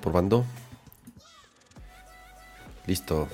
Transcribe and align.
Probando. 0.00 0.44
Listo. 2.86 3.28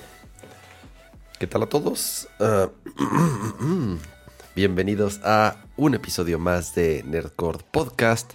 ¿Qué 1.39 1.47
tal 1.47 1.63
a 1.63 1.67
todos? 1.67 2.27
Ah, 2.39 2.69
bienvenidos 4.55 5.21
a 5.23 5.63
un 5.77 5.95
episodio 5.95 6.39
más 6.39 6.75
de 6.75 7.03
Nerdcore 7.05 7.59
Podcast. 7.71 8.33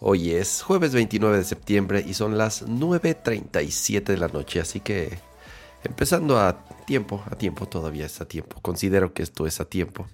Hoy 0.00 0.32
es 0.32 0.62
jueves 0.62 0.92
29 0.92 1.38
de 1.38 1.44
septiembre 1.44 2.04
y 2.06 2.14
son 2.14 2.36
las 2.36 2.66
9.37 2.66 4.04
de 4.04 4.16
la 4.16 4.28
noche, 4.28 4.60
así 4.60 4.80
que 4.80 5.18
empezando 5.82 6.38
a 6.38 6.64
tiempo, 6.86 7.22
a 7.30 7.36
tiempo, 7.36 7.66
todavía 7.66 8.06
es 8.06 8.20
a 8.20 8.26
tiempo. 8.26 8.60
Considero 8.60 9.14
que 9.14 9.22
esto 9.22 9.46
es 9.46 9.60
a 9.60 9.64
tiempo. 9.64 10.06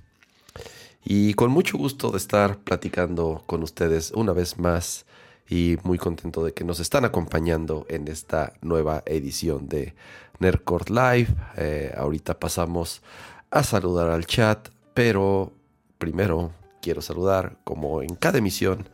Y 1.04 1.34
con 1.34 1.50
mucho 1.50 1.78
gusto 1.78 2.10
de 2.10 2.18
estar 2.18 2.58
platicando 2.58 3.42
con 3.46 3.62
ustedes 3.62 4.12
una 4.12 4.32
vez 4.32 4.58
más 4.58 5.06
y 5.48 5.76
muy 5.84 5.98
contento 5.98 6.44
de 6.44 6.52
que 6.52 6.64
nos 6.64 6.80
están 6.80 7.04
acompañando 7.04 7.86
en 7.88 8.08
esta 8.08 8.52
nueva 8.62 9.02
edición 9.06 9.68
de 9.68 9.94
Nerdcore 10.38 10.90
Live. 10.90 11.28
Eh, 11.56 11.94
ahorita 11.96 12.38
pasamos 12.38 13.02
a 13.50 13.62
saludar 13.62 14.10
al 14.10 14.26
chat, 14.26 14.68
pero 14.94 15.52
primero 15.98 16.52
quiero 16.82 17.00
saludar, 17.00 17.58
como 17.64 18.02
en 18.02 18.14
cada 18.14 18.38
emisión, 18.38 18.88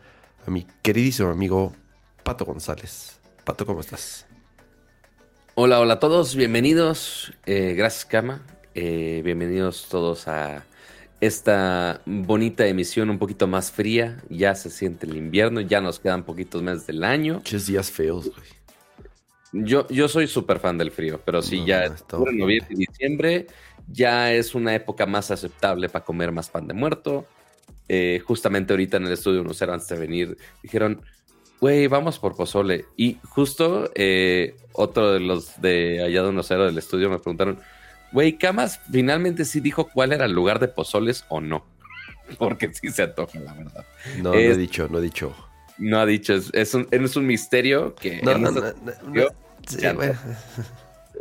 a 0.46 0.50
mi 0.50 0.66
queridísimo 0.82 1.30
amigo 1.30 1.72
Pato 2.22 2.44
González. 2.44 3.18
Pato, 3.44 3.66
¿cómo 3.66 3.80
estás? 3.80 4.26
Hola, 5.54 5.80
hola 5.80 5.94
a 5.94 6.00
todos, 6.00 6.34
bienvenidos. 6.34 7.32
Eh, 7.44 7.74
gracias, 7.76 8.04
Kama. 8.04 8.42
Eh, 8.74 9.20
bienvenidos 9.24 9.86
todos 9.90 10.28
a 10.28 10.64
esta 11.22 12.02
bonita 12.04 12.66
emisión 12.66 13.08
un 13.08 13.18
poquito 13.20 13.46
más 13.46 13.70
fría. 13.70 14.20
Ya 14.28 14.56
se 14.56 14.70
siente 14.70 15.06
el 15.06 15.16
invierno, 15.16 15.60
ya 15.60 15.80
nos 15.80 16.00
quedan 16.00 16.24
poquitos 16.24 16.62
meses 16.62 16.84
del 16.88 17.04
año. 17.04 17.34
Muchos 17.34 17.66
días 17.66 17.92
feos, 17.92 18.28
güey. 18.28 19.64
Yo, 19.64 19.86
yo 19.88 20.08
soy 20.08 20.26
súper 20.26 20.58
fan 20.58 20.78
del 20.78 20.90
frío, 20.90 21.20
pero 21.24 21.40
sí, 21.40 21.60
No, 21.60 21.66
ya 21.66 21.84
en 21.84 22.38
noviembre 22.38 22.66
y 22.70 22.74
diciembre 22.74 23.46
ya 23.86 24.32
es 24.32 24.54
una 24.56 24.74
época 24.74 25.06
más 25.06 25.30
aceptable 25.30 25.88
para 25.88 26.04
comer 26.04 26.32
más 26.32 26.50
pan 26.50 26.66
de 26.66 26.74
muerto. 26.74 27.26
Eh, 27.88 28.20
justamente 28.26 28.72
ahorita 28.72 28.96
en 28.96 29.06
el 29.06 29.12
estudio 29.12 29.42
unos 29.42 29.62
antes 29.62 29.86
de 29.88 29.98
venir 29.98 30.36
dijeron, 30.60 31.02
güey, 31.60 31.86
vamos 31.86 32.18
por 32.18 32.34
pozole. 32.34 32.86
Y 32.96 33.18
justo 33.28 33.92
eh, 33.94 34.56
otro 34.72 35.12
de 35.12 35.20
los 35.20 35.60
de 35.60 36.02
allá 36.02 36.24
de 36.24 36.30
unos 36.30 36.48
del 36.48 36.78
estudio 36.78 37.10
me 37.10 37.18
preguntaron, 37.18 37.60
güey, 38.12 38.38
Camas 38.38 38.80
finalmente 38.90 39.44
sí 39.44 39.60
dijo 39.60 39.88
cuál 39.92 40.12
era 40.12 40.24
el 40.26 40.32
lugar 40.32 40.58
de 40.58 40.68
pozoles 40.68 41.24
o 41.28 41.40
no. 41.40 41.64
Porque 42.38 42.72
sí 42.72 42.90
se 42.90 43.02
antoja, 43.04 43.38
la 43.40 43.52
verdad. 43.54 43.84
No, 44.18 44.32
no 44.32 44.34
Es- 44.34 44.54
he 44.54 44.58
dicho, 44.58 44.88
no 44.90 44.98
he 44.98 45.02
dicho. 45.02 45.34
No 45.78 45.98
ha 45.98 46.06
dicho, 46.06 46.34
es, 46.34 46.50
es 46.52 46.74
un, 46.74 46.86
es 46.90 47.16
un 47.16 47.26
misterio 47.26 47.94
que 47.94 48.20
No, 48.22 48.36
no, 48.38 48.50
no 48.50 48.60
no, 48.60 48.66
no, 48.72 48.92
no, 49.08 49.14
yo- 49.14 49.28
sí, 49.66 49.78
ya. 49.80 49.92
bueno. 49.94 50.14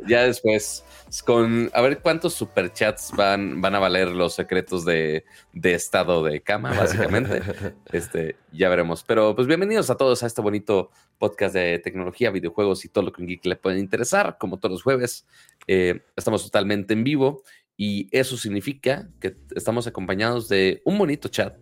Ya 0.08 0.24
después, 0.24 0.84
con 1.26 1.70
a 1.74 1.82
ver 1.82 2.00
cuántos 2.00 2.34
superchats 2.34 3.12
van, 3.16 3.62
van 3.62 3.76
a 3.76 3.80
valer 3.80 4.08
los 4.10 4.34
secretos 4.34 4.84
de, 4.86 5.26
de 5.54 5.74
estado 5.74 6.24
de 6.24 6.42
cama, 6.42 6.74
básicamente. 6.74 7.42
este, 7.92 8.36
ya 8.52 8.70
veremos. 8.70 9.04
Pero 9.04 9.36
pues 9.36 9.48
bienvenidos 9.48 9.90
a 9.90 9.96
todos 9.96 10.24
a 10.24 10.28
este 10.28 10.42
bonito 10.42 10.90
podcast 11.22 11.54
de 11.54 11.78
tecnología, 11.78 12.32
videojuegos 12.32 12.84
y 12.84 12.90
todo 12.90 13.06
lo 13.06 13.14
que 13.14 13.22
un 13.22 13.28
geek 13.28 13.46
le 13.46 13.56
puede 13.56 13.78
interesar. 13.78 14.38
Como 14.40 14.58
todos 14.58 14.72
los 14.72 14.82
jueves, 14.82 15.28
eh, 15.68 16.02
estamos 16.16 16.44
totalmente 16.44 16.94
en 16.94 17.04
vivo 17.04 17.44
y 17.78 18.08
eso 18.12 18.38
significa 18.38 19.08
que 19.20 19.38
estamos 19.56 19.86
acompañados 19.86 20.50
de 20.50 20.82
un 20.84 20.98
bonito 20.98 21.30
chat 21.30 21.56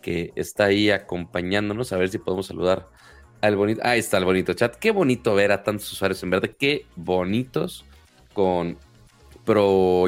que 0.00 0.32
está 0.36 0.66
ahí 0.66 0.90
acompañándonos. 0.90 1.92
A 1.92 1.96
ver 1.96 2.10
si 2.10 2.18
podemos 2.18 2.46
saludar 2.46 2.88
al 3.40 3.56
bonito. 3.56 3.80
Ahí 3.82 3.98
está 3.98 4.18
el 4.18 4.24
bonito 4.24 4.54
chat. 4.54 4.76
Qué 4.76 4.92
bonito 4.92 5.34
ver 5.34 5.50
a 5.50 5.64
tantos 5.64 5.92
usuarios 5.92 6.22
en 6.22 6.30
verde. 6.30 6.54
Qué 6.56 6.86
bonitos 6.94 7.84
con 8.34 8.78
pro, 9.44 10.06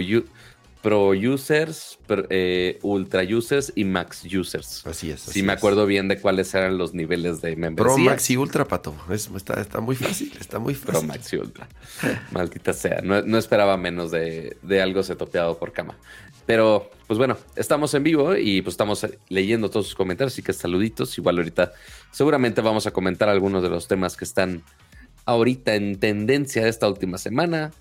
pro 0.88 1.10
users, 1.10 1.99
pro- 2.06 2.25
eh, 2.31 2.78
ultra 2.82 3.22
users 3.22 3.71
y 3.75 3.84
max 3.84 4.22
users. 4.25 4.87
Así 4.87 5.10
es. 5.10 5.21
Si 5.21 5.43
me 5.43 5.53
es. 5.53 5.59
acuerdo 5.59 5.84
bien 5.84 6.09
de 6.09 6.19
cuáles 6.19 6.54
eran 6.54 6.78
los 6.78 6.94
niveles 6.94 7.43
de 7.43 7.53
Pro 7.53 7.60
membresía. 7.60 8.04
Max 8.04 8.31
y 8.31 8.37
Ultra, 8.38 8.65
Pato. 8.66 8.94
Es- 9.10 9.28
está, 9.37 9.60
está 9.60 9.81
muy 9.81 9.97
fácil, 9.97 10.32
está 10.41 10.59
muy 10.59 10.72
Pro 10.75 10.93
fácil. 10.94 11.09
Max 11.09 11.32
y 11.32 11.37
Ultra. 11.37 11.69
Maldita 12.31 12.72
sea. 12.72 13.00
No, 13.03 13.21
no 13.21 13.37
esperaba 13.37 13.76
menos 13.76 14.10
de, 14.10 14.56
de 14.62 14.81
algo 14.81 15.03
setopeado 15.03 15.59
por 15.59 15.72
cama. 15.72 15.94
Pero, 16.47 16.91
pues 17.06 17.19
bueno, 17.19 17.37
estamos 17.56 17.93
en 17.93 18.03
vivo 18.05 18.34
y 18.34 18.62
pues 18.62 18.72
estamos 18.72 19.06
leyendo 19.28 19.69
todos 19.69 19.84
sus 19.87 19.94
comentarios, 19.94 20.32
así 20.32 20.43
que 20.43 20.55
saluditos. 20.55 21.19
Igual 21.19 21.37
ahorita 21.37 21.72
seguramente 22.12 22.62
vamos 22.62 22.87
a 22.87 22.91
comentar 22.93 23.28
algunos 23.28 23.62
de 23.62 23.69
los 23.69 23.87
temas 23.88 24.16
que 24.16 24.25
están 24.25 24.62
ahorita 25.26 25.75
en 25.75 26.00
tendencia 26.00 26.66
esta 26.66 26.88
última 26.88 27.19
semana. 27.19 27.72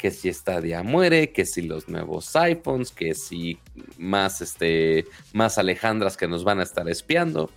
Que 0.00 0.10
si 0.10 0.32
Stadia 0.32 0.82
muere, 0.82 1.30
que 1.30 1.44
si 1.44 1.60
los 1.60 1.88
nuevos 1.88 2.34
iPhones, 2.34 2.90
que 2.90 3.14
si 3.14 3.58
más, 3.98 4.40
este, 4.40 5.04
más 5.34 5.58
Alejandras 5.58 6.16
que 6.16 6.26
nos 6.26 6.42
van 6.42 6.58
a 6.60 6.62
estar 6.62 6.88
espiando, 6.88 7.50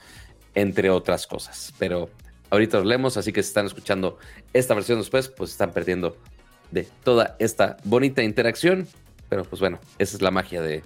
entre 0.53 0.89
otras 0.89 1.25
cosas. 1.25 1.73
Pero 1.79 2.09
ahorita 2.49 2.79
los 2.79 2.85
leemos, 2.85 3.15
así 3.15 3.31
que 3.31 3.41
si 3.41 3.47
están 3.47 3.65
escuchando 3.65 4.17
esta 4.51 4.73
versión 4.73 4.99
después, 4.99 5.29
pues 5.29 5.51
están 5.51 5.71
perdiendo 5.71 6.17
de 6.71 6.83
toda 7.03 7.37
esta 7.39 7.77
bonita 7.85 8.23
interacción. 8.23 8.87
Pero 9.29 9.45
pues 9.45 9.61
bueno, 9.61 9.79
esa 9.97 10.17
es 10.17 10.21
la 10.21 10.31
magia 10.31 10.61
de, 10.61 10.83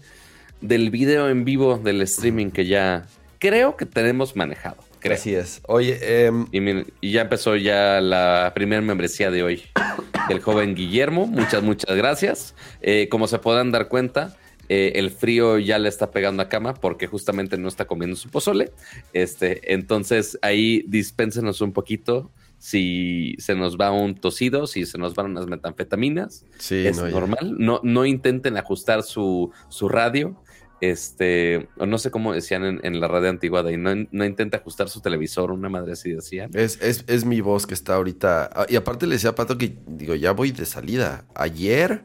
del 0.61 0.91
video 0.91 1.27
en 1.27 1.43
vivo, 1.43 1.79
del 1.79 2.01
streaming 2.03 2.51
que 2.51 2.67
ya 2.67 3.07
creo 3.39 3.75
que 3.75 3.87
tenemos 3.87 4.35
manejado. 4.35 4.86
Creo. 4.99 5.15
Así 5.15 5.35
es. 5.35 5.61
Oye, 5.67 6.25
em, 6.25 6.47
Y, 6.51 7.11
ya 7.11 7.21
empezó 7.21 7.55
ya 7.55 8.01
la 8.01 8.51
primera 8.55 8.81
membresía 8.81 9.31
de 9.31 9.43
hoy. 9.43 9.63
El 10.29 10.41
joven 10.41 10.75
Guillermo, 10.75 11.27
muchas, 11.27 11.63
muchas 11.63 11.95
gracias. 11.95 12.55
Eh, 12.81 13.07
como 13.09 13.27
se 13.27 13.39
podrán 13.39 13.71
dar 13.71 13.87
cuenta, 13.87 14.35
eh, 14.69 14.93
el 14.95 15.11
frío 15.11 15.57
ya 15.59 15.79
le 15.79 15.87
está 15.87 16.11
pegando 16.11 16.43
a 16.43 16.49
cama 16.49 16.73
porque 16.73 17.07
justamente 17.07 17.57
no 17.57 17.67
está 17.67 17.85
comiendo 17.85 18.15
su 18.15 18.29
pozole. 18.29 18.71
Este, 19.13 19.73
entonces 19.73 20.37
ahí 20.41 20.83
dispénsenos 20.87 21.61
un 21.61 21.71
poquito 21.71 22.29
si 22.59 23.35
se 23.37 23.55
nos 23.55 23.77
va 23.77 23.91
un 23.91 24.15
tosido, 24.15 24.67
si 24.67 24.85
se 24.85 24.97
nos 24.97 25.15
van 25.15 25.27
unas 25.27 25.47
metanfetaminas. 25.47 26.45
sí, 26.57 26.87
es 26.87 26.97
no, 26.97 27.05
ya. 27.07 27.11
normal. 27.11 27.55
No, 27.57 27.79
no 27.83 28.05
intenten 28.05 28.57
ajustar 28.57 29.03
su, 29.03 29.51
su 29.69 29.87
radio. 29.87 30.35
Este, 30.79 31.67
no 31.77 31.97
sé 31.97 32.11
cómo 32.11 32.33
decían 32.33 32.63
en, 32.63 32.79
en 32.83 32.99
la 32.99 33.07
radio 33.07 33.29
antigua 33.29 33.63
de 33.63 33.69
ahí, 33.71 33.77
no, 33.77 33.91
no 34.11 34.25
intenta 34.25 34.57
ajustar 34.57 34.89
su 34.89 35.01
televisor, 35.01 35.51
una 35.51 35.69
madre 35.69 35.93
así 35.93 36.11
decían. 36.11 36.51
Es, 36.53 36.79
es, 36.81 37.03
es 37.07 37.25
mi 37.25 37.41
voz 37.41 37.65
que 37.65 37.73
está 37.73 37.95
ahorita. 37.95 38.49
ah, 38.53 38.65
Y 38.69 38.75
aparte 38.75 39.07
le 39.07 39.15
decía 39.15 39.31
a 39.31 39.35
Pato 39.35 39.57
que, 39.57 39.75
digo, 39.87 40.13
ya 40.15 40.31
voy 40.33 40.51
de 40.51 40.65
salida. 40.65 41.25
Ayer, 41.33 42.03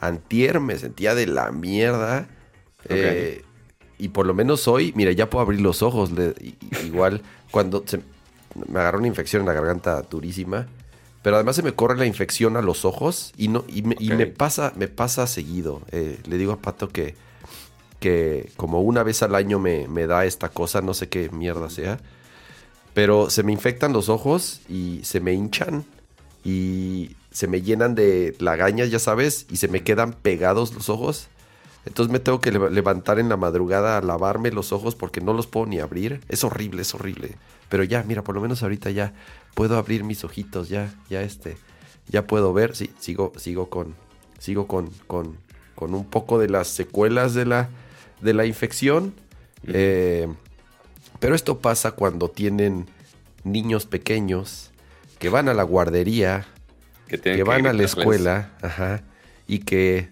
antier, 0.00 0.60
me 0.60 0.76
sentía 0.76 1.14
de 1.14 1.26
la 1.26 1.50
mierda. 1.50 2.28
eh, 2.88 3.42
y 3.98 4.08
por 4.08 4.26
lo 4.26 4.32
menos 4.34 4.66
hoy, 4.68 4.92
mira, 4.96 5.12
ya 5.12 5.28
puedo 5.30 5.42
abrir 5.42 5.60
los 5.60 5.82
ojos. 5.82 6.10
le- 6.12 6.34
igual, 6.84 7.22
cuando 7.50 7.82
se- 7.86 8.02
me 8.68 8.80
agarró 8.80 8.98
una 8.98 9.08
infección 9.08 9.40
en 9.42 9.46
la 9.46 9.54
garganta 9.54 10.02
durísima. 10.02 10.66
Pero 11.22 11.36
además 11.36 11.56
se 11.56 11.62
me 11.62 11.72
corre 11.72 11.98
la 11.98 12.06
infección 12.06 12.56
a 12.56 12.62
los 12.62 12.86
ojos 12.86 13.32
y 13.36 13.48
no 13.48 13.64
y 13.68 13.82
me, 13.82 13.94
y 13.98 14.10
Ok. 14.10 14.18
me 14.18 14.26
pasa 14.26 14.72
me 14.76 14.88
pasa 14.88 15.26
seguido. 15.26 15.82
Eh, 15.92 16.18
le 16.26 16.38
digo 16.38 16.52
a 16.52 16.56
Pato 16.62 16.88
que, 16.88 17.14
que 18.00 18.50
como 18.56 18.80
una 18.80 19.02
vez 19.04 19.22
al 19.22 19.34
año 19.34 19.58
me, 19.60 19.86
me 19.86 20.06
da 20.06 20.24
esta 20.24 20.48
cosa, 20.48 20.80
no 20.80 20.94
sé 20.94 21.08
qué 21.08 21.28
mierda 21.30 21.70
sea. 21.70 22.00
Pero 22.94 23.30
se 23.30 23.42
me 23.44 23.52
infectan 23.52 23.92
los 23.92 24.08
ojos 24.08 24.60
y 24.68 25.00
se 25.04 25.20
me 25.20 25.32
hinchan 25.32 25.84
y 26.44 27.14
se 27.30 27.46
me 27.46 27.62
llenan 27.62 27.94
de 27.94 28.34
lagañas, 28.40 28.90
ya 28.90 28.98
sabes, 28.98 29.46
y 29.50 29.58
se 29.58 29.68
me 29.68 29.84
quedan 29.84 30.12
pegados 30.12 30.74
los 30.74 30.88
ojos. 30.88 31.28
Entonces 31.86 32.12
me 32.12 32.18
tengo 32.18 32.40
que 32.40 32.50
leva- 32.50 32.68
levantar 32.68 33.18
en 33.18 33.28
la 33.28 33.36
madrugada 33.36 33.96
a 33.96 34.02
lavarme 34.02 34.50
los 34.50 34.72
ojos 34.72 34.96
porque 34.96 35.20
no 35.20 35.32
los 35.32 35.46
puedo 35.46 35.66
ni 35.66 35.78
abrir. 35.78 36.20
Es 36.28 36.42
horrible, 36.44 36.82
es 36.82 36.94
horrible. 36.94 37.36
Pero 37.68 37.84
ya, 37.84 38.02
mira, 38.02 38.22
por 38.24 38.34
lo 38.34 38.40
menos 38.40 38.62
ahorita 38.62 38.90
ya 38.90 39.14
puedo 39.54 39.78
abrir 39.78 40.02
mis 40.04 40.24
ojitos, 40.24 40.68
ya, 40.68 40.92
ya 41.08 41.22
este, 41.22 41.56
ya 42.08 42.26
puedo 42.26 42.52
ver. 42.52 42.74
Sí, 42.74 42.90
sigo, 42.98 43.32
sigo 43.36 43.70
con, 43.70 43.94
sigo 44.38 44.66
con, 44.66 44.90
con, 45.06 45.36
con 45.76 45.94
un 45.94 46.04
poco 46.04 46.38
de 46.38 46.48
las 46.48 46.66
secuelas 46.68 47.32
de 47.34 47.46
la, 47.46 47.70
de 48.20 48.34
la 48.34 48.46
infección. 48.46 49.14
Eh, 49.66 50.26
pero 51.18 51.34
esto 51.34 51.58
pasa 51.58 51.92
cuando 51.92 52.28
tienen 52.30 52.86
niños 53.44 53.86
pequeños 53.86 54.70
que 55.18 55.28
van 55.28 55.48
a 55.48 55.54
la 55.54 55.62
guardería, 55.64 56.46
Que, 57.08 57.42
van 57.42 57.66
a 57.66 57.72
la 57.72 57.82
escuela, 57.84 58.52
ajá, 58.62 59.02
y 59.46 59.58
que 59.60 60.08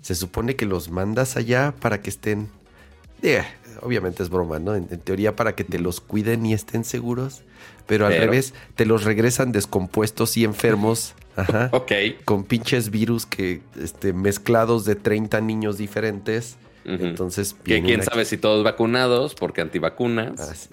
se 0.00 0.14
supone 0.14 0.56
que 0.56 0.64
los 0.64 0.90
mandas 0.90 1.36
allá 1.36 1.74
para 1.78 2.00
que 2.00 2.08
estén, 2.08 2.48
obviamente 3.82 4.22
es 4.22 4.30
broma, 4.30 4.58
¿no? 4.58 4.74
En, 4.74 4.86
en 4.90 5.00
teoría 5.00 5.36
para 5.36 5.54
que 5.54 5.64
te 5.64 5.78
los 5.78 6.00
cuiden 6.00 6.46
y 6.46 6.54
estén 6.54 6.84
seguros, 6.84 7.42
pero 7.86 8.06
al 8.06 8.12
Pero- 8.12 8.24
revés, 8.24 8.54
te 8.76 8.86
los 8.86 9.04
regresan 9.04 9.52
descompuestos 9.52 10.36
y 10.36 10.44
enfermos, 10.44 11.14
ajá, 11.36 11.68
Ok. 11.72 11.92
con 12.24 12.44
pinches 12.44 12.90
virus 12.90 13.26
que, 13.26 13.60
este, 13.80 14.12
mezclados 14.12 14.84
de 14.84 14.94
30 14.94 15.40
niños 15.40 15.76
diferentes, 15.78 16.56
Entonces... 16.86 17.54
Que 17.64 17.82
quién 17.82 18.00
aquí- 18.00 18.08
sabe 18.08 18.24
si 18.24 18.36
todos 18.38 18.62
vacunados, 18.64 19.34
porque 19.34 19.60
antivacunas. 19.60 20.40
Así, 20.40 20.68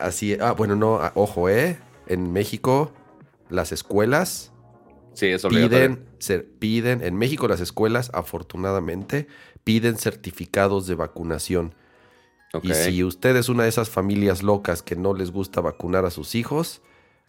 así- 0.00 0.38
ah, 0.40 0.52
bueno, 0.52 0.76
no, 0.76 0.96
ah, 0.96 1.12
ojo, 1.14 1.48
¿eh? 1.48 1.78
en 2.06 2.32
México 2.32 2.92
las 3.48 3.72
escuelas 3.72 4.52
Sí, 5.14 5.26
es 5.26 5.46
piden, 5.46 6.06
se- 6.18 6.40
piden, 6.40 7.02
en 7.02 7.16
México 7.16 7.48
las 7.48 7.60
escuelas, 7.60 8.10
afortunadamente, 8.12 9.28
piden 9.64 9.96
certificados 9.96 10.86
de 10.86 10.94
vacunación. 10.94 11.74
Y 12.62 12.72
si 12.74 13.02
usted 13.02 13.34
es 13.36 13.48
una 13.48 13.62
de 13.64 13.68
esas 13.70 13.88
familias 13.88 14.42
locas 14.42 14.82
que 14.82 14.94
no 14.94 15.14
les 15.14 15.30
gusta 15.30 15.60
vacunar 15.60 16.04
a 16.04 16.10
sus 16.10 16.34
hijos, 16.34 16.82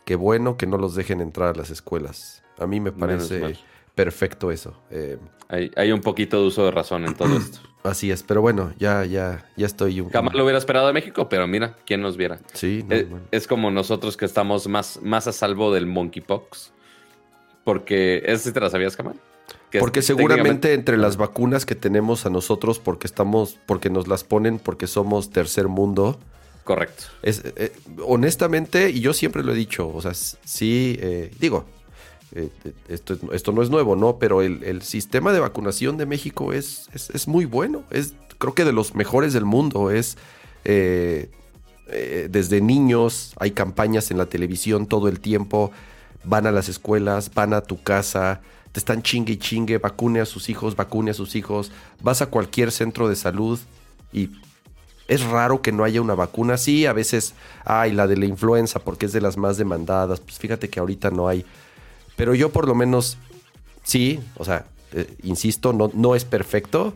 qué 0.05 0.15
bueno 0.15 0.57
que 0.57 0.67
no 0.67 0.77
los 0.77 0.95
dejen 0.95 1.21
entrar 1.21 1.55
a 1.55 1.57
las 1.57 1.69
escuelas. 1.69 2.43
A 2.59 2.67
mí 2.67 2.79
me 2.79 2.91
parece. 2.91 3.55
Perfecto 3.97 4.51
eso. 4.51 4.73
Eh, 4.91 5.17
Hay, 5.49 5.71
hay 5.75 5.91
un 5.91 6.01
poquito 6.01 6.39
de 6.39 6.47
uso 6.47 6.63
de 6.65 6.71
razón 6.71 7.05
en 7.05 7.15
todo 7.15 7.35
esto. 7.35 7.59
así 7.83 8.11
es, 8.11 8.21
pero 8.21 8.41
bueno, 8.41 8.73
ya, 8.77 9.03
ya, 9.05 9.45
ya 9.57 9.65
estoy 9.65 9.99
un... 10.01 10.09
Jamás 10.09 10.33
lo 10.35 10.43
hubiera 10.43 10.57
esperado 10.59 10.87
de 10.87 10.93
México, 10.93 11.27
pero 11.29 11.47
mira, 11.47 11.75
¿quién 11.85 12.01
nos 12.01 12.15
viera? 12.15 12.39
Sí, 12.53 12.85
no, 12.87 12.95
Eh, 12.95 13.03
bueno. 13.09 13.25
Es 13.31 13.47
como 13.47 13.71
nosotros 13.71 14.15
que 14.17 14.25
estamos 14.25 14.67
más, 14.67 14.99
más 15.01 15.27
a 15.27 15.31
salvo 15.31 15.73
del 15.73 15.87
monkeypox. 15.87 16.71
Porque, 17.63 18.21
¿ese 18.25 18.45
sí 18.45 18.51
te 18.51 18.59
la 18.59 18.69
sabías, 18.69 18.95
Kamal? 18.95 19.15
Que 19.71 19.79
Porque 19.79 20.01
seguramente 20.01 20.73
entre 20.73 20.95
las 20.97 21.17
vacunas 21.17 21.65
que 21.65 21.75
tenemos 21.75 22.25
a 22.25 22.29
nosotros, 22.29 22.79
porque 22.79 23.07
estamos, 23.07 23.57
porque 23.65 23.89
nos 23.89 24.07
las 24.07 24.23
ponen, 24.23 24.59
porque 24.59 24.87
somos 24.87 25.31
tercer 25.31 25.67
mundo, 25.67 26.19
Correcto. 26.63 27.05
es, 27.23 27.41
eh, 27.55 27.71
honestamente, 28.05 28.89
y 28.89 28.99
yo 29.01 29.13
siempre 29.13 29.43
lo 29.43 29.53
he 29.53 29.55
dicho, 29.55 29.89
o 29.89 30.01
sea, 30.01 30.13
sí, 30.13 30.97
eh, 31.01 31.31
digo, 31.39 31.65
eh, 32.33 32.49
esto, 32.89 33.13
es- 33.13 33.19
esto 33.33 33.51
no 33.51 33.61
es 33.61 33.69
nuevo, 33.69 33.95
¿no? 33.95 34.17
Pero 34.19 34.41
el, 34.41 34.63
el 34.63 34.81
sistema 34.81 35.31
de 35.33 35.39
vacunación 35.39 35.97
de 35.97 36.05
México 36.05 36.53
es, 36.53 36.89
es, 36.93 37.09
es 37.11 37.27
muy 37.27 37.45
bueno, 37.45 37.83
es 37.91 38.13
creo 38.37 38.53
que 38.53 38.65
de 38.65 38.73
los 38.73 38.95
mejores 38.95 39.33
del 39.33 39.45
mundo, 39.45 39.91
es... 39.91 40.17
eh, 40.65 41.29
eh, 41.89 42.27
desde 42.29 42.59
niños 42.61 43.33
hay 43.39 43.51
campañas 43.51 44.11
en 44.11 44.17
la 44.17 44.25
televisión 44.25 44.87
todo 44.87 45.07
el 45.07 45.19
tiempo, 45.19 45.71
van 46.23 46.45
a 46.45 46.51
las 46.51 46.67
escuelas, 46.69 47.33
van 47.33 47.53
a 47.53 47.61
tu 47.61 47.81
casa, 47.81 48.41
te 48.73 48.79
están 48.79 49.01
chingue 49.01 49.33
y 49.33 49.37
chingue, 49.37 49.77
vacune 49.77 50.19
a 50.19 50.25
sus 50.25 50.49
hijos, 50.49 50.75
vacune 50.75 51.11
a 51.11 51.13
sus 51.13 51.35
hijos, 51.35 51.71
vas 52.01 52.21
a 52.21 52.25
cualquier 52.27 52.71
centro 52.71 53.07
de 53.07 53.15
salud 53.15 53.59
y 54.11 54.29
es 55.07 55.23
raro 55.23 55.61
que 55.61 55.71
no 55.71 55.83
haya 55.85 56.01
una 56.01 56.15
vacuna. 56.15 56.57
Sí, 56.57 56.85
a 56.85 56.93
veces 56.93 57.33
hay 57.65 57.93
la 57.93 58.07
de 58.07 58.17
la 58.17 58.25
influenza 58.25 58.79
porque 58.79 59.05
es 59.05 59.13
de 59.13 59.21
las 59.21 59.37
más 59.37 59.57
demandadas, 59.57 60.19
pues 60.19 60.37
fíjate 60.39 60.69
que 60.69 60.79
ahorita 60.79 61.11
no 61.11 61.27
hay. 61.27 61.45
Pero 62.17 62.35
yo 62.35 62.51
por 62.51 62.67
lo 62.67 62.75
menos, 62.75 63.17
sí, 63.83 64.19
o 64.35 64.43
sea, 64.43 64.65
eh, 64.91 65.15
insisto, 65.23 65.71
no, 65.71 65.89
no 65.93 66.15
es 66.15 66.25
perfecto, 66.25 66.93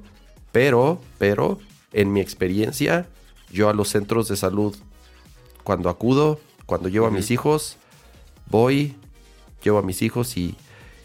pero, 0.51 0.99
pero, 1.17 1.59
en 1.93 2.11
mi 2.11 2.19
experiencia, 2.19 3.07
yo 3.51 3.69
a 3.69 3.73
los 3.73 3.87
centros 3.89 4.27
de 4.27 4.35
salud, 4.35 4.75
cuando 5.63 5.89
acudo, 5.89 6.39
cuando 6.65 6.89
llevo 6.89 7.05
a 7.07 7.11
mis 7.11 7.31
hijos, 7.31 7.77
voy, 8.49 8.95
llevo 9.63 9.77
a 9.77 9.81
mis 9.83 10.01
hijos 10.01 10.35
y, 10.37 10.55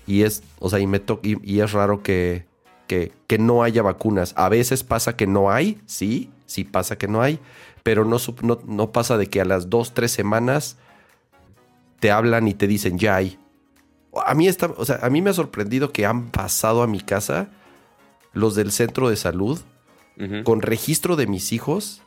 y 0.06 0.22
es, 0.22 0.42
o 0.58 0.70
sea, 0.70 0.78
y, 0.80 0.86
me 0.86 0.98
to- 0.98 1.20
y, 1.22 1.36
y 1.48 1.60
es 1.60 1.72
raro 1.72 2.02
que, 2.02 2.46
que, 2.86 3.12
que 3.26 3.38
no 3.38 3.62
haya 3.62 3.82
vacunas. 3.82 4.32
A 4.36 4.48
veces 4.48 4.82
pasa 4.82 5.16
que 5.16 5.26
no 5.26 5.50
hay, 5.50 5.80
sí, 5.86 6.30
sí 6.46 6.64
pasa 6.64 6.96
que 6.96 7.08
no 7.08 7.20
hay, 7.20 7.38
pero 7.82 8.04
no, 8.04 8.16
no, 8.42 8.60
no 8.66 8.92
pasa 8.92 9.18
de 9.18 9.26
que 9.26 9.40
a 9.40 9.44
las 9.44 9.68
dos, 9.68 9.92
tres 9.92 10.10
semanas 10.12 10.76
te 12.00 12.10
hablan 12.10 12.48
y 12.48 12.54
te 12.54 12.66
dicen 12.66 12.98
ya 12.98 13.16
hay. 13.16 13.38
A 14.24 14.34
mí, 14.34 14.48
está, 14.48 14.66
o 14.76 14.84
sea, 14.84 15.00
a 15.02 15.10
mí 15.10 15.22
me 15.22 15.30
ha 15.30 15.34
sorprendido 15.34 15.92
que 15.92 16.06
han 16.06 16.30
pasado 16.30 16.82
a 16.82 16.86
mi 16.86 17.00
casa 17.00 17.48
los 18.32 18.54
del 18.54 18.70
centro 18.72 19.08
de 19.08 19.16
salud 19.16 19.60
con 20.44 20.62
registro 20.62 21.14
de 21.16 21.26
mis 21.26 21.52
hijos 21.52 22.00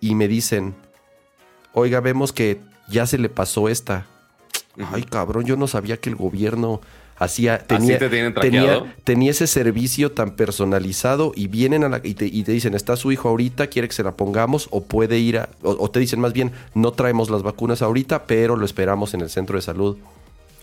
y 0.00 0.14
me 0.14 0.28
dicen, 0.28 0.74
oiga, 1.72 2.00
vemos 2.00 2.32
que 2.32 2.60
ya 2.88 3.06
se 3.06 3.18
le 3.18 3.30
pasó 3.30 3.68
esta. 3.68 4.06
Ay, 4.92 5.04
cabrón, 5.04 5.46
yo 5.46 5.56
no 5.56 5.66
sabía 5.66 5.96
que 5.96 6.10
el 6.10 6.16
gobierno 6.16 6.82
hacía, 7.16 7.58
tenía, 7.58 7.98
tenía, 7.98 8.94
tenía 9.04 9.30
ese 9.30 9.46
servicio 9.46 10.12
tan 10.12 10.32
personalizado 10.32 11.32
y 11.34 11.48
vienen 11.48 11.82
a 11.84 11.88
la, 11.88 12.00
y, 12.02 12.14
te, 12.14 12.26
y 12.26 12.42
te 12.42 12.52
dicen, 12.52 12.74
está 12.74 12.94
su 12.96 13.10
hijo 13.10 13.30
ahorita, 13.30 13.68
quiere 13.68 13.88
que 13.88 13.94
se 13.94 14.02
la 14.02 14.16
pongamos 14.16 14.68
o 14.70 14.84
puede 14.84 15.18
ir 15.18 15.38
a, 15.38 15.48
o, 15.62 15.70
o 15.70 15.90
te 15.90 15.98
dicen 15.98 16.20
más 16.20 16.34
bien, 16.34 16.52
no 16.74 16.92
traemos 16.92 17.30
las 17.30 17.42
vacunas 17.42 17.80
ahorita, 17.80 18.24
pero 18.24 18.56
lo 18.56 18.66
esperamos 18.66 19.14
en 19.14 19.22
el 19.22 19.30
centro 19.30 19.56
de 19.56 19.62
salud. 19.62 19.96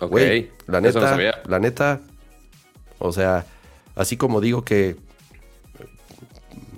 Ok. 0.06 0.12
Güey, 0.12 0.52
la 0.68 0.80
Eso 0.80 1.00
no 1.00 1.06
neta, 1.06 1.10
sabía. 1.10 1.42
la 1.48 1.60
neta, 1.60 2.02
o 3.00 3.12
sea, 3.12 3.46
así 3.96 4.18
como 4.18 4.42
digo 4.42 4.64
que 4.64 4.96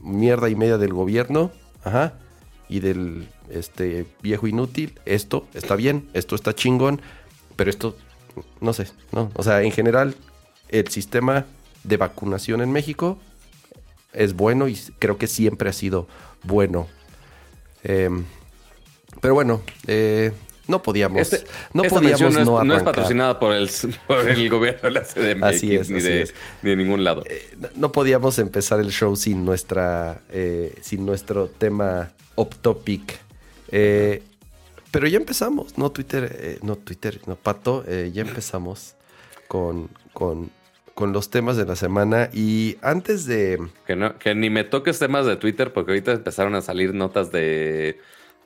mierda 0.01 0.49
y 0.49 0.55
media 0.55 0.77
del 0.77 0.93
gobierno, 0.93 1.51
ajá, 1.83 2.13
y 2.69 2.79
del 2.79 3.27
este 3.49 4.05
viejo 4.21 4.47
inútil, 4.47 4.99
esto 5.05 5.47
está 5.53 5.75
bien, 5.75 6.07
esto 6.13 6.35
está 6.35 6.53
chingón, 6.53 7.01
pero 7.55 7.69
esto 7.69 7.95
no 8.59 8.73
sé, 8.73 8.87
no, 9.11 9.31
o 9.35 9.43
sea, 9.43 9.61
en 9.61 9.71
general 9.71 10.15
el 10.69 10.87
sistema 10.89 11.45
de 11.83 11.97
vacunación 11.97 12.61
en 12.61 12.71
México 12.71 13.17
es 14.13 14.33
bueno 14.33 14.67
y 14.67 14.75
creo 14.99 15.17
que 15.17 15.27
siempre 15.27 15.69
ha 15.69 15.73
sido 15.73 16.07
bueno. 16.43 16.87
Em, 17.83 18.25
pero 19.21 19.33
bueno, 19.35 19.61
eh, 19.87 20.31
no 20.67 20.81
podíamos, 20.81 21.21
Este- 21.21 21.45
no 21.73 21.83
esta 21.83 21.95
podíamos 21.95 22.21
no 22.21 22.27
es, 22.27 22.35
no 22.35 22.43
no 22.45 22.73
es 22.73 22.81
arrancar. 22.81 22.83
patrocinada 22.85 23.39
por 23.39 23.53
el, 23.53 23.69
por 24.07 24.27
el 24.29 24.49
gobierno 24.49 24.81
de 24.83 24.91
la 24.91 25.01
CDMX 25.03 25.43
Así 25.43 25.75
es, 25.75 25.89
ni, 25.89 25.97
así 25.97 26.07
de, 26.07 26.21
es. 26.23 26.33
ni 26.61 26.69
de 26.71 26.75
ningún 26.75 27.03
lado. 27.03 27.23
no- 27.59 27.69
no 27.75 27.91
podíamos 27.91 28.39
empezar 28.39 28.79
el 28.79 28.91
show 28.91 29.15
sin 29.15 29.45
nuestra 29.45 30.21
eh, 30.31 30.73
sin 30.81 31.05
nuestro 31.05 31.47
tema 31.47 32.11
up 32.35 32.55
topic 32.61 33.19
Eh, 33.71 34.21
pero 34.91 35.07
ya 35.07 35.17
empezamos 35.17 35.77
no 35.77 35.91
Twitter 35.91 36.35
eh, 36.39 36.59
no 36.61 36.75
Twitter 36.77 37.19
no 37.27 37.35
Pato 37.35 37.83
eh, 37.87 38.11
ya 38.13 38.21
empezamos 38.21 38.95
con, 39.47 39.89
con 40.13 40.51
con 40.93 41.11
los 41.11 41.29
temas 41.29 41.57
de 41.57 41.65
la 41.65 41.75
semana 41.75 42.29
y 42.31 42.77
antes 42.81 43.25
de 43.25 43.59
Que, 43.85 43.97
no, 43.97 44.17
que 44.17 44.33
ni 44.33 44.49
me 44.49 44.63
toques 44.63 44.97
temas 44.97 45.25
de 45.25 45.35
Twitter 45.35 45.73
porque 45.73 45.91
ahorita 45.91 46.13
empezaron 46.13 46.55
a 46.55 46.61
salir 46.61 46.93
notas 46.93 47.31
de 47.33 47.99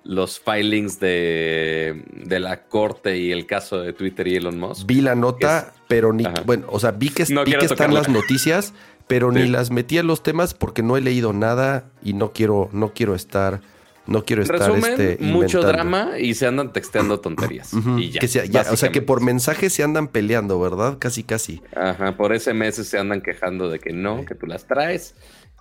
los 0.09 0.39
filings 0.39 0.99
de, 0.99 2.03
de 2.25 2.39
la 2.39 2.63
corte 2.63 3.17
y 3.19 3.31
el 3.31 3.45
caso 3.45 3.79
de 3.79 3.93
Twitter 3.93 4.27
y 4.27 4.37
Elon 4.37 4.59
Musk. 4.59 4.87
vi 4.87 5.01
la 5.01 5.13
nota 5.13 5.71
pero 5.87 6.13
ni 6.13 6.25
Ajá. 6.25 6.41
bueno 6.47 6.65
o 6.69 6.79
sea 6.79 6.89
vi 6.91 7.09
que, 7.09 7.25
No 7.29 7.43
vi 7.45 7.53
que 7.53 7.65
están 7.65 7.93
las 7.93 8.09
noticias 8.09 8.73
pero 9.05 9.31
ni 9.31 9.47
las 9.47 9.69
metí 9.69 9.99
en 9.99 10.07
los 10.07 10.23
temas 10.23 10.55
porque 10.55 10.81
no 10.81 10.97
he 10.97 11.01
leído 11.01 11.31
nada 11.31 11.91
y 12.03 12.13
no 12.13 12.31
quiero 12.33 12.69
no 12.71 12.91
quiero 12.93 13.13
estar 13.13 13.61
no 14.07 14.25
quiero 14.25 14.41
estar 14.41 14.57
Resumen, 14.59 14.83
este, 14.99 15.17
mucho 15.23 15.61
drama 15.61 16.17
y 16.19 16.33
se 16.33 16.47
andan 16.47 16.73
texteando 16.73 17.19
tonterías. 17.19 17.71
Y 17.99 18.09
ya. 18.09 18.19
que 18.19 18.27
sea- 18.27 18.45
ya, 18.45 18.65
o 18.71 18.75
sea 18.77 18.91
que 18.91 19.03
por 19.03 19.21
mensaje 19.21 19.69
se 19.69 19.83
andan 19.83 20.07
peleando, 20.07 20.59
¿verdad? 20.59 20.97
Casi, 20.97 21.21
casi. 21.21 21.61
Ajá, 21.75 22.17
por 22.17 22.33
SMS 22.35 22.83
se 22.87 22.97
andan 22.97 23.21
quejando 23.21 23.69
de 23.69 23.77
que 23.77 23.93
no, 23.93 24.25
que 24.25 24.33
tú 24.33 24.47
las 24.47 24.65
traes 24.65 25.13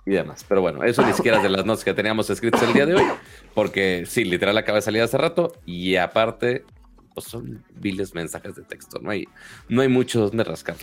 y 0.05 0.11
demás. 0.11 0.45
Pero 0.47 0.61
bueno, 0.61 0.83
eso 0.83 1.05
ni 1.05 1.13
siquiera 1.13 1.37
es 1.37 1.43
de 1.43 1.49
las 1.49 1.65
notas 1.65 1.83
que 1.83 1.93
teníamos 1.93 2.29
escritas 2.29 2.61
el 2.63 2.73
día 2.73 2.85
de 2.85 2.95
hoy, 2.95 3.03
porque 3.53 4.05
sí, 4.07 4.23
literal 4.25 4.57
acaba 4.57 4.77
de 4.77 4.81
salir 4.81 5.01
hace 5.01 5.17
rato 5.17 5.53
y 5.65 5.95
aparte, 5.97 6.63
pues 7.13 7.25
son 7.27 7.63
viles 7.75 8.13
mensajes 8.15 8.55
de 8.55 8.61
texto, 8.63 8.99
no 9.01 9.11
hay, 9.11 9.27
no 9.67 9.81
hay 9.81 9.87
mucho 9.87 10.21
donde 10.21 10.43
rascar. 10.43 10.75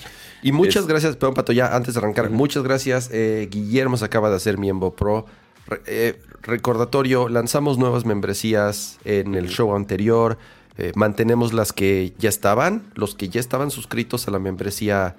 Y 0.42 0.52
muchas 0.52 0.82
Es- 0.82 0.88
gracias, 0.88 1.16
perdón, 1.16 1.35
Pato, 1.35 1.52
ya 1.52 1.75
antes 1.75 1.94
de 1.94 2.00
arrancar, 2.00 2.30
muchas 2.30 2.62
gracias. 2.62 3.11
Eh, 3.12 3.49
Guillermo 3.50 3.96
se 3.96 4.04
acaba 4.04 4.30
de 4.30 4.37
hacer 4.37 4.58
miembro 4.58 4.94
pro. 4.94 5.26
Re- 5.66 5.80
eh, 5.87 6.20
recordatorio, 6.42 7.28
lanzamos 7.28 7.78
nuevas 7.78 8.04
membresías 8.04 8.99
en 9.04 9.35
el 9.35 9.49
show 9.49 9.75
anterior. 9.75 10.38
Eh, 10.78 10.92
mantenemos 10.94 11.52
las 11.54 11.73
que 11.73 12.12
ya 12.18 12.28
estaban, 12.28 12.82
los 12.94 13.14
que 13.14 13.28
ya 13.30 13.40
estaban 13.40 13.70
suscritos 13.70 14.28
a 14.28 14.30
la 14.30 14.38
membresía 14.38 15.16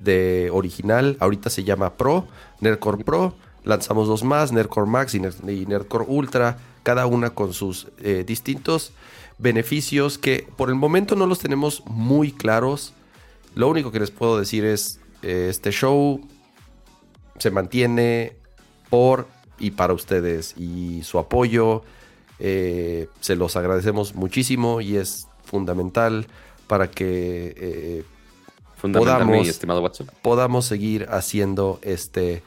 de 0.00 0.50
original. 0.52 1.16
Ahorita 1.20 1.50
se 1.50 1.64
llama 1.64 1.94
Pro, 1.94 2.26
Nerdcore 2.60 3.04
Pro. 3.04 3.34
Lanzamos 3.64 4.08
dos 4.08 4.24
más, 4.24 4.52
Nerdcore 4.52 4.90
Max 4.90 5.14
y, 5.14 5.20
Ner- 5.20 5.48
y 5.50 5.64
Nerdcore 5.66 6.04
Ultra, 6.06 6.58
cada 6.82 7.06
una 7.06 7.30
con 7.30 7.54
sus 7.54 7.88
eh, 7.98 8.24
distintos 8.26 8.92
beneficios 9.38 10.18
que 10.18 10.46
por 10.56 10.68
el 10.68 10.74
momento 10.74 11.16
no 11.16 11.26
los 11.26 11.38
tenemos 11.38 11.82
muy 11.86 12.30
claros. 12.30 12.92
Lo 13.54 13.68
único 13.68 13.90
que 13.90 14.00
les 14.00 14.10
puedo 14.10 14.38
decir 14.38 14.64
es, 14.64 15.00
eh, 15.22 15.46
este 15.48 15.70
show 15.70 16.20
se 17.38 17.50
mantiene 17.50 18.36
por 18.90 19.26
y 19.58 19.70
para 19.70 19.94
ustedes 19.94 20.54
y 20.58 21.02
su 21.02 21.18
apoyo 21.18 21.82
eh, 22.38 23.08
se 23.20 23.34
los 23.34 23.56
agradecemos 23.56 24.14
muchísimo 24.14 24.80
y 24.80 24.96
es 24.96 25.26
fundamental 25.44 26.26
para 26.66 26.90
que 26.90 28.04
Fundamental, 28.76 29.18
Podamos- 29.22 29.42
mi 29.42 29.48
estimado 29.48 29.82
Watson. 29.82 30.06
podamos 30.22 30.64
seguir 30.66 31.06
haciendo 31.10 31.78
este 31.82 32.42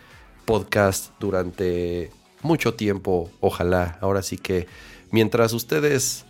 podcast 0.46 1.12
durante 1.19 2.12
mucho 2.41 2.74
tiempo, 2.75 3.29
ojalá. 3.39 3.98
Ahora 4.01 4.22
sí 4.22 4.38
que 4.38 4.67
mientras 5.12 5.53
ustedes 5.53 6.25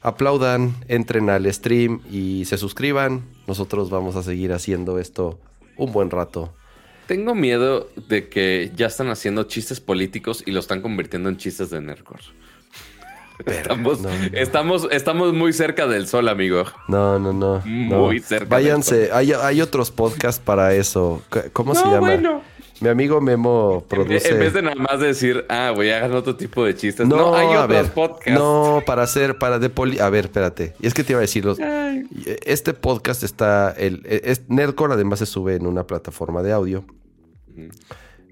aplaudan, 0.00 0.74
entren 0.86 1.28
al 1.30 1.52
stream 1.52 2.00
y 2.10 2.44
se 2.44 2.56
suscriban, 2.56 3.24
nosotros 3.46 3.90
vamos 3.90 4.16
a 4.16 4.22
seguir 4.22 4.52
haciendo 4.52 4.98
esto 4.98 5.38
un 5.76 5.92
buen 5.92 6.10
rato. 6.10 6.54
Tengo 7.08 7.34
miedo 7.34 7.88
de 8.08 8.28
que 8.28 8.70
ya 8.76 8.86
están 8.86 9.08
haciendo 9.08 9.44
chistes 9.44 9.80
políticos 9.80 10.42
y 10.46 10.50
lo 10.52 10.60
están 10.60 10.82
convirtiendo 10.82 11.28
en 11.30 11.36
chistes 11.38 11.70
de 11.70 11.80
nerdcore. 11.80 12.22
Estamos, 13.46 14.00
no, 14.00 14.08
no. 14.08 14.14
estamos, 14.32 14.88
estamos 14.90 15.32
muy 15.34 15.52
cerca 15.52 15.86
del 15.86 16.06
sol, 16.06 16.28
amigo. 16.28 16.64
No, 16.88 17.18
no, 17.18 17.32
no. 17.32 17.62
Muy 17.64 18.18
no. 18.18 18.22
cerca 18.24 18.46
Váyanse, 18.46 19.10
hay, 19.12 19.32
hay 19.32 19.60
otros 19.60 19.90
podcasts 19.90 20.40
para 20.44 20.74
eso. 20.74 21.22
¿Cómo 21.52 21.74
se 21.74 21.84
llama? 21.84 22.42
Mi 22.80 22.88
amigo 22.88 23.20
Memo 23.20 23.84
produce. 23.88 24.28
En 24.30 24.38
vez 24.38 24.52
de 24.52 24.62
nada 24.62 24.76
más 24.76 25.00
decir, 25.00 25.44
ah, 25.48 25.72
voy 25.74 25.90
a 25.90 25.96
hagan 25.98 26.12
otro 26.14 26.36
tipo 26.36 26.64
de 26.64 26.76
chistes. 26.76 27.08
No, 27.08 27.34
hay 27.34 27.46
a 27.48 27.64
otros 27.64 27.68
ver, 27.68 27.86
podcasts. 27.92 28.30
No, 28.32 28.82
para 28.86 29.02
hacer, 29.02 29.36
para 29.38 29.58
de 29.58 29.68
poli. 29.68 29.98
A 29.98 30.08
ver, 30.10 30.26
espérate. 30.26 30.74
Y 30.80 30.86
es 30.86 30.94
que 30.94 31.02
te 31.02 31.12
iba 31.12 31.18
a 31.18 31.22
decir, 31.22 31.44
los- 31.44 31.58
este 32.44 32.74
podcast 32.74 33.24
está. 33.24 33.72
El, 33.76 34.02
es, 34.08 34.42
Nerdcore 34.48 34.94
además 34.94 35.18
se 35.18 35.26
sube 35.26 35.56
en 35.56 35.66
una 35.66 35.88
plataforma 35.88 36.42
de 36.44 36.52
audio. 36.52 36.84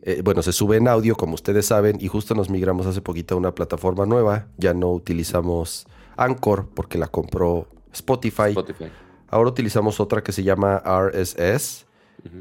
Eh, 0.09 0.23
bueno, 0.23 0.41
se 0.41 0.53
sube 0.53 0.77
en 0.77 0.87
audio, 0.87 1.17
como 1.17 1.35
ustedes 1.35 1.67
saben, 1.67 1.99
y 2.01 2.07
justo 2.07 2.37
nos 2.37 2.49
migramos 2.49 2.87
hace 2.87 3.01
poquito 3.01 3.35
a 3.35 3.39
una 3.39 3.57
plataforma 3.57 4.07
nueva. 4.07 4.47
Ya 4.57 4.73
no 4.73 4.93
utilizamos 4.93 5.85
Anchor 6.17 6.69
porque 6.73 6.97
la 6.97 7.09
compró 7.09 7.67
Spotify. 7.93 8.51
Spotify. 8.51 8.85
Ahora 9.29 9.51
utilizamos 9.51 9.99
otra 9.99 10.23
que 10.23 10.31
se 10.31 10.45
llama 10.45 10.81
RSS. 10.87 11.87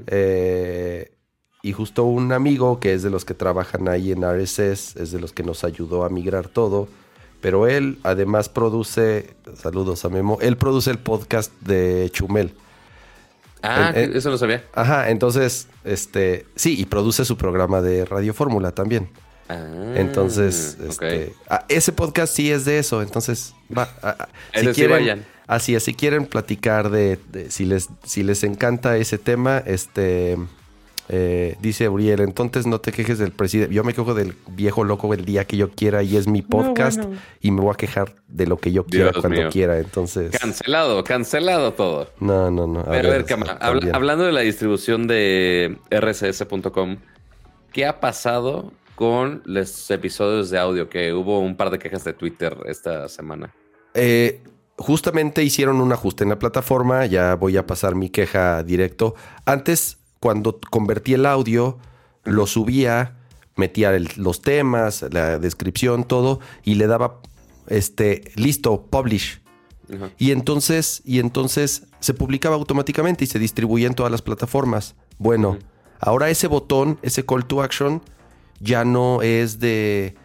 Eh, 0.06 1.12
y 1.64 1.74
justo 1.74 2.04
un 2.04 2.34
amigo 2.34 2.80
que 2.80 2.94
es 2.94 3.02
de 3.02 3.10
los 3.10 3.26
que 3.26 3.34
trabajan 3.34 3.90
ahí 3.90 4.12
en 4.12 4.22
RSS, 4.22 4.98
es 4.98 5.12
de 5.12 5.20
los 5.20 5.34
que 5.34 5.42
nos 5.42 5.64
ayudó 5.64 6.06
a 6.06 6.10
migrar 6.10 6.48
todo. 6.48 6.88
Pero 7.42 7.66
él 7.66 7.98
además 8.04 8.48
produce, 8.48 9.36
saludos 9.56 10.06
a 10.06 10.10
Memo, 10.10 10.38
él 10.40 10.56
produce 10.56 10.92
el 10.92 11.00
podcast 11.00 11.52
de 11.62 12.12
Chumel. 12.14 12.54
Ah, 13.68 13.92
En- 13.96 14.12
en- 14.12 14.18
eso 14.18 14.30
no 14.30 14.38
sabía. 14.38 14.64
Ajá, 14.74 15.10
entonces, 15.10 15.68
este, 15.84 16.46
sí, 16.56 16.80
y 16.80 16.86
produce 16.86 17.26
su 17.26 17.38
programa 17.38 17.82
de 17.82 18.06
Radio 18.06 18.34
Fórmula 18.34 18.72
también. 18.72 19.10
Ah, 19.48 19.94
Entonces, 19.96 20.78
este, 20.88 21.34
ah, 21.50 21.66
ese 21.70 21.92
podcast 21.92 22.34
sí 22.36 22.52
es 22.52 22.66
de 22.66 22.80
eso. 22.80 23.02
Entonces, 23.02 23.54
va. 23.76 23.88
Ese 24.54 24.74
sí 24.74 24.88
vayan. 24.88 25.24
Así 25.48 25.76
es, 25.76 25.84
si 25.84 25.94
quieren 25.94 26.26
platicar 26.26 26.90
de, 26.90 27.20
de- 27.32 27.52
si 27.52 27.66
les 27.66 27.90
si 28.04 28.24
les 28.24 28.44
encanta 28.44 28.98
ese 28.98 29.20
tema, 29.20 29.60
este 29.66 30.38
eh, 31.10 31.56
dice 31.62 31.88
Uriel, 31.88 32.22
entonces 32.22 32.66
no 32.66 32.80
te 32.82 32.92
quejes 32.92 33.20
del 33.20 33.32
presidente. 33.32 33.74
Yo 33.74 33.84
me 33.84 33.94
quejo 33.94 34.14
del 34.14 34.34
viejo 34.50 34.84
loco 34.84 35.14
el 35.14 35.24
día 35.26 35.46
que 35.46 35.56
yo 35.58 35.70
quiera 35.72 36.02
y 36.04 36.18
es 36.18 36.28
mi 36.28 36.42
podcast 36.42 37.04
y 37.42 37.52
me 37.52 37.62
voy 37.62 37.72
a 37.74 37.78
quejar 37.78 38.16
de 38.28 38.48
lo 38.48 38.58
que 38.58 38.72
yo 38.72 38.86
quiera 38.86 39.12
Dios 39.12 39.22
cuando 39.22 39.42
mío. 39.42 39.50
quiera. 39.52 39.78
Entonces, 39.78 40.32
Cancelado, 40.40 41.04
cancelado 41.04 41.74
todo. 41.74 42.10
no, 42.20 42.50
no, 42.50 42.66
no. 42.68 42.84
Pero 42.86 43.10
a 43.10 43.12
ver, 43.12 43.26
Cama, 43.26 43.46
habla- 43.60 43.80
también. 43.80 43.96
hablando 43.96 44.24
de 44.26 44.32
la 44.32 44.42
distribución 44.42 45.06
de 45.08 45.78
rcs.com, 45.92 46.98
¿qué 47.72 47.86
ha 47.86 48.00
pasado 48.00 48.72
con 48.96 49.42
los 49.46 49.92
episodios 49.92 50.50
de 50.50 50.58
audio? 50.58 50.90
Que 50.90 51.14
hubo 51.14 51.40
un 51.40 51.56
par 51.56 51.70
de 51.70 51.80
quejas 51.80 52.04
de 52.04 52.14
Twitter 52.14 52.58
esta 52.66 53.08
semana. 53.10 53.54
Eh, 53.94 54.42
justamente 54.78 55.44
hicieron 55.44 55.82
un 55.82 55.92
ajuste 55.92 56.24
en 56.24 56.30
la 56.30 56.40
plataforma. 56.40 57.06
Ya 57.06 57.36
voy 57.36 57.58
a 57.58 57.66
pasar 57.68 57.96
mi 57.96 58.10
queja 58.10 58.64
directo. 58.64 59.16
Antes, 59.46 59.98
cuando 60.26 60.60
convertí 60.72 61.14
el 61.14 61.28
audio, 61.28 61.78
lo 62.24 62.48
subía, 62.48 63.16
metía 63.56 63.94
el- 63.96 64.10
los 64.16 64.42
temas, 64.42 65.06
la 65.12 65.38
descripción, 65.38 66.04
todo, 66.04 66.40
y 66.64 66.74
le 66.76 66.88
daba 66.88 67.20
este 67.68 68.32
listo, 68.34 68.88
publish. 68.90 69.40
Ajá. 69.94 70.10
Y 70.18 70.32
entonces, 70.32 71.04
y 71.06 71.20
entonces 71.20 71.84
se 72.00 72.16
publicaba 72.16 72.56
automáticamente 72.56 73.24
y 73.24 73.28
se 73.28 73.38
distribuía 73.38 73.86
en 73.86 73.94
todas 73.94 74.12
las 74.12 74.24
plataformas. 74.24 74.96
Bueno, 75.20 75.60
ahora 76.00 76.32
ese 76.32 76.48
botón, 76.48 76.98
ese 77.04 77.24
call 77.24 77.46
to 77.46 77.62
action, 77.62 78.02
ya 78.60 78.84
no 78.84 79.22
es 79.22 79.60
de. 79.60 80.16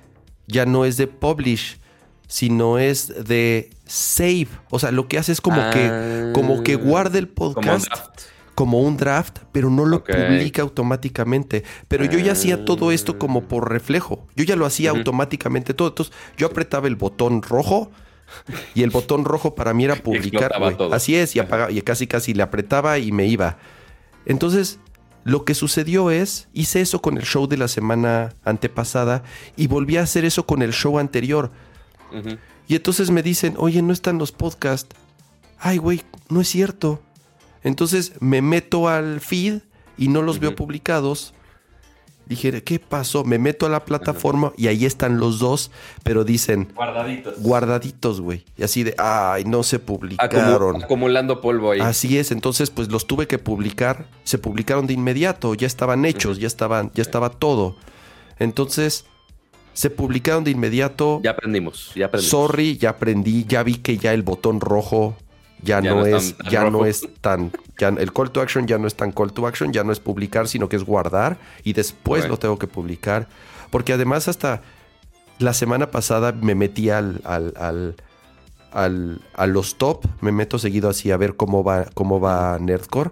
Ya 0.46 0.64
no 0.64 0.86
es 0.86 0.96
de 0.96 1.08
publish, 1.08 1.78
sino 2.26 2.78
es 2.78 3.12
de 3.28 3.68
save. 3.84 4.48
O 4.70 4.78
sea, 4.78 4.92
lo 4.92 5.08
que 5.08 5.18
hace 5.18 5.32
es 5.32 5.42
como 5.42 5.60
Ah. 5.60 5.70
que, 5.74 6.30
como 6.32 6.62
que 6.62 6.76
guarda 6.76 7.18
el 7.18 7.28
podcast. 7.28 7.92
Como 8.60 8.82
un 8.82 8.98
draft, 8.98 9.38
pero 9.52 9.70
no 9.70 9.86
lo 9.86 10.04
publica 10.04 10.60
automáticamente. 10.60 11.64
Pero 11.88 12.04
yo 12.04 12.18
ya 12.18 12.32
hacía 12.32 12.66
todo 12.66 12.92
esto 12.92 13.18
como 13.18 13.48
por 13.48 13.70
reflejo. 13.70 14.26
Yo 14.36 14.44
ya 14.44 14.54
lo 14.54 14.66
hacía 14.66 14.90
automáticamente 14.90 15.72
todo. 15.72 15.88
Entonces, 15.88 16.14
yo 16.36 16.46
apretaba 16.46 16.86
el 16.86 16.94
botón 16.94 17.40
rojo 17.40 17.90
y 18.74 18.82
el 18.82 18.90
botón 18.90 19.24
rojo 19.24 19.54
para 19.54 19.72
mí 19.72 19.86
era 19.86 19.96
publicar. 20.02 20.52
Así 20.92 21.16
es, 21.16 21.34
y, 21.36 21.38
apagaba, 21.38 21.72
y 21.72 21.80
casi 21.80 22.06
casi 22.06 22.34
le 22.34 22.42
apretaba 22.42 22.98
y 22.98 23.12
me 23.12 23.24
iba. 23.24 23.56
Entonces, 24.26 24.78
lo 25.24 25.46
que 25.46 25.54
sucedió 25.54 26.10
es, 26.10 26.48
hice 26.52 26.82
eso 26.82 27.00
con 27.00 27.16
el 27.16 27.24
show 27.24 27.46
de 27.46 27.56
la 27.56 27.66
semana 27.66 28.34
antepasada 28.44 29.22
y 29.56 29.68
volví 29.68 29.96
a 29.96 30.02
hacer 30.02 30.26
eso 30.26 30.44
con 30.44 30.60
el 30.60 30.74
show 30.74 30.98
anterior. 30.98 31.50
Y 32.68 32.76
entonces 32.76 33.10
me 33.10 33.22
dicen, 33.22 33.54
oye, 33.56 33.80
no 33.80 33.94
están 33.94 34.18
los 34.18 34.32
podcasts. 34.32 34.94
Ay, 35.58 35.78
güey, 35.78 36.02
no 36.28 36.42
es 36.42 36.48
cierto. 36.48 37.00
Entonces 37.62 38.12
me 38.20 38.42
meto 38.42 38.88
al 38.88 39.20
feed 39.20 39.60
y 39.96 40.08
no 40.08 40.22
los 40.22 40.38
veo 40.38 40.56
publicados. 40.56 41.34
Dije, 42.26 42.62
¿qué 42.62 42.78
pasó? 42.78 43.24
Me 43.24 43.40
meto 43.40 43.66
a 43.66 43.68
la 43.68 43.84
plataforma 43.84 44.52
y 44.56 44.68
ahí 44.68 44.86
están 44.86 45.18
los 45.18 45.40
dos, 45.40 45.72
pero 46.04 46.22
dicen 46.22 46.68
Guardaditos. 46.76 47.34
guardaditos, 47.42 48.20
güey. 48.20 48.44
Y 48.56 48.62
así 48.62 48.84
de, 48.84 48.94
ay, 48.98 49.44
no 49.44 49.64
se 49.64 49.80
publicaron. 49.80 50.80
acumulando 50.80 51.40
polvo 51.40 51.72
ahí. 51.72 51.80
Así 51.80 52.18
es, 52.18 52.30
entonces 52.30 52.70
pues 52.70 52.88
los 52.88 53.08
tuve 53.08 53.26
que 53.26 53.38
publicar, 53.38 54.06
se 54.22 54.38
publicaron 54.38 54.86
de 54.86 54.94
inmediato, 54.94 55.54
ya 55.54 55.66
estaban 55.66 56.04
hechos, 56.04 56.38
ya 56.38 56.46
estaban, 56.46 56.92
ya 56.94 57.02
estaba 57.02 57.30
todo. 57.30 57.74
Entonces 58.38 59.06
se 59.72 59.90
publicaron 59.90 60.44
de 60.44 60.52
inmediato. 60.52 61.20
Ya 61.24 61.32
aprendimos, 61.32 61.90
ya 61.96 62.06
aprendimos. 62.06 62.30
Sorry, 62.30 62.78
ya 62.78 62.90
aprendí, 62.90 63.44
ya 63.44 63.64
vi 63.64 63.74
que 63.74 63.98
ya 63.98 64.14
el 64.14 64.22
botón 64.22 64.60
rojo 64.60 65.16
ya, 65.62 65.80
Ya 65.80 65.90
no, 65.90 66.00
no 66.00 66.06
es 66.06 66.36
tan- 66.36 66.50
ya 66.50 66.70
no 66.70 66.84
es 66.86 67.08
tan, 67.20 67.52
ya 67.78 67.88
el 67.88 68.12
call 68.12 68.30
to 68.30 68.40
action 68.40 68.66
ya 68.66 68.78
no 68.78 68.86
es 68.86 68.94
tan 68.94 69.12
call 69.12 69.32
to 69.32 69.46
action, 69.46 69.72
ya 69.72 69.84
no 69.84 69.92
es 69.92 70.00
publicar, 70.00 70.48
sino 70.48 70.68
que 70.68 70.76
es 70.76 70.84
guardar 70.84 71.38
y 71.64 71.72
después 71.72 72.28
lo 72.28 72.38
tengo 72.38 72.58
que 72.58 72.66
publicar. 72.66 73.28
Porque 73.70 73.92
además 73.92 74.28
hasta 74.28 74.62
la 75.38 75.52
semana 75.54 75.90
pasada 75.90 76.32
me 76.32 76.54
metí 76.54 76.90
al, 76.90 77.20
al, 77.24 77.54
al, 77.56 77.96
al- 78.72 79.20
a 79.34 79.46
los 79.46 79.76
top, 79.76 80.04
me 80.20 80.32
meto 80.32 80.58
seguido 80.58 80.88
así 80.90 81.10
a 81.10 81.16
ver 81.16 81.36
cómo 81.36 81.62
va, 81.64 81.86
cómo 81.94 82.20
va 82.20 82.58
Nerdcore. 82.58 83.10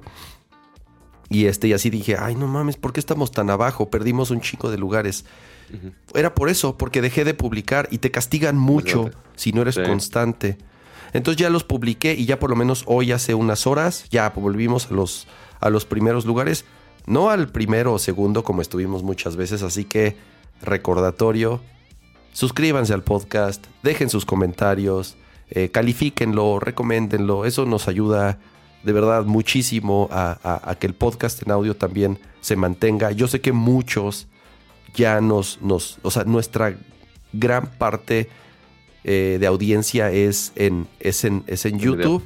Y 1.30 1.44
este, 1.46 1.68
y 1.68 1.74
así 1.74 1.90
dije, 1.90 2.16
ay, 2.18 2.34
no 2.36 2.46
mames, 2.46 2.76
¿por 2.78 2.92
qué 2.94 3.00
estamos 3.00 3.30
tan 3.32 3.50
abajo? 3.50 3.90
Perdimos 3.90 4.30
un 4.30 4.40
chico 4.40 4.70
de 4.70 4.78
lugares. 4.78 5.26
Era 6.14 6.34
por 6.34 6.48
eso, 6.48 6.78
porque 6.78 7.02
dejé 7.02 7.24
de 7.24 7.34
publicar 7.34 7.86
y 7.90 7.98
te 7.98 8.10
castigan 8.10 8.56
mucho 8.56 9.10
si 9.36 9.52
no 9.52 9.60
eres 9.60 9.74
Sí. 9.74 9.82
constante. 9.82 10.56
Entonces 11.12 11.40
ya 11.40 11.50
los 11.50 11.64
publiqué 11.64 12.14
y 12.14 12.26
ya 12.26 12.38
por 12.38 12.50
lo 12.50 12.56
menos 12.56 12.84
hoy 12.86 13.12
hace 13.12 13.34
unas 13.34 13.66
horas 13.66 14.04
ya 14.10 14.30
volvimos 14.30 14.90
a 14.90 14.94
los, 14.94 15.26
a 15.60 15.70
los 15.70 15.84
primeros 15.84 16.24
lugares. 16.26 16.64
No 17.06 17.30
al 17.30 17.48
primero 17.48 17.94
o 17.94 17.98
segundo 17.98 18.44
como 18.44 18.60
estuvimos 18.62 19.02
muchas 19.02 19.36
veces, 19.36 19.62
así 19.62 19.84
que 19.84 20.16
recordatorio, 20.60 21.60
suscríbanse 22.32 22.92
al 22.94 23.02
podcast, 23.02 23.66
dejen 23.82 24.10
sus 24.10 24.24
comentarios, 24.24 25.16
eh, 25.50 25.70
califíquenlo, 25.70 26.60
recoméndenlo, 26.60 27.44
eso 27.46 27.64
nos 27.64 27.88
ayuda 27.88 28.38
de 28.82 28.92
verdad 28.92 29.24
muchísimo 29.24 30.08
a, 30.12 30.38
a- 30.42 30.70
a 30.70 30.74
que 30.76 30.86
el 30.86 30.94
podcast 30.94 31.42
en 31.42 31.50
audio 31.50 31.74
también 31.74 32.18
se 32.40 32.54
mantenga. 32.56 33.10
Yo 33.10 33.26
sé 33.26 33.40
que 33.40 33.52
muchos 33.52 34.28
ya 34.94 35.20
nos, 35.20 35.60
nos 35.62 35.98
o 36.02 36.10
sea, 36.10 36.24
nuestra 36.24 36.76
gran 37.32 37.66
parte 37.66 38.28
eh, 39.04 39.38
de 39.40 39.46
audiencia 39.46 40.10
es 40.10 40.52
en, 40.56 40.86
es 41.00 41.24
en, 41.24 41.44
es 41.46 41.64
en. 41.66 41.78
YouTube 41.78 42.22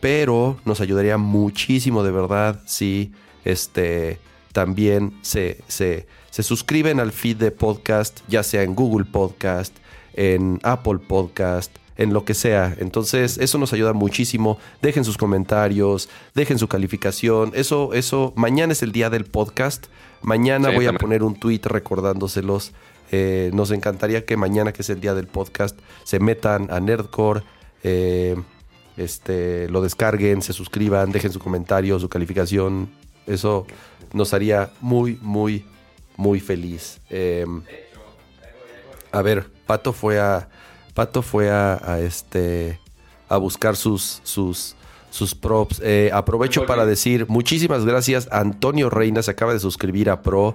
pero 0.00 0.58
nos 0.64 0.80
ayudaría 0.80 1.16
muchísimo 1.16 2.02
de 2.02 2.10
verdad 2.10 2.60
si 2.66 3.12
este 3.44 4.18
también 4.52 5.12
se, 5.22 5.58
se, 5.68 6.06
se 6.30 6.42
suscriben 6.42 6.98
al 6.98 7.12
feed 7.12 7.36
de 7.36 7.50
podcast, 7.52 8.20
ya 8.26 8.42
sea 8.42 8.62
en 8.62 8.74
Google 8.74 9.04
Podcast, 9.04 9.76
en 10.14 10.58
Apple 10.64 10.98
Podcast, 10.98 11.70
en 11.96 12.12
lo 12.12 12.24
que 12.24 12.34
sea. 12.34 12.74
Entonces, 12.78 13.38
eso 13.38 13.58
nos 13.58 13.72
ayuda 13.72 13.92
muchísimo. 13.92 14.58
Dejen 14.82 15.04
sus 15.04 15.16
comentarios, 15.16 16.08
dejen 16.34 16.58
su 16.58 16.66
calificación. 16.66 17.52
Eso, 17.54 17.94
eso, 17.94 18.32
mañana 18.34 18.72
es 18.72 18.82
el 18.82 18.90
día 18.90 19.08
del 19.08 19.24
podcast. 19.24 19.86
Mañana 20.20 20.70
Sí, 20.70 20.74
voy 20.74 20.86
a 20.86 20.94
poner 20.94 21.22
un 21.22 21.36
tweet 21.36 21.60
recordándoselos. 21.62 22.72
Eh, 23.10 23.50
nos 23.52 23.70
encantaría 23.72 24.24
que 24.24 24.36
mañana, 24.36 24.72
que 24.72 24.82
es 24.82 24.90
el 24.90 25.00
día 25.00 25.14
del 25.14 25.26
podcast, 25.26 25.78
se 26.04 26.20
metan 26.20 26.68
a 26.70 26.80
Nerdcore. 26.80 27.42
eh, 27.82 28.36
este, 28.96 29.68
lo 29.68 29.80
descarguen, 29.80 30.42
se 30.42 30.52
suscriban, 30.52 31.10
dejen 31.10 31.32
su 31.32 31.38
comentario, 31.38 31.98
su 31.98 32.08
calificación. 32.08 32.90
Eso 33.26 33.66
nos 34.12 34.34
haría 34.34 34.70
muy, 34.80 35.18
muy, 35.22 35.64
muy 36.16 36.38
feliz. 36.40 37.00
Eh, 37.08 37.46
a 39.12 39.22
ver, 39.22 39.50
Pato 39.66 39.92
fue 39.92 40.20
a. 40.20 40.48
Pato 40.94 41.22
fue 41.22 41.50
a, 41.50 41.80
a 41.82 42.00
este. 42.00 42.78
a 43.28 43.38
buscar 43.38 43.76
sus. 43.76 44.20
sus. 44.22 44.76
sus 45.10 45.34
props. 45.34 45.82
Aprovecho 46.12 46.66
para 46.66 46.84
decir 46.86 47.26
muchísimas 47.28 47.84
gracias. 47.84 48.28
Antonio 48.30 48.90
Reina 48.90 49.22
se 49.22 49.30
acaba 49.30 49.52
de 49.52 49.58
suscribir 49.60 50.10
a 50.10 50.22
Pro. 50.22 50.54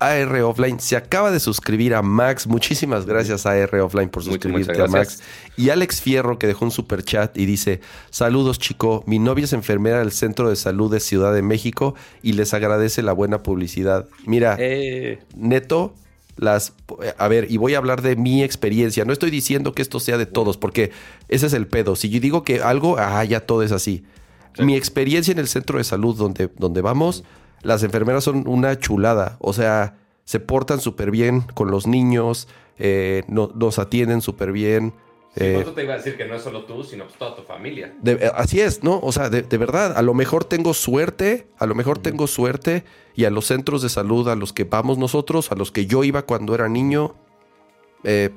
AR 0.00 0.42
Offline 0.42 0.80
se 0.80 0.96
acaba 0.96 1.30
de 1.30 1.40
suscribir 1.40 1.94
a 1.94 2.02
Max. 2.02 2.46
Muchísimas 2.46 3.06
gracias 3.06 3.46
AR 3.46 3.74
Offline 3.80 4.08
por 4.08 4.22
suscribirte 4.22 4.80
a 4.80 4.86
Max. 4.86 5.22
Y 5.56 5.70
Alex 5.70 6.00
Fierro 6.00 6.38
que 6.38 6.46
dejó 6.46 6.64
un 6.64 6.70
super 6.70 7.02
chat 7.02 7.36
y 7.36 7.46
dice, 7.46 7.80
saludos 8.10 8.58
chico, 8.58 9.04
mi 9.06 9.18
novia 9.18 9.44
es 9.44 9.52
enfermera 9.52 10.00
del 10.00 10.12
Centro 10.12 10.48
de 10.50 10.56
Salud 10.56 10.90
de 10.90 11.00
Ciudad 11.00 11.32
de 11.32 11.42
México 11.42 11.94
y 12.22 12.32
les 12.32 12.54
agradece 12.54 13.02
la 13.02 13.12
buena 13.12 13.42
publicidad. 13.42 14.06
Mira, 14.26 14.56
Eh, 14.58 15.20
neto, 15.36 15.94
las... 16.36 16.72
A 17.18 17.28
ver, 17.28 17.50
y 17.50 17.56
voy 17.56 17.74
a 17.74 17.78
hablar 17.78 18.02
de 18.02 18.16
mi 18.16 18.42
experiencia. 18.42 19.04
No 19.04 19.12
estoy 19.12 19.30
diciendo 19.30 19.72
que 19.72 19.82
esto 19.82 20.00
sea 20.00 20.18
de 20.18 20.26
todos, 20.26 20.56
porque 20.56 20.90
ese 21.28 21.46
es 21.46 21.52
el 21.52 21.66
pedo. 21.66 21.96
Si 21.96 22.10
yo 22.10 22.20
digo 22.20 22.42
que 22.42 22.62
algo, 22.62 22.96
ah, 22.98 23.24
ya 23.24 23.40
todo 23.40 23.62
es 23.62 23.72
así. 23.72 24.04
Mi 24.58 24.76
experiencia 24.76 25.32
en 25.32 25.38
el 25.38 25.48
centro 25.48 25.78
de 25.78 25.84
salud 25.84 26.16
donde, 26.16 26.48
donde 26.58 26.80
vamos, 26.80 27.24
las 27.64 27.82
enfermeras 27.82 28.22
son 28.24 28.46
una 28.46 28.78
chulada. 28.78 29.36
O 29.40 29.52
sea, 29.52 29.96
se 30.24 30.38
portan 30.40 30.80
súper 30.80 31.10
bien 31.10 31.40
con 31.54 31.70
los 31.70 31.86
niños, 31.86 32.46
eh, 32.78 33.24
no- 33.28 33.50
nos 33.54 33.78
atienden 33.78 34.20
súper 34.20 34.52
bien. 34.52 34.94
eh, 35.36 35.66
te 35.74 35.82
iba 35.82 35.94
a 35.94 35.96
decir 35.96 36.16
que 36.16 36.26
no 36.26 36.36
es 36.36 36.42
solo 36.42 36.64
tú, 36.64 36.84
sino 36.84 37.06
pues 37.06 37.18
toda 37.18 37.34
tu 37.34 37.42
familia. 37.42 37.92
de- 38.00 38.12
eh, 38.12 38.30
así 38.36 38.60
es, 38.60 38.84
¿no? 38.84 39.00
O 39.02 39.10
sea, 39.10 39.30
de, 39.30 39.42
de 39.42 39.58
verdad, 39.58 39.92
a 39.98 40.02
lo 40.02 40.14
mejor 40.14 40.44
tengo 40.44 40.74
suerte, 40.74 41.48
a 41.58 41.66
lo 41.66 41.74
mejor 41.74 41.98
tengo 41.98 42.28
suerte 42.28 42.84
y 43.16 43.24
a 43.24 43.30
los 43.30 43.46
centros 43.46 43.82
de 43.82 43.88
salud 43.88 44.28
a 44.28 44.36
los 44.36 44.52
que 44.52 44.62
vamos 44.62 44.96
nosotros, 44.96 45.50
a 45.50 45.56
los 45.56 45.72
que 45.72 45.86
yo 45.86 46.04
iba 46.04 46.22
cuando 46.22 46.54
era 46.54 46.68
niño, 46.68 47.16
eh, 48.04 48.30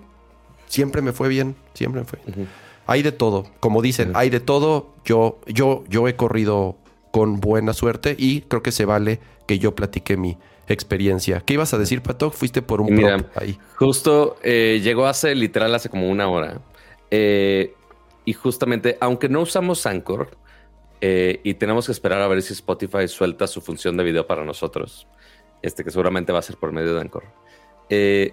siempre 0.65 1.03
me 1.03 1.11
fue 1.11 1.27
bien, 1.29 1.55
siempre 1.75 2.01
me 2.01 2.07
fue 2.07 2.19
bien. 2.25 2.47
Hay 2.87 3.03
de 3.03 3.11
todo, 3.11 3.45
como 3.59 3.81
dicen, 3.83 4.13
hay 4.15 4.29
de 4.31 4.39
todo. 4.39 4.95
Yo, 5.05 5.39
yo, 5.45 5.83
yo 5.89 6.07
he 6.07 6.15
corrido 6.15 6.77
con 7.17 7.39
buena 7.39 7.73
suerte 7.73 8.15
y 8.17 8.41
creo 8.41 8.61
que 8.61 8.71
se 8.71 8.85
vale 8.85 9.19
que 9.47 9.57
yo 9.57 9.73
platique 9.73 10.17
mi 10.17 10.37
experiencia. 10.67 11.41
¿Qué 11.41 11.53
ibas 11.53 11.73
a 11.73 11.77
decir, 11.79 12.01
Pato? 12.03 12.29
Fuiste 12.29 12.61
por 12.61 12.79
un 12.81 12.93
mira, 12.93 13.17
prop 13.17 13.37
ahí. 13.37 13.57
Justo 13.75 14.37
eh, 14.43 14.79
llegó 14.83 15.07
hace 15.07 15.33
literal 15.33 15.73
hace 15.73 15.89
como 15.89 16.09
una 16.09 16.27
hora. 16.27 16.61
Eh, 17.09 17.73
y 18.25 18.33
justamente, 18.33 18.97
aunque 18.99 19.29
no 19.29 19.41
usamos 19.41 19.85
Anchor 19.85 20.37
eh, 21.01 21.39
y 21.43 21.55
tenemos 21.55 21.85
que 21.87 21.91
esperar 21.91 22.21
a 22.21 22.27
ver 22.27 22.41
si 22.41 22.53
Spotify 22.53 23.07
suelta 23.07 23.47
su 23.47 23.61
función 23.61 23.97
de 23.97 24.03
video 24.03 24.27
para 24.27 24.43
nosotros, 24.45 25.07
este 25.63 25.83
que 25.83 25.89
seguramente 25.89 26.33
va 26.33 26.39
a 26.39 26.43
ser 26.43 26.57
por 26.57 26.71
medio 26.71 26.93
de 26.93 27.01
Anchor. 27.01 27.23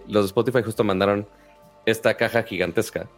los 0.08 0.24
de 0.24 0.26
Spotify 0.26 0.62
justo 0.62 0.84
mandaron 0.84 1.26
esta 1.86 2.14
caja 2.16 2.42
gigantesca, 2.42 3.08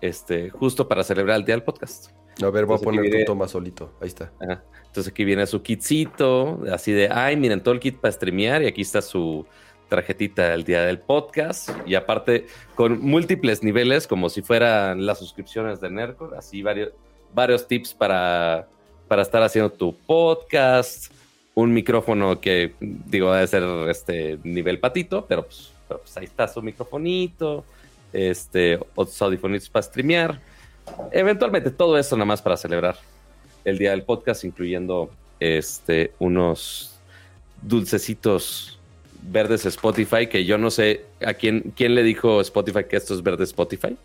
este, 0.00 0.48
justo 0.50 0.88
para 0.88 1.02
celebrar 1.04 1.36
el 1.36 1.44
día 1.44 1.54
del 1.56 1.64
podcast. 1.64 2.12
A 2.42 2.48
ver, 2.50 2.64
voy 2.64 2.76
a 2.76 2.78
poner 2.78 3.00
tu 3.02 3.10
diré- 3.10 3.24
toma 3.26 3.46
solito. 3.48 3.92
Ahí 4.00 4.08
está. 4.08 4.32
Ajá. 4.40 4.62
Entonces 4.92 5.10
aquí 5.10 5.24
viene 5.24 5.46
su 5.46 5.62
kitcito, 5.62 6.60
así 6.70 6.92
de, 6.92 7.08
ay, 7.10 7.34
miren 7.34 7.62
todo 7.62 7.72
el 7.72 7.80
kit 7.80 7.96
para 7.96 8.12
streamear 8.12 8.62
y 8.62 8.66
aquí 8.66 8.82
está 8.82 9.00
su 9.00 9.46
tarjetita 9.88 10.50
del 10.50 10.64
día 10.64 10.82
del 10.82 10.98
podcast. 10.98 11.70
Y 11.86 11.94
aparte 11.94 12.46
con 12.74 13.00
múltiples 13.00 13.62
niveles 13.62 14.06
como 14.06 14.28
si 14.28 14.42
fueran 14.42 15.06
las 15.06 15.18
suscripciones 15.18 15.80
de 15.80 15.88
Nerdcore, 15.88 16.36
así 16.36 16.60
varios, 16.60 16.90
varios 17.32 17.66
tips 17.66 17.94
para, 17.94 18.68
para 19.08 19.22
estar 19.22 19.42
haciendo 19.42 19.70
tu 19.70 19.96
podcast, 19.96 21.10
un 21.54 21.72
micrófono 21.72 22.38
que 22.38 22.74
digo 22.78 23.32
debe 23.32 23.46
ser 23.46 23.62
este 23.88 24.38
nivel 24.44 24.78
patito, 24.78 25.24
pero 25.24 25.44
pues, 25.44 25.72
pues 25.88 26.14
ahí 26.18 26.26
está 26.26 26.46
su 26.46 26.60
microfonito, 26.60 27.64
este, 28.12 28.78
otros 28.94 29.22
audifonitos 29.22 29.70
para 29.70 29.84
streamear. 29.84 30.38
Eventualmente 31.12 31.70
todo 31.70 31.96
eso 31.96 32.14
nada 32.14 32.26
más 32.26 32.42
para 32.42 32.58
celebrar 32.58 32.96
el 33.64 33.78
día 33.78 33.90
del 33.90 34.02
podcast, 34.02 34.44
incluyendo 34.44 35.10
este, 35.40 36.12
unos 36.18 36.96
dulcecitos 37.62 38.78
verdes 39.22 39.64
Spotify, 39.66 40.26
que 40.26 40.44
yo 40.44 40.58
no 40.58 40.70
sé 40.70 41.04
a 41.24 41.34
quién, 41.34 41.72
quién 41.76 41.94
le 41.94 42.02
dijo 42.02 42.40
Spotify 42.40 42.84
que 42.88 42.96
esto 42.96 43.14
es 43.14 43.22
verde 43.22 43.44
Spotify, 43.44 43.96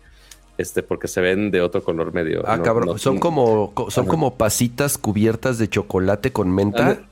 este, 0.58 0.82
porque 0.82 1.08
se 1.08 1.20
ven 1.20 1.50
de 1.50 1.60
otro 1.60 1.82
color 1.82 2.12
medio. 2.12 2.42
Ah, 2.46 2.56
no- 2.56 2.62
cabrón. 2.62 2.86
no- 2.88 2.98
son 2.98 3.18
como 3.18 3.72
co- 3.74 3.90
son 3.90 4.04
Ajá. 4.04 4.10
como 4.10 4.34
pasitas 4.36 4.96
cubiertas 4.98 5.58
de 5.58 5.68
chocolate 5.68 6.32
con 6.32 6.50
menta. 6.54 6.90
Ande- 6.92 7.04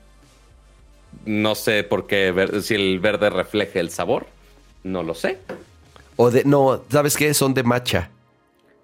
No 1.25 1.55
sé 1.55 1.83
por 1.83 2.07
qué, 2.07 2.31
ver- 2.31 2.63
si 2.63 2.75
el 2.75 3.01
verde 3.01 3.31
refleja 3.31 3.81
el 3.81 3.91
sabor, 3.91 4.27
no 4.85 5.03
lo 5.03 5.15
sé. 5.15 5.39
O 6.17 6.31
de. 6.31 6.45
No, 6.45 6.83
¿sabes 6.91 7.17
qué? 7.17 7.35
Son 7.35 7.55
de 7.55 7.63
matcha. 7.63 8.11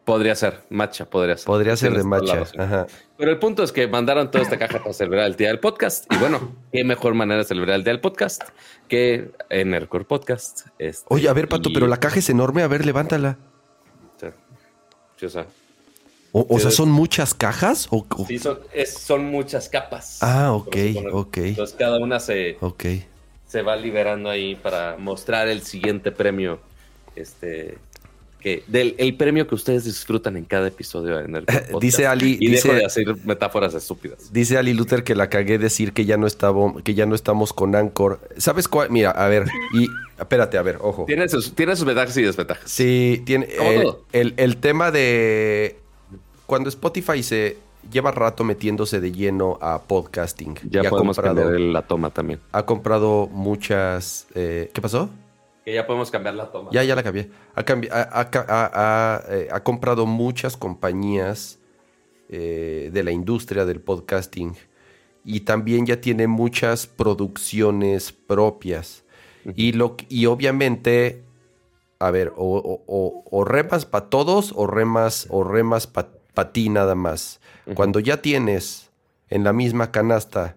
Podría 0.04 0.34
ser, 0.34 0.62
matcha, 0.68 1.04
podría 1.08 1.36
ser. 1.36 1.46
Podría 1.46 1.76
ser 1.76 1.94
de 1.96 2.02
matcha. 2.02 2.42
Ajá. 2.58 2.86
Pero 3.16 3.30
el 3.30 3.38
punto 3.38 3.62
es 3.62 3.70
que 3.70 3.86
mandaron 3.86 4.30
toda 4.32 4.42
esta 4.42 4.58
caja 4.58 4.78
para 4.80 4.92
celebrar 4.92 5.26
el 5.26 5.36
día 5.36 5.46
del 5.48 5.60
podcast. 5.60 6.12
Y 6.12 6.16
bueno, 6.16 6.56
qué 6.72 6.82
mejor 6.82 7.14
manera 7.14 7.38
de 7.38 7.44
celebrar 7.44 7.76
el 7.76 7.84
día 7.84 7.92
del 7.92 8.00
podcast 8.00 8.42
que 8.88 9.30
en 9.48 9.74
Aircore 9.74 10.04
Podcast. 10.04 10.66
Este, 10.80 11.04
Oye, 11.08 11.28
a 11.28 11.32
ver, 11.32 11.48
Pato, 11.48 11.68
y- 11.70 11.72
pero 11.74 11.86
la 11.86 11.98
caja 12.00 12.18
es 12.18 12.28
enorme. 12.30 12.62
A 12.64 12.66
ver, 12.66 12.84
levántala. 12.84 13.38
Sí, 14.20 14.26
sí, 15.20 15.26
o 15.26 15.30
sea, 15.30 15.46
O, 16.34 16.46
o 16.48 16.54
Sí, 16.56 16.60
sea, 16.62 16.68
es- 16.70 16.76
¿son 16.76 16.90
muchas 16.90 17.32
cajas? 17.34 17.86
O, 17.90 18.04
o- 18.16 18.26
sí, 18.26 18.38
son, 18.40 18.58
es- 18.72 18.94
son 18.94 19.26
muchas 19.26 19.68
capas. 19.68 20.18
Ah, 20.22 20.52
ok, 20.52 20.76
ok. 21.12 21.36
Entonces 21.38 21.76
cada 21.78 21.98
una 21.98 22.18
se, 22.18 22.56
Ok. 22.60 22.84
se 23.46 23.62
va 23.62 23.76
liberando 23.76 24.30
ahí 24.30 24.56
para 24.56 24.96
mostrar 24.98 25.46
el 25.46 25.62
siguiente 25.62 26.10
premio. 26.10 26.58
Este. 27.14 27.78
Que, 28.42 28.64
del 28.66 28.94
el 28.98 29.16
premio 29.16 29.46
que 29.46 29.54
ustedes 29.54 29.84
disfrutan 29.84 30.36
en 30.36 30.44
cada 30.44 30.66
episodio 30.68 31.20
en 31.20 31.36
el 31.36 31.44
podcast. 31.44 31.80
Dice 31.80 32.06
Ali- 32.06 32.38
Y 32.40 32.48
dice- 32.50 32.68
dejo 32.68 32.80
de 32.80 32.84
hacer 32.86 33.16
metáforas 33.24 33.72
estúpidas. 33.74 34.32
Dice 34.32 34.58
Ali 34.58 34.74
Luther 34.74 35.04
que 35.04 35.14
la 35.14 35.28
cagué 35.30 35.58
decir 35.58 35.92
que 35.92 36.04
ya 36.04 36.16
no 36.16 36.26
estaba, 36.26 36.74
que 36.82 36.94
ya 36.94 37.06
no 37.06 37.14
estamos 37.14 37.52
con 37.52 37.74
Anchor. 37.76 38.20
¿Sabes 38.38 38.66
cuál? 38.68 38.90
Mira, 38.90 39.10
a 39.12 39.28
ver, 39.28 39.44
y 39.74 39.86
espérate, 40.18 40.58
a 40.58 40.62
ver, 40.62 40.78
ojo. 40.80 41.04
Tiene 41.06 41.28
sus, 41.28 41.54
tiene 41.54 41.76
sus 41.76 41.84
ventajas 41.84 42.16
y 42.16 42.22
desventajas. 42.22 42.70
Sí, 42.70 43.22
tiene 43.24 43.46
el, 43.60 43.94
el- 44.12 44.34
el 44.36 44.56
tema 44.56 44.90
de 44.90 45.76
cuando 46.46 46.68
Spotify 46.68 47.22
se 47.22 47.56
lleva 47.90 48.10
rato 48.10 48.44
metiéndose 48.44 49.00
de 49.00 49.12
lleno 49.12 49.58
a 49.60 49.82
podcasting. 49.82 50.58
Ya 50.68 50.82
y 50.82 50.86
ha 50.86 50.90
comprado, 50.90 51.50
la 51.58 51.82
toma 51.82 52.10
también. 52.10 52.40
ha 52.52 52.64
comprado 52.66 53.28
muchas. 53.32 54.26
eh, 54.34 54.70
¿Qué 54.72 54.80
pasó? 54.80 55.10
Que 55.64 55.74
ya 55.74 55.86
podemos 55.86 56.10
cambiar 56.10 56.34
la 56.34 56.50
toma. 56.50 56.70
Ya, 56.72 56.82
ya 56.82 56.94
la 56.96 57.02
cambié. 57.02 57.30
Ha, 57.54 57.64
cambi- 57.64 57.88
ha- 57.90 58.08
ha 58.20 58.30
ca- 58.30 58.46
ha- 58.48 58.70
ha, 58.74 59.22
eh, 59.34 59.48
ha 59.52 59.62
comprado 59.62 60.06
muchas 60.06 60.56
compañías 60.56 61.58
eh, 62.28 62.90
de 62.92 63.02
la 63.02 63.10
industria 63.12 63.64
del 63.66 63.80
podcasting 63.80 64.54
y 65.24 65.40
también 65.40 65.84
ya 65.86 66.00
tiene 66.00 66.26
muchas 66.26 66.86
producciones 66.86 68.12
propias. 68.12 69.04
y, 69.56 69.72
lo, 69.72 69.96
y 70.08 70.26
obviamente, 70.26 71.24
a 71.98 72.10
ver, 72.12 72.32
o, 72.36 72.56
o- 72.58 72.82
o- 72.86 73.24
o 73.30 73.44
remas 73.44 73.84
para 73.86 74.08
todos 74.08 74.52
o 74.54 74.66
remas 74.68 75.26
o 75.30 75.42
remas 75.44 75.86
para 75.88 76.52
ti 76.52 76.68
nada 76.68 76.94
más. 76.94 77.40
Cuando 77.74 77.98
ya 78.00 78.22
tienes 78.22 78.90
en 79.30 79.42
la 79.44 79.52
misma 79.52 79.90
canasta 79.90 80.56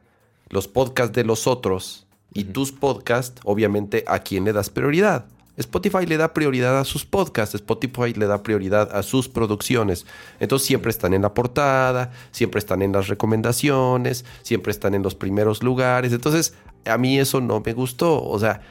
los 0.50 0.68
podcasts 0.68 1.14
de 1.16 1.24
los 1.24 1.48
otros 1.48 2.05
y 2.36 2.44
tus 2.44 2.72
podcasts, 2.72 3.42
obviamente, 3.46 4.04
¿a 4.08 4.20
quién 4.20 4.44
le 4.46 4.54
das 4.54 4.70
prioridad? 4.70 5.26
Spotify 5.58 6.06
le 6.06 6.18
da 6.18 6.34
prioridad 6.34 6.78
a 6.78 6.84
sus 6.84 7.06
podcasts, 7.06 7.56
Spotify 7.56 8.14
le 8.14 8.28
da 8.28 8.44
prioridad 8.44 8.94
a 8.94 9.02
sus 9.04 9.30
producciones. 9.30 10.06
Entonces 10.42 10.68
siempre 10.68 10.90
están 10.92 11.14
en 11.14 11.22
la 11.22 11.34
portada, 11.34 12.12
siempre 12.32 12.60
están 12.60 12.82
en 12.82 12.92
las 12.92 13.08
recomendaciones, 13.08 14.26
siempre 14.44 14.72
están 14.72 14.94
en 14.96 15.02
los 15.02 15.16
primeros 15.16 15.64
lugares. 15.64 16.12
Entonces 16.12 16.54
a 16.86 16.98
mí 16.98 17.18
eso 17.18 17.40
no 17.40 17.62
me 17.66 17.72
gustó. 17.72 18.22
O 18.22 18.38
sea, 18.38 18.62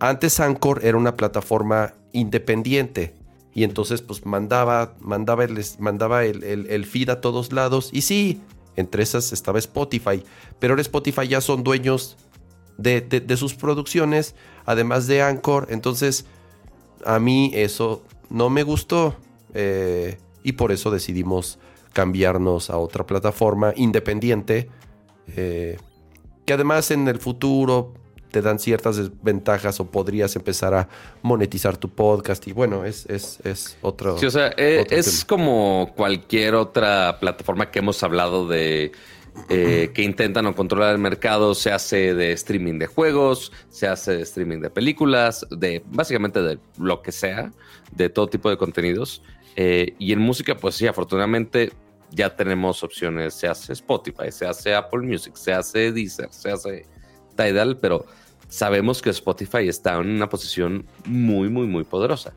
antes 0.00 0.40
Anchor 0.40 0.80
era 0.84 0.98
una 0.98 1.16
plataforma 1.16 1.94
independiente 2.12 3.14
y 3.54 3.62
entonces 3.62 4.02
pues 4.02 4.26
mandaba, 4.26 4.94
mandaba, 5.00 5.44
el, 5.44 5.64
mandaba 5.78 6.24
el, 6.24 6.42
el- 6.42 6.66
el 6.66 6.84
feed 6.84 7.10
a 7.10 7.20
todos 7.20 7.52
lados 7.52 7.90
y 7.92 8.02
sí, 8.02 8.40
entre 8.74 9.04
esas 9.04 9.32
estaba 9.32 9.60
Spotify, 9.60 10.24
pero 10.58 10.72
ahora 10.72 10.82
Spotify 10.82 11.28
ya 11.28 11.40
son 11.40 11.62
dueños 11.62 12.16
de, 12.78 13.00
de- 13.00 13.20
de 13.20 13.36
sus 13.36 13.54
producciones, 13.54 14.34
además 14.66 15.06
de 15.06 15.22
Anchor, 15.22 15.66
entonces 15.70 16.26
a 17.04 17.18
mí 17.18 17.50
eso 17.54 18.02
no 18.30 18.50
me 18.50 18.62
gustó 18.62 19.16
eh, 19.54 20.18
y 20.42 20.52
por 20.52 20.72
eso 20.72 20.90
decidimos 20.90 21.58
cambiarnos 21.92 22.70
a 22.70 22.78
otra 22.78 23.06
plataforma 23.06 23.72
independiente 23.76 24.68
eh, 25.36 25.78
que 26.44 26.52
además 26.52 26.90
en 26.90 27.06
el 27.08 27.18
futuro 27.18 27.94
te 28.30 28.42
dan 28.42 28.58
ciertas 28.58 28.96
desventajas 28.96 29.78
o 29.78 29.86
podrías 29.86 30.34
empezar 30.34 30.74
a 30.74 30.88
monetizar 31.22 31.76
tu 31.76 31.88
podcast. 31.88 32.48
Y 32.48 32.52
bueno, 32.52 32.84
es, 32.84 33.06
es, 33.06 33.38
es 33.44 33.76
otro... 33.80 34.18
Sí, 34.18 34.26
o 34.26 34.30
sea, 34.30 34.52
eh, 34.56 34.84
es 34.90 35.24
como 35.24 35.92
cualquier 35.94 36.56
otra 36.56 37.18
plataforma 37.20 37.70
que 37.70 37.78
hemos 37.78 38.02
hablado 38.02 38.48
de 38.48 38.90
eh, 39.48 39.90
que 39.92 40.02
intentan 40.02 40.46
o 40.46 40.54
controlar 40.54 40.92
el 40.92 41.00
mercado, 41.00 41.54
se 41.54 41.72
hace 41.72 42.14
de 42.14 42.32
streaming 42.32 42.78
de 42.78 42.86
juegos, 42.86 43.52
se 43.68 43.86
hace 43.86 44.16
de 44.16 44.22
streaming 44.22 44.60
de 44.60 44.70
películas, 44.70 45.46
de 45.50 45.82
básicamente 45.86 46.40
de 46.42 46.58
lo 46.78 47.02
que 47.02 47.12
sea, 47.12 47.52
de 47.92 48.08
todo 48.08 48.28
tipo 48.28 48.48
de 48.48 48.56
contenidos. 48.56 49.22
Eh, 49.56 49.94
y 49.98 50.12
en 50.12 50.20
música, 50.20 50.56
pues 50.56 50.76
sí, 50.76 50.86
afortunadamente 50.86 51.72
ya 52.10 52.34
tenemos 52.34 52.82
opciones, 52.82 53.34
se 53.34 53.48
hace 53.48 53.72
Spotify, 53.72 54.30
se 54.30 54.46
hace 54.46 54.74
Apple 54.74 55.02
Music, 55.02 55.34
se 55.34 55.52
hace 55.52 55.92
Deezer, 55.92 56.28
se 56.30 56.50
hace 56.50 56.86
Tidal, 57.36 57.76
pero 57.78 58.06
sabemos 58.48 59.02
que 59.02 59.10
Spotify 59.10 59.68
está 59.68 59.94
en 59.96 60.10
una 60.10 60.28
posición 60.28 60.86
muy, 61.06 61.48
muy, 61.48 61.66
muy 61.66 61.84
poderosa 61.84 62.34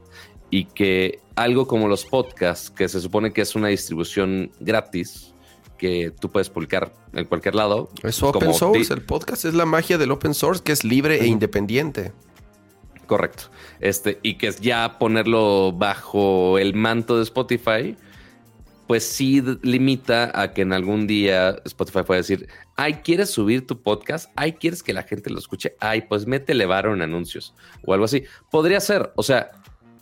y 0.50 0.66
que 0.66 1.20
algo 1.36 1.68
como 1.68 1.88
los 1.88 2.06
podcasts, 2.06 2.70
que 2.70 2.88
se 2.88 3.02
supone 3.02 3.32
que 3.34 3.42
es 3.42 3.56
una 3.56 3.68
distribución 3.68 4.52
gratis, 4.60 5.34
que 5.78 6.12
tú 6.20 6.32
puedes 6.32 6.50
publicar 6.50 6.94
en 7.14 7.26
cualquier 7.26 7.56
lado. 7.56 7.90
Es 8.04 8.22
open 8.22 8.54
source, 8.54 8.94
el 8.94 9.02
podcast 9.02 9.46
es 9.46 9.54
la 9.54 9.66
magia 9.66 9.98
del 9.98 10.12
open 10.12 10.34
source, 10.34 10.64
que 10.64 10.72
es 10.72 10.84
libre 10.84 11.22
e 11.22 11.28
independiente. 11.28 12.12
Correcto. 13.06 13.46
Este, 13.80 14.20
y 14.22 14.36
que 14.36 14.48
es 14.48 14.60
ya 14.60 15.00
ponerlo 15.00 15.72
bajo 15.72 16.58
el 16.60 16.74
manto 16.74 17.18
de 17.18 17.24
Spotify, 17.24 17.96
pues 18.88 19.04
sí 19.04 19.44
limita 19.62 20.32
a 20.40 20.54
que 20.54 20.62
en 20.62 20.74
algún 20.74 21.08
día 21.08 21.62
Spotify 21.66 22.04
pueda 22.04 22.20
decir, 22.20 22.48
ay, 22.76 22.96
¿quieres 22.96 23.30
subir 23.30 23.68
tu 23.68 23.82
podcast? 23.82 24.32
Ay, 24.36 24.54
¿quieres 24.54 24.82
que 24.82 24.94
la 24.94 25.04
gente 25.04 25.30
lo 25.30 25.40
escuche? 25.40 25.76
Ay, 25.80 26.02
pues 26.02 26.26
métele 26.26 26.66
varo 26.66 26.94
en 26.94 27.02
anuncios 27.02 27.54
o 27.86 27.94
algo 27.94 28.06
así. 28.06 28.24
Podría 28.50 28.80
ser, 28.80 29.12
o 29.16 29.24
sea, 29.24 29.52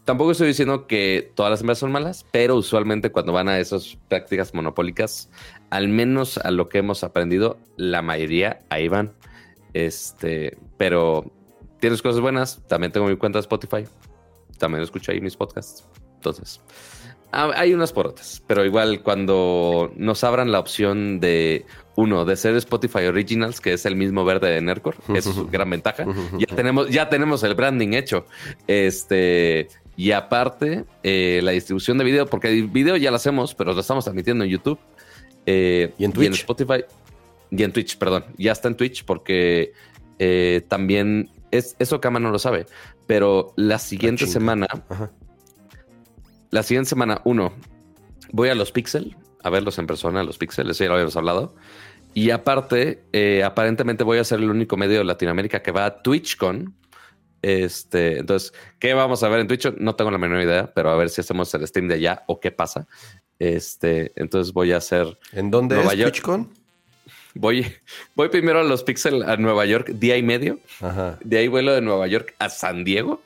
tampoco 0.06 0.32
estoy 0.32 0.48
diciendo 0.48 0.86
que 0.86 1.32
todas 1.36 1.50
las 1.50 1.62
empresas 1.62 1.80
son 1.80 1.92
malas, 1.92 2.26
pero 2.32 2.56
usualmente 2.56 3.12
cuando 3.12 3.34
van 3.34 3.50
a 3.50 3.60
esas 3.60 3.98
prácticas 4.08 4.54
monopólicas, 4.54 5.30
al 5.70 5.88
menos 5.88 6.38
a 6.38 6.52
lo 6.52 6.70
que 6.70 6.80
hemos 6.80 7.04
aprendido, 7.04 7.58
la 7.78 8.02
mayoría 8.02 8.62
ahí 8.70 8.88
van. 8.88 9.14
Este, 9.74 10.58
pero 10.78 11.32
tienes 11.80 12.02
cosas 12.02 12.22
buenas. 12.22 12.62
También 12.68 12.92
tengo 12.92 13.08
mi 13.08 13.18
cuenta 13.18 13.38
de 13.38 13.42
Spotify. 13.42 13.86
También 14.58 14.84
escucho 14.84 15.12
ahí 15.12 15.22
mis 15.22 15.36
podcasts. 15.36 15.86
Entonces, 16.16 16.62
hay 17.32 17.74
unas 17.74 17.92
por 17.92 18.08
otras, 18.08 18.42
pero 18.48 18.66
igual 18.66 19.02
cuando 19.04 19.92
nos 19.96 20.24
abran 20.24 20.52
la 20.52 20.60
opción 20.60 21.20
de 21.20 21.66
uno, 21.96 22.26
de 22.26 22.36
ser 22.36 22.56
Spotify 22.56 23.06
Originals, 23.06 23.60
que 23.60 23.74
es 23.74 23.86
el 23.86 23.96
mismo 23.96 24.24
verde 24.26 24.50
de 24.50 24.62
Nercor, 24.62 24.96
es 25.14 25.26
su 25.26 25.48
gran 25.52 25.70
ventaja. 25.70 26.06
Ya 26.40 26.56
tenemos, 26.56 26.90
ya 26.90 27.10
tenemos 27.10 27.44
el 27.44 27.56
branding 27.56 27.94
hecho. 27.94 28.26
Este, 28.68 29.68
y 29.98 30.12
aparte, 30.12 30.86
eh, 31.04 31.42
la 31.44 31.52
distribución 31.52 31.98
de 31.98 32.04
video, 32.04 32.26
porque 32.26 32.50
el 32.50 32.68
video 32.68 32.98
ya 32.98 33.12
lo 33.12 33.18
hacemos, 33.18 33.54
pero 33.56 33.74
lo 33.74 33.82
estamos 33.82 34.06
transmitiendo 34.06 34.44
en 34.44 34.50
YouTube. 34.50 34.80
Eh, 35.46 35.94
y 35.98 36.06
en 36.06 36.12
Twitch. 36.12 36.24
Y 36.24 36.28
en 36.28 36.34
Spotify. 36.34 36.86
Y 37.52 37.64
en 37.64 37.72
Twitch, 37.72 37.98
perdón. 37.98 38.26
Ya 38.38 38.52
está 38.52 38.68
en 38.68 38.76
Twitch 38.76 39.06
porque 39.06 39.74
eh, 40.20 40.64
también 40.68 41.30
es, 41.52 41.76
eso 41.80 42.02
Kama 42.02 42.20
no 42.20 42.32
lo 42.32 42.40
sabe. 42.40 42.66
Pero 43.08 43.54
la 43.56 43.78
siguiente 43.80 44.26
semana, 44.26 44.68
la 46.50 46.64
siguiente 46.64 46.90
semana, 46.90 47.22
uno, 47.24 47.54
voy 48.32 48.50
a 48.50 48.56
los 48.56 48.72
Pixel 48.72 49.16
a 49.44 49.52
verlos 49.52 49.78
en 49.78 49.86
persona, 49.86 50.24
los 50.24 50.40
Pixel, 50.40 50.72
eso 50.72 50.84
ya 50.84 50.88
lo 50.88 50.96
habíamos 50.96 51.16
hablado. 51.16 51.56
Y 52.16 52.32
aparte, 52.32 53.04
aparentemente 53.46 54.04
voy 54.04 54.18
a 54.18 54.24
ser 54.24 54.40
el 54.40 54.50
único 54.50 54.76
medio 54.76 54.98
de 54.98 55.04
Latinoamérica 55.04 55.62
que 55.62 55.72
va 55.72 55.86
a 55.86 56.02
TwitchCon, 56.02 56.74
este, 57.46 58.18
entonces, 58.18 58.54
¿qué 58.80 58.96
vamos 58.96 59.22
a 59.22 59.30
ver 59.30 59.42
en 59.42 59.48
Twitch? 59.48 59.72
No 59.78 59.96
tengo 59.96 60.10
la 60.10 60.18
menor 60.18 60.42
idea, 60.42 60.74
pero 60.74 60.90
a 60.90 60.96
ver 60.96 61.12
si 61.12 61.22
hacemos 61.22 61.54
el 61.54 61.68
stream 61.68 61.88
de 61.88 61.94
allá 61.94 62.24
o 62.26 62.40
qué 62.40 62.50
pasa. 62.50 62.88
Este, 63.40 64.14
entonces 64.16 64.54
voy 64.54 64.72
a 64.72 64.78
hacer. 64.78 65.18
¿En 65.32 65.52
dónde 65.52 65.82
es 65.82 65.90
TwitchCon? 65.90 66.50
Voy, 67.38 67.66
voy 68.16 68.30
primero 68.30 68.62
a 68.62 68.64
los 68.64 68.84
Pixel 68.84 69.22
a 69.24 69.36
Nueva 69.36 69.66
York, 69.66 69.90
día 69.90 70.18
y 70.18 70.24
medio. 70.24 70.60
De 71.22 71.38
ahí 71.38 71.48
vuelo 71.50 71.74
de 71.74 71.82
Nueva 71.82 72.08
York 72.08 72.34
a 72.40 72.50
San 72.50 72.86
Diego. 72.86 73.22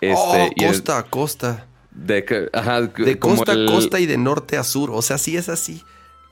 Este, 0.00 0.16
oh, 0.16 0.48
costa 0.56 0.98
a 0.98 1.02
costa. 1.02 1.66
De, 1.90 2.22
de 2.22 3.18
costa 3.18 3.52
a 3.52 3.66
costa 3.66 3.98
y 3.98 4.06
de 4.06 4.16
norte 4.16 4.56
a 4.56 4.62
sur. 4.64 4.90
O 4.92 5.02
sea, 5.02 5.18
sí 5.18 5.36
es 5.36 5.48
así. 5.48 5.82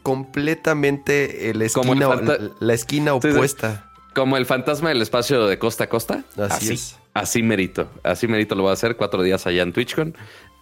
Completamente 0.04 1.52
la 1.54 1.64
esquina, 1.64 2.08
la 2.60 2.74
esquina 2.74 3.14
opuesta. 3.14 3.90
Como 4.14 4.36
el 4.36 4.46
fantasma 4.46 4.88
del 4.90 5.02
espacio 5.02 5.46
de 5.46 5.58
costa 5.58 5.84
a 5.84 5.88
costa. 5.88 6.24
Así, 6.36 6.74
es. 6.74 6.96
Así 7.12 7.42
merito. 7.42 7.90
Así 8.04 8.28
merito 8.28 8.54
lo 8.54 8.62
voy 8.62 8.70
a 8.70 8.74
hacer. 8.74 8.96
Cuatro 8.96 9.22
días 9.22 9.46
allá 9.48 9.62
en 9.62 9.72
TwitchCon. 9.72 10.16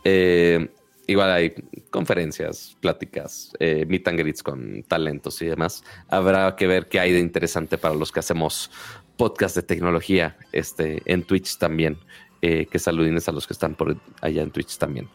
Eh, 0.04 0.70
igual 1.06 1.30
hay 1.30 1.54
conferencias, 1.90 2.76
pláticas, 2.80 3.52
eh, 3.58 3.84
meet 3.86 4.06
and 4.08 4.18
greets 4.18 4.42
con 4.42 4.82
talentos 4.82 5.40
y 5.42 5.46
demás. 5.46 5.84
Habrá 6.08 6.56
que 6.56 6.66
ver 6.66 6.86
qué 6.86 7.00
hay 7.00 7.12
de 7.12 7.20
interesante 7.20 7.78
para 7.78 7.94
los 7.94 8.12
que 8.12 8.20
hacemos 8.20 8.70
podcast 9.16 9.56
de 9.56 9.62
tecnología 9.62 10.36
este, 10.52 11.02
en 11.06 11.22
Twitch 11.22 11.58
también. 11.58 11.98
Eh, 12.42 12.66
que 12.70 12.78
saludines 12.78 13.28
a 13.28 13.32
los 13.32 13.46
que 13.46 13.54
están 13.54 13.74
por 13.74 13.96
allá 14.20 14.42
en 14.42 14.50
Twitch 14.50 14.76
también. 14.76 15.08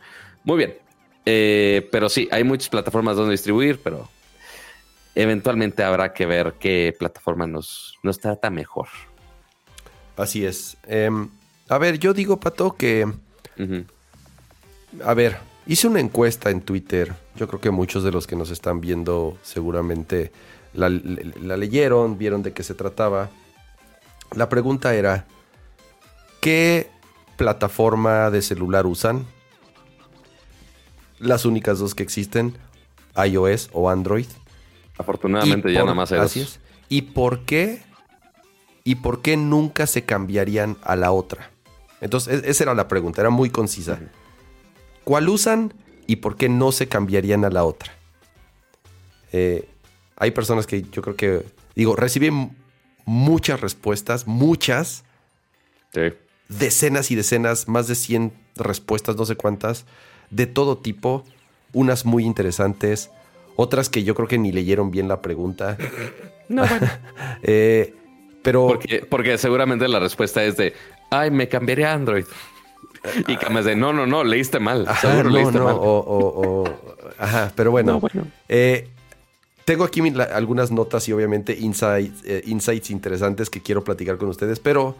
Muy 0.44 0.58
bien. 0.58 0.78
pero 1.92 2.10
sí, 2.10 2.28
hay 2.32 2.44
muchas 2.44 2.68
plataformas 2.70 3.16
donde 3.16 3.34
distribuir, 3.34 3.80
pero 3.82 4.10
eventualmente 5.14 5.84
habrá 5.84 6.14
que 6.14 6.26
ver 6.26 6.56
qué 6.60 6.96
plataforma 6.98 7.46
nos, 7.46 7.96
nos 8.02 8.20
trata 8.20 8.50
mejor. 8.50 8.88
Así 10.18 10.46
es. 10.46 10.78
Em, 10.88 11.30
a 11.70 11.78
ver, 11.78 12.00
yo 12.00 12.14
digo, 12.14 12.40
Pato, 12.40 12.76
que... 12.76 13.08
A 15.06 15.14
ver, 15.14 15.38
hice 15.68 15.88
una 15.88 16.00
encuesta 16.00 16.50
en 16.50 16.62
Twitter. 16.62 17.14
Yo 17.36 17.48
creo 17.48 17.62
que 17.62 17.72
muchos 17.72 18.04
de 18.04 18.12
los 18.12 18.28
que 18.28 18.36
nos 18.36 18.52
están 18.52 18.82
viendo 18.82 19.38
seguramente 19.44 20.32
la, 20.74 20.90
la 20.90 21.58
leyeron, 21.58 22.18
vieron 22.18 22.44
de 22.44 22.54
qué 22.54 22.64
se 22.64 22.74
trataba. 22.74 23.30
La 24.36 24.50
pregunta 24.50 24.96
era, 24.96 25.26
¿qué 26.40 26.90
plataforma 27.36 28.30
de 28.30 28.42
celular 28.42 28.86
usan? 28.86 29.26
Las 31.20 31.46
únicas 31.46 31.80
dos 31.80 31.96
que 31.96 32.04
existen, 32.04 32.58
iOS 33.16 33.70
o 33.74 33.90
Android. 33.90 34.28
Afortunadamente 34.98 35.74
ya 35.74 35.82
nada 35.82 35.94
más 35.94 36.12
hay. 36.12 36.48
¿Y 36.90 37.04
por 37.04 37.46
qué? 37.46 37.82
¿Y 38.84 38.96
por 38.96 39.22
qué 39.22 39.38
nunca 39.38 39.86
se 39.86 40.06
cambiarían 40.06 40.78
a 40.82 40.96
la 40.96 41.12
otra? 41.12 41.52
Entonces, 42.00 42.44
esa 42.46 42.64
era 42.64 42.74
la 42.74 42.88
pregunta, 42.88 43.22
era 43.22 43.30
muy 43.30 43.50
concisa. 43.50 44.00
¿Cuál 45.04 45.30
usan 45.30 45.74
y 46.08 46.18
por 46.18 46.38
qué 46.38 46.50
no 46.50 46.72
se 46.72 46.88
cambiarían 46.88 47.46
a 47.46 47.50
la 47.50 47.64
otra? 47.64 47.92
Eh, 49.32 49.68
hay 50.16 50.32
personas 50.32 50.68
que 50.68 50.84
yo 50.92 51.02
creo 51.02 51.16
que, 51.16 51.46
digo, 51.76 51.96
recibí 51.96 52.30
muchas 53.06 53.62
respuestas, 53.62 54.28
muchas. 54.28 55.04
Decenas 56.50 57.12
y 57.12 57.16
decenas, 57.16 57.68
más 57.68 57.88
de 57.88 57.96
100 57.96 58.34
respuestas, 58.56 59.16
no 59.16 59.26
sé 59.26 59.36
cuántas, 59.36 59.86
de 60.30 60.48
todo 60.48 60.78
tipo, 60.78 61.24
unas 61.74 62.06
muy 62.06 62.26
interesantes, 62.26 63.10
otras 63.56 63.90
que 63.90 64.04
yo 64.04 64.16
creo 64.16 64.28
que 64.28 64.38
ni 64.38 64.52
leyeron 64.52 64.92
bien 64.92 65.08
la 65.08 65.22
pregunta. 65.22 65.78
No, 66.50 66.68
bueno. 66.68 66.88
Eh, 67.44 67.96
pero. 68.44 68.68
Porque, 68.68 69.08
porque 69.10 69.38
seguramente 69.38 69.88
la 69.88 70.00
respuesta 70.00 70.44
es 70.44 70.58
de 70.58 70.74
ay, 71.12 71.30
me 71.30 71.48
cambiaré 71.48 71.86
a 71.86 71.94
Android. 71.94 72.26
Y 73.28 73.38
que 73.38 73.50
me 73.50 73.62
de 73.64 73.76
no, 73.76 73.94
no, 73.94 74.06
no, 74.06 74.24
leíste 74.24 74.60
mal. 74.60 74.88
Seguro 75.00 75.30
leíste 75.30 75.60
mal. 75.60 75.76
O, 75.80 76.66
ajá, 77.18 77.52
pero 77.56 77.72
bueno. 77.72 78.02
Eh, 78.48 78.88
tengo 79.66 79.84
aquí 79.84 80.02
algunas 80.34 80.72
notas 80.72 81.08
y 81.08 81.14
obviamente 81.14 81.58
insights, 81.58 82.24
eh, 82.26 82.44
insights 82.46 82.90
interesantes 82.90 83.50
que 83.50 83.62
quiero 83.62 83.84
platicar 83.84 84.18
con 84.18 84.30
ustedes, 84.30 84.60
pero. 84.60 84.96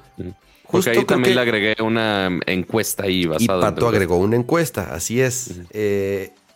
Justo 0.64 0.90
ahí 0.90 1.04
también 1.04 1.36
le 1.36 1.42
agregué 1.42 1.76
una 1.82 2.30
encuesta 2.46 3.04
ahí 3.04 3.26
basada. 3.26 3.60
Y 3.60 3.62
Pato 3.62 3.90
agregó 3.90 4.18
una 4.18 4.38
encuesta, 4.38 4.94
así 4.94 5.20
es. 5.20 5.60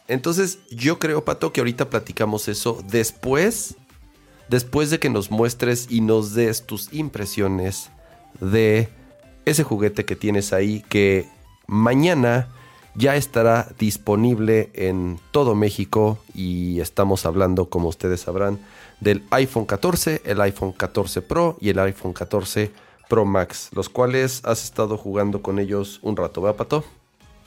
Entonces, 0.08 0.60
yo 0.70 1.00
creo, 1.00 1.26
Pato, 1.26 1.52
que 1.52 1.62
ahorita 1.62 1.90
platicamos 1.90 2.48
eso 2.48 2.82
después, 2.88 3.76
después 4.50 4.90
de 4.90 5.00
que 5.00 5.10
nos 5.10 5.32
muestres 5.32 5.88
y 5.90 6.02
nos 6.02 6.34
des 6.34 6.66
tus 6.66 6.94
impresiones 6.94 7.90
de 8.40 8.88
ese 9.46 9.64
juguete 9.64 10.06
que 10.06 10.16
tienes 10.16 10.54
ahí, 10.54 10.84
que 10.90 11.28
mañana 11.68 12.50
ya 12.96 13.16
estará 13.16 13.68
disponible 13.78 14.70
en 14.74 15.20
todo 15.32 15.56
México 15.56 16.18
y 16.34 16.80
estamos 16.80 17.26
hablando, 17.26 17.70
como 17.70 17.90
ustedes 17.90 18.22
sabrán, 18.22 18.60
del 19.02 19.24
iPhone 19.32 19.66
14, 19.66 20.22
el 20.26 20.42
iPhone 20.42 20.72
14 20.72 21.22
Pro 21.22 21.58
y 21.60 21.70
el 21.70 21.80
iPhone 21.80 22.14
14 22.14 22.72
Pro 23.10 23.26
Max, 23.26 23.70
los 23.74 23.90
cuales 23.90 24.42
has 24.46 24.64
estado 24.64 24.98
jugando 24.98 25.42
con 25.42 25.60
ellos 25.60 26.00
un 26.02 26.16
rato, 26.16 26.42
¿va, 26.42 26.56
Pato? 26.56 26.84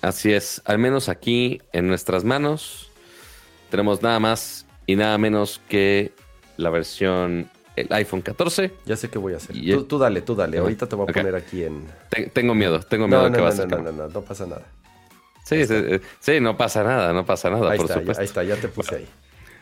Así 0.03 0.33
es, 0.33 0.63
al 0.65 0.79
menos 0.79 1.09
aquí 1.09 1.61
en 1.73 1.89
nuestras 1.89 2.25
manos 2.25 2.91
tenemos 3.71 4.03
nada 4.03 4.21
más 4.21 4.67
y 4.87 4.97
nada 4.97 5.19
menos 5.19 5.61
que 5.69 6.13
la 6.57 6.71
versión 6.71 7.51
el 7.81 7.93
iPhone 7.93 8.23
14. 8.23 8.73
Ya 8.87 8.97
sé 8.97 9.09
qué 9.09 9.19
voy 9.19 9.35
a 9.35 9.37
hacer. 9.37 9.57
Tú, 9.87 9.99
dale, 9.99 10.23
tú 10.23 10.35
dale. 10.35 10.59
Ahorita 10.59 10.89
te 10.89 10.97
voy 10.97 11.07
a 11.09 11.13
poner 11.13 11.35
aquí 11.35 11.65
en. 11.65 11.87
tengo 12.33 12.55
miedo, 12.55 12.81
tengo 12.81 13.09
miedo 13.09 13.25
de 13.25 13.33
que 13.33 13.39
no, 13.39 13.43
va 13.45 13.49
a 13.49 13.53
ser. 13.53 13.69
No, 13.69 13.79
no, 13.79 13.93
no, 13.93 14.09
no 14.09 14.21
pasa 14.23 14.47
nada. 14.47 14.63
Sí, 15.45 15.65
sí, 16.21 16.41
no 16.41 16.57
pasa 16.57 16.85
nada, 16.85 17.13
no 17.15 17.25
pasa 17.25 17.49
nada, 17.49 17.71
ahí 17.71 17.79
por 17.79 17.87
está, 17.87 18.01
supuesto. 18.01 18.21
ahí 18.21 18.27
está, 18.27 18.45
ya 18.45 18.57
te 18.57 18.69
puse 18.69 18.97
ahí. 18.97 19.09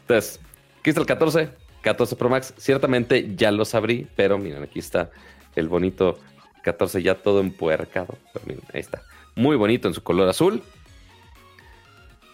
Entonces, 0.00 0.40
aquí 0.80 0.90
está 0.90 1.00
el 1.00 1.06
14, 1.06 1.48
14 1.82 2.16
Pro 2.16 2.28
Max. 2.28 2.54
Ciertamente 2.56 3.36
ya 3.36 3.52
los 3.52 3.72
abrí, 3.74 4.08
pero 4.16 4.36
miren, 4.36 4.64
aquí 4.64 4.80
está 4.80 5.10
el 5.54 5.68
bonito 5.68 6.18
14 6.64 7.02
ya 7.02 7.14
todo 7.14 7.38
empuercado. 7.40 8.18
miren, 8.46 8.64
ahí 8.72 8.80
está 8.80 9.02
muy 9.36 9.54
bonito 9.56 9.86
en 9.86 9.94
su 9.94 10.02
color 10.02 10.28
azul. 10.28 10.62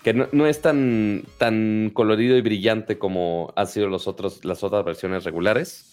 Que 0.02 0.12
no, 0.14 0.46
es 0.46 0.60
tan, 0.60 1.24
tan 1.38 1.90
colorido 1.94 2.36
y 2.36 2.40
brillante 2.40 2.98
como 2.98 3.52
han 3.54 3.66
sido 3.68 3.86
los 3.88 4.08
otros, 4.08 4.44
las 4.44 4.64
otras 4.64 4.84
versiones 4.84 5.22
regulares. 5.24 5.92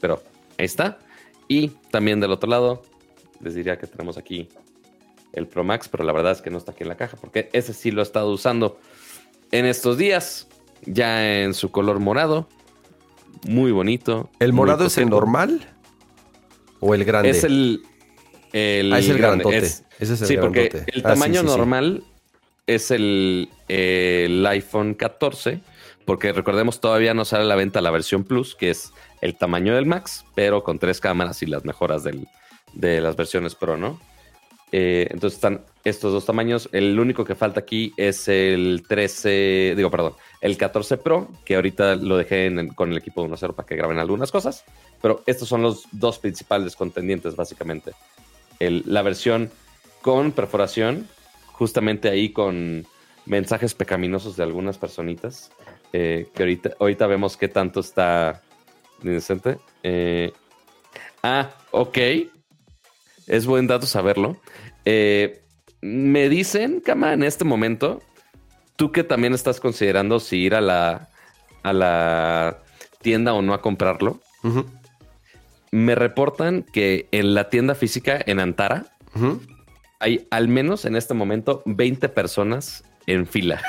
Pero 0.00 0.22
ahí 0.58 0.64
está. 0.64 0.98
Y 1.46 1.68
también 1.90 2.20
del 2.20 2.30
otro 2.30 2.48
lado, 2.48 2.82
les 3.40 3.54
diría 3.54 3.76
que 3.76 3.86
tenemos 3.86 4.16
aquí 4.16 4.48
el 5.32 5.46
Pro 5.46 5.62
Max, 5.62 5.88
pero 5.90 6.04
la 6.04 6.12
verdad 6.12 6.32
es 6.32 6.40
que 6.40 6.48
no 6.50 6.56
está 6.58 6.72
aquí 6.72 6.84
en 6.84 6.88
la 6.88 6.96
caja, 6.96 7.16
porque 7.20 7.50
ese 7.52 7.74
sí 7.74 7.90
lo 7.90 8.00
he 8.00 8.02
estado 8.02 8.30
usando 8.32 8.78
en 9.52 9.66
estos 9.66 9.98
días, 9.98 10.48
ya 10.86 11.42
en 11.42 11.52
su 11.54 11.70
color 11.70 12.00
morado. 12.00 12.48
Muy 13.46 13.72
bonito. 13.72 14.30
¿El 14.38 14.52
morado 14.52 14.86
es 14.86 14.96
el 14.98 15.08
normal? 15.10 15.60
¿O 16.80 16.94
el 16.94 17.04
grande? 17.04 17.30
Es 17.30 17.44
el. 17.44 17.82
el 18.52 18.92
Ah, 18.92 18.98
es 19.00 19.08
el 19.08 19.18
grande. 19.18 19.44
Es- 19.56 19.84
Ese 19.98 20.14
es 20.14 20.22
el 20.22 20.26
sí, 20.28 20.36
porque 20.38 20.84
el 20.86 21.00
Ah, 21.04 21.10
tamaño 21.10 21.40
sí, 21.42 21.46
sí. 21.48 21.56
normal 21.56 22.04
es 22.66 22.90
el, 22.90 23.48
el 23.68 24.46
iPhone 24.46 24.94
14, 24.94 25.60
porque 26.04 26.32
recordemos 26.32 26.80
todavía 26.80 27.14
no 27.14 27.24
sale 27.24 27.44
a 27.44 27.46
la 27.46 27.56
venta 27.56 27.80
la 27.80 27.90
versión 27.90 28.24
Plus, 28.24 28.54
que 28.54 28.70
es 28.70 28.92
el 29.20 29.36
tamaño 29.36 29.74
del 29.74 29.86
Max, 29.86 30.24
pero 30.34 30.62
con 30.64 30.78
tres 30.78 31.00
cámaras 31.00 31.42
y 31.42 31.46
las 31.46 31.64
mejoras 31.64 32.04
del- 32.04 32.26
de 32.72 33.00
las 33.00 33.16
versiones 33.16 33.54
Pro, 33.54 33.76
¿no? 33.76 34.00
Eh, 34.72 35.08
entonces 35.10 35.36
están 35.38 35.62
estos 35.82 36.12
dos 36.12 36.24
tamaños. 36.24 36.68
El 36.72 36.98
único 37.00 37.24
que 37.24 37.34
falta 37.34 37.58
aquí 37.58 37.92
es 37.96 38.28
el 38.28 38.84
13, 38.88 39.74
digo, 39.76 39.90
perdón, 39.90 40.14
el 40.40 40.56
14 40.56 40.96
Pro, 40.96 41.28
que 41.44 41.56
ahorita 41.56 41.96
lo 41.96 42.16
dejé 42.16 42.52
con 42.76 42.92
el 42.92 42.98
equipo 42.98 43.20
de 43.22 43.28
1.0 43.30 43.54
para 43.54 43.66
que 43.66 43.74
graben 43.74 43.98
algunas 43.98 44.30
cosas. 44.30 44.64
Pero 45.02 45.24
estos 45.26 45.48
son 45.48 45.62
los 45.62 45.84
dos 45.90 46.20
principales 46.20 46.76
contendientes, 46.76 47.34
básicamente. 47.34 47.92
El- 48.60 48.84
la 48.86 49.02
versión 49.02 49.50
con 50.02 50.30
perforación, 50.30 51.08
justamente 51.60 52.08
ahí 52.08 52.30
con 52.30 52.86
mensajes 53.26 53.74
pecaminosos 53.74 54.34
de 54.34 54.42
algunas 54.44 54.78
personitas, 54.78 55.52
eh, 55.92 56.26
que 56.34 56.42
ahorita, 56.42 56.70
ahorita 56.80 57.06
vemos 57.06 57.36
qué 57.36 57.48
tanto 57.48 57.80
está 57.80 58.40
indecente. 59.02 59.58
Eh, 59.82 60.32
ah, 61.22 61.50
ok. 61.70 61.98
Es 63.26 63.44
buen 63.44 63.66
dato 63.66 63.84
saberlo. 63.84 64.40
Eh, 64.86 65.42
me 65.82 66.30
dicen, 66.30 66.80
Cama, 66.80 67.12
en 67.12 67.24
este 67.24 67.44
momento, 67.44 68.00
tú 68.76 68.90
que 68.90 69.04
también 69.04 69.34
estás 69.34 69.60
considerando 69.60 70.18
si 70.18 70.38
ir 70.38 70.54
a 70.54 70.62
la, 70.62 71.10
a 71.62 71.74
la 71.74 72.62
tienda 73.02 73.34
o 73.34 73.42
no 73.42 73.52
a 73.52 73.60
comprarlo, 73.60 74.22
me 75.70 75.94
reportan 75.94 76.62
que 76.62 77.06
en 77.12 77.34
la 77.34 77.50
tienda 77.50 77.74
física 77.74 78.18
en 78.24 78.40
Antara 78.40 78.86
ujú. 79.14 79.42
Hay 80.00 80.26
al 80.30 80.48
menos 80.48 80.84
en 80.84 80.96
este 80.96 81.14
momento 81.14 81.62
20 81.66 82.08
personas 82.08 82.82
en 83.06 83.26
fila. 83.26 83.62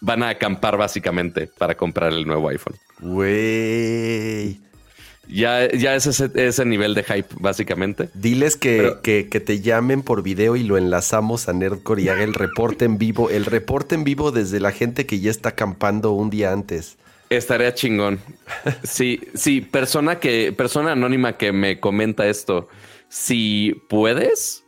Van 0.00 0.22
a 0.22 0.28
acampar 0.30 0.76
básicamente 0.76 1.46
para 1.58 1.74
comprar 1.76 2.12
el 2.12 2.26
nuevo 2.26 2.48
iPhone. 2.48 2.76
Güey. 3.00 4.60
Ya, 5.28 5.68
ya 5.72 5.96
es 5.96 6.06
ese, 6.06 6.30
ese 6.34 6.64
nivel 6.64 6.94
de 6.94 7.02
hype, 7.02 7.28
básicamente. 7.40 8.08
Diles 8.14 8.56
que, 8.56 8.76
Pero- 8.76 9.02
que, 9.02 9.28
que 9.28 9.40
te 9.40 9.60
llamen 9.60 10.02
por 10.02 10.22
video 10.22 10.54
y 10.54 10.62
lo 10.62 10.76
enlazamos 10.78 11.48
a 11.48 11.52
Nerdcore 11.52 12.02
y 12.02 12.08
haga 12.08 12.22
el 12.22 12.34
reporte 12.34 12.84
en 12.84 12.96
vivo. 12.98 13.28
El 13.30 13.44
reporte 13.44 13.94
en 13.96 14.04
vivo 14.04 14.30
desde 14.30 14.60
la 14.60 14.70
gente 14.70 15.04
que 15.06 15.18
ya 15.18 15.30
está 15.30 15.50
acampando 15.50 16.12
un 16.12 16.30
día 16.30 16.52
antes. 16.52 16.96
Estaría 17.28 17.74
chingón. 17.74 18.20
Sí, 18.84 19.20
sí, 19.34 19.60
persona 19.62 20.20
que, 20.20 20.52
persona 20.52 20.92
anónima 20.92 21.36
que 21.36 21.50
me 21.52 21.80
comenta 21.80 22.28
esto. 22.28 22.68
Si 23.08 23.74
puedes, 23.88 24.64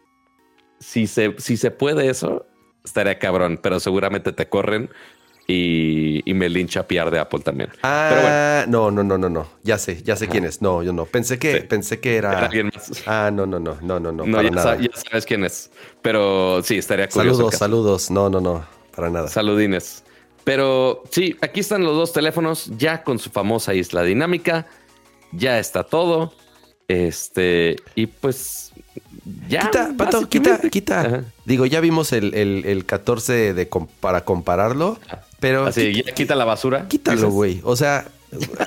si 0.81 1.07
se, 1.07 1.35
si 1.39 1.57
se 1.57 1.71
puede 1.71 2.09
eso, 2.09 2.47
estaría 2.85 3.19
cabrón, 3.19 3.59
pero 3.63 3.81
seguramente 3.81 4.33
te 4.33 4.49
corren 4.49 4.91
y, 5.47 6.23
y 6.31 6.35
me 6.35 6.49
lincha 6.49 6.87
PR 6.87 7.11
de 7.11 7.19
Apple 7.19 7.41
también. 7.41 7.71
Pero 7.83 8.21
bueno, 8.21 8.29
Ah, 8.31 8.65
no, 8.69 8.91
no, 8.91 9.03
no, 9.03 9.19
no, 9.19 9.29
no. 9.29 9.49
Ya 9.63 9.79
sé, 9.79 10.03
ya 10.03 10.15
sé 10.17 10.29
quién 10.29 10.45
es. 10.45 10.61
No, 10.63 10.83
yo 10.83 10.93
no. 10.93 11.05
Pensé 11.07 11.39
que, 11.39 11.61
Sí. 11.61 11.67
pensé 11.67 12.01
que 12.01 12.17
era 12.17 12.33
era. 12.33 12.45
alguien 12.47 12.71
más. 12.75 13.03
Ah, 13.07 13.31
no, 13.33 13.47
no, 13.47 13.59
no, 13.59 13.79
no, 13.81 13.99
no, 14.01 14.13
no, 14.13 14.27
No, 14.27 14.37
para 14.37 14.49
ya, 14.49 14.55
nada. 14.55 14.77
sa- 14.77 14.81
ya 14.83 14.91
sabes 14.95 15.25
quién 15.25 15.45
es. 15.45 15.71
Pero 16.03 16.61
sí, 16.63 16.77
estaría 16.79 17.09
curioso. 17.09 17.51
saludos, 17.51 17.55
saludos. 17.57 18.11
No, 18.11 18.29
no, 18.31 18.41
no, 18.41 18.65
para 18.95 19.11
nada. 19.11 19.29
Saludines. 19.29 20.05
Pero 20.45 21.03
sí, 21.11 21.37
aquí 21.41 21.61
están 21.61 21.83
los 21.85 21.95
dos 21.97 22.13
teléfonos 22.13 22.71
ya 22.77 23.03
con 23.03 23.19
su 23.19 23.31
famosa 23.31 23.75
isla 23.75 24.03
dinámica. 24.03 24.67
Ya 25.33 25.59
está 25.59 25.83
todo. 25.85 26.33
Este, 26.89 27.77
y 27.95 28.07
pues 28.07 28.73
ya. 29.49 29.61
Quita, 29.67 29.93
Pato, 29.97 30.29
quita, 30.29 30.59
quita. 30.71 31.01
Ajá. 31.01 31.25
Digo, 31.45 31.67
ya 31.67 31.81
vimos 31.81 32.13
el, 32.13 32.35
el, 32.35 32.65
el 32.65 32.85
14 32.87 33.53
de 33.55 33.69
com- 33.69 33.89
para 34.01 34.25
compararlo, 34.25 34.99
pero 35.39 35.67
Así, 35.67 36.03
ya 36.03 36.13
quita 36.13 36.35
la 36.35 36.45
basura. 36.47 36.89
quítalo, 36.89 37.31
güey. 37.31 37.61
O 37.63 37.77
sea, 37.77 38.09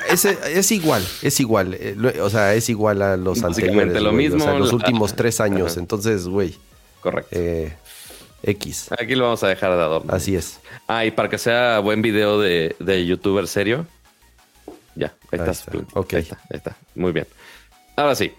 es, 0.10 0.26
es 0.26 0.72
igual, 0.72 1.04
es 1.24 1.40
igual. 1.40 1.78
O 2.22 2.30
sea, 2.30 2.54
es 2.54 2.70
igual 2.70 3.02
a 3.02 3.18
los 3.18 3.44
anteriores. 3.44 3.94
lo 4.02 4.12
güey, 4.12 4.28
o 4.28 4.30
mismo, 4.32 4.44
sea, 4.44 4.54
los 4.54 4.72
últimos 4.72 5.16
tres 5.16 5.42
años. 5.42 5.72
Ajá. 5.72 5.80
Entonces, 5.80 6.28
güey, 6.28 6.56
Correcto. 7.02 7.30
eh, 7.40 7.74
X. 8.44 8.90
Aquí 9.00 9.16
lo 9.16 9.24
vamos 9.26 9.44
a 9.44 9.48
dejar 9.48 9.72
de 9.76 9.82
adorno. 9.82 10.14
Así 10.14 10.36
es. 10.36 10.60
Ah, 10.88 11.06
y 11.06 11.12
para 11.12 11.28
que 11.30 11.40
sea 11.40 11.80
buen 11.80 12.02
video 12.04 12.40
de, 12.40 12.76
de 12.80 13.04
youtuber 13.06 13.48
serio. 13.48 13.88
Ya, 14.96 15.08
ahí, 15.32 15.40
Ahí 15.40 15.40
estás. 15.40 15.60
está, 15.68 15.78
ok. 16.00 16.14
Ahí 16.16 16.20
está, 16.22 16.36
ahí 16.52 16.58
está. 16.58 16.76
Muy 16.96 17.12
bien. 17.14 17.26
Ahora 17.96 18.16
sí. 18.16 18.34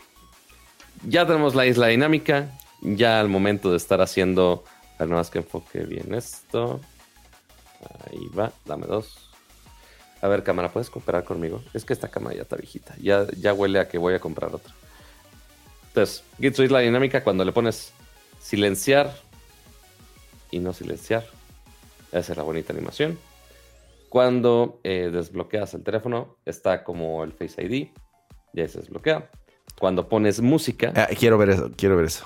Ya 1.06 1.26
tenemos 1.26 1.54
la 1.54 1.66
isla 1.66 1.88
dinámica. 1.88 2.58
Ya 2.80 3.20
al 3.20 3.28
momento 3.28 3.70
de 3.70 3.76
estar 3.76 4.00
haciendo. 4.00 4.64
A 4.96 5.00
ver, 5.00 5.08
nada 5.08 5.20
más 5.20 5.30
que 5.30 5.38
enfoque 5.38 5.80
bien 5.80 6.14
esto. 6.14 6.80
Ahí 8.10 8.28
va, 8.36 8.52
dame 8.64 8.86
dos. 8.86 9.30
A 10.20 10.28
ver, 10.28 10.44
cámara, 10.44 10.72
¿puedes 10.72 10.88
cooperar 10.88 11.24
conmigo? 11.24 11.62
Es 11.74 11.84
que 11.84 11.92
esta 11.92 12.08
cámara 12.08 12.36
ya 12.36 12.42
está 12.42 12.56
viejita. 12.56 12.94
Ya, 13.00 13.26
ya 13.36 13.52
huele 13.52 13.80
a 13.80 13.88
que 13.88 13.98
voy 13.98 14.14
a 14.14 14.20
comprar 14.20 14.54
otra. 14.54 14.72
Entonces, 15.88 16.24
Git 16.38 16.58
isla 16.58 16.78
dinámica 16.78 17.24
cuando 17.24 17.44
le 17.44 17.52
pones 17.52 17.92
silenciar 18.40 19.12
y 20.50 20.60
no 20.60 20.72
silenciar. 20.72 21.26
Esa 22.12 22.32
es 22.32 22.36
la 22.38 22.44
bonita 22.44 22.72
animación. 22.72 23.18
Cuando 24.08 24.80
eh, 24.84 25.10
desbloqueas 25.12 25.74
el 25.74 25.82
teléfono, 25.82 26.36
está 26.44 26.84
como 26.84 27.24
el 27.24 27.32
Face 27.32 27.62
ID. 27.62 27.88
Ya 28.52 28.68
se 28.68 28.78
desbloquea. 28.78 29.30
Cuando 29.82 30.08
pones 30.08 30.40
música, 30.40 30.92
Ah, 30.94 31.08
quiero 31.18 31.36
ver 31.38 31.50
eso, 31.50 31.68
quiero 31.76 31.96
ver 31.96 32.04
eso. 32.06 32.24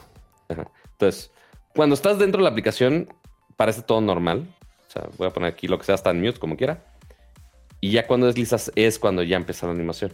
Ajá. 0.50 0.70
Entonces, 0.92 1.30
cuando 1.74 1.94
estás 1.94 2.18
dentro 2.18 2.36
de 2.40 2.42
la 2.44 2.50
aplicación, 2.50 3.08
parece 3.56 3.80
todo 3.80 4.02
normal. 4.02 4.46
O 4.86 4.90
sea, 4.92 5.08
voy 5.16 5.26
a 5.26 5.30
poner 5.32 5.54
aquí 5.54 5.66
lo 5.66 5.78
que 5.78 5.84
sea, 5.86 5.94
está 5.94 6.10
en 6.10 6.20
mute, 6.20 6.38
como 6.38 6.58
quiera. 6.58 6.84
Y 7.80 7.92
ya 7.92 8.06
cuando 8.06 8.26
deslizas 8.26 8.70
es 8.74 8.98
cuando 8.98 9.22
ya 9.22 9.38
empieza 9.38 9.64
la 9.64 9.72
animación. 9.72 10.12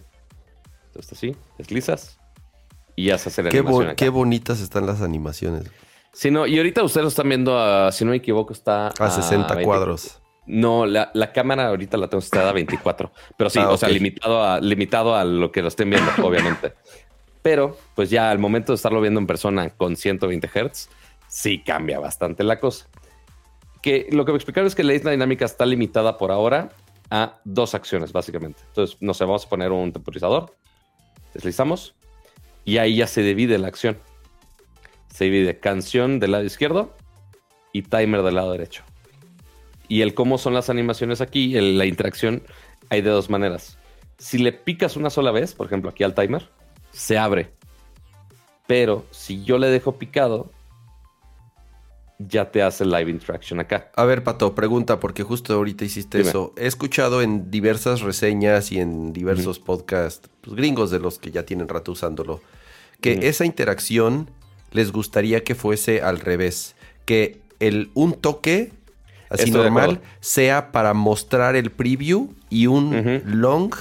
Entonces, 0.86 1.14
así, 1.14 1.36
deslizas 1.58 2.20
y 2.94 3.06
ya 3.06 3.18
se 3.18 3.28
hace 3.30 3.42
la 3.42 3.50
Qué, 3.50 3.60
bo- 3.60 3.70
animación. 3.70 3.86
acá. 3.88 3.96
qué 3.96 4.08
bonitas 4.08 4.60
están 4.60 4.86
las 4.86 5.00
animaciones. 5.02 5.64
Sí, 6.12 6.30
no, 6.30 6.46
y 6.46 6.56
ahorita 6.58 6.84
ustedes 6.84 7.02
lo 7.02 7.08
están 7.08 7.28
viendo, 7.28 7.58
a, 7.58 7.90
si 7.90 8.04
no 8.04 8.12
me 8.12 8.18
equivoco, 8.18 8.52
está 8.52 8.86
A 9.00 9.10
60 9.10 9.48
20 9.56 9.64
cuadros. 9.64 10.20
No, 10.46 10.86
la, 10.86 11.10
la 11.14 11.32
cámara 11.32 11.66
ahorita 11.68 11.96
la 11.96 12.08
tengo 12.08 12.20
estada 12.22 12.50
a 12.50 12.52
24. 12.52 13.10
Pero 13.36 13.50
sí, 13.50 13.58
Ah, 13.60 13.70
o 13.70 13.76
sea, 13.76 13.88
ok. 13.88 13.94
limitado 13.94 14.44
a, 14.44 14.60
limitado 14.60 15.16
a 15.16 15.24
lo 15.24 15.50
que 15.50 15.60
lo 15.62 15.66
estén 15.66 15.90
viendo, 15.90 16.08
obviamente. 16.22 16.74
Pero, 17.42 17.76
pues 17.94 18.08
ya 18.10 18.30
al 18.30 18.38
momento 18.38 18.72
de 18.72 18.76
estarlo 18.76 19.00
viendo 19.00 19.20
en 19.20 19.26
persona 19.26 19.70
con 19.70 19.96
120 19.96 20.48
Hz, 20.48 20.88
sí 21.28 21.62
cambia 21.62 21.98
bastante 21.98 22.44
la 22.44 22.60
cosa. 22.60 22.88
Que 23.82 24.06
lo 24.12 24.24
que 24.24 24.32
me 24.32 24.36
explicaron 24.36 24.68
es 24.68 24.74
que 24.74 24.84
la 24.84 24.94
isla 24.94 25.10
dinámica 25.10 25.44
está 25.44 25.66
limitada 25.66 26.18
por 26.18 26.30
ahora 26.30 26.70
a 27.10 27.40
dos 27.44 27.74
acciones, 27.74 28.12
básicamente. 28.12 28.62
Entonces, 28.68 28.96
no 29.00 29.12
sé, 29.12 29.24
vamos 29.24 29.44
a 29.44 29.48
poner 29.48 29.72
un 29.72 29.92
temporizador, 29.92 30.54
deslizamos, 31.34 31.94
y 32.64 32.78
ahí 32.78 32.96
ya 32.96 33.08
se 33.08 33.22
divide 33.22 33.58
la 33.58 33.68
acción. 33.68 33.98
Se 35.12 35.24
divide 35.24 35.58
canción 35.58 36.20
del 36.20 36.30
lado 36.30 36.44
izquierdo 36.44 36.94
y 37.72 37.82
timer 37.82 38.22
del 38.22 38.36
lado 38.36 38.52
derecho. 38.52 38.84
Y 39.88 40.02
el 40.02 40.14
cómo 40.14 40.38
son 40.38 40.54
las 40.54 40.70
animaciones 40.70 41.20
aquí, 41.20 41.56
el- 41.56 41.76
la 41.76 41.86
interacción, 41.86 42.44
hay 42.88 43.02
de 43.02 43.10
dos 43.10 43.28
maneras. 43.30 43.78
Si 44.18 44.38
le 44.38 44.52
picas 44.52 44.96
una 44.96 45.10
sola 45.10 45.32
vez, 45.32 45.54
por 45.54 45.66
ejemplo, 45.66 45.90
aquí 45.90 46.04
al 46.04 46.14
timer, 46.14 46.48
se 46.92 47.18
abre. 47.18 47.52
Pero 48.66 49.04
si 49.10 49.42
yo 49.42 49.58
le 49.58 49.68
dejo 49.68 49.96
picado, 49.96 50.50
ya 52.18 52.50
te 52.50 52.62
hace 52.62 52.84
live 52.84 53.10
interaction 53.10 53.60
acá. 53.60 53.90
A 53.96 54.04
ver, 54.04 54.22
Pato, 54.22 54.54
pregunta, 54.54 55.00
porque 55.00 55.22
justo 55.22 55.54
ahorita 55.54 55.84
hiciste 55.84 56.18
Dime. 56.18 56.30
eso. 56.30 56.52
He 56.56 56.66
escuchado 56.66 57.22
en 57.22 57.50
diversas 57.50 58.00
reseñas 58.00 58.72
y 58.72 58.78
en 58.78 59.12
diversos 59.12 59.58
podcasts 59.58 60.28
pues, 60.40 60.54
gringos 60.56 60.90
de 60.90 61.00
los 61.00 61.18
que 61.18 61.30
ya 61.30 61.44
tienen 61.44 61.68
rato 61.68 61.92
usándolo, 61.92 62.40
que 63.00 63.28
esa 63.28 63.44
interacción 63.44 64.30
les 64.70 64.92
gustaría 64.92 65.42
que 65.42 65.54
fuese 65.54 66.02
al 66.02 66.20
revés. 66.20 66.76
Que 67.04 67.40
el 67.58 67.90
un 67.94 68.14
toque 68.14 68.72
así 69.28 69.44
Estoy 69.44 69.62
normal 69.62 70.00
sea 70.20 70.70
para 70.72 70.94
mostrar 70.94 71.56
el 71.56 71.70
preview 71.70 72.32
y 72.48 72.68
un 72.68 73.22
long 73.26 73.74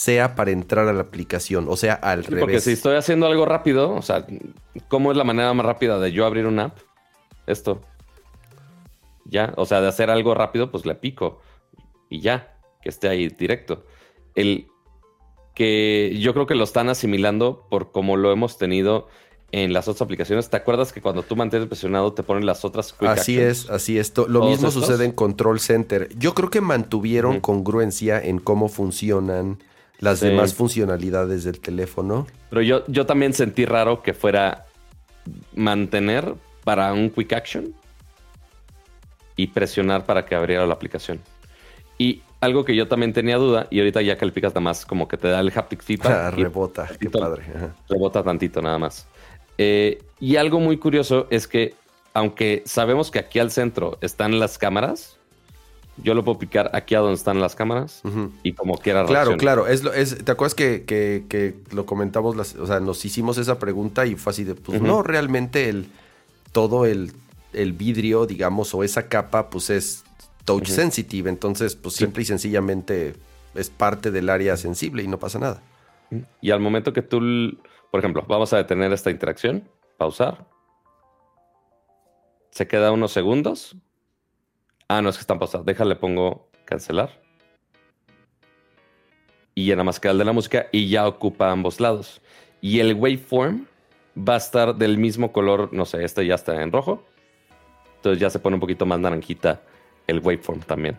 sea 0.00 0.34
para 0.34 0.50
entrar 0.50 0.88
a 0.88 0.94
la 0.94 1.02
aplicación. 1.02 1.66
O 1.68 1.76
sea, 1.76 1.92
al 1.92 2.24
Sí, 2.24 2.34
Porque 2.40 2.60
si 2.60 2.72
estoy 2.72 2.96
haciendo 2.96 3.26
algo 3.26 3.44
rápido, 3.44 3.94
o 3.94 4.00
sea, 4.00 4.26
¿cómo 4.88 5.10
es 5.10 5.16
la 5.16 5.24
manera 5.24 5.52
más 5.52 5.66
rápida 5.66 5.98
de 5.98 6.10
yo 6.10 6.24
abrir 6.24 6.46
una 6.46 6.64
app? 6.64 6.78
Esto. 7.46 7.82
Ya, 9.26 9.52
o 9.56 9.66
sea, 9.66 9.82
de 9.82 9.88
hacer 9.88 10.08
algo 10.08 10.34
rápido, 10.34 10.70
pues 10.70 10.86
le 10.86 10.94
pico 10.94 11.42
y 12.08 12.20
ya, 12.20 12.56
que 12.80 12.88
esté 12.88 13.08
ahí 13.08 13.28
directo. 13.28 13.84
El, 14.34 14.68
que 15.54 16.16
yo 16.18 16.32
creo 16.32 16.46
que 16.46 16.54
lo 16.54 16.64
están 16.64 16.88
asimilando 16.88 17.66
por 17.68 17.92
como 17.92 18.16
lo 18.16 18.32
hemos 18.32 18.56
tenido 18.56 19.08
en 19.52 19.74
las 19.74 19.86
otras 19.86 20.00
aplicaciones. 20.00 20.48
¿Te 20.48 20.56
acuerdas 20.56 20.94
que 20.94 21.02
cuando 21.02 21.22
tú 21.22 21.36
mantienes 21.36 21.68
presionado 21.68 22.14
te 22.14 22.22
ponen 22.22 22.46
las 22.46 22.64
otras 22.64 22.94
quick 22.94 23.10
Así 23.10 23.38
es, 23.38 23.68
así 23.68 23.98
es. 23.98 24.16
Lo 24.16 24.46
mismo 24.46 24.70
sucede 24.70 25.04
en 25.04 25.12
Control 25.12 25.60
Center. 25.60 26.08
Yo 26.16 26.32
creo 26.32 26.48
que 26.48 26.62
mantuvieron 26.62 27.40
congruencia 27.40 28.18
en 28.18 28.38
cómo 28.38 28.68
funcionan 28.68 29.58
las 30.00 30.20
demás 30.20 30.54
funcionalidades 30.54 31.44
del 31.44 31.60
teléfono. 31.60 32.26
Pero 32.48 32.62
yo, 32.62 32.84
yo 32.88 33.06
también 33.06 33.32
sentí 33.32 33.64
raro 33.64 34.02
que 34.02 34.14
fuera 34.14 34.66
mantener 35.54 36.34
para 36.64 36.92
un 36.92 37.10
quick 37.10 37.32
action 37.32 37.74
y 39.36 39.46
presionar 39.48 40.04
para 40.04 40.26
que 40.26 40.34
abriera 40.34 40.66
la 40.66 40.74
aplicación. 40.74 41.20
Y 41.98 42.22
algo 42.40 42.64
que 42.64 42.74
yo 42.74 42.88
también 42.88 43.12
tenía 43.12 43.36
duda, 43.36 43.66
y 43.70 43.78
ahorita 43.78 44.00
ya 44.00 44.16
calificas 44.16 44.52
nada 44.52 44.62
más 44.62 44.86
como 44.86 45.06
que 45.06 45.18
te 45.18 45.28
da 45.28 45.40
el 45.40 45.52
haptic 45.54 45.82
feedback. 45.82 46.10
Ah, 46.10 46.30
rebota, 46.30 46.88
qué 46.98 47.10
padre. 47.10 47.44
Rebota 47.88 48.22
tantito 48.22 48.62
nada 48.62 48.78
más. 48.78 49.06
Eh, 49.58 49.98
y 50.18 50.36
algo 50.36 50.60
muy 50.60 50.78
curioso 50.78 51.26
es 51.30 51.46
que, 51.46 51.74
aunque 52.14 52.62
sabemos 52.64 53.10
que 53.10 53.18
aquí 53.18 53.38
al 53.38 53.50
centro 53.50 53.98
están 54.00 54.40
las 54.40 54.56
cámaras, 54.56 55.19
yo 56.02 56.14
lo 56.14 56.24
puedo 56.24 56.38
picar 56.38 56.70
aquí 56.74 56.94
a 56.94 57.00
donde 57.00 57.14
están 57.14 57.40
las 57.40 57.54
cámaras 57.54 58.02
y 58.42 58.52
como 58.52 58.78
quiera 58.78 59.04
Claro, 59.04 59.36
claro. 59.36 59.66
Es, 59.66 59.84
es, 59.84 60.24
¿Te 60.24 60.32
acuerdas 60.32 60.54
que, 60.54 61.54
lo 61.72 61.86
comentamos? 61.86 62.54
o 62.56 62.66
sea, 62.66 62.80
nos 62.80 63.04
hicimos 63.04 63.38
esa 63.38 63.58
pregunta 63.58 64.06
y 64.06 64.14
fue 64.16 64.32
así 64.32 64.44
de, 64.44 64.54
pues 64.54 64.80
no, 64.80 65.02
realmente 65.02 65.68
el, 65.68 65.86
todo 66.52 66.86
el, 66.86 67.12
vidrio, 67.52 68.26
digamos, 68.26 68.74
o 68.74 68.84
esa 68.84 69.08
capa, 69.08 69.50
pues 69.50 69.70
es 69.70 70.04
touch 70.44 70.68
sensitive. 70.68 71.28
Entonces, 71.28 71.76
pues 71.76 71.94
simple 71.94 72.22
y 72.22 72.26
sencillamente 72.26 73.14
es 73.54 73.70
parte 73.70 74.10
del 74.10 74.28
área 74.28 74.56
sensible 74.56 75.02
y 75.02 75.08
no 75.08 75.18
pasa 75.18 75.38
nada. 75.38 75.62
Y 76.40 76.50
al 76.50 76.60
momento 76.60 76.92
que 76.92 77.02
tú 77.02 77.20
por 77.90 78.00
ejemplo, 78.00 78.24
vamos 78.28 78.52
a 78.52 78.58
detener 78.58 78.92
esta 78.92 79.10
interacción, 79.10 79.68
pausar. 79.96 80.46
Se 82.50 82.66
queda 82.66 82.92
unos 82.92 83.12
segundos. 83.12 83.76
Ah, 84.90 85.00
no, 85.00 85.08
es 85.08 85.18
que 85.18 85.20
están 85.20 85.38
pausados. 85.38 85.64
Déjale, 85.64 85.94
pongo 85.94 86.48
cancelar. 86.64 87.10
Y 89.54 89.66
ya 89.66 89.74
nada 89.74 89.84
más 89.84 90.00
queda 90.00 90.10
el 90.10 90.18
de 90.18 90.24
la 90.24 90.32
música 90.32 90.66
y 90.72 90.88
ya 90.88 91.06
ocupa 91.06 91.52
ambos 91.52 91.78
lados. 91.78 92.20
Y 92.60 92.80
el 92.80 92.94
waveform 92.94 93.66
va 94.18 94.34
a 94.34 94.38
estar 94.38 94.74
del 94.74 94.98
mismo 94.98 95.30
color, 95.30 95.68
no 95.72 95.84
sé, 95.84 96.02
este 96.02 96.26
ya 96.26 96.34
está 96.34 96.60
en 96.60 96.72
rojo. 96.72 97.04
Entonces 97.98 98.20
ya 98.20 98.30
se 98.30 98.40
pone 98.40 98.54
un 98.54 98.60
poquito 98.60 98.84
más 98.84 98.98
naranjita 98.98 99.62
el 100.08 100.18
waveform 100.18 100.58
también. 100.62 100.98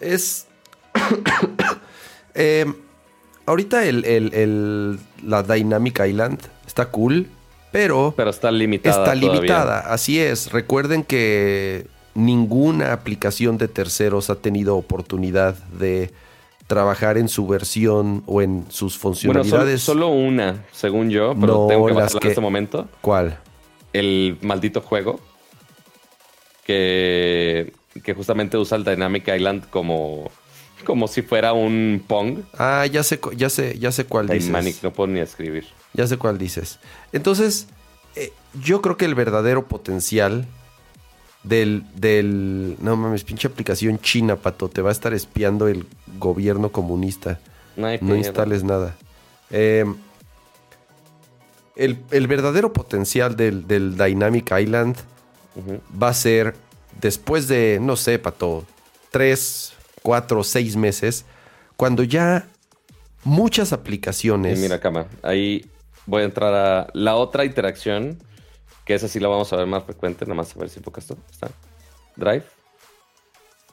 Es... 0.00 0.48
eh, 2.34 2.66
ahorita 3.46 3.84
el, 3.84 4.98
la 5.22 5.44
Dynamic 5.44 6.00
Island 6.04 6.40
está 6.66 6.86
cool, 6.86 7.28
pero... 7.70 8.14
Pero 8.16 8.30
está 8.30 8.50
limitada. 8.50 9.04
Está 9.04 9.14
limitada, 9.14 9.78
así 9.78 10.18
es. 10.18 10.50
Recuerden 10.50 11.04
que 11.04 11.93
ninguna 12.14 12.92
aplicación 12.92 13.58
de 13.58 13.68
terceros 13.68 14.30
ha 14.30 14.36
tenido 14.36 14.76
oportunidad 14.76 15.54
de 15.64 16.12
trabajar 16.66 17.18
en 17.18 17.28
su 17.28 17.46
versión 17.46 18.22
o 18.26 18.40
en 18.40 18.64
sus 18.68 18.96
funcionalidades. 18.96 19.86
Bueno, 19.86 20.02
solo, 20.02 20.08
una, 20.08 20.64
según 20.72 21.10
yo, 21.10 21.34
pero 21.38 21.66
tengo 21.68 21.86
que 21.86 21.92
bajarla 21.92 22.20
en 22.22 22.28
este 22.28 22.40
momento. 22.40 22.88
¿Cuál? 23.00 23.38
El 23.92 24.38
maldito 24.40 24.80
juego 24.80 25.20
que, 26.64 27.72
que 28.02 28.14
justamente 28.14 28.56
usa 28.56 28.76
el 28.78 28.84
Dynamic 28.84 29.28
Island 29.28 29.68
como 29.70 30.30
como 30.84 31.08
si 31.08 31.22
fuera 31.22 31.52
un 31.52 32.02
Pong. 32.06 32.40
Ah, 32.58 32.86
ya 32.86 33.02
sé, 33.02 33.18
ya 33.36 33.48
sé, 33.48 33.78
ya 33.78 33.90
sé 33.90 34.04
cuál 34.04 34.28
dices. 34.28 34.82
no 34.82 34.92
puedo 34.92 35.06
ni 35.08 35.20
escribir. 35.20 35.66
Ya 35.94 36.06
sé 36.06 36.18
cuál 36.18 36.36
dices. 36.36 36.78
Entonces, 37.12 37.68
eh, 38.16 38.32
yo 38.62 38.82
creo 38.82 38.96
que 38.96 39.06
el 39.06 39.14
verdadero 39.14 39.66
potencial 39.66 40.46
del, 41.44 41.84
del. 41.94 42.76
No 42.80 42.96
mames, 42.96 43.22
pinche 43.22 43.46
aplicación 43.46 43.98
china, 44.00 44.36
pato. 44.36 44.68
Te 44.68 44.82
va 44.82 44.88
a 44.88 44.92
estar 44.92 45.14
espiando 45.14 45.68
el 45.68 45.86
gobierno 46.18 46.72
comunista. 46.72 47.38
No, 47.76 48.16
instales 48.16 48.64
nada. 48.64 48.96
Em, 49.50 49.96
el, 51.76 52.26
verdadero 52.26 52.72
potencial 52.72 53.36
del, 53.36 53.66
Dynamic 53.66 54.52
Island 54.58 54.96
va 56.02 56.08
a 56.08 56.14
ser 56.14 56.54
después 57.00 57.48
de, 57.48 57.78
no 57.80 57.96
sé, 57.96 58.18
pato, 58.18 58.64
tres, 59.10 59.74
cuatro 60.02 60.44
seis 60.44 60.76
meses, 60.76 61.24
cuando 61.76 62.02
ya 62.02 62.46
muchas 63.24 63.72
aplicaciones... 63.72 64.58
mira, 64.58 64.80
cama, 64.80 65.06
ahí 65.22 65.66
voy 66.06 66.22
a 66.22 66.24
entrar 66.24 66.54
a 66.54 66.88
la 66.92 67.16
otra 67.16 67.44
interacción, 67.44 68.18
que 68.84 68.94
esa 68.94 69.08
sí 69.08 69.20
la 69.20 69.28
vamos 69.28 69.52
a 69.52 69.56
ver 69.56 69.66
más 69.66 69.84
frecuente, 69.84 70.24
nada 70.24 70.34
más 70.34 70.54
a 70.54 70.58
ver 70.58 70.68
si 70.68 70.78
enfocas 70.78 71.04
esto. 71.04 71.16
Está. 71.30 71.50
Drive, 72.16 72.44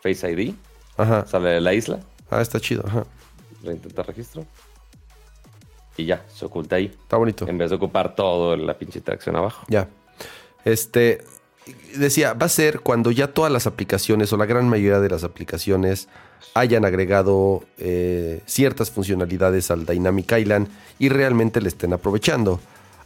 Face 0.01 0.31
ID, 0.31 0.53
Ajá. 0.97 1.25
sale 1.27 1.49
de 1.49 1.61
la 1.61 1.73
isla. 1.73 1.99
Ah, 2.29 2.41
está 2.41 2.59
chido, 2.59 2.83
ajá. 2.85 3.05
Reintentar 3.63 4.07
registro. 4.07 4.45
Y 5.97 6.05
ya, 6.05 6.25
se 6.33 6.45
oculta 6.45 6.77
ahí. 6.77 6.85
Está 6.85 7.17
bonito. 7.17 7.47
En 7.47 7.57
vez 7.57 7.69
de 7.69 7.75
ocupar 7.75 8.15
todo 8.15 8.55
la 8.55 8.77
pinche 8.77 8.99
interacción 8.99 9.35
abajo. 9.35 9.65
Ya. 9.67 9.89
Este, 10.65 11.21
decía, 11.95 12.33
va 12.33 12.45
a 12.45 12.49
ser 12.49 12.79
cuando 12.79 13.11
ya 13.11 13.27
todas 13.27 13.51
las 13.51 13.67
aplicaciones 13.67 14.31
o 14.33 14.37
la 14.37 14.45
gran 14.45 14.67
mayoría 14.69 14.99
de 14.99 15.09
las 15.09 15.23
aplicaciones 15.23 16.07
hayan 16.53 16.85
agregado 16.85 17.63
eh, 17.77 18.41
ciertas 18.45 18.89
funcionalidades 18.91 19.69
al 19.69 19.85
Dynamic 19.85 20.31
Island 20.31 20.69
y 20.97 21.09
realmente 21.09 21.61
le 21.61 21.67
estén 21.67 21.93
aprovechando. 21.93 22.59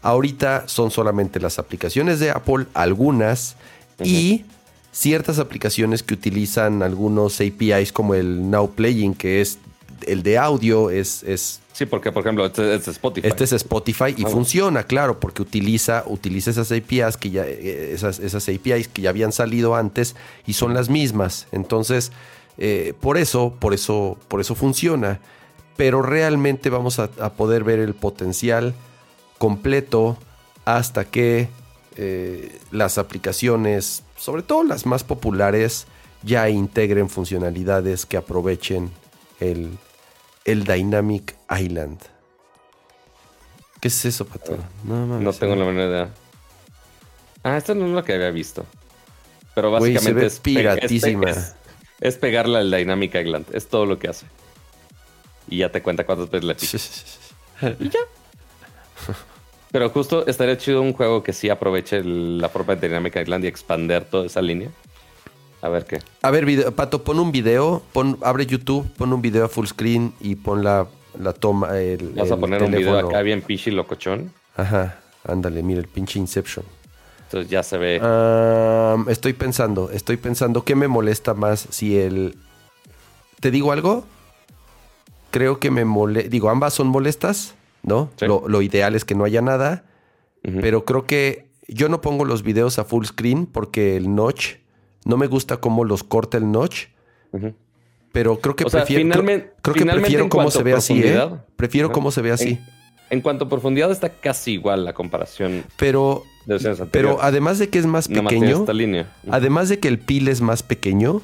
Ahorita 0.06 0.68
son 0.68 0.92
solamente 0.92 1.40
las 1.40 1.60
aplicaciones 1.60 2.20
de 2.20 2.32
Apple, 2.32 2.68
algunas, 2.74 3.56
y 4.04 4.46
ciertas 4.92 5.40
aplicaciones 5.40 6.04
que 6.04 6.14
utilizan 6.14 6.84
algunos 6.84 7.42
APIs 7.42 7.92
como 7.92 8.14
el 8.14 8.50
Now 8.50 8.72
Playing, 8.72 9.16
que 9.16 9.42
es 9.42 9.58
el 10.06 10.24
de 10.24 10.38
audio, 10.38 10.90
es, 10.90 11.24
es 11.24 11.62
Sí, 11.76 11.86
porque 11.86 12.14
por 12.14 12.22
ejemplo, 12.22 12.46
este 12.46 12.74
es 12.74 12.88
Spotify. 12.88 13.28
Este 13.28 13.44
es 13.44 13.52
Spotify 13.52 14.16
y 14.16 14.24
ah, 14.24 14.30
funciona, 14.30 14.84
claro, 14.84 15.20
porque 15.20 15.42
utiliza, 15.42 16.06
utiliza 16.08 16.52
esas 16.52 16.72
APIs 16.72 17.18
que 17.18 17.32
ya, 17.32 17.46
esas, 17.46 18.20
esas 18.20 18.48
APIs 18.48 18.88
que 18.88 19.02
ya 19.02 19.10
habían 19.10 19.34
salido 19.34 19.76
antes 19.76 20.16
y 20.48 20.54
son 20.54 20.74
las 20.74 20.88
mismas. 20.88 21.48
Entonces, 21.52 22.14
eh, 22.58 22.94
por 23.02 23.18
eso, 23.18 23.54
por 23.60 23.74
eso, 23.74 24.18
por 24.30 24.40
eso 24.40 24.56
funciona. 24.56 25.20
Pero 25.76 26.02
realmente 26.02 26.70
vamos 26.70 27.00
a, 27.00 27.10
poder 27.34 27.66
ver 27.66 27.80
el 27.80 27.94
potencial 27.94 28.74
completo 29.38 30.18
hasta 30.66 31.06
que 31.06 31.50
eh, 31.98 32.60
las 32.72 32.98
aplicaciones, 32.98 34.04
sobre 34.18 34.44
todo 34.44 34.64
las 34.64 34.86
más 34.86 35.04
populares, 35.04 35.88
ya 36.24 36.50
integren 36.50 37.10
funcionalidades 37.10 38.06
que 38.06 38.18
aprovechen 38.18 38.92
el, 39.40 39.78
el 40.44 40.64
Dynamic 40.64 41.36
Island. 41.50 42.00
¿Qué 43.80 43.90
es 43.90 44.06
eso, 44.06 44.26
Pato? 44.26 44.58
No, 44.84 45.32
tengo 45.34 45.56
la 45.56 45.66
menor 45.66 45.90
idea. 45.90 46.10
Ah, 47.44 47.58
esta 47.58 47.76
no 47.76 47.86
es 47.86 47.92
la 47.92 48.04
que 48.04 48.14
había 48.14 48.32
visto. 48.32 48.66
Pero 49.54 49.72
básicamente 49.72 50.26
es 50.26 50.40
piratísima. 50.40 51.32
Es, 52.02 52.18
pegarle 52.18 52.58
al 52.58 52.72
Dynamic 52.72 53.14
Island. 53.16 53.46
Es 53.54 53.68
todo 53.68 53.86
lo 53.86 54.00
que 54.00 54.08
hace. 54.08 54.26
Y 55.48 55.58
ya 55.60 55.72
te 55.72 55.84
cuenta 55.84 56.06
cuántas 56.06 56.30
veces 56.30 56.44
la 56.44 56.56
pica. 56.56 57.76
y 57.80 57.90
ya. 57.90 58.00
Pero 59.72 59.90
justo 59.90 60.26
estaría 60.26 60.58
chido 60.58 60.82
un 60.82 60.94
juego 60.94 61.22
que 61.22 61.34
sí 61.34 61.50
aproveche 61.50 62.02
la 62.04 62.48
forma 62.50 62.76
de 62.76 62.88
Dynamic 62.88 63.16
Island 63.18 63.44
y 63.44 63.48
expander 63.48 64.06
toda 64.06 64.26
esa 64.26 64.42
línea. 64.42 64.70
A 65.62 65.70
ver 65.70 65.86
qué. 65.86 66.00
A 66.22 66.32
ver, 66.32 66.74
Pato, 66.74 67.04
pon 67.04 67.20
un 67.20 67.32
video, 67.32 67.82
pon, 67.92 68.18
abre 68.22 68.46
YouTube, 68.46 68.88
pon 68.98 69.12
un 69.12 69.22
video 69.22 69.46
a 69.46 69.50
full 69.50 69.66
screen 69.66 70.14
y 70.22 70.36
pon 70.36 70.64
la, 70.64 70.88
la 71.20 71.34
toma. 71.34 71.78
El, 71.78 72.10
Vas 72.10 72.32
a 72.32 72.38
poner 72.38 72.62
un 72.62 72.72
video 72.72 72.98
acá 72.98 73.22
bien 73.22 73.42
pichi 73.42 73.72
locochón. 73.72 74.32
Ajá, 74.56 75.00
ándale, 75.28 75.64
mira 75.64 75.80
el 75.80 75.88
pinche 75.88 76.20
Inception. 76.20 76.66
Entonces 77.24 77.50
ya 77.50 77.64
se 77.64 77.78
ve. 77.78 77.96
estoy 79.10 79.34
pensando, 79.34 79.90
estoy 79.90 80.18
pensando, 80.18 80.64
¿qué 80.64 80.76
me 80.76 80.88
molesta 80.88 81.34
más 81.34 81.68
si 81.72 81.98
el. 81.98 82.38
¿Te 83.40 83.50
digo 83.52 83.72
algo? 83.72 84.06
Creo 85.32 85.60
que 85.60 85.72
me 85.72 85.84
molesta. 85.84 86.30
Digo, 86.30 86.50
ambas 86.50 86.76
son 86.76 86.88
molestas, 86.88 87.55
¿no? 87.86 88.10
Lo, 88.20 88.62
ideal 88.62 88.96
es 88.96 89.06
que 89.06 89.16
no 89.16 89.24
haya 89.24 89.42
nada. 89.42 89.86
Pero 90.42 90.86
creo 90.86 91.06
que 91.06 91.48
yo 91.68 91.90
no 91.90 92.02
pongo 92.02 92.26
los 92.26 92.44
videos 92.44 92.78
a 92.78 92.84
full 92.84 93.06
screen 93.06 93.48
porque 93.48 93.98
el 93.98 94.14
notch 94.14 94.58
no 95.04 95.18
me 95.18 95.26
gusta 95.26 95.58
cómo 95.58 95.84
los 95.84 96.04
corta 96.04 96.38
el 96.38 96.52
notch. 96.52 96.88
Pero 98.12 98.40
creo 98.40 98.56
que 98.56 98.66
prefiero, 98.66 99.24
creo, 99.62 99.76
que 99.76 99.86
prefiero 99.86 100.30
cómo 100.30 100.52
se 100.52 100.64
ve 100.64 100.74
así, 100.74 101.02
¿eh? 101.04 101.30
Prefiero 101.56 101.92
cómo 101.92 102.12
se 102.12 102.22
ve 102.22 102.32
así. 102.32 102.60
En, 103.10 103.22
cuanto 103.22 103.46
a 103.46 103.50
profundidad 103.50 103.92
está 103.92 104.10
casi 104.10 104.54
igual 104.54 104.86
la 104.86 104.94
comparación. 104.94 105.64
Pero, 105.78 106.24
pero 106.92 107.22
además 107.22 107.60
de 107.60 107.70
que 107.70 107.80
es 107.80 107.86
más 107.86 108.08
pequeño, 108.08 108.60
esta 108.60 108.74
línea. 108.74 109.12
además 109.30 109.70
de 109.70 109.80
que 109.80 109.88
el 109.88 110.00
pil 110.00 110.28
es 110.28 110.42
más 110.42 110.64
pequeño, 110.64 111.22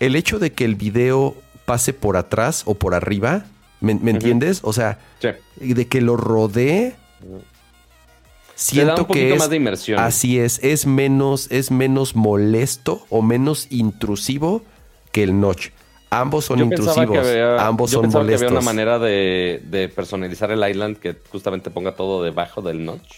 el 0.00 0.16
hecho 0.16 0.38
de 0.38 0.52
que 0.52 0.64
el 0.64 0.74
video 0.74 1.34
pase 1.64 1.92
por 1.92 2.16
atrás 2.16 2.62
o 2.66 2.74
por 2.74 2.94
arriba 2.94 3.46
¿Me, 3.80 3.94
me 3.94 4.10
entiendes? 4.12 4.60
O 4.62 4.72
sea, 4.72 4.98
Sí. 5.20 5.28
de 5.74 5.86
que 5.88 6.00
lo 6.00 6.16
rodee. 6.16 6.96
Le 7.22 7.28
da 7.28 7.34
un 7.36 7.44
Siento 8.54 9.06
que 9.06 9.32
es, 9.34 9.38
más 9.38 9.50
de 9.50 9.56
inmersión. 9.56 10.00
así 10.00 10.38
es, 10.40 10.58
es 10.64 10.84
menos, 10.86 11.46
es 11.52 11.70
menos 11.70 12.16
molesto 12.16 13.06
o 13.08 13.22
menos 13.22 13.68
intrusivo 13.70 14.62
que 15.12 15.22
el 15.22 15.38
notch. 15.40 15.68
Ambos 16.10 16.46
son 16.46 16.58
Yo 16.58 16.64
intrusivos, 16.64 17.10
que 17.10 17.18
había- 17.18 17.66
ambos 17.66 17.90
yo 17.92 18.00
son 18.00 18.10
molestos. 18.10 18.40
que 18.40 18.46
había 18.46 18.58
una 18.58 18.64
manera 18.64 18.98
de, 18.98 19.62
de 19.64 19.88
personalizar 19.88 20.50
el 20.50 20.68
island 20.68 20.96
que 20.96 21.16
justamente 21.30 21.70
ponga 21.70 21.94
todo 21.94 22.24
debajo 22.24 22.60
del 22.62 22.84
notch. 22.84 23.16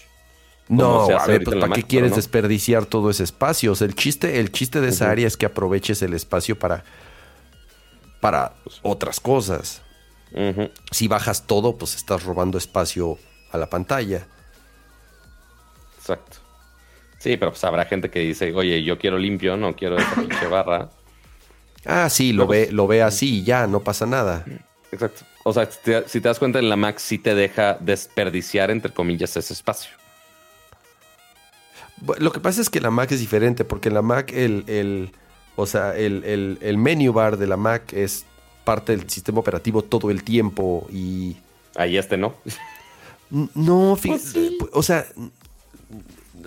No, 0.68 1.04
a 1.08 1.26
ver, 1.26 1.42
pues 1.42 1.56
¿para 1.58 1.72
qué 1.72 1.80
Mac, 1.80 1.88
quieres 1.88 2.08
pero 2.10 2.10
no. 2.10 2.16
desperdiciar 2.16 2.84
todo 2.86 3.10
ese 3.10 3.24
espacio? 3.24 3.72
O 3.72 3.74
sea, 3.74 3.86
el 3.86 3.94
chiste, 3.94 4.40
el 4.40 4.52
chiste 4.52 4.80
de 4.80 4.90
esa 4.90 5.10
área 5.10 5.26
es 5.26 5.36
que 5.36 5.46
aproveches 5.46 6.02
el 6.02 6.12
espacio 6.14 6.58
para, 6.58 6.84
para 8.20 8.52
otras 8.82 9.20
cosas. 9.20 9.82
Si 10.90 11.08
bajas 11.08 11.46
todo, 11.46 11.76
pues 11.76 11.94
estás 11.96 12.24
robando 12.24 12.58
espacio 12.58 13.18
a 13.52 13.58
la 13.58 13.68
pantalla. 13.68 14.26
Exacto. 15.98 16.38
Sí, 17.18 17.36
pero 17.36 17.50
pues 17.50 17.62
habrá 17.64 17.84
gente 17.84 18.10
que 18.10 18.20
dice, 18.20 18.52
oye, 18.54 18.82
yo 18.82 18.98
quiero 18.98 19.18
limpio, 19.18 19.56
no 19.56 19.74
quiero 19.76 19.98
esa 19.98 20.14
pinche 20.14 20.46
barra. 20.46 20.88
Ah, 21.84 22.08
sí, 22.08 22.32
lo 22.32 22.46
ve, 22.46 22.68
lo 22.70 22.86
ve 22.86 23.02
así 23.02 23.40
y 23.40 23.44
ya, 23.44 23.66
no 23.66 23.80
pasa 23.80 24.06
nada. 24.06 24.44
Exacto. 24.92 25.22
O 25.44 25.52
sea, 25.52 25.70
si 25.70 25.78
te, 25.82 26.08
si 26.08 26.20
te 26.20 26.28
das 26.28 26.38
cuenta, 26.38 26.58
en 26.58 26.68
la 26.68 26.76
Mac 26.76 26.98
sí 26.98 27.18
te 27.18 27.34
deja 27.34 27.76
desperdiciar, 27.80 28.70
entre 28.70 28.92
comillas, 28.92 29.36
ese 29.36 29.52
espacio. 29.52 29.90
Lo 32.18 32.32
que 32.32 32.40
pasa 32.40 32.60
es 32.60 32.70
que 32.70 32.80
la 32.80 32.90
Mac 32.90 33.12
es 33.12 33.20
diferente, 33.20 33.64
porque 33.64 33.88
en 33.88 33.94
la 33.94 34.02
Mac 34.02 34.32
el, 34.32 34.64
el 34.66 35.12
o 35.56 35.66
sea, 35.66 35.94
el, 35.94 36.24
el, 36.24 36.58
el 36.62 36.78
menu 36.78 37.12
bar 37.12 37.36
de 37.36 37.46
la 37.46 37.58
Mac 37.58 37.92
es 37.92 38.24
parte 38.70 38.96
del 38.96 39.10
sistema 39.10 39.40
operativo 39.40 39.82
todo 39.82 40.10
el 40.10 40.22
tiempo 40.22 40.86
y 40.92 41.36
Ahí 41.76 41.96
este 41.96 42.16
no. 42.16 42.34
No, 43.54 43.96
Pues 44.00 44.22
sí. 44.22 44.58
o 44.72 44.82
sea, 44.82 45.06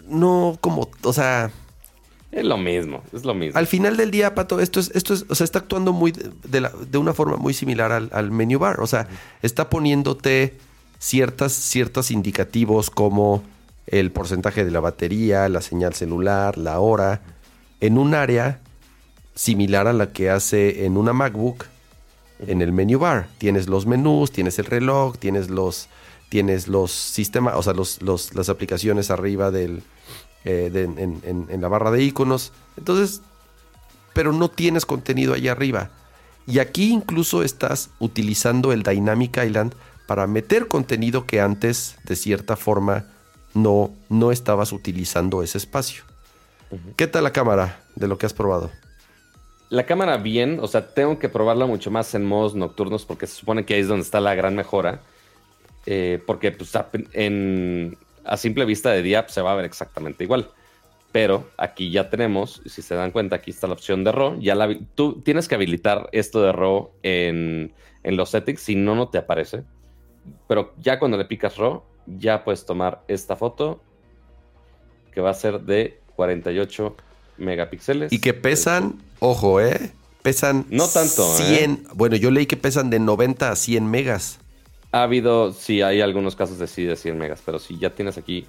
no 0.08 0.58
como, 0.62 0.90
o 1.04 1.14
sea, 1.14 1.52
Es 2.32 2.44
lo 2.46 2.58
mismo, 2.58 3.04
es 3.14 3.24
lo 3.26 3.34
mismo. 3.34 3.58
al 3.60 3.68
final 3.68 3.96
del 3.98 4.10
día, 4.12 4.34
Pato, 4.36 4.60
esto 4.60 4.80
es, 4.80 4.92
esto 4.96 5.14
es, 5.14 5.26
o 5.30 5.36
sea, 5.36 5.46
está 5.46 5.60
actuando 5.60 5.94
muy 5.94 6.12
de, 6.12 6.32
de 6.48 6.62
la- 6.62 6.72
de 6.92 6.98
una 6.98 7.14
forma 7.14 7.38
muy 7.38 7.54
similar 7.54 7.92
al, 7.92 8.10
al 8.12 8.32
menu 8.32 8.58
bar, 8.60 8.80
o 8.80 8.88
sea, 8.88 9.08
está 9.42 9.70
poniéndote 9.70 10.58
ciertas, 11.00 11.54
ciertos 11.54 12.10
indicativos 12.12 12.90
como 12.90 13.44
el 13.88 14.12
porcentaje 14.12 14.64
de 14.66 14.72
la 14.72 14.80
batería, 14.80 15.48
la 15.50 15.62
señal 15.62 15.94
celular, 15.94 16.58
la 16.58 16.80
hora, 16.80 17.22
en 17.82 17.98
un 17.98 18.14
área 18.14 18.60
similar 19.36 19.88
a 19.88 19.94
la 19.94 20.12
que 20.14 20.30
hace 20.30 20.86
en 20.86 20.96
una 20.98 21.12
MacBook 21.14 21.66
en 22.48 22.62
el 22.62 22.72
menu 22.72 23.00
bar. 23.00 23.28
Tienes 23.38 23.68
los 23.68 23.86
menús, 23.86 24.32
tienes 24.32 24.60
el 24.60 24.66
reloj, 24.66 25.18
tienes 25.18 25.50
los, 25.50 25.88
tienes 26.30 26.68
los 26.68 26.92
sistemas, 26.92 27.56
o 27.56 27.64
sea, 27.64 27.74
los, 27.74 28.02
los- 28.02 28.34
las 28.36 28.50
aplicaciones 28.50 29.12
arriba 29.12 29.52
del, 29.52 29.84
eh, 30.46 30.70
de- 30.72 30.84
en, 30.84 31.22
en- 31.24 31.48
en 31.50 31.62
la 31.62 31.68
barra 31.68 31.92
de 31.92 32.04
iconos. 32.04 32.52
Entonces, 32.78 33.22
pero 34.14 34.32
no 34.34 34.50
tienes 34.50 34.86
contenido 34.86 35.34
ahí 35.34 35.48
arriba. 35.48 35.90
Y 36.46 36.60
aquí 36.60 36.92
incluso 36.92 37.42
estás 37.44 37.90
utilizando 38.00 38.74
el 38.74 38.84
Dynamic 38.84 39.38
Island 39.44 39.74
para 40.08 40.28
meter 40.28 40.68
contenido 40.68 41.26
que 41.26 41.40
antes, 41.40 41.96
de 42.04 42.16
cierta 42.16 42.56
forma, 42.58 43.06
no, 43.54 43.92
no 44.10 44.32
estabas 44.32 44.74
utilizando 44.74 45.42
ese 45.44 45.58
espacio. 45.58 46.04
¿Qué 46.98 47.08
tal 47.08 47.24
la 47.24 47.32
cámara 47.32 47.84
de 47.96 48.08
lo 48.08 48.18
que 48.18 48.26
has 48.26 48.34
probado? 48.34 48.72
La 49.74 49.88
cámara 49.88 50.18
bien, 50.18 50.60
o 50.62 50.68
sea, 50.68 50.94
tengo 50.94 51.18
que 51.18 51.30
probarla 51.30 51.66
mucho 51.66 51.90
más 51.90 52.14
en 52.14 52.24
modos 52.24 52.54
nocturnos 52.54 53.06
porque 53.06 53.26
se 53.26 53.38
supone 53.38 53.66
que 53.66 53.74
ahí 53.74 53.80
es 53.80 53.88
donde 53.88 54.04
está 54.04 54.22
la 54.22 54.36
gran 54.36 54.56
mejora. 54.56 55.02
Eh, 55.88 56.22
porque 56.28 56.52
pues, 56.52 56.76
a, 56.76 56.92
en, 57.14 57.98
a 58.24 58.38
simple 58.38 58.66
vista 58.66 58.92
de 58.92 59.02
día 59.02 59.24
pues, 59.24 59.34
se 59.34 59.42
va 59.42 59.52
a 59.52 59.56
ver 59.56 59.66
exactamente 59.66 60.24
igual. 60.24 60.52
Pero 61.12 61.50
aquí 61.58 61.90
ya 61.90 62.12
tenemos, 62.12 62.62
y 62.64 62.70
si 62.70 62.84
se 62.84 62.94
dan 62.94 63.10
cuenta, 63.10 63.38
aquí 63.38 63.50
está 63.50 63.66
la 63.66 63.74
opción 63.74 64.04
de 64.04 64.12
RAW. 64.12 64.40
Ya 64.40 64.54
la, 64.54 64.78
tú 64.94 65.24
tienes 65.24 65.48
que 65.48 65.56
habilitar 65.56 66.08
esto 66.12 66.44
de 66.44 66.52
RAW 66.52 66.92
en, 67.02 67.74
en 68.04 68.16
los 68.16 68.30
settings, 68.30 68.62
si 68.62 68.76
no, 68.76 68.94
no 68.94 69.10
te 69.10 69.18
aparece. 69.18 69.64
Pero 70.48 70.76
ya 70.78 71.00
cuando 71.00 71.18
le 71.18 71.26
picas 71.26 71.58
RAW, 71.58 71.82
ya 72.06 72.44
puedes 72.44 72.64
tomar 72.68 73.02
esta 73.08 73.36
foto 73.36 73.82
que 75.12 75.20
va 75.20 75.32
a 75.32 75.34
ser 75.34 75.62
de 75.62 76.00
48 76.16 76.96
megapíxeles. 77.38 78.14
Y 78.14 78.20
que 78.20 78.34
pesan, 78.34 79.02
ojo, 79.24 79.62
¿eh? 79.62 79.92
Pesan 80.22 80.66
No 80.70 80.88
tanto, 80.88 81.24
¿eh? 81.40 81.58
100. 81.58 81.88
Bueno, 81.96 82.16
yo 82.16 82.30
leí 82.30 82.46
que 82.46 82.58
pesan 82.58 82.90
de 82.90 83.00
90 83.00 83.52
a 83.52 83.56
100 83.56 83.90
megas. 83.90 84.40
Ha 84.92 85.04
habido, 85.04 85.54
sí, 85.54 85.82
hay 85.82 86.02
algunos 86.02 86.36
casos 86.36 86.60
de 86.60 86.68
sí 86.68 86.84
de 86.84 86.96
100 86.96 87.18
megas, 87.18 87.42
pero 87.46 87.58
si 87.58 87.80
ya 87.80 87.90
tienes 87.90 88.18
aquí 88.18 88.46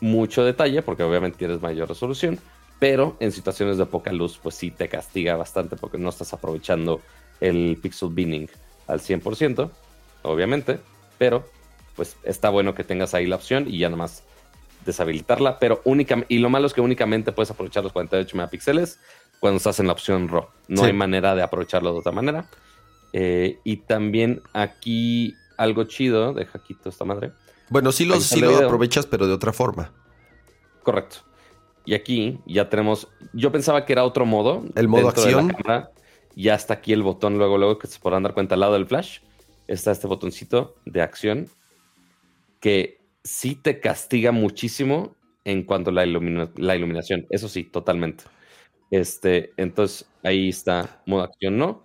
mucho 0.00 0.44
detalle, 0.44 0.82
porque 0.82 1.02
obviamente 1.02 1.38
tienes 1.38 1.60
mayor 1.60 1.88
resolución, 1.88 2.38
pero 2.78 3.16
en 3.20 3.32
situaciones 3.32 3.78
de 3.78 3.86
poca 3.86 4.12
luz, 4.12 4.38
pues 4.42 4.54
sí 4.54 4.70
te 4.70 4.88
castiga 4.88 5.36
bastante 5.36 5.76
porque 5.76 5.98
no 5.98 6.08
estás 6.08 6.32
aprovechando 6.32 7.00
el 7.40 7.78
pixel 7.80 8.08
binning 8.10 8.48
al 8.86 9.00
100%, 9.00 9.70
obviamente, 10.22 10.80
pero 11.18 11.44
pues 11.96 12.16
está 12.22 12.48
bueno 12.50 12.74
que 12.74 12.84
tengas 12.84 13.14
ahí 13.14 13.26
la 13.26 13.36
opción 13.36 13.66
y 13.68 13.78
ya 13.78 13.88
nada 13.88 13.98
más 13.98 14.22
deshabilitarla, 14.86 15.58
pero 15.58 15.80
únicamente, 15.84 16.32
y 16.32 16.38
lo 16.38 16.48
malo 16.48 16.66
es 16.66 16.72
que 16.72 16.80
únicamente 16.80 17.32
puedes 17.32 17.50
aprovechar 17.50 17.84
los 17.84 17.92
48 17.92 18.36
megapíxeles 18.36 18.98
cuando 19.40 19.58
estás 19.58 19.80
en 19.80 19.86
la 19.86 19.92
opción 19.92 20.28
RAW. 20.28 20.46
No 20.68 20.82
Sí. 20.82 20.86
hay 20.88 20.92
manera 20.92 21.34
de 21.34 21.42
aprovecharlo 21.42 21.92
de 21.92 21.98
otra 22.00 22.12
manera. 22.12 22.48
Eh, 23.12 23.58
y 23.64 23.78
también 23.78 24.42
aquí 24.52 25.34
algo 25.56 25.84
chido, 25.84 26.32
deja 26.34 26.62
quito 26.62 26.88
esta 26.88 27.04
madre. 27.04 27.32
Bueno, 27.70 27.92
sí, 27.92 28.04
los, 28.04 28.30
lo 28.36 28.48
video. 28.50 28.66
aprovechas, 28.66 29.06
pero 29.06 29.26
de 29.26 29.32
otra 29.32 29.52
forma. 29.52 29.92
Correcto. 30.82 31.18
Y 31.84 31.94
aquí 31.94 32.38
ya 32.46 32.68
tenemos. 32.68 33.08
Yo 33.32 33.50
pensaba 33.50 33.84
que 33.86 33.92
era 33.94 34.04
otro 34.04 34.26
modo. 34.26 34.64
¿El 34.74 34.88
modo 34.88 35.02
de 35.04 35.08
acción? 35.08 35.48
cámara. 35.48 35.90
Ya 36.36 36.54
está 36.54 36.74
aquí 36.74 36.92
el 36.92 37.02
botón, 37.02 37.38
luego, 37.38 37.58
luego, 37.58 37.78
que 37.78 37.86
se 37.86 37.98
podrán 37.98 38.22
dar 38.22 38.34
cuenta 38.34 38.54
al 38.54 38.60
lado 38.60 38.74
del 38.74 38.86
flash. 38.86 39.20
Está 39.66 39.90
este 39.90 40.06
botoncito 40.06 40.76
de 40.84 41.02
acción 41.02 41.48
que 42.60 43.00
sí 43.24 43.54
te 43.54 43.80
castiga 43.80 44.32
muchísimo 44.32 45.14
en 45.44 45.62
cuanto 45.64 45.90
a 45.90 45.92
la, 45.92 46.04
ilumina- 46.06 46.50
la 46.56 46.76
iluminación. 46.76 47.26
Eso 47.30 47.48
sí, 47.48 47.64
totalmente. 47.64 48.24
Este, 48.90 49.52
entonces 49.56 50.06
ahí 50.22 50.48
está 50.48 51.02
modo 51.06 51.22
acción 51.24 51.58
no, 51.58 51.84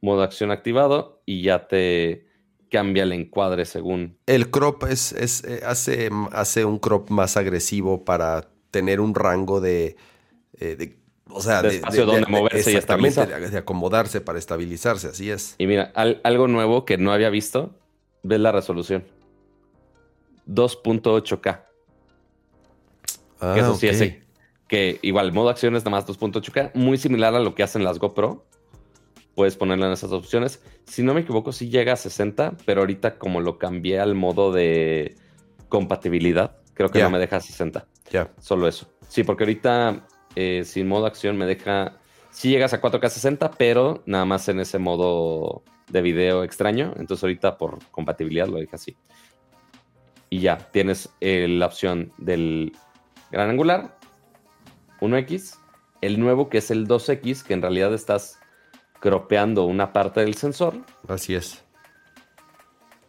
modo 0.00 0.22
acción 0.22 0.50
activado 0.50 1.22
y 1.26 1.42
ya 1.42 1.68
te 1.68 2.26
cambia 2.70 3.02
el 3.02 3.12
encuadre 3.12 3.64
según 3.64 4.18
El 4.26 4.50
crop 4.50 4.84
es, 4.84 5.12
es, 5.12 5.44
eh, 5.44 5.60
hace, 5.64 6.10
hace 6.32 6.64
un 6.64 6.78
crop 6.78 7.10
más 7.10 7.36
agresivo 7.36 8.04
para 8.04 8.48
tener 8.70 9.00
un 9.00 9.14
rango 9.14 9.60
de. 9.60 9.96
eh, 10.58 10.76
de- 10.76 10.96
o 11.30 11.42
sea, 11.42 11.62
De 11.62 11.68
espacio 11.68 12.06
donde 12.06 12.26
moverse 12.26 12.72
y 12.72 12.76
estabilizar. 12.76 13.28
de, 13.28 13.50
de 13.50 13.58
acomodarse 13.58 14.20
para 14.22 14.38
estabilizarse, 14.38 15.08
así 15.08 15.30
es. 15.30 15.54
Y 15.58 15.66
mira, 15.66 15.92
al- 15.94 16.20
algo 16.24 16.48
nuevo 16.48 16.86
que 16.86 16.96
no 16.96 17.12
había 17.12 17.28
visto, 17.28 17.74
ves 18.22 18.40
la 18.40 18.50
resolución. 18.52 19.04
2.8K. 20.46 21.64
Ah, 23.40 23.56
eso 23.58 23.74
sí 23.74 23.86
ok. 23.86 23.92
es 23.92 23.98
sí. 23.98 24.18
Que 24.68 24.98
igual, 25.02 25.32
modo 25.32 25.48
acción 25.48 25.74
es 25.76 25.84
nada 25.84 25.96
más 25.96 26.06
2.8K, 26.06 26.72
muy 26.74 26.98
similar 26.98 27.34
a 27.34 27.40
lo 27.40 27.54
que 27.54 27.62
hacen 27.62 27.84
las 27.84 27.98
GoPro. 27.98 28.46
Puedes 29.34 29.56
ponerla 29.56 29.86
en 29.86 29.92
esas 29.92 30.12
opciones. 30.12 30.62
Si 30.84 31.02
no 31.02 31.14
me 31.14 31.20
equivoco, 31.20 31.52
sí 31.52 31.70
llega 31.70 31.94
a 31.94 31.96
60, 31.96 32.56
pero 32.66 32.80
ahorita 32.80 33.18
como 33.18 33.40
lo 33.40 33.58
cambié 33.58 33.98
al 33.98 34.14
modo 34.14 34.52
de 34.52 35.16
compatibilidad, 35.68 36.58
creo 36.74 36.90
que 36.90 37.02
no 37.02 37.10
me 37.10 37.18
deja 37.18 37.36
a 37.36 37.40
60. 37.40 37.86
Ya. 38.10 38.30
Solo 38.40 38.68
eso. 38.68 38.88
Sí, 39.08 39.24
porque 39.24 39.44
ahorita 39.44 40.06
eh, 40.34 40.64
sin 40.64 40.86
modo 40.88 41.06
acción 41.06 41.36
me 41.36 41.46
deja. 41.46 41.98
Sí 42.30 42.50
llegas 42.50 42.74
a 42.74 42.80
4K 42.80 43.08
60, 43.08 43.52
pero 43.52 44.02
nada 44.06 44.24
más 44.24 44.48
en 44.48 44.60
ese 44.60 44.78
modo 44.78 45.62
de 45.90 46.02
video 46.02 46.44
extraño. 46.44 46.92
Entonces 46.96 47.24
ahorita 47.24 47.58
por 47.58 47.78
compatibilidad 47.90 48.46
lo 48.46 48.58
deja 48.58 48.76
así. 48.76 48.96
Y 50.30 50.40
ya, 50.40 50.58
tienes 50.58 51.10
eh, 51.20 51.48
la 51.48 51.66
opción 51.66 52.12
del 52.18 52.72
gran 53.30 53.50
angular, 53.50 53.97
1X, 55.00 55.56
el 56.00 56.20
nuevo 56.20 56.48
que 56.48 56.58
es 56.58 56.70
el 56.70 56.86
2X, 56.86 57.42
que 57.42 57.54
en 57.54 57.62
realidad 57.62 57.92
estás 57.94 58.38
cropeando 59.00 59.64
una 59.64 59.92
parte 59.92 60.20
del 60.20 60.34
sensor, 60.34 60.74
Así 61.08 61.34
es. 61.34 61.62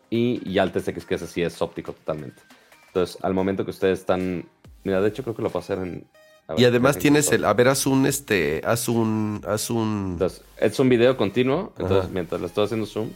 y, 0.09 0.41
y 0.49 0.59
Alt 0.59 0.77
SX, 0.77 1.05
que 1.05 1.15
ese 1.15 1.27
sí 1.27 1.41
es 1.41 1.61
óptico 1.61 1.93
totalmente. 1.93 2.41
Entonces, 2.87 3.17
al 3.21 3.33
momento 3.33 3.63
que 3.65 3.71
ustedes 3.71 3.99
están. 3.99 4.45
Mira, 4.83 5.01
de 5.01 5.09
hecho, 5.09 5.23
creo 5.23 5.35
que 5.35 5.41
lo 5.43 5.49
puedo 5.49 5.63
hacer 5.63 5.77
en. 5.79 6.07
ver, 6.47 6.59
Y 6.59 6.65
además 6.65 6.97
tienes 6.97 7.31
el. 7.31 7.45
A 7.45 7.53
ver, 7.53 7.67
haz 7.67 7.85
un 7.85 8.05
este. 8.07 8.61
Haz 8.65 8.87
un. 8.87 9.41
Haz 9.47 9.69
un. 9.69 10.11
Entonces, 10.13 10.41
es 10.57 10.79
un 10.79 10.89
video 10.89 11.15
continuo. 11.15 11.73
Entonces, 11.77 12.05
Ajá. 12.05 12.09
mientras 12.11 12.41
lo 12.41 12.47
estoy 12.47 12.65
haciendo 12.65 12.87
zoom, 12.87 13.09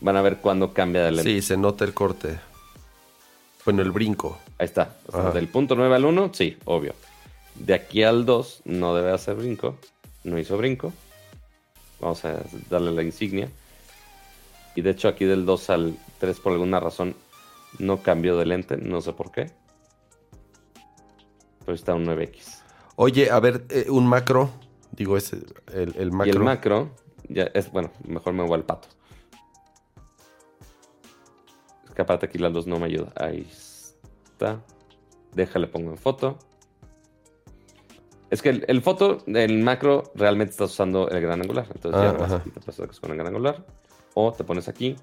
van 0.00 0.16
a 0.16 0.22
ver 0.22 0.36
cuándo 0.38 0.74
cambia 0.74 1.04
de 1.04 1.12
lente. 1.12 1.30
Sí, 1.30 1.40
se 1.42 1.56
nota 1.56 1.84
el 1.84 1.94
corte. 1.94 2.38
Bueno, 3.64 3.80
el 3.82 3.90
brinco. 3.90 4.38
Ahí 4.58 4.66
está. 4.66 4.96
O 5.06 5.12
sea, 5.12 5.30
del 5.30 5.48
punto 5.48 5.74
9 5.74 5.94
al 5.94 6.04
1, 6.04 6.30
sí, 6.34 6.56
obvio. 6.64 6.94
De 7.60 7.74
aquí 7.74 8.02
al 8.02 8.24
2, 8.24 8.62
no 8.64 8.94
debe 8.94 9.12
hacer 9.12 9.36
brinco. 9.36 9.76
No 10.24 10.38
hizo 10.38 10.56
brinco. 10.56 10.92
Vamos 12.00 12.24
a 12.24 12.42
darle 12.70 12.90
la 12.92 13.02
insignia. 13.02 13.50
Y 14.74 14.80
de 14.80 14.90
hecho 14.90 15.08
aquí 15.08 15.26
del 15.26 15.44
2 15.44 15.70
al 15.70 15.96
3 16.18 16.40
por 16.40 16.52
alguna 16.52 16.80
razón 16.80 17.14
no 17.78 18.02
cambió 18.02 18.36
de 18.38 18.46
lente, 18.46 18.78
no 18.78 19.02
sé 19.02 19.12
por 19.12 19.30
qué. 19.30 19.50
Pero 21.60 21.74
está 21.74 21.94
un 21.94 22.06
9X. 22.06 22.62
Oye, 22.96 23.30
a 23.30 23.38
ver, 23.40 23.66
eh, 23.68 23.86
un 23.90 24.06
macro. 24.06 24.50
Digo, 24.92 25.18
ese, 25.18 25.38
el, 25.72 25.94
el 25.96 26.12
macro. 26.12 26.32
Y 26.32 26.36
el 26.36 26.42
macro, 26.42 26.90
ya 27.28 27.44
es, 27.54 27.70
bueno, 27.70 27.90
mejor 28.06 28.32
me 28.32 28.42
voy 28.42 28.54
al 28.54 28.64
pato. 28.64 28.88
Es 31.84 31.90
que 31.90 32.02
aparte 32.02 32.26
aquí 32.26 32.38
la 32.38 32.48
luz 32.48 32.66
no 32.66 32.78
me 32.78 32.86
ayuda. 32.86 33.12
Ahí 33.16 33.46
está. 33.50 34.62
Déjale, 35.34 35.66
pongo 35.66 35.90
en 35.90 35.98
foto. 35.98 36.38
Es 38.30 38.42
que 38.42 38.48
el, 38.50 38.64
el 38.68 38.80
foto, 38.82 39.18
el 39.26 39.58
macro, 39.58 40.04
realmente 40.14 40.52
estás 40.52 40.70
usando 40.70 41.08
el 41.08 41.20
gran 41.20 41.40
angular. 41.42 41.66
Entonces 41.74 42.00
ya 42.00 42.10
Ah, 42.10 42.12
vas 42.12 42.32
ajá. 42.32 42.36
aquí, 42.40 42.50
te 42.50 42.60
pasas 42.60 43.00
con 43.00 43.10
el 43.10 43.16
gran 43.16 43.26
angular. 43.28 43.64
O 44.14 44.32
te 44.32 44.44
pones 44.44 44.68
aquí 44.68 44.96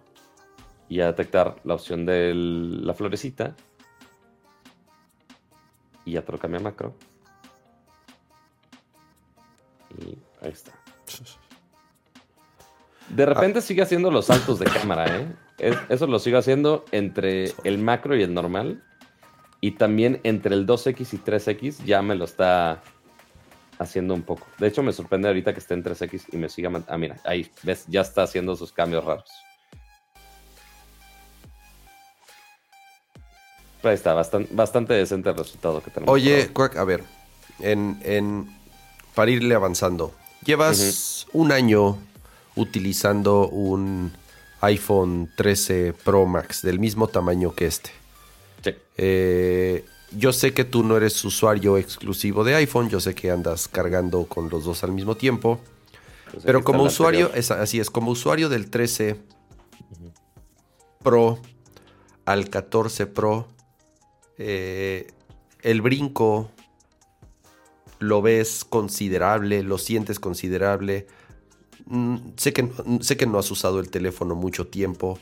y 0.89 1.01
a 1.01 1.07
detectar 1.07 1.55
la 1.65 1.73
opción 1.73 2.05
de 2.05 2.33
la 2.33 2.93
florecita. 2.93 3.55
Y 6.05 6.13
ya 6.13 6.21
te 6.21 6.31
lo 6.31 6.37
cambia 6.37 6.59
a 6.61 6.63
macro. 6.63 6.93
Y 9.97 10.17
ahí 10.45 10.51
está. 10.51 10.71
De 13.09 13.25
repente 13.25 13.61
sigue 13.61 13.81
haciendo 13.81 14.11
los 14.11 14.25
saltos 14.25 14.59
de 14.59 14.65
cámara, 14.73 15.17
¿eh? 15.17 15.35
Es- 15.57 15.77
Eso 15.89 16.07
lo 16.07 16.19
sigo 16.19 16.37
haciendo 16.37 16.85
entre 16.91 17.53
el 17.63 17.77
macro 17.77 18.15
y 18.15 18.23
el 18.23 18.33
normal. 18.33 18.83
Y 19.59 19.71
también 19.71 20.19
entre 20.23 20.53
el 20.55 20.67
2X 20.67 21.13
y 21.13 21.17
3X 21.17 21.83
ya 21.83 22.01
me 22.01 22.15
lo 22.15 22.25
está 22.25 22.83
haciendo 23.79 24.13
un 24.13 24.23
poco. 24.23 24.47
De 24.57 24.67
hecho, 24.67 24.83
me 24.83 24.93
sorprende 24.93 25.27
ahorita 25.27 25.53
que 25.53 25.59
esté 25.59 25.73
en 25.73 25.83
3X 25.83 26.25
y 26.31 26.37
me 26.37 26.49
siga... 26.49 26.71
Ah, 26.87 26.97
mira, 26.97 27.17
ahí, 27.23 27.49
ves, 27.63 27.85
ya 27.87 28.01
está 28.01 28.23
haciendo 28.23 28.55
sus 28.55 28.71
cambios 28.71 29.03
raros. 29.03 29.29
Pero 33.81 33.89
ahí 33.89 33.95
está, 33.95 34.13
bastante, 34.13 34.53
bastante 34.53 34.93
decente 34.93 35.29
el 35.29 35.37
resultado 35.37 35.81
que 35.83 35.91
tenemos. 35.91 36.13
Oye, 36.13 36.49
Quack, 36.51 36.77
a 36.77 36.83
ver, 36.83 37.03
en, 37.59 37.99
en, 38.03 38.49
para 39.13 39.29
irle 39.31 39.53
avanzando, 39.53 40.13
llevas 40.43 41.27
un 41.33 41.51
año 41.51 41.97
utilizando 42.55 43.47
un 43.47 44.11
iPhone 44.61 45.31
13 45.35 45.93
Pro 46.03 46.25
Max 46.25 46.63
del 46.63 46.79
mismo 46.79 47.07
tamaño 47.07 47.53
que 47.53 47.67
este. 47.67 47.91
Sí. 48.63 48.71
Eh, 48.97 49.85
yo 50.11 50.33
sé 50.33 50.53
que 50.53 50.63
tú 50.63 50.83
no 50.83 50.97
eres 50.97 51.23
usuario 51.25 51.77
exclusivo 51.77 52.43
de 52.43 52.55
iPhone, 52.55 52.89
yo 52.89 52.99
sé 52.99 53.13
que 53.13 53.31
andas 53.31 53.67
cargando 53.67 54.25
con 54.25 54.49
los 54.49 54.63
dos 54.63 54.83
al 54.83 54.91
mismo 54.91 55.15
tiempo, 55.15 55.59
Pues 56.31 56.43
pero 56.43 56.63
como 56.63 56.83
usuario, 56.83 57.31
es, 57.33 57.51
así 57.51 57.79
es, 57.79 57.89
como 57.89 58.11
usuario 58.11 58.49
del 58.49 58.69
13 58.69 59.19
Pro 61.03 61.39
al 62.25 62.49
14 62.49 63.07
Pro, 63.07 63.47
eh, 64.37 65.07
el 65.61 65.81
brinco 65.81 66.51
lo 67.99 68.21
ves 68.21 68.65
considerable, 68.65 69.63
lo 69.63 69.77
sientes 69.77 70.19
considerable. 70.19 71.07
Mm, 71.85 72.17
sé, 72.35 72.53
que, 72.53 72.69
sé 73.01 73.17
que 73.17 73.25
no 73.25 73.39
has 73.39 73.49
usado 73.49 73.79
el 73.79 73.89
teléfono 73.89 74.35
mucho 74.35 74.67
tiempo, 74.67 75.19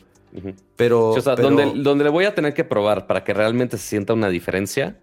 Pero... 0.75 1.13
Sí, 1.13 1.19
o 1.19 1.21
sea, 1.21 1.35
pero- 1.35 1.49
donde, 1.49 1.81
donde 1.81 2.03
le 2.03 2.09
voy 2.09 2.25
a 2.25 2.35
tener 2.35 2.53
que 2.53 2.63
probar 2.63 3.07
para 3.07 3.23
que 3.23 3.33
realmente 3.33 3.77
se 3.77 3.87
sienta 3.87 4.13
una 4.13 4.29
diferencia 4.29 4.99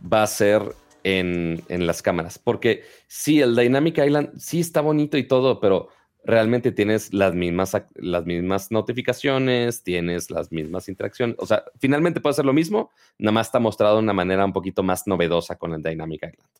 va 0.00 0.22
a 0.22 0.26
ser 0.26 0.62
en, 1.04 1.62
en 1.68 1.86
las 1.86 2.02
cámaras. 2.02 2.38
Porque 2.38 2.82
sí, 3.06 3.40
el 3.40 3.56
Dynamic 3.56 3.98
Island 3.98 4.38
sí 4.38 4.60
está 4.60 4.80
bonito 4.80 5.16
y 5.16 5.24
todo, 5.24 5.60
pero 5.60 5.88
realmente 6.24 6.72
tienes 6.72 7.14
las 7.14 7.34
mismas, 7.34 7.72
las 7.94 8.26
mismas 8.26 8.70
notificaciones, 8.70 9.82
tienes 9.82 10.30
las 10.30 10.52
mismas 10.52 10.88
interacciones. 10.88 11.36
O 11.38 11.46
sea, 11.46 11.64
finalmente 11.78 12.20
puede 12.20 12.34
ser 12.34 12.44
lo 12.44 12.52
mismo, 12.52 12.90
nada 13.18 13.32
más 13.32 13.46
está 13.46 13.58
mostrado 13.60 13.96
de 13.96 14.02
una 14.02 14.12
manera 14.12 14.44
un 14.44 14.52
poquito 14.52 14.82
más 14.82 15.06
novedosa 15.06 15.56
con 15.56 15.72
el 15.72 15.82
Dynamic 15.82 16.22
Island. 16.24 16.50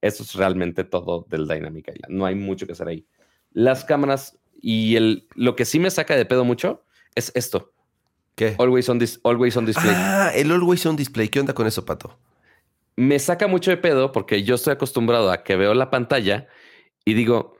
Eso 0.00 0.22
es 0.22 0.34
realmente 0.34 0.84
todo 0.84 1.26
del 1.28 1.46
Dynamic 1.46 1.88
Island. 1.88 2.14
No 2.14 2.24
hay 2.24 2.36
mucho 2.36 2.66
que 2.66 2.72
hacer 2.72 2.88
ahí. 2.88 3.04
Las 3.52 3.84
cámaras 3.84 4.38
y 4.60 4.96
el, 4.96 5.26
lo 5.34 5.56
que 5.56 5.64
sí 5.64 5.78
me 5.78 5.90
saca 5.90 6.16
de 6.16 6.24
pedo 6.24 6.44
mucho 6.44 6.84
es 7.14 7.32
esto. 7.34 7.72
¿Qué? 8.34 8.54
Always 8.58 8.88
on, 8.88 9.00
dis- 9.00 9.20
always 9.24 9.56
on 9.56 9.66
display. 9.66 9.92
Ah, 9.94 10.30
el 10.34 10.52
Always 10.52 10.86
On 10.86 10.94
Display. 10.96 11.28
¿Qué 11.28 11.40
onda 11.40 11.54
con 11.54 11.66
eso, 11.66 11.84
Pato? 11.84 12.18
Me 12.96 13.18
saca 13.18 13.46
mucho 13.48 13.70
de 13.70 13.76
pedo 13.76 14.12
porque 14.12 14.42
yo 14.44 14.54
estoy 14.54 14.72
acostumbrado 14.74 15.30
a 15.30 15.42
que 15.42 15.56
veo 15.56 15.74
la 15.74 15.90
pantalla 15.90 16.46
y 17.04 17.14
digo, 17.14 17.56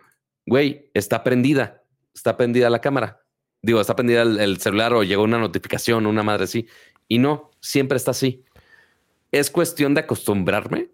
güey, 0.46 0.90
está 0.94 1.24
prendida, 1.24 1.82
está 2.14 2.36
prendida 2.36 2.70
la 2.70 2.80
cámara. 2.80 3.22
Digo, 3.60 3.80
está 3.80 3.96
prendida 3.96 4.22
el, 4.22 4.38
el 4.38 4.58
celular 4.58 4.94
o 4.94 5.02
llegó 5.02 5.24
una 5.24 5.38
notificación, 5.38 6.06
una 6.06 6.22
madre 6.22 6.44
así. 6.44 6.68
Y 7.08 7.18
no, 7.18 7.50
siempre 7.60 7.96
está 7.96 8.12
así. 8.12 8.44
Es 9.32 9.50
cuestión 9.50 9.94
de 9.94 10.00
acostumbrarme, 10.02 10.90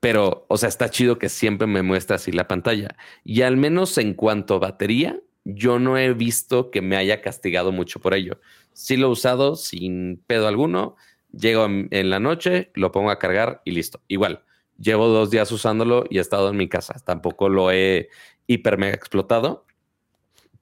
pero, 0.00 0.44
o 0.48 0.56
sea, 0.58 0.68
está 0.68 0.90
chido 0.90 1.18
que 1.18 1.28
siempre 1.28 1.66
me 1.66 1.82
muestra 1.82 2.16
así 2.16 2.32
la 2.32 2.48
pantalla. 2.48 2.96
Y 3.24 3.42
al 3.42 3.56
menos 3.56 3.96
en 3.98 4.14
cuanto 4.14 4.54
a 4.56 4.58
batería, 4.58 5.20
yo 5.44 5.78
no 5.78 5.98
he 5.98 6.12
visto 6.14 6.70
que 6.70 6.82
me 6.82 6.96
haya 6.96 7.22
castigado 7.22 7.72
mucho 7.72 8.00
por 8.00 8.14
ello. 8.14 8.40
Sí 8.72 8.96
lo 8.96 9.08
he 9.08 9.10
usado 9.10 9.56
sin 9.56 10.22
pedo 10.26 10.48
alguno. 10.48 10.96
Llego 11.32 11.64
en, 11.64 11.88
en 11.90 12.10
la 12.10 12.20
noche, 12.20 12.70
lo 12.74 12.92
pongo 12.92 13.10
a 13.10 13.18
cargar 13.18 13.62
y 13.64 13.72
listo. 13.72 14.00
Igual, 14.08 14.44
llevo 14.78 15.08
dos 15.08 15.30
días 15.30 15.50
usándolo 15.52 16.04
y 16.10 16.18
he 16.18 16.20
estado 16.20 16.50
en 16.50 16.56
mi 16.56 16.68
casa. 16.68 16.94
Tampoco 17.04 17.48
lo 17.48 17.70
he 17.70 18.08
hiper 18.46 18.78
mega 18.78 18.94
explotado, 18.94 19.64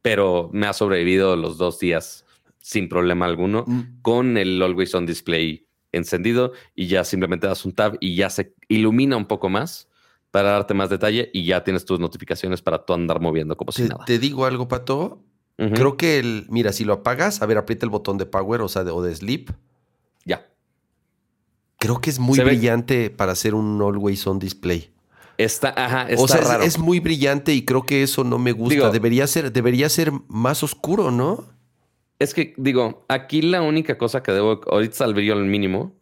pero 0.02 0.50
me 0.52 0.66
ha 0.66 0.72
sobrevivido 0.72 1.36
los 1.36 1.58
dos 1.58 1.78
días 1.78 2.26
sin 2.58 2.88
problema 2.88 3.24
alguno 3.24 3.64
Mm, 3.66 4.02
con 4.02 4.36
el 4.36 4.60
Always 4.62 4.94
On 4.94 5.06
Display 5.06 5.66
encendido 5.92 6.52
y 6.74 6.86
ya 6.86 7.02
simplemente 7.04 7.46
das 7.46 7.64
un 7.64 7.72
tab 7.72 7.96
y 8.00 8.14
ya 8.14 8.28
se 8.28 8.54
ilumina 8.68 9.16
un 9.16 9.26
poco 9.26 9.48
más 9.48 9.87
para 10.30 10.50
darte 10.52 10.74
más 10.74 10.90
detalle 10.90 11.30
y 11.32 11.44
ya 11.46 11.64
tienes 11.64 11.84
tus 11.84 11.98
notificaciones 12.00 12.60
para 12.62 12.84
tú 12.84 12.92
andar 12.92 13.20
moviendo 13.20 13.56
como 13.56 13.72
si 13.72 13.82
Te, 13.84 13.88
nada. 13.88 14.04
te 14.04 14.18
digo 14.18 14.44
algo, 14.44 14.68
Pato. 14.68 15.22
Ujú. 15.58 15.74
Creo 15.74 15.96
que 15.96 16.18
el... 16.18 16.46
Mira, 16.50 16.72
si 16.72 16.84
lo 16.84 16.92
apagas, 16.92 17.42
a 17.42 17.46
ver, 17.46 17.58
aprieta 17.58 17.84
el 17.86 17.90
botón 17.90 18.18
de 18.18 18.26
power, 18.26 18.60
o 18.60 18.68
sea, 18.68 18.84
de, 18.84 18.90
o 18.90 19.02
de 19.02 19.14
sleep. 19.14 19.50
Ya. 20.24 20.46
Creo 21.78 22.00
que 22.00 22.10
es 22.10 22.18
muy 22.18 22.38
ve- 22.38 22.44
brillante 22.44 23.10
para 23.10 23.32
hacer 23.32 23.54
un 23.54 23.80
Always 23.80 24.26
On 24.26 24.38
Display. 24.38 24.90
Está, 25.36 25.68
ajá, 25.76 26.08
está 26.08 26.22
o 26.22 26.28
sea, 26.28 26.40
es- 26.40 26.48
raro. 26.48 26.62
Es, 26.64 26.78
muy 26.78 27.00
brillante 27.00 27.54
y 27.54 27.64
creo 27.64 27.82
que 27.84 28.02
eso 28.02 28.24
no 28.24 28.38
me 28.38 28.52
gusta. 28.52 28.74
Digo- 28.74 28.90
debería, 28.90 29.26
ser, 29.26 29.52
debería 29.52 29.88
ser 29.88 30.12
más 30.28 30.62
oscuro, 30.62 31.10
¿no? 31.10 31.44
Es 32.18 32.34
que, 32.34 32.54
digo, 32.56 33.04
aquí 33.08 33.42
la 33.42 33.62
única 33.62 33.96
cosa 33.96 34.22
que 34.22 34.32
debo. 34.32 34.60
Ahorita 34.70 34.92
está 34.92 35.04
el 35.04 35.14
mínimo. 35.46 35.94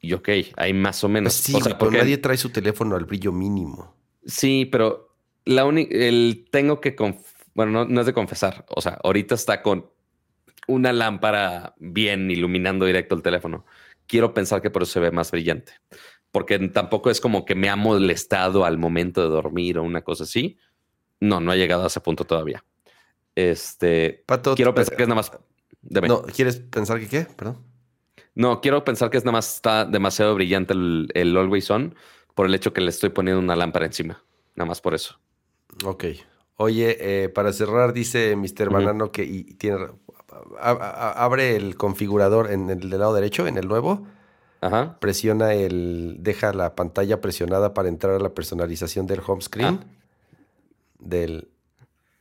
Y 0.00 0.12
ok, 0.12 0.28
hay 0.56 0.72
más 0.72 1.02
o 1.04 1.08
menos. 1.08 1.34
Pues 1.34 1.44
sí, 1.44 1.54
O 1.54 1.60
sea, 1.60 1.76
pero 1.76 1.90
nadie 1.90 2.18
trae 2.18 2.36
su 2.36 2.50
teléfono 2.50 2.96
al 2.96 3.04
brillo 3.04 3.32
mínimo. 3.32 3.96
Sí, 4.24 4.68
pero 4.70 5.16
la 5.44 5.64
única. 5.64 5.94
El 5.94 6.46
tengo 6.50 6.80
que. 6.80 6.94
Bueno, 7.54 7.72
no, 7.72 7.84
no 7.84 8.00
es 8.00 8.06
de 8.06 8.12
confesar. 8.12 8.64
O 8.68 8.80
sea, 8.80 8.98
ahorita 9.02 9.34
está 9.34 9.62
con 9.62 9.90
una 10.68 10.92
lámpara 10.92 11.74
bien 11.78 12.30
iluminando 12.30 12.84
directo 12.86 13.14
el 13.14 13.22
teléfono. 13.22 13.64
Quiero 14.06 14.32
pensar 14.34 14.62
que 14.62 14.70
por 14.70 14.82
eso 14.82 14.92
se 14.92 15.00
ve 15.00 15.10
más 15.10 15.30
brillante. 15.30 15.72
Porque 16.30 16.58
tampoco 16.68 17.10
es 17.10 17.20
como 17.20 17.44
que 17.44 17.54
me 17.54 17.68
ha 17.68 17.76
molestado 17.76 18.64
al 18.64 18.78
momento 18.78 19.22
de 19.22 19.28
dormir 19.28 19.78
o 19.78 19.82
una 19.82 20.02
cosa 20.02 20.24
así. 20.24 20.58
No, 21.20 21.40
no 21.40 21.50
ha 21.50 21.56
llegado 21.56 21.84
a 21.84 21.88
ese 21.88 22.00
punto 22.00 22.24
todavía. 22.24 22.64
Este. 23.34 24.22
Pato, 24.26 24.54
Quiero 24.54 24.74
pensar 24.74 24.96
que 24.96 25.02
es 25.02 25.08
nada 25.08 25.16
más. 25.16 25.32
Deme. 25.80 26.06
No, 26.08 26.22
¿quieres 26.22 26.56
pensar 26.56 27.00
que 27.00 27.08
qué? 27.08 27.26
Perdón. 27.36 27.67
No, 28.38 28.60
quiero 28.60 28.84
pensar 28.84 29.10
que 29.10 29.16
es 29.18 29.24
nada 29.24 29.32
más 29.32 29.56
está 29.56 29.84
demasiado 29.84 30.32
brillante 30.36 30.72
el, 30.72 31.10
el 31.14 31.36
Always 31.36 31.68
On 31.72 31.94
por 32.36 32.46
el 32.46 32.54
hecho 32.54 32.72
que 32.72 32.80
le 32.80 32.88
estoy 32.90 33.10
poniendo 33.10 33.40
una 33.42 33.56
lámpara 33.56 33.84
encima. 33.84 34.22
Nada 34.54 34.68
más 34.68 34.80
por 34.80 34.94
eso. 34.94 35.18
Ok. 35.84 36.04
Oye, 36.56 36.96
eh, 37.24 37.28
para 37.28 37.52
cerrar, 37.52 37.92
dice 37.92 38.36
Mr. 38.36 38.70
Banano 38.70 39.10
que 39.10 39.24
y 39.24 39.42
tiene. 39.54 39.88
a- 40.60 40.70
a- 40.70 41.24
abre 41.24 41.56
el 41.56 41.76
configurador 41.76 42.52
en 42.52 42.70
el 42.70 42.78
del 42.90 43.00
lado 43.00 43.12
derecho, 43.12 43.46
en 43.48 43.58
el 43.58 43.66
nuevo. 43.66 44.06
Ajá. 44.60 44.98
Presiona 45.00 45.54
el. 45.54 46.18
Deja 46.20 46.52
la 46.52 46.76
pantalla 46.76 47.20
presionada 47.20 47.74
para 47.74 47.88
entrar 47.88 48.14
a 48.14 48.18
la 48.20 48.30
personalización 48.30 49.06
del 49.08 49.20
home 49.26 49.42
screen. 49.42 49.80
Del. 51.00 51.48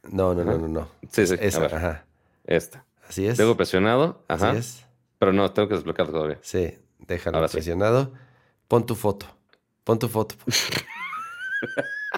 No, 0.04 0.34
no, 0.34 0.44
no, 0.44 0.52
Ajá. 0.52 0.60
no, 0.62 0.68
no. 0.68 0.88
Sí, 1.12 1.28
sí. 1.28 1.36
Esa, 1.40 1.66
ajá. 1.66 2.06
esta. 2.46 2.86
Así 3.08 3.26
es. 3.28 3.38
Tengo 3.38 3.56
presionado. 3.58 4.24
Ajá. 4.28 4.52
Así 4.52 4.60
es. 4.60 4.87
Pero 5.20 5.34
no, 5.34 5.52
tengo 5.52 5.68
que 5.68 5.76
desbloquear 5.76 6.10
todavía. 6.10 6.38
Sí, 6.42 6.74
déjalo 7.08 7.38
Ahora 7.38 7.48
sí. 7.48 7.54
presionado. 7.58 8.14
Pon 8.68 8.86
tu 8.86 8.96
foto. 8.96 9.26
Pon 9.84 9.98
tu 10.00 10.08
foto. 10.08 10.36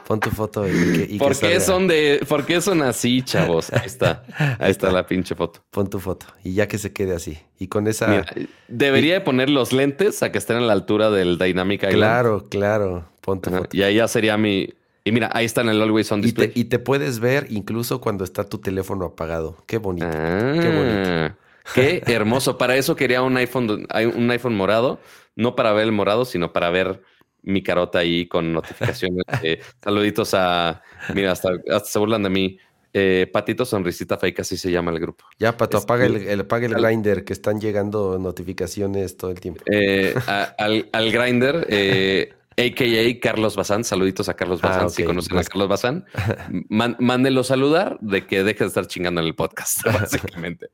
Pon 0.08 0.20
tu 0.20 0.30
foto 0.32 0.68
y 0.68 0.72
que, 0.72 1.04
y 1.04 1.08
que 1.14 1.18
¿Por 1.20 1.38
qué 1.38 1.60
son 1.60 1.88
de, 1.88 2.20
por 2.28 2.46
qué 2.46 2.62
son 2.62 2.82
así, 2.82 3.22
chavos? 3.22 3.72
Ahí 3.72 3.86
está. 3.86 4.24
Ahí 4.60 4.72
está 4.72 4.92
la 4.92 5.06
pinche 5.06 5.36
foto. 5.36 5.62
Pon 5.70 5.90
tu 5.90 6.00
foto. 6.00 6.26
Y 6.44 6.54
ya 6.54 6.68
que 6.68 6.78
se 6.78 6.92
quede 6.94 7.16
así. 7.16 7.38
Y 7.60 7.68
con 7.68 7.88
esa. 7.88 8.08
Mira, 8.08 8.26
debería 8.68 9.14
de 9.16 9.22
poner 9.22 9.50
los 9.50 9.72
lentes 9.72 10.22
a 10.24 10.32
que 10.32 10.38
estén 10.38 10.58
a 10.58 10.62
la 10.62 10.74
altura 10.74 11.10
del 11.12 11.38
Dynamic 11.38 11.84
Island. 11.84 11.96
claro, 11.98 12.44
claro. 12.50 13.06
Pon 13.22 13.40
tu 13.42 13.50
Ajá, 13.50 13.60
foto. 13.60 13.78
Y 13.78 13.84
ahí 13.84 13.96
ya 13.96 14.08
sería 14.08 14.36
mi. 14.38 14.74
Y 15.06 15.12
mira, 15.12 15.30
ahí 15.34 15.46
está 15.46 15.62
en 15.62 15.70
el 15.70 15.82
Always 15.82 16.12
On 16.12 16.20
y 16.20 16.24
Display. 16.24 16.50
te, 16.50 16.60
y 16.60 16.66
te 16.66 16.80
puedes 16.80 17.20
ver 17.20 17.48
incluso 17.50 18.02
cuando 18.02 18.24
está 18.24 18.44
tu 18.46 18.58
teléfono 18.60 19.06
apagado. 19.06 19.58
Qué 19.68 19.78
bonito. 19.78 20.08
Ah, 20.12 20.54
Qué 20.60 20.70
bonito. 20.76 21.36
Qué 21.74 22.02
hermoso. 22.08 22.58
Para 22.58 22.76
eso 22.76 22.96
quería 22.96 23.22
un 23.22 23.38
iPhone, 23.38 23.88
un 24.16 24.32
iPhone 24.32 24.56
morado, 24.56 25.00
no 25.36 25.56
para 25.56 25.74
ver 25.74 25.86
el 25.86 25.92
morado, 25.92 26.26
sino 26.26 26.52
para 26.54 26.70
ver 26.70 27.02
mi 27.42 27.64
carota 27.64 28.00
ahí 28.00 28.28
con 28.28 28.52
notificaciones. 28.54 29.24
Eh, 29.44 29.60
saluditos 29.84 30.34
a, 30.34 30.82
mira, 31.14 31.32
hasta, 31.32 31.50
hasta 31.72 31.90
se 31.90 32.00
burlan 32.00 32.24
de 32.24 32.30
mí. 32.30 32.58
Eh, 32.92 33.30
Patito 33.32 33.66
Sonrisita 33.66 34.18
Fake, 34.18 34.40
así 34.40 34.58
se 34.58 34.72
llama 34.72 34.92
el 34.92 35.00
grupo. 35.00 35.24
Ya, 35.38 35.56
Pato, 35.56 35.78
Es- 35.78 35.84
apaga 35.84 36.06
el, 36.08 36.16
el- 36.28 36.40
apaga 36.42 36.66
el 36.66 36.74
al- 36.74 36.82
grinder 36.82 37.24
que 37.24 37.34
están 37.34 37.62
llegando 37.62 38.18
notificaciones 38.18 39.16
todo 39.16 39.30
el 39.32 39.40
tiempo. 39.40 39.64
Eh, 39.72 40.16
a- 40.28 40.56
al, 40.58 40.90
al 40.92 41.12
Grinder, 41.12 41.68
eh, 41.70 42.34
a.k.a. 42.60 43.20
Carlos 43.20 43.56
Bazán. 43.56 43.84
Saluditos 43.84 44.30
a 44.30 44.36
Carlos 44.36 44.60
Ah, 44.64 44.68
Bazán. 44.70 44.90
Si 44.90 45.04
ok. 45.04 45.08
conocen 45.08 45.36
Pues- 45.36 45.48
a 45.48 45.50
Carlos 45.50 45.68
Bazán, 45.70 46.06
man- 46.70 47.44
saludar 47.44 47.98
de 48.02 48.26
que 48.28 48.44
deje 48.44 48.64
de 48.64 48.68
estar 48.68 48.88
chingando 48.88 49.22
en 49.22 49.28
el 49.28 49.36
podcast, 49.36 49.84
básicamente. 49.86 50.70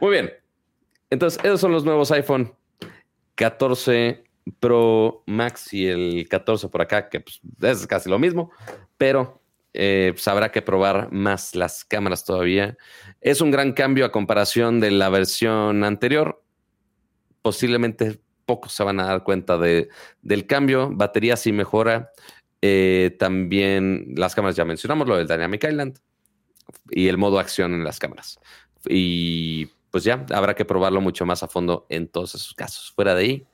Muy 0.00 0.10
bien. 0.12 0.32
Entonces, 1.10 1.38
esos 1.44 1.60
son 1.60 1.72
los 1.72 1.84
nuevos 1.84 2.10
iPhone 2.12 2.54
14 3.34 4.24
Pro 4.60 5.22
Max 5.26 5.72
y 5.72 5.86
el 5.86 6.26
14 6.28 6.68
por 6.68 6.82
acá, 6.82 7.08
que 7.08 7.20
pues, 7.20 7.40
es 7.62 7.86
casi 7.86 8.10
lo 8.10 8.18
mismo, 8.18 8.50
pero 8.98 9.40
eh, 9.72 10.10
pues, 10.14 10.28
habrá 10.28 10.52
que 10.52 10.62
probar 10.62 11.10
más 11.12 11.54
las 11.54 11.84
cámaras 11.84 12.24
todavía. 12.24 12.76
Es 13.20 13.40
un 13.40 13.50
gran 13.50 13.72
cambio 13.72 14.04
a 14.04 14.12
comparación 14.12 14.80
de 14.80 14.90
la 14.90 15.08
versión 15.08 15.82
anterior. 15.84 16.42
Posiblemente 17.42 18.20
pocos 18.44 18.72
se 18.72 18.84
van 18.84 19.00
a 19.00 19.06
dar 19.06 19.24
cuenta 19.24 19.58
de, 19.58 19.88
del 20.22 20.46
cambio. 20.46 20.90
Batería 20.92 21.36
sí 21.36 21.52
mejora. 21.52 22.10
Eh, 22.62 23.16
también 23.18 24.14
las 24.16 24.34
cámaras 24.34 24.56
ya 24.56 24.64
mencionamos, 24.64 25.06
lo 25.06 25.16
del 25.16 25.28
Dynamic 25.28 25.64
Island 25.64 25.98
y 26.90 27.08
el 27.08 27.18
modo 27.18 27.38
acción 27.38 27.74
en 27.74 27.84
las 27.84 27.98
cámaras. 27.98 28.40
Y 28.88 29.66
pues 29.90 30.04
ya 30.04 30.24
habrá 30.30 30.54
que 30.54 30.64
probarlo 30.64 31.00
mucho 31.00 31.26
más 31.26 31.42
a 31.42 31.48
fondo 31.48 31.86
en 31.88 32.08
todos 32.08 32.34
esos 32.34 32.54
casos. 32.54 32.92
Fuera 32.92 33.14
de 33.14 33.22
ahí, 33.22 33.46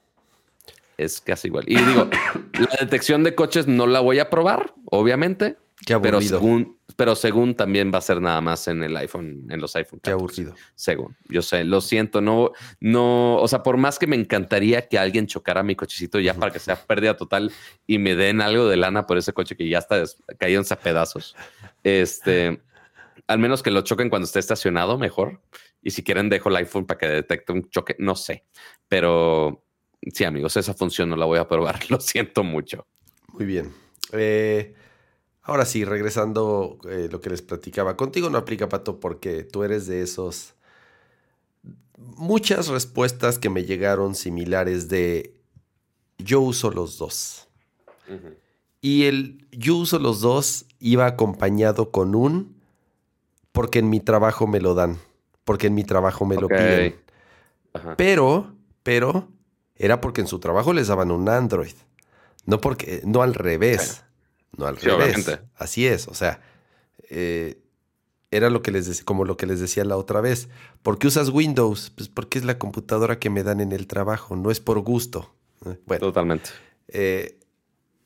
es 0.97 1.21
casi 1.21 1.49
igual. 1.49 1.65
Y 1.67 1.77
digo, 1.77 2.09
la 2.53 2.77
detección 2.81 3.25
de 3.25 3.35
coches 3.35 3.67
no 3.67 3.87
la 3.87 4.01
voy 4.01 4.19
a 4.19 4.31
probar, 4.31 4.75
obviamente, 4.87 5.57
Qué 5.87 5.99
pero 5.99 6.19
aburrido. 6.19 6.39
según, 6.39 6.79
pero 6.97 7.17
según 7.17 7.55
también 7.55 7.91
va 7.93 7.99
a 7.99 8.03
ser 8.03 8.21
nada 8.21 8.41
más 8.41 8.69
en 8.69 8.83
el 8.83 8.97
iPhone, 8.97 9.47
en 9.49 9.61
los 9.61 9.75
iPhone. 9.77 10.01
Qué 10.03 10.11
14, 10.11 10.13
aburrido. 10.13 10.55
Según, 10.75 11.17
yo 11.29 11.41
sé, 11.43 11.65
lo 11.65 11.81
siento, 11.81 12.21
no, 12.21 12.53
no, 12.81 13.37
o 13.37 13.49
sea, 13.49 13.63
por 13.63 13.77
más 13.79 13.99
que 13.99 14.07
me 14.07 14.17
encantaría 14.17 14.87
que 14.89 14.99
alguien 14.99 15.27
chocara 15.27 15.63
mi 15.63 15.75
cochecito 15.75 16.21
ya 16.21 16.35
para 16.35 16.53
que 16.53 16.59
sea 16.59 16.77
pérdida 16.77 17.17
total 17.17 17.51
y 17.87 17.99
me 17.99 18.15
den 18.15 18.41
algo 18.41 18.69
de 18.69 18.77
lana 18.77 19.07
por 19.07 19.17
ese 19.17 19.33
coche 19.33 19.57
que 19.57 19.69
ya 19.69 19.79
está 19.79 20.03
cayéndose 20.39 20.75
a 20.75 20.79
pedazos. 20.79 21.35
Este, 21.83 22.61
al 23.27 23.39
menos 23.39 23.63
que 23.63 23.71
lo 23.71 23.83
choquen 23.83 24.11
cuando 24.11 24.27
esté 24.27 24.39
estacionado, 24.39 24.99
mejor. 24.99 25.41
Y 25.83 25.93
si 25.93 26.03
quieren, 26.03 26.29
dejo 26.29 26.49
el 26.51 26.57
iPhone 26.57 26.87
para 26.87 26.99
que 26.99 27.09
detecte 27.09 27.53
un 27.53 27.71
choque, 27.71 27.97
no 27.99 28.17
sé. 28.17 28.45
Pero 28.89 29.65
sí, 30.13 30.25
amigos, 30.25 30.57
esa 30.57 30.75
función 30.75 31.09
no 31.09 31.17
la 31.17 31.25
voy 31.25 31.39
a 31.39 31.49
probar. 31.49 31.79
Lo 31.91 32.01
siento 32.01 32.45
mucho. 32.45 32.87
Muy 33.29 33.47
bien. 33.47 33.73
Eh, 34.13 34.75
ahora 35.43 35.65
sí, 35.65 35.85
regresando 35.85 36.79
eh, 36.89 37.09
lo 37.11 37.21
que 37.21 37.31
les 37.31 37.43
platicaba. 37.43 37.97
Contigo 37.97 38.31
no 38.31 38.39
aplica, 38.39 38.69
Pato, 38.69 39.01
porque 39.01 39.45
tú 39.45 39.65
eres 39.65 39.87
de 39.87 40.03
esos... 40.03 40.55
Muchas 41.97 42.69
respuestas 42.69 43.39
que 43.39 43.51
me 43.51 43.65
llegaron 43.65 44.15
similares 44.15 44.89
de 44.89 45.35
yo 46.19 46.41
uso 46.41 46.71
los 46.71 46.99
dos. 46.99 47.49
Y 48.81 49.05
el 49.05 49.47
yo 49.53 49.77
uso 49.77 49.99
los 49.99 50.21
dos 50.21 50.65
iba 50.79 51.07
acompañado 51.07 51.91
con 51.91 52.15
un 52.15 52.61
porque 53.53 53.81
en 53.81 53.91
mi 53.91 54.01
trabajo 54.01 54.47
me 54.47 54.61
lo 54.61 54.75
dan, 54.75 54.99
porque 55.45 55.67
en 55.67 55.75
mi 55.75 55.85
trabajo 55.85 56.25
me 56.25 56.37
lo 56.37 56.49
piden. 56.49 56.97
Ajá. 57.73 57.97
Pero, 57.97 58.55
pero, 58.83 59.29
era 59.77 60.01
porque 60.01 60.21
en 60.21 60.27
su 60.27 60.39
trabajo 60.39 60.73
les 60.73 60.89
daban 60.89 61.11
un 61.11 61.29
Android. 61.29 61.75
No 62.47 62.61
porque, 62.61 63.03
no 63.05 63.23
al 63.23 63.35
revés. 63.35 64.05
No 64.57 64.67
al 64.67 64.79
Sí, 64.79 64.87
revés. 64.87 65.15
obviamente. 65.17 65.41
Así 65.57 65.87
es. 65.87 66.09
O 66.09 66.15
sea, 66.15 66.41
eh, 67.09 67.59
era 68.31 68.51
lo 68.51 68.63
que 68.63 68.71
les 68.71 69.03
como 69.05 69.25
lo 69.25 69.37
que 69.37 69.47
les 69.47 69.61
decía 69.61 69.85
la 69.85 69.97
otra 69.97 70.21
vez. 70.21 70.49
¿Por 70.83 70.99
qué 70.99 71.07
usas 71.09 71.29
Windows? 71.31 71.91
Pues 71.97 72.09
porque 72.09 72.39
es 72.39 72.45
la 72.45 72.59
computadora 72.59 73.19
que 73.19 73.31
me 73.31 73.43
dan 73.43 73.61
en 73.61 73.73
el 73.73 73.87
trabajo, 73.87 74.37
no 74.37 74.51
es 74.51 74.61
por 74.61 74.79
gusto. 74.81 75.35
Bueno, 75.87 76.07
Totalmente. 76.07 76.51
eh, 76.89 77.39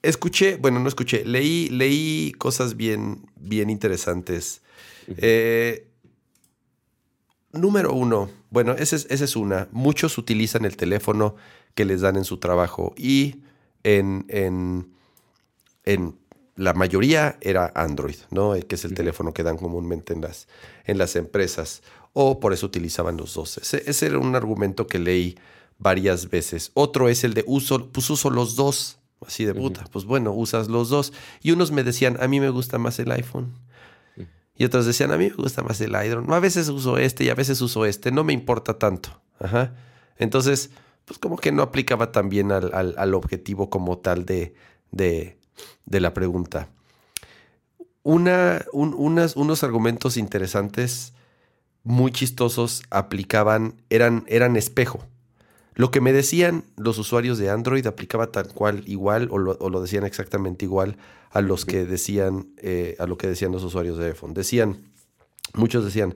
escuché, 0.03 0.57
bueno, 0.57 0.80
no 0.80 0.88
escuché, 0.88 1.24
leí, 1.24 1.68
leí 1.68 2.32
cosas 2.38 2.76
bien, 2.76 3.26
bien 3.36 3.70
interesantes. 3.70 4.61
Eh, 5.07 5.86
número 7.53 7.92
uno, 7.92 8.30
bueno, 8.51 8.72
esa 8.72 8.97
es, 8.97 9.07
esa 9.11 9.24
es 9.24 9.36
una. 9.36 9.68
Muchos 9.72 10.18
utilizan 10.18 10.64
el 10.64 10.76
teléfono 10.76 11.36
que 11.74 11.84
les 11.84 12.01
dan 12.01 12.16
en 12.16 12.24
su 12.24 12.38
trabajo 12.38 12.95
y 12.97 13.36
en, 13.82 14.24
en, 14.28 14.88
en 15.84 16.16
la 16.57 16.72
mayoría 16.74 17.36
era 17.40 17.72
Android, 17.74 18.16
¿no? 18.30 18.55
El 18.55 18.66
que 18.66 18.76
es 18.76 18.84
el 18.84 18.94
teléfono 18.94 19.32
que 19.34 19.42
dan 19.42 19.57
comúnmente 19.57 20.12
en 20.12 20.20
las, 20.20 20.46
en 20.84 20.98
las 20.98 21.16
empresas. 21.16 21.82
O 22.12 22.38
por 22.38 22.52
eso 22.52 22.66
utilizaban 22.66 23.16
los 23.16 23.34
dos. 23.34 23.59
Ese, 23.59 23.82
ese 23.90 24.07
era 24.07 24.18
un 24.18 24.36
argumento 24.36 24.86
que 24.86 24.98
leí 25.00 25.36
varias 25.78 26.30
veces. 26.30 26.70
Otro 26.74 27.09
es 27.09 27.24
el 27.24 27.34
de 27.34 27.42
uso, 27.46 27.88
pues 27.90 28.09
uso 28.11 28.30
los 28.30 28.55
dos. 28.55 28.98
Así 29.26 29.44
de 29.44 29.55
puta. 29.55 29.84
Pues 29.90 30.05
bueno, 30.05 30.32
usas 30.32 30.68
los 30.68 30.90
dos. 30.90 31.12
Y 31.42 31.50
unos 31.52 31.72
me 31.72 31.82
decían, 31.82 32.16
a 32.20 32.28
mí 32.28 32.38
me 32.40 32.50
gusta 32.50 32.78
más 32.78 32.98
el 32.98 33.11
iPhone. 33.11 33.55
Y 34.57 34.64
otros 34.64 34.86
decían, 34.86 35.11
a 35.11 35.16
mí 35.16 35.28
me 35.30 35.34
gusta 35.34 35.62
más 35.64 35.80
el 35.80 35.90
Hydron. 35.92 36.32
A 36.32 36.38
veces 36.38 36.68
uso 36.68 36.98
este 36.98 37.24
y 37.24 37.30
a 37.30 37.34
veces 37.34 37.61
uso 37.61 37.86
este. 37.86 38.12
No 38.12 38.22
me 38.22 38.32
importa 38.32 38.78
tanto. 38.78 39.20
Ajá. 39.40 39.74
Entonces, 40.18 40.70
pues 41.07 41.18
como 41.18 41.36
que 41.36 41.50
no 41.50 41.62
aplicaba 41.62 42.12
también 42.12 42.52
al, 42.52 42.72
al- 42.74 42.94
al 42.96 43.14
objetivo 43.14 43.68
como 43.70 43.98
tal 43.98 44.24
de, 44.26 44.55
de, 44.92 45.38
de 45.86 46.00
la 46.00 46.14
pregunta. 46.14 46.68
Una, 48.02 48.64
un- 48.72 48.94
unas- 48.96 49.36
unos 49.36 49.62
argumentos 49.64 50.16
interesantes, 50.16 51.12
muy 51.84 52.12
chistosos, 52.12 52.82
aplicaban, 52.90 53.74
eran, 53.90 54.24
eran 54.28 54.57
espejo. 54.57 55.05
Lo 55.74 55.90
que 55.90 56.00
me 56.00 56.12
decían 56.12 56.64
los 56.76 56.98
usuarios 56.98 57.38
de 57.38 57.50
Android 57.50 57.86
aplicaba 57.86 58.30
tal 58.30 58.52
cual 58.52 58.84
igual 58.86 59.28
o 59.30 59.38
lo, 59.38 59.57
o 59.59 59.70
lo 59.70 59.80
decían 59.82 60.05
exactamente 60.05 60.64
igual 60.64 60.96
a 61.30 61.40
los 61.40 61.64
que 61.64 61.84
decían 61.84 62.46
eh, 62.59 62.94
a 63.00 63.07
lo 63.07 63.18
que 63.18 63.26
decían 63.26 63.50
los 63.52 63.64
usuarios 63.64 63.98
de 63.98 64.07
iPhone. 64.07 64.34
Decían, 64.34 64.82
muchos 65.53 65.84
decían, 65.84 66.14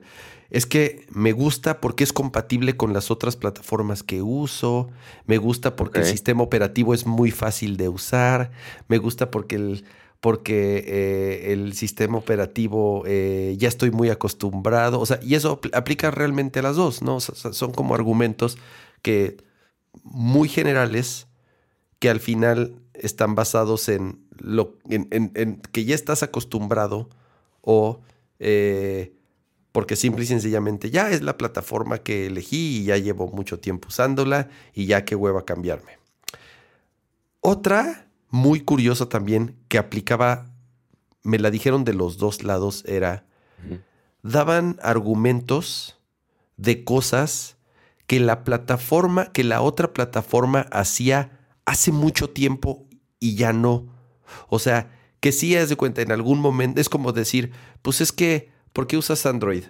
es 0.49 0.65
que 0.65 1.05
me 1.11 1.31
gusta 1.31 1.79
porque 1.79 2.03
es 2.03 2.11
compatible 2.11 2.75
con 2.75 2.91
las 2.91 3.11
otras 3.11 3.35
plataformas 3.35 4.01
que 4.01 4.21
uso, 4.23 4.89
me 5.25 5.37
gusta 5.37 5.75
porque 5.75 5.99
el 5.99 6.05
sistema 6.11 6.41
operativo 6.43 6.93
es 6.95 7.05
muy 7.05 7.29
fácil 7.31 7.77
de 7.77 7.87
usar, 7.89 8.51
me 8.87 8.97
gusta 8.97 9.29
porque 9.29 9.55
el, 9.57 9.85
porque 10.19 10.83
eh, 10.87 11.53
el 11.53 11.73
sistema 11.73 12.17
operativo 12.17 13.03
eh, 13.05 13.55
ya 13.59 13.67
estoy 13.67 13.91
muy 13.91 14.09
acostumbrado, 14.09 14.99
o 14.99 15.05
sea, 15.05 15.19
y 15.21 15.35
eso 15.35 15.61
apl- 15.61 15.69
aplica 15.75 16.09
realmente 16.11 16.59
a 16.59 16.63
las 16.63 16.75
dos, 16.75 17.01
¿no? 17.03 17.17
O 17.17 17.19
sea, 17.21 17.53
son 17.53 17.71
como 17.71 17.93
argumentos 17.93 18.57
que 19.03 19.37
muy 20.03 20.49
generales 20.49 21.27
que 21.99 22.09
al 22.09 22.19
final 22.19 22.75
están 22.93 23.35
basados 23.35 23.87
en 23.87 24.25
lo 24.37 24.77
en, 24.89 25.07
en- 25.11 25.31
en 25.35 25.61
que 25.71 25.85
ya 25.85 25.93
estás 25.95 26.23
acostumbrado 26.23 27.07
o 27.61 27.99
eh, 28.39 29.13
porque 29.71 29.95
simple 29.95 30.23
y 30.23 30.27
sencillamente 30.27 30.89
ya 30.89 31.11
es 31.11 31.21
la 31.21 31.37
plataforma 31.37 31.99
que 31.99 32.27
elegí 32.27 32.79
y 32.79 32.83
ya 32.85 32.97
llevo 32.97 33.27
mucho 33.27 33.59
tiempo 33.59 33.89
usándola 33.89 34.49
y 34.73 34.85
ya 34.85 35.05
qué 35.05 35.15
hueva 35.15 35.45
cambiarme. 35.45 35.99
Otra 37.41 38.07
muy 38.29 38.61
curiosa 38.61 39.09
también 39.09 39.55
que 39.67 39.77
aplicaba, 39.77 40.51
me 41.23 41.39
la 41.39 41.51
dijeron 41.51 41.83
de 41.83 41.93
los 41.93 42.17
dos 42.17 42.43
lados, 42.43 42.83
era, 42.87 43.25
daban 44.23 44.79
argumentos 44.81 45.99
de 46.57 46.83
cosas 46.83 47.57
que 48.07 48.19
la 48.19 48.43
plataforma, 48.43 49.31
que 49.31 49.43
la 49.43 49.61
otra 49.61 49.93
plataforma 49.93 50.61
hacía 50.71 51.39
hace 51.65 51.91
mucho 51.91 52.29
tiempo 52.29 52.87
y 53.19 53.35
ya 53.35 53.53
no. 53.53 53.87
O 54.47 54.59
sea, 54.59 54.91
que 55.19 55.31
sí 55.31 55.55
es 55.55 55.69
de 55.69 55.75
cuenta 55.75 56.01
en 56.01 56.11
algún 56.11 56.39
momento, 56.39 56.81
es 56.81 56.89
como 56.89 57.11
decir, 57.11 57.51
pues 57.81 58.01
es 58.01 58.11
que, 58.11 58.51
¿por 58.73 58.87
qué 58.87 58.97
usas 58.97 59.25
Android? 59.25 59.63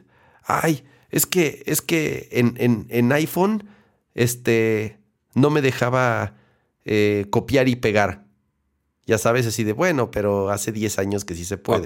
Ay, 0.43 0.83
es 1.09 1.25
que, 1.25 1.63
es 1.65 1.81
que 1.81 2.29
en, 2.31 2.55
en- 2.57 2.85
en 2.89 3.11
iPhone, 3.11 3.67
este, 4.15 4.97
no 5.35 5.49
me 5.49 5.61
dejaba 5.61 6.35
eh, 6.85 7.25
copiar 7.29 7.67
y 7.67 7.75
pegar. 7.75 8.25
Ya 9.05 9.17
sabes, 9.17 9.47
así 9.47 9.63
de, 9.63 9.73
bueno, 9.73 10.11
pero 10.11 10.49
hace 10.51 10.71
10 10.71 10.99
años 10.99 11.25
que 11.25 11.33
sí 11.35 11.43
se 11.45 11.57
puede. 11.57 11.79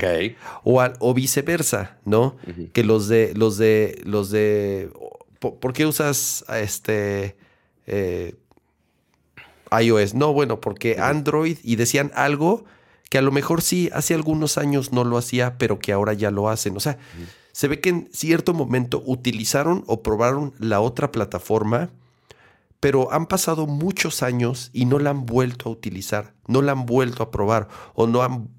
O, 0.64 0.82
al- 0.82 0.95
o 0.99 1.14
viceversa, 1.14 1.97
¿no? 2.03 2.36
Que 2.74 2.84
los 2.84 3.07
de 3.07 3.34
los 3.36 3.57
de 3.57 4.01
los 4.03 4.30
de 4.30 4.91
¿por, 5.39 5.59
por 5.59 5.72
qué 5.74 5.86
usas 5.86 6.43
este 6.49 7.38
eh, 7.88 8.36
iOS? 9.82 10.14
No, 10.16 10.34
bueno, 10.34 10.59
porque. 10.59 10.97
Android 10.99 11.57
y 11.64 11.76
decían 11.78 12.11
algo 12.16 12.66
que 13.14 13.20
a 13.20 13.22
lo 13.22 13.32
mejor 13.32 13.61
sí 13.61 13.91
hace 13.93 14.16
algunos 14.16 14.57
años 14.57 14.91
no 14.91 15.03
lo 15.03 15.20
hacía, 15.20 15.59
pero 15.59 15.78
que 15.78 15.93
ahora 15.93 16.14
ya 16.14 16.32
lo 16.32 16.49
hacen. 16.49 16.76
O 16.76 16.80
sea, 16.80 16.97
se 17.51 17.68
ve 17.68 17.80
que 17.80 17.89
en 17.89 18.09
cierto 18.11 18.55
momento 18.55 19.03
utilizaron 19.05 19.84
o 19.86 20.01
probaron 20.01 20.55
la 20.57 20.82
otra 20.82 21.11
plataforma, 21.11 21.91
pero 22.80 23.14
han 23.14 23.28
pasado 23.28 23.68
muchos 23.68 24.24
años 24.24 24.72
y 24.74 24.86
no 24.86 24.97
la 24.97 25.11
han 25.11 25.28
vuelto 25.28 25.70
a 25.70 25.72
utilizar, 25.72 26.34
no 26.47 26.64
la 26.64 26.72
han 26.72 26.88
vuelto 26.88 27.22
a 27.22 27.30
probar 27.30 27.68
o 27.93 28.07
no 28.07 28.24
han 28.24 28.49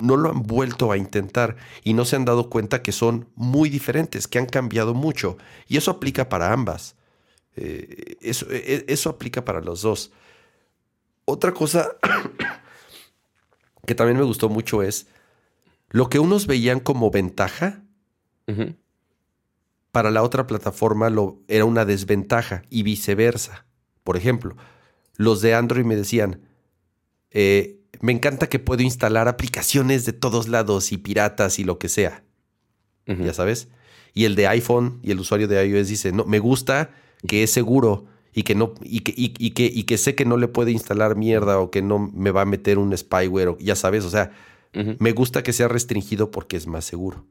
no 0.00 0.16
lo 0.16 0.28
han 0.28 0.42
vuelto 0.42 0.90
a 0.90 0.96
intentar 0.96 1.54
y 1.84 1.94
no 1.94 2.04
se 2.04 2.16
han 2.16 2.24
dado 2.24 2.50
cuenta 2.50 2.82
que 2.82 2.90
son 2.90 3.28
muy 3.36 3.68
diferentes, 3.68 4.26
que 4.26 4.40
han 4.40 4.46
cambiado 4.46 4.94
mucho. 4.94 5.38
Y 5.68 5.76
eso 5.76 5.92
aplica 5.92 6.28
para 6.28 6.52
ambas. 6.52 6.96
Eh, 7.54 8.16
eso, 8.22 8.46
e, 8.50 8.86
eso 8.88 9.08
aplica 9.08 9.44
para 9.44 9.60
los 9.60 9.82
dos. 9.82 10.10
Otra 11.26 11.54
cosa 11.54 11.90
que 13.86 13.94
también 13.94 14.18
me 14.18 14.24
gustó 14.24 14.48
mucho 14.48 14.82
es 14.82 15.06
lo 15.90 16.08
que 16.08 16.18
unos 16.18 16.46
veían 16.46 16.80
como 16.80 17.10
ventaja, 17.10 17.82
para 19.90 20.10
la 20.10 20.22
otra 20.22 20.46
plataforma 20.46 21.08
lo, 21.08 21.40
era 21.48 21.64
una 21.64 21.84
desventaja 21.84 22.64
y 22.68 22.82
viceversa. 22.82 23.64
Por 24.02 24.16
ejemplo, 24.16 24.56
los 25.16 25.40
de 25.40 25.54
Android 25.54 25.84
me 25.84 25.96
decían, 25.96 26.40
eh, 27.30 27.80
me 28.00 28.12
encanta 28.12 28.48
que 28.48 28.58
puedo 28.58 28.82
instalar 28.82 29.28
aplicaciones 29.28 30.04
de 30.04 30.12
todos 30.12 30.48
lados 30.48 30.92
y 30.92 30.98
piratas 30.98 31.58
y 31.58 31.64
lo 31.64 31.78
que 31.78 31.88
sea. 31.88 32.24
Ya 33.06 33.32
sabes. 33.32 33.68
Y 34.14 34.24
el 34.24 34.34
de 34.34 34.48
iPhone 34.48 34.98
y 35.02 35.10
el 35.10 35.20
usuario 35.20 35.46
de 35.46 35.64
iOS 35.64 35.88
dice, 35.88 36.10
no, 36.12 36.24
me 36.24 36.38
gusta 36.38 36.90
que 37.26 37.42
es 37.42 37.52
seguro 37.52 38.06
y 38.34 38.42
que 38.42 38.54
no 38.54 38.74
y 38.82 39.00
que, 39.00 39.14
y, 39.16 39.50
que, 39.50 39.64
y 39.72 39.84
que 39.84 39.96
sé 39.96 40.14
que 40.14 40.24
no 40.24 40.36
le 40.36 40.48
puede 40.48 40.72
instalar 40.72 41.16
mierda 41.16 41.58
o 41.58 41.70
que 41.70 41.82
no 41.82 41.98
me 41.98 42.32
va 42.32 42.42
a 42.42 42.46
meter 42.46 42.78
un 42.78 42.96
spyware 42.96 43.48
o 43.48 43.58
ya 43.58 43.76
sabes, 43.76 44.04
o 44.04 44.10
sea, 44.10 44.32
me 44.98 45.12
gusta 45.12 45.44
que 45.44 45.52
sea 45.52 45.68
restringido 45.68 46.32
porque 46.32 46.56
es 46.56 46.66
más 46.66 46.84
seguro. 46.84 47.24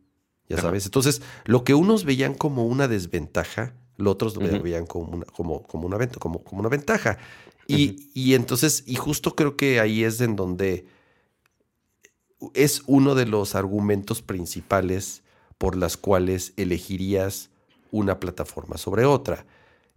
Ya 0.48 0.58
sabes. 0.58 0.86
Entonces, 0.86 1.22
lo 1.46 1.66
que 1.66 1.74
unos 1.74 2.06
veían 2.06 2.36
como 2.36 2.66
una 2.66 2.88
desventaja, 2.88 3.74
los 3.98 4.14
otros 4.14 4.36
lo 4.38 4.62
veían 4.62 4.86
como 4.86 5.06
una, 5.06 5.26
como, 5.26 5.64
como 5.64 5.88
una, 5.88 6.08
como, 6.08 6.42
como 6.44 6.62
una 6.62 6.70
ventaja. 6.70 7.18
Y, 7.68 8.10
y, 8.14 8.34
entonces, 8.36 8.84
y 8.86 8.96
justo 8.96 9.36
creo 9.36 9.58
que 9.58 9.82
ahí 9.82 10.04
es 10.06 10.22
en 10.22 10.38
donde 10.38 10.86
es 12.54 12.84
uno 12.88 13.16
de 13.16 13.26
los 13.26 13.56
argumentos 13.56 14.22
principales 14.22 15.24
por 15.58 15.76
las 15.76 15.98
cuales 15.98 16.54
elegirías 16.56 17.50
una 17.92 18.20
plataforma 18.20 18.78
sobre 18.78 19.06
otra. 19.06 19.46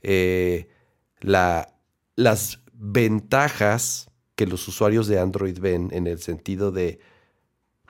Eh, 0.03 0.69
la, 1.21 1.75
las 2.14 2.61
ventajas 2.73 4.11
que 4.35 4.47
los 4.47 4.69
usuarios 4.69 5.07
de 5.07 5.19
Android 5.19 5.59
ven 5.59 5.89
en 5.93 6.07
el 6.07 6.19
sentido 6.21 6.71
de 6.71 7.01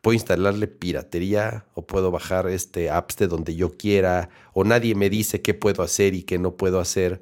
puedo 0.02 0.14
instalarle 0.14 0.68
piratería 0.68 1.66
o 1.74 1.84
puedo 1.84 2.12
bajar 2.12 2.48
este 2.48 2.90
apps 2.90 3.16
de 3.16 3.26
donde 3.26 3.56
yo 3.56 3.76
quiera 3.76 4.30
o 4.52 4.62
nadie 4.62 4.94
me 4.94 5.10
dice 5.10 5.42
qué 5.42 5.52
puedo 5.52 5.82
hacer 5.82 6.14
y 6.14 6.22
qué 6.22 6.38
no 6.38 6.56
puedo 6.56 6.78
hacer. 6.78 7.20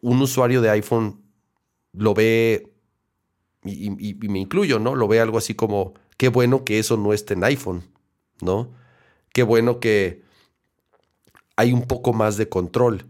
Un 0.00 0.22
usuario 0.22 0.62
de 0.62 0.70
iPhone 0.70 1.20
lo 1.92 2.14
ve 2.14 2.72
y, 3.64 4.14
me 4.28 4.38
incluyo, 4.38 4.78
¿no? 4.78 4.94
Lo 4.94 5.08
ve 5.08 5.20
algo 5.20 5.38
así 5.38 5.54
como 5.54 5.94
qué 6.16 6.28
bueno 6.28 6.64
que 6.64 6.78
eso 6.78 6.96
no 6.96 7.12
esté 7.12 7.34
en 7.34 7.44
iPhone, 7.44 7.82
¿no? 8.40 8.70
Qué 9.32 9.42
bueno 9.42 9.80
que 9.80 10.22
hay 11.56 11.72
un 11.72 11.88
poco 11.88 12.12
más 12.12 12.36
de 12.36 12.48
control. 12.48 13.04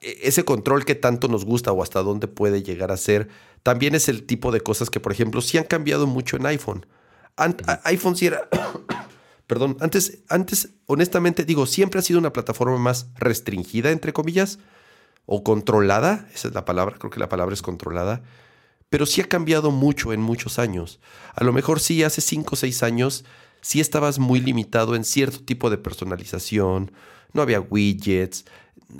E, 0.00 0.18
ese 0.22 0.44
control 0.44 0.84
que 0.84 0.94
tanto 0.94 1.28
nos 1.28 1.44
gusta 1.44 1.72
o 1.72 1.82
hasta 1.82 2.02
dónde 2.02 2.28
puede 2.28 2.62
llegar 2.62 2.92
a 2.92 2.96
ser, 2.96 3.28
también 3.62 3.94
es 3.94 4.08
el 4.08 4.24
tipo 4.24 4.52
de 4.52 4.60
cosas 4.60 4.90
que, 4.90 5.00
por 5.00 5.12
ejemplo, 5.12 5.40
sí 5.40 5.58
han 5.58 5.64
cambiado 5.64 6.06
mucho 6.06 6.36
en 6.36 6.46
iPhone. 6.46 6.86
iPhone 7.84 8.16
sí 8.16 8.26
era... 8.26 8.48
Perdón, 9.46 9.76
antes, 9.80 10.20
antes, 10.30 10.70
honestamente, 10.86 11.44
digo, 11.44 11.66
siempre 11.66 11.98
ha 12.00 12.02
sido 12.02 12.18
una 12.18 12.32
plataforma 12.32 12.78
más 12.78 13.10
restringida, 13.16 13.90
entre 13.90 14.14
comillas, 14.14 14.58
o 15.26 15.44
controlada, 15.44 16.28
esa 16.34 16.48
es 16.48 16.54
la 16.54 16.64
palabra, 16.64 16.96
creo 16.98 17.10
que 17.10 17.20
la 17.20 17.28
palabra 17.28 17.52
es 17.52 17.60
controlada, 17.60 18.22
pero 18.88 19.06
sí 19.06 19.20
ha 19.20 19.28
cambiado 19.28 19.70
mucho 19.70 20.12
en 20.12 20.22
muchos 20.22 20.58
años. 20.58 21.00
A 21.34 21.44
lo 21.44 21.52
mejor 21.52 21.80
sí, 21.80 22.02
hace 22.02 22.22
5 22.22 22.54
o 22.54 22.56
6 22.56 22.82
años, 22.82 23.24
sí 23.60 23.80
estabas 23.80 24.18
muy 24.18 24.40
limitado 24.40 24.94
en 24.94 25.04
cierto 25.04 25.40
tipo 25.40 25.68
de 25.68 25.78
personalización, 25.78 26.92
no 27.32 27.42
había 27.42 27.60
widgets, 27.60 28.44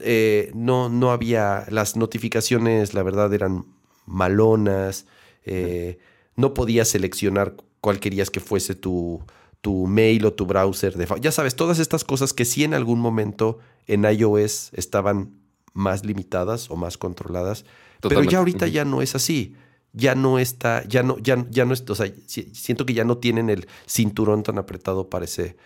eh, 0.00 0.50
no, 0.54 0.88
no 0.88 1.10
había, 1.10 1.66
las 1.68 1.96
notificaciones, 1.96 2.94
la 2.94 3.02
verdad, 3.02 3.32
eran 3.32 3.66
malonas, 4.06 5.06
eh, 5.44 5.98
no 6.36 6.54
podías 6.54 6.88
seleccionar 6.88 7.54
cuál 7.80 8.00
querías 8.00 8.30
que 8.30 8.40
fuese 8.40 8.74
tu, 8.74 9.22
tu 9.60 9.86
mail 9.86 10.26
o 10.26 10.32
tu 10.32 10.46
browser. 10.46 10.96
De, 10.96 11.06
ya 11.20 11.32
sabes, 11.32 11.54
todas 11.54 11.78
estas 11.78 12.04
cosas 12.04 12.32
que 12.32 12.44
sí 12.44 12.64
en 12.64 12.74
algún 12.74 13.00
momento 13.00 13.58
en 13.86 14.04
iOS 14.04 14.70
estaban 14.72 15.38
más 15.72 16.04
limitadas 16.04 16.70
o 16.70 16.76
más 16.76 16.98
controladas, 16.98 17.64
pero 18.00 18.22
ya 18.22 18.38
ahorita 18.38 18.66
ya 18.66 18.84
no 18.84 19.02
es 19.02 19.14
así. 19.14 19.56
Ya 19.96 20.16
no 20.16 20.40
está, 20.40 20.82
ya 20.88 21.04
no, 21.04 21.18
ya, 21.18 21.46
ya 21.50 21.64
no 21.64 21.72
es, 21.72 21.88
o 21.88 21.94
sea, 21.94 22.12
siento 22.26 22.84
que 22.84 22.94
ya 22.94 23.04
no 23.04 23.18
tienen 23.18 23.48
el 23.48 23.68
cinturón 23.86 24.42
tan 24.42 24.58
apretado 24.58 25.08
para 25.08 25.24
ese, 25.24 25.56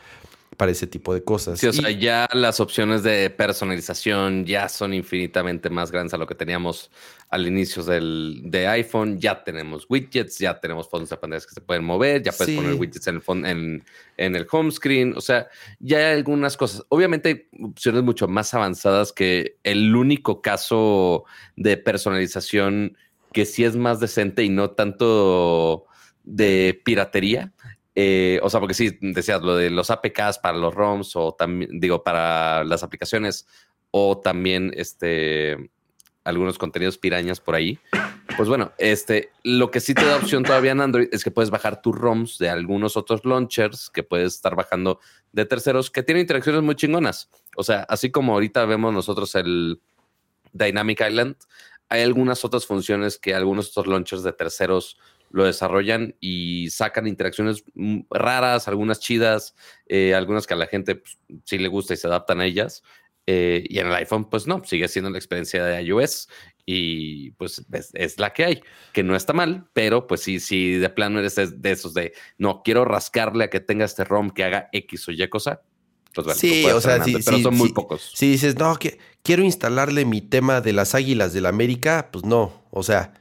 para 0.58 0.72
ese 0.72 0.88
tipo 0.88 1.14
de 1.14 1.22
cosas. 1.22 1.60
Sí, 1.60 1.68
o 1.68 1.72
sea, 1.72 1.88
ya 1.92 2.28
las 2.32 2.58
opciones 2.58 3.04
de 3.04 3.30
personalización 3.30 4.44
ya 4.44 4.68
son 4.68 4.92
infinitamente 4.92 5.70
más 5.70 5.92
grandes 5.92 6.14
a 6.14 6.18
lo 6.18 6.26
que 6.26 6.34
teníamos 6.34 6.90
al 7.30 7.46
inicio 7.46 7.84
del, 7.84 8.40
de 8.44 8.66
iPhone. 8.66 9.20
Ya 9.20 9.44
tenemos 9.44 9.86
widgets, 9.88 10.36
ya 10.36 10.58
tenemos 10.58 10.90
fondos 10.90 11.10
de 11.10 11.16
pantallas 11.16 11.46
que 11.46 11.54
se 11.54 11.60
pueden 11.60 11.84
mover, 11.84 12.24
ya 12.24 12.32
puedes 12.32 12.56
poner 12.56 12.74
widgets 12.74 13.06
en 13.06 13.22
el, 13.24 13.46
en, 13.46 13.84
en 14.16 14.34
el 14.34 14.48
home 14.50 14.72
screen. 14.72 15.14
O 15.16 15.20
sea, 15.20 15.46
ya 15.78 15.98
hay 15.98 16.16
algunas 16.16 16.56
cosas. 16.56 16.84
Obviamente 16.88 17.28
hay 17.28 17.64
opciones 17.64 18.02
mucho 18.02 18.26
más 18.26 18.52
avanzadas 18.52 19.12
que 19.12 19.58
el 19.62 19.94
único 19.94 20.42
caso 20.42 21.24
de 21.54 21.76
personalización 21.76 22.98
que 23.32 23.46
sí 23.46 23.62
es 23.62 23.76
más 23.76 24.00
decente 24.00 24.42
y 24.42 24.48
no 24.48 24.70
tanto 24.70 25.84
de 26.24 26.80
piratería 26.84 27.52
eh, 28.00 28.38
o 28.44 28.48
sea, 28.48 28.60
porque 28.60 28.74
sí, 28.74 28.96
decías 29.00 29.42
lo 29.42 29.56
de 29.56 29.70
los 29.70 29.90
APKs 29.90 30.38
para 30.40 30.56
los 30.56 30.72
ROMs 30.72 31.16
o 31.16 31.34
también, 31.34 31.80
digo, 31.80 32.04
para 32.04 32.62
las 32.62 32.84
aplicaciones 32.84 33.48
o 33.90 34.18
también 34.18 34.72
este, 34.76 35.56
algunos 36.22 36.58
contenidos 36.58 36.96
pirañas 36.96 37.40
por 37.40 37.56
ahí. 37.56 37.80
Pues 38.36 38.48
bueno, 38.48 38.70
este, 38.78 39.32
lo 39.42 39.72
que 39.72 39.80
sí 39.80 39.94
te 39.94 40.06
da 40.06 40.14
opción 40.14 40.44
todavía 40.44 40.70
en 40.70 40.80
Android 40.80 41.08
es 41.10 41.24
que 41.24 41.32
puedes 41.32 41.50
bajar 41.50 41.82
tus 41.82 41.96
ROMs 41.96 42.38
de 42.38 42.48
algunos 42.48 42.96
otros 42.96 43.24
launchers 43.24 43.90
que 43.90 44.04
puedes 44.04 44.34
estar 44.34 44.54
bajando 44.54 45.00
de 45.32 45.44
terceros 45.44 45.90
que 45.90 46.04
tienen 46.04 46.20
interacciones 46.20 46.62
muy 46.62 46.76
chingonas. 46.76 47.28
O 47.56 47.64
sea, 47.64 47.80
así 47.88 48.12
como 48.12 48.34
ahorita 48.34 48.64
vemos 48.64 48.94
nosotros 48.94 49.34
el 49.34 49.80
Dynamic 50.52 51.00
Island, 51.04 51.34
hay 51.88 52.02
algunas 52.02 52.44
otras 52.44 52.64
funciones 52.64 53.18
que 53.18 53.34
algunos 53.34 53.70
otros 53.70 53.88
launchers 53.88 54.22
de 54.22 54.32
terceros 54.34 54.98
lo 55.30 55.44
desarrollan 55.44 56.16
y 56.20 56.70
sacan 56.70 57.06
interacciones 57.06 57.64
mm, 57.74 58.00
raras, 58.10 58.68
algunas 58.68 59.00
chidas, 59.00 59.54
eh, 59.86 60.14
algunas 60.14 60.46
que 60.46 60.54
a 60.54 60.58
la 60.58 60.66
gente 60.66 60.96
pues, 60.96 61.18
sí 61.44 61.58
le 61.58 61.68
gusta 61.68 61.94
y 61.94 61.96
se 61.96 62.06
adaptan 62.06 62.40
a 62.40 62.46
ellas. 62.46 62.82
Eh, 63.30 63.62
y 63.68 63.78
en 63.78 63.88
el 63.88 63.92
iPhone, 63.92 64.30
pues 64.30 64.46
no, 64.46 64.64
sigue 64.64 64.88
siendo 64.88 65.10
la 65.10 65.18
experiencia 65.18 65.62
de 65.62 65.82
iOS 65.82 66.28
y 66.64 67.32
pues 67.32 67.62
es, 67.92 68.18
la 68.18 68.32
que 68.32 68.44
hay, 68.44 68.62
que 68.94 69.02
no 69.02 69.14
está 69.14 69.34
mal, 69.34 69.68
pero 69.74 70.06
pues 70.06 70.22
sí, 70.22 70.40
si 70.40 70.72
de 70.72 70.88
plano 70.88 71.18
eres 71.18 71.34
de, 71.36 71.70
esos 71.70 71.92
de 71.92 72.14
no 72.38 72.62
quiero 72.62 72.86
rascarle 72.86 73.44
a 73.44 73.50
que 73.50 73.60
tenga 73.60 73.84
este 73.84 74.04
ROM 74.04 74.30
que 74.30 74.44
haga 74.44 74.70
X 74.72 75.08
o 75.08 75.12
Y 75.12 75.28
cosa. 75.28 75.60
Pues 76.14 76.24
bueno, 76.24 76.40
sí, 76.40 76.64
o 76.64 76.80
sea, 76.80 77.04
sí, 77.04 77.16
pero 77.22 77.38
son 77.38 77.54
muy 77.54 77.72
pocos. 77.74 78.12
Si 78.14 78.30
dices, 78.30 78.56
no, 78.56 78.74
que 78.76 78.98
quiero 79.22 79.42
instalarle 79.42 80.06
mi 80.06 80.22
tema 80.22 80.62
de 80.62 80.72
las 80.72 80.94
águilas 80.94 81.34
del 81.34 81.42
la 81.42 81.48
América, 81.50 82.08
pues 82.10 82.24
no, 82.24 82.64
o 82.70 82.82
sea, 82.82 83.12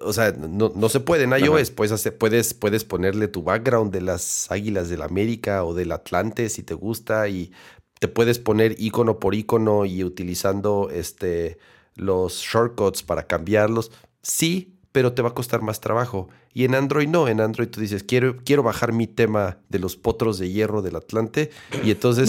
o 0.00 0.12
sea, 0.12 0.32
no, 0.32 0.88
se 0.88 1.00
puede 1.00 1.24
en 1.24 1.32
iOS. 1.32 1.70
Puedes, 1.70 1.92
hacer, 1.92 2.16
puedes, 2.16 2.54
puedes 2.54 2.84
ponerle 2.84 3.28
tu 3.28 3.42
background 3.42 3.92
de 3.92 4.00
las 4.00 4.50
Águilas 4.50 4.88
del 4.88 5.02
América 5.02 5.64
o 5.64 5.74
del 5.74 5.92
Atlante 5.92 6.48
si 6.48 6.62
te 6.62 6.74
gusta 6.74 7.28
y 7.28 7.52
te 7.98 8.08
puedes 8.08 8.38
poner 8.38 8.76
icono 8.78 9.18
por 9.18 9.34
icono 9.34 9.84
y 9.84 10.04
utilizando 10.04 10.88
este, 10.90 11.58
los 11.94 12.40
shortcuts 12.40 13.02
para 13.02 13.26
cambiarlos. 13.26 13.92
Sí, 14.22 14.78
pero 14.92 15.12
te 15.12 15.22
va 15.22 15.30
a 15.30 15.34
costar 15.34 15.62
más 15.62 15.80
trabajo. 15.80 16.28
Y 16.52 16.64
en 16.64 16.74
Android 16.74 17.08
no, 17.08 17.28
en 17.28 17.40
Android 17.40 17.68
tú 17.68 17.80
dices, 17.80 18.02
quiero, 18.02 18.36
quiero 18.44 18.62
bajar 18.62 18.92
mi 18.92 19.06
tema 19.06 19.58
de 19.68 19.78
los 19.78 19.96
potros 19.96 20.38
de 20.38 20.50
hierro 20.50 20.82
del 20.82 20.96
Atlante 20.96 21.50
y 21.84 21.92
entonces 21.92 22.28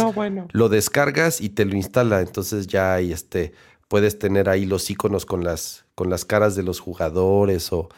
lo 0.52 0.70
descargas 0.70 1.42
y 1.42 1.50
te 1.50 1.66
lo 1.66 1.76
instala. 1.76 2.22
Entonces 2.22 2.68
ya 2.68 2.94
hay 2.94 3.12
este 3.12 3.54
puedes 3.92 4.18
tener 4.18 4.48
ahí 4.48 4.66
los 4.66 4.90
iconos 4.90 5.26
con 5.26 5.44
las, 5.44 5.84
con 5.96 6.10
las 6.10 6.24
caras 6.24 6.56
de 6.56 6.64
los 6.64 6.80
jugadores 6.80 7.74
o... 7.74 7.90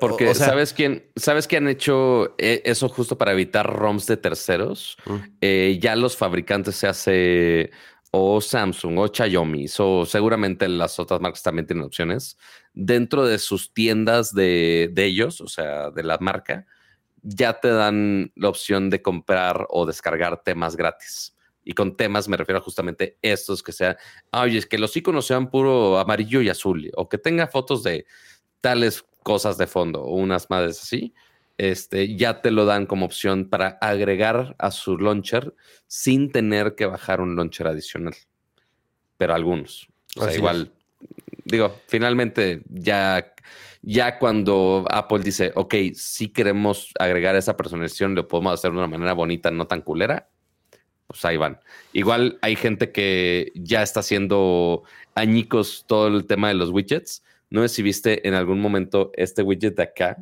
Porque, 0.00 0.34
¿sabes 0.34 0.72
quién? 0.72 1.06
¿Sabes 1.14 1.46
que 1.46 1.56
han 1.56 1.68
hecho 1.68 2.34
eh, 2.36 2.62
eso 2.64 2.88
justo 2.88 3.16
para 3.16 3.30
evitar 3.30 3.72
ROMs 3.72 4.06
de 4.08 4.16
terceros? 4.16 4.96
Mm. 5.06 5.14
Eh, 5.40 5.78
ya 5.80 5.94
los 5.94 6.16
fabricantes 6.16 6.74
se 6.74 6.88
hace 6.88 7.70
o 8.10 8.40
Samsung 8.40 8.98
o 8.98 9.06
Xiaomi 9.06 9.66
o 9.78 10.04
seguramente 10.04 10.66
las 10.66 10.98
otras 10.98 11.20
marcas 11.20 11.44
también 11.44 11.68
tienen 11.68 11.84
opciones 11.84 12.36
dentro 12.74 13.24
de 13.24 13.38
sus 13.38 13.72
tiendas 13.72 14.34
de, 14.34 14.90
de 14.92 15.04
ellos, 15.04 15.40
o 15.40 15.46
sea, 15.46 15.90
de 15.92 16.02
la 16.02 16.18
marca, 16.18 16.66
ya 17.22 17.60
te 17.60 17.68
dan 17.68 18.32
la 18.34 18.48
opción 18.48 18.90
de 18.90 19.00
comprar 19.00 19.64
o 19.68 19.86
descargar 19.86 20.42
temas 20.42 20.74
gratis. 20.74 21.35
Y 21.66 21.72
con 21.72 21.96
temas 21.96 22.28
me 22.28 22.36
refiero 22.36 22.60
a 22.60 22.62
justamente 22.62 23.18
estos 23.22 23.60
que 23.60 23.72
sean, 23.72 23.96
oye, 24.30 24.56
es 24.56 24.66
que 24.66 24.78
los 24.78 24.96
iconos 24.96 25.26
sean 25.26 25.50
puro 25.50 25.98
amarillo 25.98 26.40
y 26.40 26.48
azul, 26.48 26.92
o 26.94 27.08
que 27.08 27.18
tenga 27.18 27.48
fotos 27.48 27.82
de 27.82 28.06
tales 28.60 29.04
cosas 29.24 29.58
de 29.58 29.66
fondo, 29.66 30.02
o 30.02 30.14
unas 30.14 30.48
madres 30.48 30.80
así, 30.80 31.12
este, 31.58 32.14
ya 32.14 32.40
te 32.40 32.52
lo 32.52 32.66
dan 32.66 32.86
como 32.86 33.04
opción 33.04 33.48
para 33.48 33.78
agregar 33.80 34.54
a 34.58 34.70
su 34.70 34.96
launcher 34.96 35.54
sin 35.88 36.30
tener 36.30 36.76
que 36.76 36.86
bajar 36.86 37.20
un 37.20 37.34
launcher 37.34 37.66
adicional. 37.66 38.14
Pero 39.16 39.34
algunos. 39.34 39.88
O 40.16 40.22
sea, 40.22 40.36
igual, 40.36 40.70
digo, 41.44 41.80
finalmente 41.88 42.62
ya, 42.68 43.34
ya 43.82 44.20
cuando 44.20 44.84
Apple 44.88 45.24
dice, 45.24 45.50
ok, 45.56 45.74
si 45.94 46.28
queremos 46.28 46.92
agregar 46.96 47.34
esa 47.34 47.56
personalización, 47.56 48.14
lo 48.14 48.28
podemos 48.28 48.54
hacer 48.54 48.70
de 48.70 48.78
una 48.78 48.86
manera 48.86 49.14
bonita, 49.14 49.50
no 49.50 49.66
tan 49.66 49.80
culera, 49.80 50.28
pues 51.06 51.24
ahí 51.24 51.36
van. 51.36 51.60
Igual 51.92 52.38
hay 52.42 52.56
gente 52.56 52.92
que 52.92 53.52
ya 53.54 53.82
está 53.82 54.00
haciendo 54.00 54.82
añicos 55.14 55.84
todo 55.86 56.08
el 56.08 56.26
tema 56.26 56.48
de 56.48 56.54
los 56.54 56.70
widgets. 56.70 57.22
No 57.50 57.62
sé 57.62 57.68
si 57.68 57.82
viste 57.82 58.26
en 58.26 58.34
algún 58.34 58.60
momento 58.60 59.12
este 59.14 59.42
widget 59.42 59.76
de 59.76 59.82
acá. 59.84 60.16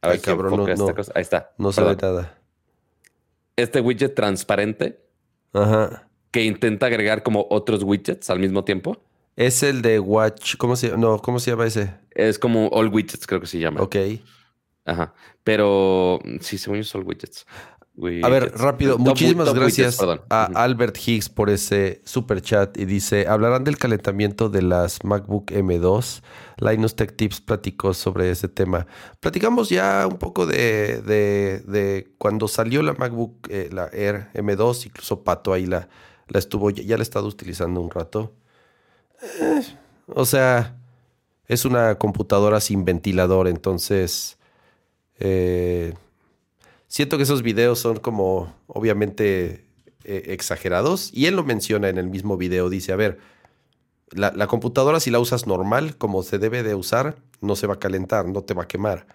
A 0.00 0.08
ver, 0.08 0.20
cabrón, 0.20 0.56
no, 0.56 0.86
Ahí 1.14 1.22
está. 1.22 1.52
No 1.58 1.72
se 1.72 1.82
ve 1.82 1.96
nada. 2.00 2.38
Este 3.56 3.80
widget 3.80 4.14
transparente. 4.14 5.00
Ajá. 5.52 6.08
Que 6.30 6.44
intenta 6.44 6.86
agregar 6.86 7.22
como 7.22 7.46
otros 7.50 7.82
widgets 7.82 8.30
al 8.30 8.38
mismo 8.38 8.64
tiempo. 8.64 9.02
Es 9.36 9.62
el 9.62 9.82
de 9.82 9.98
Watch. 9.98 10.56
¿Cómo 10.56 10.76
se, 10.76 10.96
no, 10.96 11.18
¿cómo 11.18 11.38
se 11.38 11.50
llama 11.50 11.66
ese? 11.66 11.94
Es 12.10 12.38
como 12.38 12.68
All 12.68 12.88
Widgets, 12.88 13.26
creo 13.26 13.40
que 13.40 13.46
se 13.46 13.58
llama. 13.58 13.80
Ok. 13.82 13.96
Ajá. 14.84 15.14
Pero 15.44 16.20
sí, 16.40 16.58
según 16.58 16.82
yo, 16.82 16.98
All 16.98 17.06
Widgets. 17.06 17.46
A 18.22 18.28
ver, 18.30 18.52
rápido. 18.56 18.96
Muchísimas 18.96 19.52
gracias 19.52 19.98
a 20.30 20.44
Albert 20.54 20.96
Higgs 20.96 21.28
por 21.28 21.50
ese 21.50 22.00
super 22.04 22.40
chat 22.40 22.78
y 22.78 22.86
dice, 22.86 23.26
hablarán 23.28 23.64
del 23.64 23.76
calentamiento 23.76 24.48
de 24.48 24.62
las 24.62 25.04
MacBook 25.04 25.50
M2. 25.50 26.22
Linus 26.56 26.96
Tech 26.96 27.14
Tips 27.14 27.42
platicó 27.42 27.92
sobre 27.92 28.30
ese 28.30 28.48
tema. 28.48 28.86
Platicamos 29.20 29.68
ya 29.68 30.06
un 30.10 30.16
poco 30.16 30.46
de, 30.46 31.02
de, 31.02 32.14
cuando 32.16 32.48
salió 32.48 32.82
la 32.82 32.94
MacBook, 32.94 33.48
eh, 33.50 33.68
la 33.70 33.88
Air 33.92 34.30
M2, 34.32 34.86
incluso 34.86 35.22
Pato 35.22 35.52
ahí 35.52 35.66
la, 35.66 35.88
la 36.28 36.38
estuvo, 36.38 36.70
ya 36.70 36.96
la 36.96 37.02
he 37.02 37.04
estado 37.04 37.26
utilizando 37.26 37.82
un 37.82 37.90
rato. 37.90 38.32
Eh, 39.22 39.62
o 40.06 40.24
sea, 40.24 40.78
es 41.46 41.66
una 41.66 41.96
computadora 41.96 42.60
sin 42.60 42.86
ventilador, 42.86 43.48
entonces... 43.48 44.38
Eh, 45.18 45.92
siento 46.92 47.16
que 47.16 47.22
esos 47.22 47.42
videos 47.42 47.78
son 47.78 47.96
como 47.96 48.54
obviamente 48.66 49.64
eh, 50.04 50.24
exagerados. 50.26 51.10
Y 51.14 51.24
él 51.24 51.36
lo 51.36 51.42
menciona 51.42 51.88
en 51.88 51.96
el 51.96 52.08
mismo 52.08 52.36
video. 52.36 52.68
Dice, 52.68 52.92
a 52.92 52.96
ver, 52.96 53.18
la, 54.10 54.46
computadora 54.46 55.00
si 55.00 55.10
la 55.10 55.18
usas 55.18 55.46
normal, 55.46 55.96
como 55.96 56.22
se 56.22 56.38
debe 56.38 56.62
de 56.62 56.74
usar, 56.74 57.16
no 57.40 57.56
se 57.56 57.66
va 57.66 57.74
a 57.74 57.78
calentar, 57.78 58.28
no 58.28 58.42
te 58.42 58.52
va 58.52 58.64
a 58.64 58.68
quemar. 58.68 59.06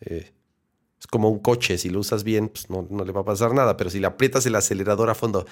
Eh, 0.00 0.30
es 1.00 1.06
como 1.08 1.30
un 1.30 1.40
coche, 1.40 1.78
si 1.78 1.90
lo 1.90 1.98
usas 1.98 2.22
bien, 2.22 2.48
pues 2.48 2.70
no, 2.70 2.86
no, 2.88 3.04
le 3.04 3.10
va 3.10 3.22
a 3.22 3.24
pasar 3.24 3.54
nada, 3.54 3.76
pero 3.76 3.90
si 3.90 3.98
le 3.98 4.06
aprietas 4.06 4.46
el 4.46 4.54
acelerador 4.54 5.10
a 5.10 5.14
fondo 5.14 5.46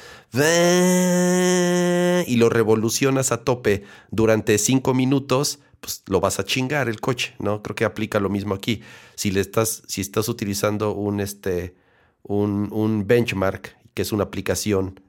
y 2.26 2.36
lo 2.36 2.50
revolucionas 2.50 3.32
a 3.32 3.44
tope 3.44 3.82
durante 4.10 4.58
cinco 4.58 4.94
minutos, 4.94 5.58
pues 5.80 6.02
lo 6.08 6.20
vas 6.20 6.38
a 6.38 6.44
chingar 6.44 6.88
el 6.88 7.00
coche, 7.00 7.34
¿no? 7.38 7.62
Creo 7.62 7.74
que 7.74 7.84
aplica 7.84 8.20
lo 8.20 8.30
mismo 8.30 8.54
aquí. 8.54 8.82
Si 9.14 9.36
estás, 9.38 9.82
si 9.86 10.00
estás 10.00 10.28
utilizando 10.28 10.94
un, 10.94 11.20
este, 11.20 11.76
un, 12.22 12.68
un 12.72 13.06
benchmark, 13.06 13.76
que 13.94 14.02
es 14.02 14.12
una 14.12 14.24
aplicación 14.24 15.00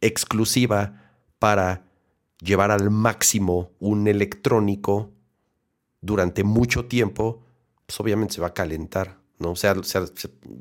exclusiva 0.00 1.12
para 1.38 1.84
llevar 2.40 2.70
al 2.70 2.90
máximo 2.90 3.72
un 3.78 4.08
electrónico 4.08 5.12
durante 6.00 6.44
mucho 6.44 6.86
tiempo, 6.86 7.42
pues 7.86 7.98
obviamente 8.00 8.34
se 8.34 8.40
va 8.40 8.48
a 8.48 8.54
calentar, 8.54 9.18
¿no? 9.38 9.56
Sea, 9.56 9.74
sea, 9.82 10.04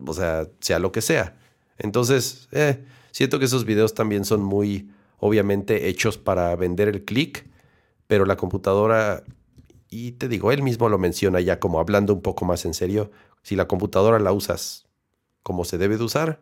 o 0.05 0.13
sea, 0.13 0.47
sea 0.59 0.79
lo 0.79 0.91
que 0.91 1.01
sea. 1.01 1.37
Entonces, 1.77 2.47
eh, 2.51 2.85
siento 3.11 3.39
que 3.39 3.45
esos 3.45 3.65
videos 3.65 3.93
también 3.93 4.25
son 4.25 4.43
muy, 4.43 4.89
obviamente, 5.17 5.89
hechos 5.89 6.17
para 6.17 6.55
vender 6.55 6.87
el 6.87 7.03
click, 7.03 7.47
pero 8.07 8.25
la 8.25 8.37
computadora 8.37 9.23
y 9.95 10.11
te 10.11 10.27
digo, 10.27 10.51
él 10.51 10.61
mismo 10.61 10.89
lo 10.89 10.97
menciona 10.97 11.39
ya 11.39 11.59
como 11.59 11.79
hablando 11.79 12.13
un 12.13 12.21
poco 12.21 12.43
más 12.43 12.65
en 12.65 12.73
serio, 12.73 13.11
si 13.43 13.55
la 13.55 13.67
computadora 13.67 14.19
la 14.19 14.33
usas 14.33 14.87
como 15.41 15.63
se 15.63 15.77
debe 15.77 15.97
de 15.97 16.03
usar, 16.03 16.41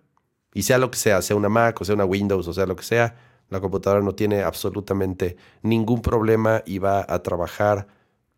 y 0.54 0.64
sea 0.64 0.78
lo 0.78 0.90
que 0.90 0.98
sea, 0.98 1.22
sea 1.22 1.36
una 1.36 1.50
Mac 1.50 1.80
o 1.82 1.86
sea 1.86 1.96
una 1.96 2.06
Windows 2.06 2.48
o 2.48 2.54
sea 2.54 2.66
lo 2.66 2.76
que 2.76 2.84
sea, 2.84 3.16
la 3.50 3.62
computadora 3.62 4.02
no 4.02 4.16
tiene 4.16 4.42
absolutamente 4.42 5.38
ningún 5.62 6.02
problema 6.02 6.64
y 6.66 6.80
va 6.80 7.06
a 7.08 7.22
trabajar 7.22 7.88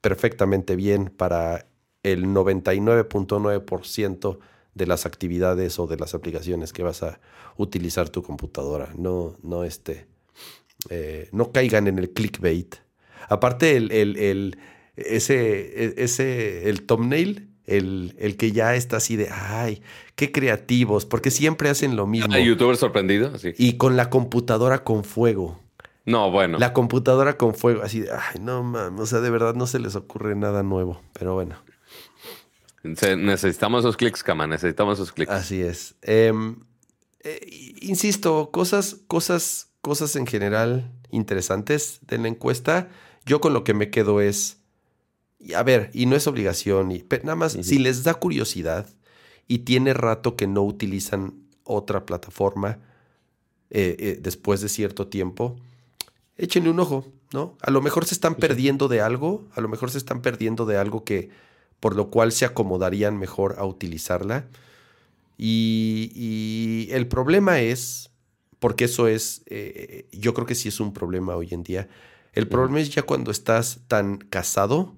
perfectamente 0.02 0.76
bien 0.76 1.14
para 1.16 1.68
el 2.04 2.26
99.9% 2.26 4.40
de 4.74 4.88
las 4.88 5.06
actividades 5.06 5.80
o 5.80 5.88
de 5.88 5.98
las 5.98 6.14
aplicaciones 6.14 6.74
que 6.74 6.84
vas 6.84 7.04
a 7.04 7.22
utilizar 7.56 8.10
tu 8.10 8.22
computadora. 8.22 8.90
No, 8.98 9.38
no, 9.42 9.64
este, 9.64 10.08
eh, 10.90 11.30
no 11.32 11.52
caigan 11.52 11.88
en 11.88 11.98
el 11.98 12.12
clickbait. 12.12 12.76
Aparte, 13.30 13.78
el, 13.78 13.92
el 13.92 14.58
ese, 14.98 15.84
e, 15.84 15.94
ese, 15.98 16.70
el 16.70 16.84
thumbnail, 16.84 17.50
el, 17.66 18.16
el 18.20 18.38
que 18.38 18.52
ya 18.52 18.76
está 18.76 18.98
así 18.98 19.16
de, 19.16 19.30
ay, 19.32 19.82
qué 20.16 20.32
creativos, 20.32 21.06
porque 21.06 21.32
siempre 21.32 21.70
hacen 21.70 21.96
lo 21.96 22.08
mismo. 22.08 22.34
¿Hay 22.34 22.46
youtuber 22.46 22.78
sorprendido? 22.78 23.34
Y 23.58 23.78
con 23.78 23.98
la 23.98 24.10
computadora 24.10 24.84
con 24.84 25.04
fuego. 25.04 25.60
No, 26.06 26.30
bueno. 26.30 26.60
La 26.60 26.74
computadora 26.74 27.36
con 27.38 27.56
fuego, 27.56 27.82
así 27.82 28.02
de, 28.02 28.12
ay, 28.12 28.40
no 28.40 28.64
mames, 28.64 29.02
o 29.02 29.06
sea, 29.06 29.22
de 29.22 29.30
verdad 29.32 29.56
no 29.56 29.66
se 29.66 29.80
les 29.80 29.96
ocurre 29.96 30.36
nada 30.36 30.62
nuevo, 30.62 31.02
pero 31.14 31.34
bueno. 31.34 31.56
necesitamos 32.84 33.84
esos 33.84 33.98
clics, 33.98 34.22
cama, 34.22 34.46
necesitamos 34.46 35.00
esos 35.00 35.12
clics. 35.12 35.32
Así 35.32 35.62
es. 35.62 35.96
Em, 36.04 36.58
eh, 37.22 37.40
insisto, 37.82 38.52
cosas, 38.52 38.98
cosas, 39.08 39.72
cosas 39.82 40.16
en 40.16 40.28
general 40.28 40.92
interesantes 41.10 42.00
de 42.04 42.20
la 42.20 42.28
encuesta. 42.28 42.90
Yo 43.26 43.42
con 43.42 43.54
lo 43.54 43.64
que 43.64 43.74
me 43.74 43.90
quedo 43.90 44.22
es 44.22 44.62
a 45.56 45.64
ver, 45.64 45.90
y 45.94 46.06
no 46.06 46.16
es 46.16 46.28
obligación, 46.28 46.92
y, 46.92 47.06
nada 47.24 47.36
más, 47.36 47.54
si 47.54 47.78
les 47.78 48.04
da 48.04 48.14
curiosidad 48.14 48.88
y 49.48 49.60
tiene 49.60 49.94
rato 49.94 50.36
que 50.36 50.48
no 50.48 50.64
utilizan 50.64 51.34
otra 51.64 52.06
plataforma 52.06 52.80
eh, 53.70 53.96
eh, 54.00 54.20
después 54.22 54.62
de 54.62 54.70
cierto 54.70 55.08
tiempo, 55.08 55.58
échenle 56.38 56.70
un 56.70 56.80
ojo, 56.80 57.12
¿no? 57.34 57.58
A 57.62 57.72
lo 57.72 57.82
mejor 57.82 58.06
se 58.06 58.14
están 58.14 58.36
perdiendo 58.36 58.88
de 58.88 59.02
algo, 59.02 59.48
a 59.54 59.62
lo 59.62 59.68
mejor 59.68 59.92
se 59.92 59.98
están 59.98 60.22
perdiendo 60.22 60.66
de 60.66 60.78
algo 60.78 61.04
que 61.04 61.30
por 61.80 61.96
lo 61.96 62.10
cual 62.10 62.32
se 62.32 62.46
acomodarían 62.46 63.18
mejor 63.18 63.56
a 63.60 63.66
utilizarla. 63.66 64.48
Y, 65.38 66.88
el 66.92 67.08
problema 67.08 67.60
es, 67.60 68.10
porque 68.60 68.86
eso 68.86 69.08
es, 69.08 69.44
eh, 69.48 70.08
yo 70.12 70.34
creo 70.34 70.48
que 70.48 70.56
sí 70.56 70.70
es 70.70 70.80
un 70.80 70.94
problema 70.94 71.36
hoy 71.36 71.50
en 71.52 71.64
día, 71.64 71.90
el 72.34 72.48
problema 72.48 72.80
es 72.80 72.90
ya 72.90 73.04
cuando 73.04 73.32
estás 73.32 73.80
tan 73.88 74.18
casado 74.18 74.94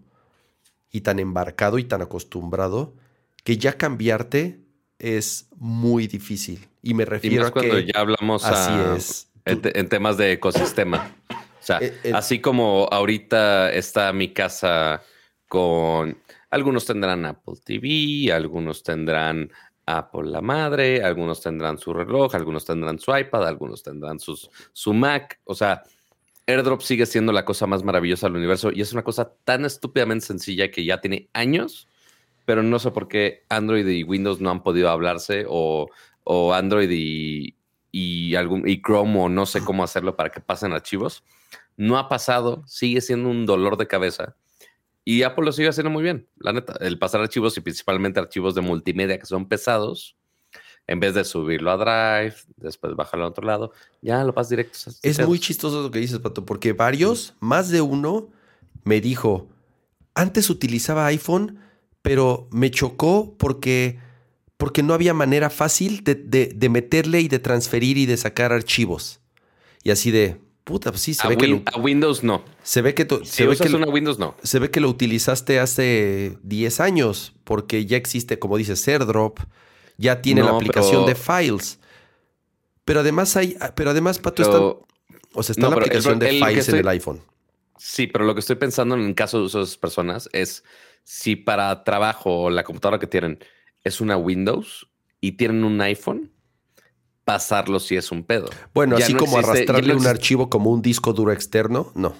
y 0.92 1.02
tan 1.02 1.20
embarcado 1.20 1.78
y 1.78 1.84
tan 1.84 2.02
acostumbrado 2.02 2.96
que 3.44 3.58
ya 3.58 3.78
cambiarte 3.78 4.60
es 5.00 5.50
muy 5.56 6.08
difícil. 6.08 6.68
Y 6.82 6.94
me 6.94 7.06
refiero 7.06 7.48
a 7.48 7.52
cuando 7.52 7.80
ya 7.80 8.00
hablamos 8.00 8.46
así 8.46 8.74
es. 8.96 9.32
En, 9.46 9.88
temas 9.88 10.18
de 10.18 10.34
ecosistema. 10.34 11.16
O 11.30 11.64
sea, 11.68 11.80
eh, 11.80 11.98
eh, 12.04 12.12
así 12.14 12.40
como 12.40 12.88
ahorita 12.92 13.72
está 13.72 14.12
mi 14.12 14.34
casa 14.34 15.02
con 15.48 16.18
algunos 16.50 16.86
tendrán 16.86 17.26
Apple 17.26 17.56
TV, 17.64 18.32
algunos 18.34 18.84
tendrán 18.84 19.50
Apple 19.86 20.30
la 20.30 20.42
madre, 20.42 21.02
algunos 21.04 21.42
tendrán 21.42 21.78
su 21.78 21.94
reloj, 21.94 22.36
algunos 22.36 22.66
tendrán 22.66 23.00
su 23.00 23.16
iPad, 23.16 23.48
algunos 23.48 23.84
tendrán 23.84 24.20
sus, 24.20 24.50
su 24.74 24.94
Mac. 24.94 25.40
O 25.46 25.56
sea, 25.56 25.84
AirDrop 26.48 26.82
sigue 26.82 27.06
siendo 27.06 27.34
la 27.34 27.46
cosa 27.46 27.68
más 27.68 27.84
maravillosa 27.84 28.28
del 28.28 28.38
universo 28.38 28.72
y 28.72 28.82
es 28.82 28.94
una 28.94 29.04
cosa 29.04 29.34
tan 29.44 29.66
estúpidamente 29.66 30.26
sencilla 30.26 30.72
que 30.72 30.86
ya 30.86 31.02
tiene 31.02 31.30
años, 31.34 31.88
pero 32.46 32.64
no 32.64 32.80
sé 32.80 32.92
por 32.92 33.10
qué 33.10 33.44
Android 33.50 33.86
y 33.86 34.04
Windows 34.04 34.40
no 34.40 34.50
han 34.50 34.64
podido 34.64 34.90
hablarse 34.90 35.46
o, 35.48 35.90
Android 36.54 36.90
y, 37.92 38.36
algún, 38.36 38.68
y 38.68 38.82
Chrome 38.82 39.20
o 39.20 39.30
no 39.30 39.46
sé 39.46 39.64
cómo 39.64 39.84
hacerlo 39.84 40.16
para 40.16 40.30
que 40.30 40.40
pasen 40.40 40.72
archivos. 40.72 41.24
No 41.76 41.98
ha 41.98 42.10
pasado, 42.10 42.64
sigue 42.66 43.02
siendo 43.02 43.30
un 43.30 43.46
dolor 43.46 43.78
de 43.78 43.88
cabeza. 43.88 44.36
Y 45.06 45.24
Apple 45.24 45.46
lo 45.46 45.52
sigue 45.54 45.70
haciendo 45.70 45.90
muy 45.90 46.04
bien, 46.04 46.28
la 46.38 46.52
neta. 46.52 46.76
El 46.82 47.00
pasar 47.00 47.22
archivos 47.22 47.58
y 47.58 47.62
principalmente 47.62 48.20
archivos 48.20 48.56
de 48.56 48.62
multimedia 48.62 49.18
que 49.18 49.26
son 49.26 49.48
pesados, 49.48 50.17
en 50.88 51.00
vez 51.00 51.14
de 51.14 51.24
subirlo 51.26 51.70
a 51.72 51.78
Drive, 51.78 52.36
después 52.56 52.96
bajarlo 52.96 53.26
a 53.26 53.30
otro 53.30 53.46
lado, 53.46 53.72
ya 54.02 54.24
lo 54.24 54.34
pasas 54.34 54.52
directo. 54.52 54.78
Es 55.04 55.28
muy 55.28 55.38
chistoso 55.40 55.82
lo 55.84 55.92
que 55.92 56.00
dices, 56.00 56.20
Pato, 56.20 56.46
porque 56.46 56.74
varios, 56.74 57.34
más 57.40 57.70
de 57.70 57.82
uno, 57.82 58.30
me 58.84 59.02
dijo, 59.02 59.48
antes 60.16 60.50
utilizaba 60.50 61.06
iPhone, 61.08 61.60
pero 62.02 62.48
me 62.52 62.72
chocó 62.72 63.36
porque, 63.38 64.00
porque 64.56 64.82
no 64.82 64.94
había 64.94 65.14
manera 65.14 65.50
fácil 65.50 66.04
de, 66.06 66.16
de- 66.16 66.52
de 66.56 66.70
meterle 66.70 67.20
y 67.22 67.28
de 67.28 67.40
transferir 67.40 67.98
y 67.98 68.06
de 68.06 68.16
sacar 68.16 68.54
archivos. 68.54 69.20
Y 69.84 69.92
así 69.92 70.10
de, 70.12 70.38
puta, 70.64 70.92
pues 70.92 71.02
sí, 71.02 71.14
se 71.14 71.28
A, 71.28 71.30
ve 71.30 71.36
que 71.38 71.48
lo, 71.48 71.62
a 71.66 71.80
Windows 71.80 72.24
no. 72.24 72.42
se 72.64 72.82
ve 72.82 72.94
que 72.94 73.04
to- 73.04 73.26
Si 73.26 73.32
se 73.32 73.46
ve 73.46 73.58
que, 73.58 73.68
una 73.76 73.88
Windows 73.90 74.20
no. 74.20 74.36
se 74.42 74.60
ve 74.60 74.72
que 74.72 74.80
lo 74.80 74.90
utilizaste 74.90 75.60
hace 75.60 76.38
10 76.44 76.80
años, 76.80 77.34
porque 77.44 77.86
ya 77.86 77.98
existe, 77.98 78.40
como 78.40 78.56
dices, 78.58 78.88
AirDrop, 78.88 79.40
ya 79.98 80.22
tiene 80.22 80.44
la 80.44 80.52
aplicación 80.52 81.06
pero- 81.06 81.08
de 81.08 81.16
Files. 81.16 81.80
Pero 82.86 83.02
además 83.02 83.36
hay, 83.36 83.58
pero 83.76 83.90
además, 83.92 84.18
Pato, 84.20 84.42
está, 84.44 84.58
o 84.60 85.44
sea, 85.44 85.52
está 85.54 85.62
no, 85.64 85.70
la 85.72 85.76
el- 85.76 85.82
aplicación 85.84 86.20
de 86.20 86.30
el 86.30 86.44
Files 86.44 86.60
estoy- 86.60 86.80
en 86.80 86.86
el 86.86 86.88
iPhone. 86.90 87.22
Sí, 87.78 88.08
pero 88.08 88.26
lo 88.26 88.34
que 88.34 88.40
estoy 88.40 88.56
pensando 88.56 88.96
en 88.96 89.02
el 89.02 89.14
caso 89.16 89.42
de 89.42 89.48
esas 89.48 89.78
personas 89.78 90.30
es 90.34 90.64
si 91.04 91.36
para 91.36 91.84
trabajo 91.84 92.50
la 92.50 92.64
computadora 92.64 92.98
que 93.00 93.08
tienen 93.08 93.40
es 93.84 94.02
una 94.02 94.18
Windows 94.18 94.88
y 95.22 95.34
tienen 95.34 95.64
un 95.64 95.80
iPhone, 95.82 96.32
pasarlo 97.24 97.80
si 97.80 97.96
es 97.98 98.12
un 98.12 98.24
pedo. 98.24 98.50
Bueno, 98.74 98.98
Ya 98.98 99.06
así 99.06 99.14
no 99.14 99.20
como 99.20 99.38
existe- 99.38 99.52
arrastrarle 99.52 99.94
no 99.94 100.00
un 100.00 100.08
archivo 100.08 100.50
como 100.50 100.72
un 100.72 100.82
disco 100.82 101.14
duro 101.14 101.32
externo, 101.32 101.92
no. 101.94 102.16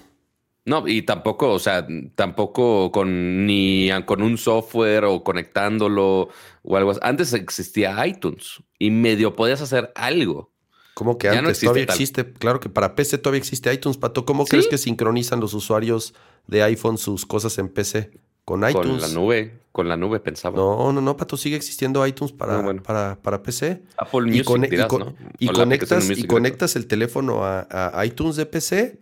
No, 0.68 0.86
y 0.86 1.02
tampoco, 1.02 1.50
o 1.52 1.58
sea, 1.58 1.86
tampoco 2.14 2.92
con 2.92 3.46
ni 3.46 3.88
con 4.06 4.22
un 4.22 4.36
software 4.38 5.04
o 5.04 5.24
conectándolo 5.24 6.28
o 6.62 6.76
algo 6.76 6.90
así. 6.92 7.00
Antes 7.02 7.32
existía 7.32 8.06
iTunes 8.06 8.62
y 8.78 8.90
medio 8.90 9.34
podías 9.34 9.60
hacer 9.62 9.92
algo. 9.94 10.50
¿Cómo 10.94 11.16
que 11.16 11.28
Ya 11.28 11.34
no 11.34 11.38
antes 11.48 11.50
existe 11.62 11.66
todavía 11.66 11.86
tal. 11.86 11.94
existe? 11.94 12.32
Claro 12.32 12.60
que 12.60 12.68
para 12.68 12.94
PC 12.94 13.18
todavía 13.18 13.38
existe 13.38 13.72
iTunes, 13.72 13.96
Pato. 13.98 14.24
¿Cómo 14.24 14.44
¿Sí? 14.44 14.50
crees 14.50 14.66
que 14.66 14.78
sincronizan 14.78 15.40
los 15.40 15.54
usuarios 15.54 16.12
de 16.48 16.62
iPhone 16.64 16.98
sus 16.98 17.24
cosas 17.24 17.56
en 17.58 17.68
PC? 17.68 18.10
Con 18.44 18.60
Con 18.62 18.70
iTunes. 18.70 19.02
la 19.02 19.08
nube, 19.08 19.60
con 19.72 19.88
la 19.88 19.96
nube 19.96 20.20
pensaba. 20.20 20.56
No, 20.56 20.90
no, 20.92 21.00
no, 21.00 21.16
Pato, 21.16 21.36
sigue 21.36 21.54
existiendo 21.54 22.04
iTunes 22.06 22.32
para, 22.32 22.54
No, 22.56 22.62
bueno. 22.62 22.82
para, 22.82 23.16
para 23.22 23.42
PC. 23.42 23.82
Apple 23.96 24.20
Y, 24.22 24.38
Music 24.42 24.72
y 24.72 24.86
con- 24.86 25.00
¿no? 25.00 25.14
y 25.38 25.48
conectas, 25.48 26.10
y 26.10 26.24
conectas 26.26 26.74
el 26.74 26.86
teléfono 26.86 27.44
a, 27.44 27.66
a 27.70 28.04
iTunes 28.06 28.36
de 28.36 28.46
PC. 28.46 28.98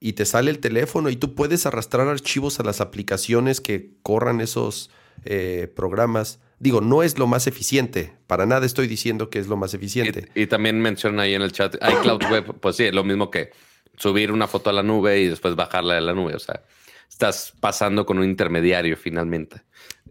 Y 0.00 0.12
te 0.12 0.24
sale 0.24 0.50
el 0.50 0.58
teléfono 0.60 1.10
y 1.10 1.16
tú 1.16 1.34
puedes 1.34 1.66
arrastrar 1.66 2.06
archivos 2.08 2.60
a 2.60 2.62
las 2.62 2.80
aplicaciones 2.80 3.60
que 3.60 3.90
corran 4.02 4.40
esos 4.40 4.90
eh, 5.24 5.72
programas. 5.74 6.40
Digo, 6.60 6.80
no 6.80 7.02
es 7.02 7.18
lo 7.18 7.26
más 7.26 7.46
eficiente. 7.46 8.14
Para 8.26 8.46
nada 8.46 8.66
estoy 8.66 8.86
diciendo 8.88 9.30
que 9.30 9.38
es 9.38 9.46
lo 9.48 9.56
más 9.56 9.74
eficiente. 9.74 10.28
Y, 10.34 10.42
y 10.42 10.46
también 10.46 10.80
mencionan 10.80 11.20
ahí 11.20 11.34
en 11.34 11.42
el 11.42 11.52
chat, 11.52 11.74
iCloud 11.76 12.22
Web, 12.30 12.54
pues 12.60 12.76
sí, 12.76 12.84
es 12.84 12.94
lo 12.94 13.04
mismo 13.04 13.30
que 13.30 13.50
subir 13.96 14.30
una 14.32 14.46
foto 14.46 14.70
a 14.70 14.72
la 14.72 14.82
nube 14.82 15.18
y 15.20 15.26
después 15.26 15.56
bajarla 15.56 15.94
de 15.94 16.00
la 16.00 16.12
nube. 16.14 16.34
O 16.34 16.38
sea, 16.38 16.62
estás 17.08 17.52
pasando 17.60 18.06
con 18.06 18.18
un 18.18 18.24
intermediario 18.24 18.96
finalmente. 18.96 19.62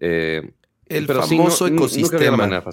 Eh, 0.01 0.51
El 0.87 1.05
pero 1.07 1.23
sí, 1.23 1.37
famoso 1.37 1.69
no- 1.69 1.75
ecosistema, 1.75 2.63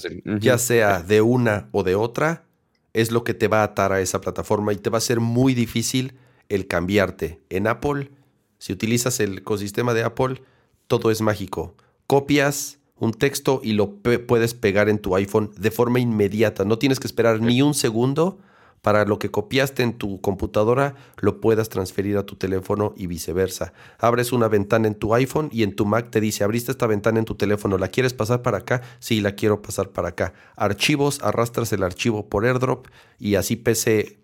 ya 0.41 0.59
sea 0.59 1.01
de 1.03 1.21
una 1.21 1.69
o 1.73 1.83
de 1.85 1.95
otra, 1.95 2.45
es 2.93 3.11
lo 3.12 3.23
que 3.25 3.35
te 3.35 3.49
va 3.49 3.61
a 3.61 3.65
atar 3.65 3.93
a 3.93 4.01
esa 4.01 4.21
plataforma 4.21 4.73
y 4.73 4.77
te 4.77 4.91
va 4.91 4.99
a 4.99 5.01
ser 5.01 5.21
muy 5.21 5.55
difícil 5.55 6.15
el 6.49 6.66
cambiarte. 6.66 7.40
En 7.51 7.66
Apple, 7.66 8.11
si 8.59 8.72
utilizas 8.72 9.20
el 9.20 9.38
ecosistema 9.38 9.95
de 9.95 10.05
Apple, 10.05 10.42
todo 10.86 11.11
es 11.11 11.20
mágico. 11.20 11.74
Copias 12.07 12.78
un 12.97 13.12
texto 13.12 13.61
y 13.62 13.72
lo 13.72 13.97
puedes 13.97 14.55
pegar 14.55 14.88
en 14.88 14.99
tu 14.99 15.16
iPhone 15.16 15.51
de 15.57 15.70
forma 15.70 16.01
inmediata. 16.01 16.64
No 16.64 16.78
tienes 16.78 17.01
que 17.01 17.07
esperar 17.07 17.40
ni 17.40 17.61
un 17.61 17.74
segundo 17.74 18.38
para 18.84 19.07
lo 19.07 19.18
que 19.18 19.30
copiaste 19.30 19.82
en 19.82 19.95
tu 19.95 20.20
computadora 20.20 20.95
lo 21.16 21.40
puedas 21.40 21.70
transferir 21.70 22.18
a 22.18 22.26
tu 22.26 22.36
teléfono 22.36 22.92
y 22.99 23.07
viceversa. 23.07 23.72
Abres 23.99 24.30
una 24.30 24.47
ventana 24.47 24.86
en 24.86 24.95
tu 24.95 25.14
iPhone 25.14 25.49
y 25.51 25.62
en 25.62 25.74
tu 25.74 25.86
Mac 25.86 26.11
te 26.11 26.20
dice, 26.20 26.45
abriste 26.45 26.70
esta 26.70 26.86
ventana 26.86 27.18
en 27.18 27.24
tu 27.24 27.34
teléfono, 27.34 27.78
¿la 27.78 27.88
quieres 27.88 28.12
pasar 28.12 28.42
para 28.42 28.59
acá? 28.59 28.82
Sí, 28.99 29.22
la 29.22 29.36
quiero 29.36 29.62
pasar 29.62 29.88
para 29.88 30.09
acá. 30.09 30.34
Archivos, 30.55 31.22
arrastras 31.22 31.72
el 31.72 31.82
archivo 31.82 32.28
por 32.28 32.45
AirDrop 32.45 32.88
y 33.18 33.36
así 33.36 33.57
PC 33.57 34.18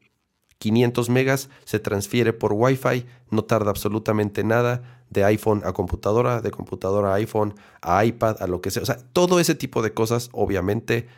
500 0.60 1.08
megas 1.08 1.48
se 1.64 1.78
transfiere 1.78 2.34
por 2.34 2.52
Wi-Fi, 2.52 3.06
no 3.30 3.44
tarda 3.44 3.70
absolutamente 3.70 4.44
nada 4.44 5.02
de 5.08 5.24
iPhone 5.24 5.62
a 5.64 5.72
computadora, 5.72 6.42
de 6.42 6.50
computadora 6.50 7.12
a 7.12 7.14
iPhone, 7.14 7.54
a 7.80 8.04
iPad, 8.04 8.36
a 8.40 8.46
lo 8.46 8.60
que 8.60 8.70
sea. 8.70 8.82
O 8.82 8.86
sea, 8.86 8.98
todo 9.14 9.40
ese 9.40 9.54
tipo 9.54 9.80
de 9.82 9.94
cosas 9.94 10.28
obviamente 10.32 11.08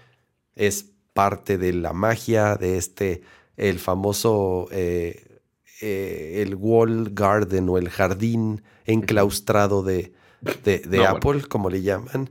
es 0.55 0.93
parte 1.13 1.59
de 1.59 1.73
la 1.73 1.93
magia 1.93 2.55
de 2.55 2.79
este, 2.79 3.23
el 3.57 3.81
famoso, 3.81 4.69
eh, 4.71 5.41
eh, 5.81 6.43
el 6.47 6.55
wall 6.55 7.11
garden 7.13 7.69
o 7.69 7.79
el 7.79 7.91
jardín 7.91 8.63
enclaustrado 8.87 9.83
de, 9.83 10.13
de, 10.63 10.79
de 10.79 10.99
No, 10.99 11.09
Apple, 11.09 11.43
como 11.49 11.69
le 11.69 11.83
llaman. 11.83 12.31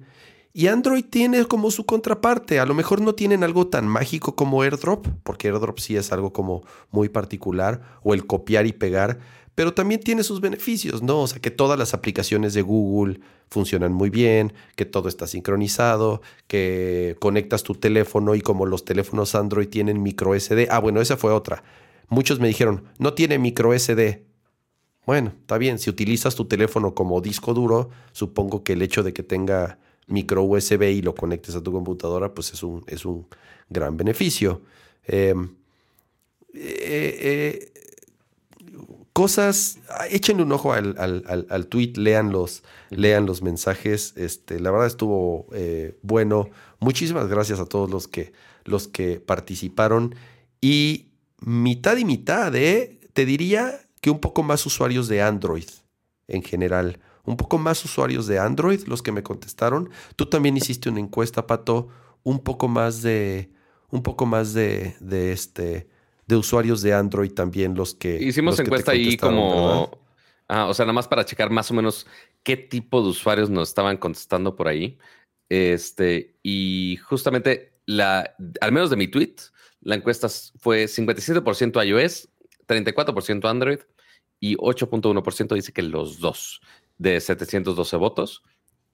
Y 0.53 0.67
Android 0.67 1.05
tiene 1.09 1.45
como 1.45 1.71
su 1.71 1.85
contraparte. 1.85 2.59
A 2.59 2.65
lo 2.65 2.73
mejor 2.73 3.01
no 3.01 3.15
tienen 3.15 3.43
algo 3.43 3.67
tan 3.67 3.87
mágico 3.87 4.35
como 4.35 4.63
AirDrop, 4.63 5.07
porque 5.23 5.47
AirDrop 5.47 5.79
sí 5.79 5.95
es 5.95 6.11
algo 6.11 6.33
como 6.33 6.63
muy 6.91 7.07
particular, 7.09 7.81
o 8.03 8.13
el 8.13 8.25
copiar 8.27 8.65
y 8.65 8.73
pegar, 8.73 9.19
pero 9.55 9.73
también 9.73 10.01
tiene 10.01 10.23
sus 10.23 10.41
beneficios, 10.41 11.01
¿no? 11.01 11.21
O 11.21 11.27
sea, 11.27 11.39
que 11.39 11.51
todas 11.51 11.77
las 11.77 11.93
aplicaciones 11.93 12.53
de 12.53 12.61
Google 12.61 13.19
funcionan 13.49 13.91
muy 13.93 14.09
bien, 14.09 14.53
que 14.75 14.85
todo 14.85 15.09
está 15.09 15.27
sincronizado, 15.27 16.21
que 16.47 17.17
conectas 17.19 17.63
tu 17.63 17.75
teléfono 17.75 18.33
y 18.35 18.41
como 18.41 18.65
los 18.65 18.85
teléfonos 18.85 19.35
Android 19.35 19.67
tienen 19.67 20.01
micro 20.01 20.37
SD. 20.39 20.67
Ah, 20.69 20.79
bueno, 20.79 21.01
esa 21.01 21.17
fue 21.17 21.31
otra. 21.33 21.63
Muchos 22.07 22.39
me 22.39 22.47
dijeron, 22.47 22.85
no 22.97 23.13
tiene 23.13 23.39
micro 23.39 23.77
SD. 23.77 24.25
Bueno, 25.05 25.33
está 25.39 25.57
bien, 25.57 25.79
si 25.79 25.89
utilizas 25.89 26.35
tu 26.35 26.45
teléfono 26.45 26.93
como 26.93 27.21
disco 27.21 27.53
duro, 27.53 27.89
supongo 28.13 28.63
que 28.63 28.73
el 28.73 28.81
hecho 28.81 29.03
de 29.03 29.13
que 29.13 29.23
tenga 29.23 29.79
micro 30.07 30.43
USB 30.43 30.83
y 30.83 31.01
lo 31.01 31.15
conectes 31.15 31.55
a 31.55 31.63
tu 31.63 31.71
computadora, 31.71 32.33
pues 32.33 32.53
es 32.53 32.63
un, 32.63 32.83
es 32.87 33.05
un 33.05 33.27
gran 33.69 33.97
beneficio. 33.97 34.61
Eh, 35.05 35.33
eh, 36.53 37.17
eh, 37.21 37.71
cosas, 39.13 39.79
ah, 39.89 40.07
échenle 40.09 40.43
un 40.43 40.51
ojo 40.51 40.73
al, 40.73 40.95
al, 40.97 41.23
al, 41.27 41.47
al 41.49 41.67
tweet, 41.67 41.93
lean 41.95 42.31
los, 42.31 42.63
lean 42.89 43.25
los 43.25 43.41
mensajes. 43.41 44.13
Este, 44.17 44.59
la 44.59 44.71
verdad 44.71 44.87
estuvo 44.87 45.47
eh, 45.53 45.97
bueno. 46.01 46.49
Muchísimas 46.79 47.27
gracias 47.27 47.59
a 47.59 47.65
todos 47.65 47.89
los 47.89 48.07
que, 48.07 48.33
los 48.63 48.87
que 48.87 49.19
participaron. 49.19 50.15
Y 50.61 51.11
mitad 51.39 51.97
y 51.97 52.05
mitad, 52.05 52.55
¿eh? 52.55 52.99
Te 53.13 53.25
diría 53.25 53.79
que 54.01 54.09
un 54.09 54.19
poco 54.19 54.43
más 54.43 54.65
usuarios 54.65 55.07
de 55.07 55.21
Android 55.21 55.67
en 56.27 56.43
general. 56.43 56.99
Un 57.31 57.37
poco 57.37 57.57
más 57.57 57.85
usuarios 57.85 58.27
de 58.27 58.39
Android 58.39 58.81
los 58.87 59.01
que 59.01 59.13
me 59.13 59.23
contestaron. 59.23 59.89
Tú 60.17 60.25
también 60.25 60.57
hiciste 60.57 60.89
una 60.89 60.99
encuesta, 60.99 61.47
Pato. 61.47 61.87
Un 62.23 62.39
poco 62.39 62.67
más 62.67 63.01
de. 63.01 63.49
Un 63.89 64.03
poco 64.03 64.25
más 64.25 64.53
de, 64.53 64.97
de 64.99 65.31
este. 65.31 65.87
De 66.27 66.35
usuarios 66.35 66.81
de 66.81 66.93
Android 66.93 67.31
también 67.31 67.73
los 67.73 67.95
que. 67.95 68.21
Hicimos 68.21 68.51
los 68.51 68.57
que 68.57 68.63
te 68.63 68.67
encuesta 68.67 68.91
ahí 68.91 69.15
como. 69.15 69.97
Ah, 70.49 70.65
o 70.65 70.73
sea, 70.73 70.85
nada 70.85 70.91
más 70.91 71.07
para 71.07 71.23
checar 71.23 71.49
más 71.49 71.71
o 71.71 71.73
menos 71.73 72.05
qué 72.43 72.57
tipo 72.57 73.01
de 73.01 73.07
usuarios 73.07 73.49
nos 73.49 73.69
estaban 73.69 73.95
contestando 73.95 74.57
por 74.57 74.67
ahí. 74.67 74.99
Este, 75.47 76.35
y 76.43 76.97
justamente 76.97 77.71
la, 77.85 78.35
al 78.59 78.73
menos 78.73 78.89
de 78.89 78.97
mi 78.97 79.07
tweet, 79.07 79.35
la 79.79 79.95
encuesta 79.95 80.27
fue 80.59 80.83
57% 80.85 81.85
iOS, 81.87 82.27
34% 82.67 83.49
Android 83.49 83.79
y 84.41 84.57
8.1% 84.57 85.55
dice 85.55 85.71
que 85.71 85.83
los 85.83 86.19
dos 86.19 86.59
de 87.01 87.19
712 87.19 87.97
votos. 87.97 88.43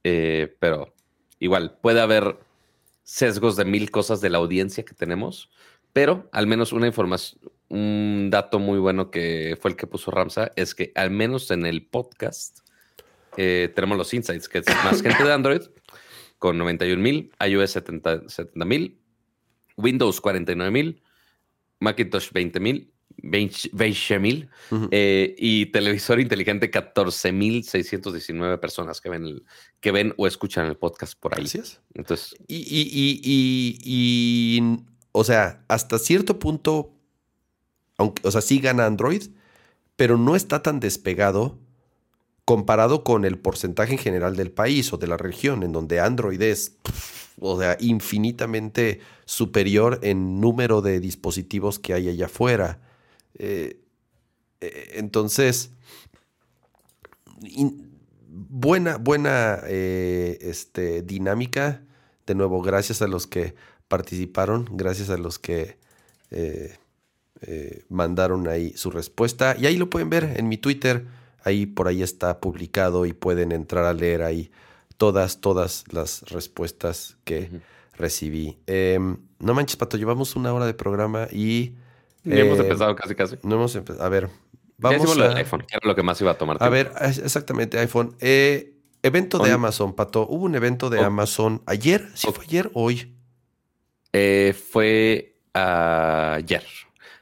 Eh, 0.03 0.55
pero 0.59 0.93
igual 1.39 1.77
puede 1.81 1.99
haber 1.99 2.39
sesgos 3.03 3.57
de 3.57 3.65
mil 3.65 3.91
cosas 3.91 4.21
de 4.21 4.29
la 4.29 4.37
audiencia 4.37 4.85
que 4.85 4.93
tenemos, 4.93 5.49
pero 5.93 6.29
al 6.31 6.47
menos 6.47 6.71
una 6.71 6.87
información, 6.87 7.41
un 7.69 8.29
dato 8.31 8.59
muy 8.59 8.79
bueno 8.79 9.11
que 9.11 9.57
fue 9.61 9.71
el 9.71 9.77
que 9.77 9.87
puso 9.87 10.11
Ramsa 10.11 10.51
es 10.55 10.73
que 10.73 10.91
al 10.95 11.11
menos 11.11 11.51
en 11.51 11.65
el 11.65 11.85
podcast 11.85 12.59
eh, 13.35 13.71
tenemos 13.75 13.97
los 13.97 14.13
insights, 14.13 14.47
que 14.47 14.59
es 14.59 14.65
más 14.85 15.01
gente 15.01 15.23
de 15.23 15.33
Android 15.33 15.61
con 16.37 16.57
91 16.57 17.01
mil, 17.01 17.31
iOS 17.45 17.71
70 17.71 18.65
mil, 18.65 19.01
Windows 19.75 20.21
49 20.21 20.71
mil, 20.71 21.01
Macintosh 21.79 22.31
20 22.31 22.59
mil, 22.59 22.93
20 23.23 24.19
mil 24.19 24.49
eh, 24.91 25.35
y 25.37 25.67
televisor 25.67 26.19
inteligente 26.19 26.69
14 26.69 27.31
mil 27.31 27.63
619 27.63 28.57
personas 28.59 29.01
que 29.01 29.09
ven, 29.09 29.23
el- 29.23 29.43
que 29.79 29.91
ven 29.91 30.13
o 30.17 30.27
escuchan 30.27 30.67
el 30.67 30.77
podcast 30.77 31.19
por 31.19 31.33
ahí. 31.33 31.41
Gracias. 31.41 31.81
Entonces, 31.93 32.35
Y, 32.47 32.57
y- 32.57 32.89
y- 32.91 33.21
y- 33.23 34.59
y, 34.59 34.77
o 35.11 35.23
sea, 35.23 35.63
hasta 35.67 35.97
cierto 35.99 36.37
punto, 36.39 36.93
aunque, 37.97 38.27
o 38.27 38.31
sea, 38.31 38.41
sí 38.41 38.59
gana 38.59 38.85
Android, 38.85 39.23
pero 39.95 40.17
no 40.17 40.35
está 40.35 40.61
tan 40.61 40.79
despegado 40.79 41.57
comparado 42.45 43.03
con 43.03 43.25
el 43.25 43.37
porcentaje 43.39 43.93
en 43.93 43.97
general 43.99 44.35
del 44.37 44.51
país 44.51 44.93
o 44.93 44.97
de 44.97 45.07
la 45.07 45.17
región, 45.17 45.63
en 45.63 45.73
donde 45.73 45.99
Android 45.99 46.41
es, 46.41 46.77
o 47.39 47.59
sea, 47.59 47.75
infinitamente 47.79 49.01
superior 49.25 49.99
en 50.03 50.39
número 50.39 50.81
de 50.81 50.99
dispositivos 51.01 51.77
que 51.79 51.93
hay 51.93 52.07
allá 52.09 52.27
afuera. 52.27 52.79
Eh, 53.37 53.79
eh, 54.61 54.91
entonces, 54.95 55.71
in- 57.41 57.91
buena, 58.27 58.97
buena 58.97 59.59
eh, 59.65 60.37
este, 60.41 61.01
dinámica. 61.01 61.83
De 62.25 62.35
nuevo, 62.35 62.61
gracias 62.61 63.01
a 63.01 63.07
los 63.07 63.27
que 63.27 63.55
participaron, 63.87 64.67
gracias 64.71 65.09
a 65.09 65.17
los 65.17 65.39
que 65.39 65.77
mandaron 67.87 68.47
ahí 68.49 68.73
su 68.75 68.91
respuesta. 68.91 69.55
Y 69.57 69.65
ahí 69.65 69.77
lo 69.77 69.89
pueden 69.89 70.09
ver 70.09 70.33
en 70.35 70.49
mi 70.49 70.57
Twitter. 70.57 71.05
Ahí 71.43 71.65
por 71.65 71.87
ahí 71.87 72.03
está 72.03 72.41
publicado 72.41 73.05
y 73.05 73.13
pueden 73.13 73.53
entrar 73.53 73.85
a 73.85 73.93
leer 73.93 74.23
ahí 74.23 74.51
todas, 74.97 75.39
todas 75.39 75.85
las 75.91 76.23
respuestas 76.23 77.15
que 77.23 77.49
recibí. 77.93 78.57
Em, 78.67 79.17
no 79.39 79.53
manches, 79.53 79.77
Pato, 79.77 79.95
llevamos 79.95 80.35
una 80.35 80.53
hora 80.53 80.65
de 80.65 80.73
programa 80.73 81.27
y... 81.31 81.75
Ni 82.27 82.39
hemos 82.39 82.59
empezado 82.59 82.95
casi, 82.95 83.15
casi. 83.15 83.37
No 83.43 83.55
hemos 83.55 83.75
empezado. 83.75 84.05
A 84.05 84.09
ver, 84.09 84.29
Vamos 84.77 85.11
a... 85.11 85.15
lo 85.15 85.35
iPhone, 85.35 85.61
que 85.61 85.75
era 85.75 85.87
lo 85.87 85.95
que 85.95 86.03
más 86.03 86.21
iba 86.21 86.31
a 86.31 86.37
tomar. 86.37 86.57
A 86.59 86.69
ver, 86.69 86.91
exactamente, 87.01 87.79
iPhone. 87.79 88.15
Eh, 88.19 88.73
evento 89.01 89.39
de 89.39 89.51
Amazon, 89.51 89.95
Pato. 89.95 90.27
Hubo 90.27 90.45
un 90.45 90.55
evento 90.55 90.89
de 90.89 90.99
Amazon 90.99 91.61
ayer. 91.65 92.07
¿Sí 92.13 92.27
fue 92.31 92.45
ayer 92.45 92.69
o 92.73 92.83
hoy? 92.83 93.15
Eh, 94.13 94.53
fue 94.53 95.39
ayer. 95.53 96.63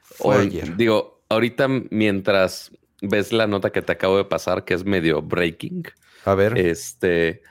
Fue 0.01 0.37
ayer. 0.37 0.75
Digo, 0.75 1.23
ahorita 1.29 1.67
mientras 1.89 2.71
ves 3.01 3.31
la 3.31 3.47
nota 3.47 3.71
que 3.71 3.81
te 3.81 3.93
acabo 3.93 4.17
de 4.17 4.25
pasar, 4.25 4.65
que 4.65 4.73
es 4.73 4.83
medio 4.83 5.21
breaking. 5.21 5.83
A 6.25 6.35
ver. 6.35 6.57
Este, 6.57 7.41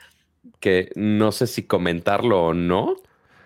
que 0.59 0.91
no 0.95 1.31
sé 1.31 1.47
si 1.47 1.63
comentarlo 1.63 2.43
o 2.43 2.53
no. 2.53 2.95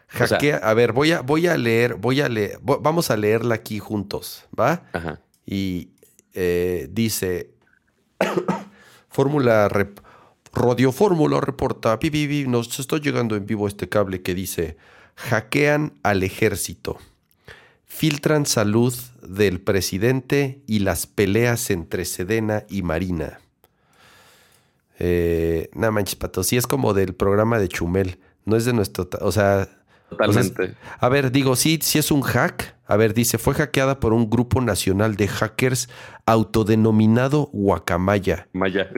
Hackea, 0.10 0.58
a 0.58 0.74
ver, 0.74 0.92
voy 0.92 1.12
a, 1.12 1.22
voy 1.22 1.48
a 1.48 1.58
leer, 1.58 1.96
voy 1.96 2.22
a 2.22 2.30
leer, 2.30 2.60
vamos 2.62 3.12
a 3.12 3.18
leerla 3.18 3.56
aquí 3.56 3.80
juntos, 3.80 4.46
¿va? 4.60 4.84
Ajá. 4.92 5.22
Y, 5.46 5.90
eh, 6.34 6.88
dice, 6.92 7.52
Fórmula 9.10 9.70
Radio 10.54 10.92
Fórmula 10.92 11.42
reporta, 11.42 12.00
nos 12.48 12.80
está 12.80 12.98
llegando 12.98 13.36
en 13.36 13.46
vivo 13.46 13.68
este 13.68 13.88
cable 13.90 14.22
que 14.22 14.34
dice, 14.34 14.78
hackean 15.16 15.94
al 16.04 16.24
ejército, 16.24 16.98
filtran 17.86 18.46
salud 18.46 18.96
del 19.22 19.62
presidente 19.62 20.62
y 20.66 20.80
las 20.80 21.08
peleas 21.08 21.70
entre 21.70 22.06
Sedena 22.06 22.64
y 22.70 22.82
Marina. 22.82 23.40
Eh, 24.98 25.70
nada 25.74 25.92
manches, 25.92 26.16
pato, 26.16 26.44
sí 26.44 26.58
es 26.58 26.68
como 26.68 26.94
del 26.94 27.16
programa 27.16 27.60
de 27.60 27.70
Chumel, 27.70 28.20
no 28.46 28.56
es 28.56 28.66
de 28.66 28.74
nuestro, 28.74 29.08
o 29.22 29.32
sea, 29.32 29.70
Totalmente. 30.10 30.76
a 31.00 31.10
ver, 31.10 31.32
digo, 31.32 31.56
sí, 31.56 31.80
sí 31.82 32.00
es 32.00 32.12
un 32.12 32.22
hack. 32.22 32.76
A 32.86 32.98
ver, 32.98 33.14
dice, 33.14 33.38
fue 33.38 33.54
hackeada 33.54 34.00
por 34.00 34.14
un 34.14 34.30
grupo 34.30 34.62
nacional 34.62 35.16
de 35.16 35.28
hackers 35.28 35.90
autodenominado 36.26 37.50
Guacamaya. 37.54 38.48
Maya. 38.54 38.90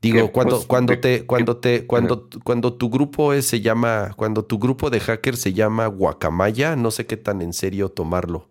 Digo, 0.00 0.30
cuando, 0.30 0.56
pues, 0.56 0.66
cuando 0.66 0.98
te, 0.98 1.26
cuando 1.26 1.56
te, 1.56 1.86
cuando, 1.86 2.28
cuando 2.44 2.72
tu 2.74 2.88
grupo 2.88 3.32
es, 3.32 3.46
se 3.46 3.60
llama, 3.60 4.12
cuando 4.16 4.44
tu 4.44 4.58
grupo 4.58 4.90
de 4.90 5.00
hackers 5.00 5.40
se 5.40 5.52
llama 5.52 5.88
Guacamaya, 5.88 6.76
no 6.76 6.90
sé 6.92 7.06
qué 7.06 7.16
tan 7.16 7.42
en 7.42 7.52
serio 7.52 7.88
tomarlo. 7.88 8.48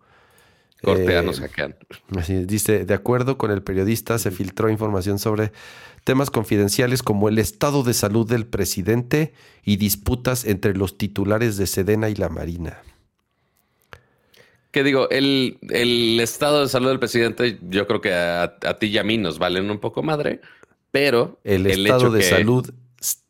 Corteanos 0.82 1.38
eh, 1.38 1.42
hackean. 1.42 1.76
Así 2.16 2.44
dice, 2.44 2.84
de 2.84 2.94
acuerdo 2.94 3.36
con 3.38 3.50
el 3.50 3.62
periodista, 3.62 4.18
se 4.18 4.30
filtró 4.30 4.70
información 4.70 5.18
sobre 5.18 5.52
temas 6.04 6.30
confidenciales 6.30 7.02
como 7.02 7.28
el 7.28 7.38
estado 7.38 7.82
de 7.82 7.94
salud 7.94 8.28
del 8.28 8.46
presidente 8.46 9.32
y 9.64 9.76
disputas 9.76 10.44
entre 10.44 10.74
los 10.74 10.96
titulares 10.96 11.56
de 11.56 11.66
Sedena 11.66 12.08
y 12.08 12.14
la 12.14 12.28
Marina. 12.28 12.78
¿Qué 14.70 14.84
digo? 14.84 15.08
El, 15.10 15.58
estado 16.20 16.60
de 16.62 16.68
salud 16.68 16.88
del 16.88 16.98
presidente, 16.98 17.58
yo 17.68 17.86
creo 17.86 18.00
que 18.00 18.12
a, 18.12 18.78
ti 18.78 18.86
y 18.86 18.98
a 18.98 19.02
mí 19.02 19.18
nos 19.18 19.38
valen 19.38 19.70
un 19.70 19.78
poco 19.78 20.02
madre, 20.02 20.40
pero 20.90 21.40
el, 21.42 21.66
estado 21.66 22.10
de 22.10 22.22
salud 22.22 22.70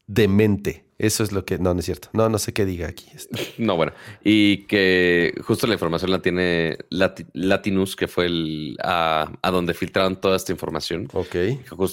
demente. 0.07 0.88
Eso 0.99 1.23
es 1.23 1.31
lo 1.31 1.45
que. 1.45 1.59
No, 1.59 1.75
no 1.75 1.81
es 1.81 1.87
cierto. 1.87 2.09
No, 2.13 2.29
no 2.29 2.39
sé 2.39 2.53
qué 2.53 2.67
diga 2.67 2.89
aquí. 2.89 3.07
No, 3.59 3.77
bueno. 3.77 3.93
Y 4.23 4.67
que 4.67 5.35
justo 5.45 5.67
la 5.67 5.75
información 5.75 6.11
la 6.11 6.21
tiene 6.21 6.79
Latinus, 6.91 7.97
que 7.97 8.09
fue 8.09 8.27
el 8.27 8.77
a, 8.83 9.31
donde 9.51 9.75
filtraron 9.75 10.21
toda 10.21 10.37
esta 10.37 10.53
información. 10.53 11.09
Ok. 11.13 11.35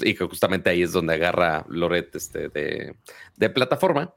Y 0.04 0.14
que, 0.14 0.26
justamente 0.26 0.70
ahí 0.70 0.84
es 0.84 0.92
donde 0.92 1.14
agarra 1.14 1.66
Loret 1.70 2.16
este, 2.16 2.50
de, 2.50 3.50
plataforma. 3.50 4.14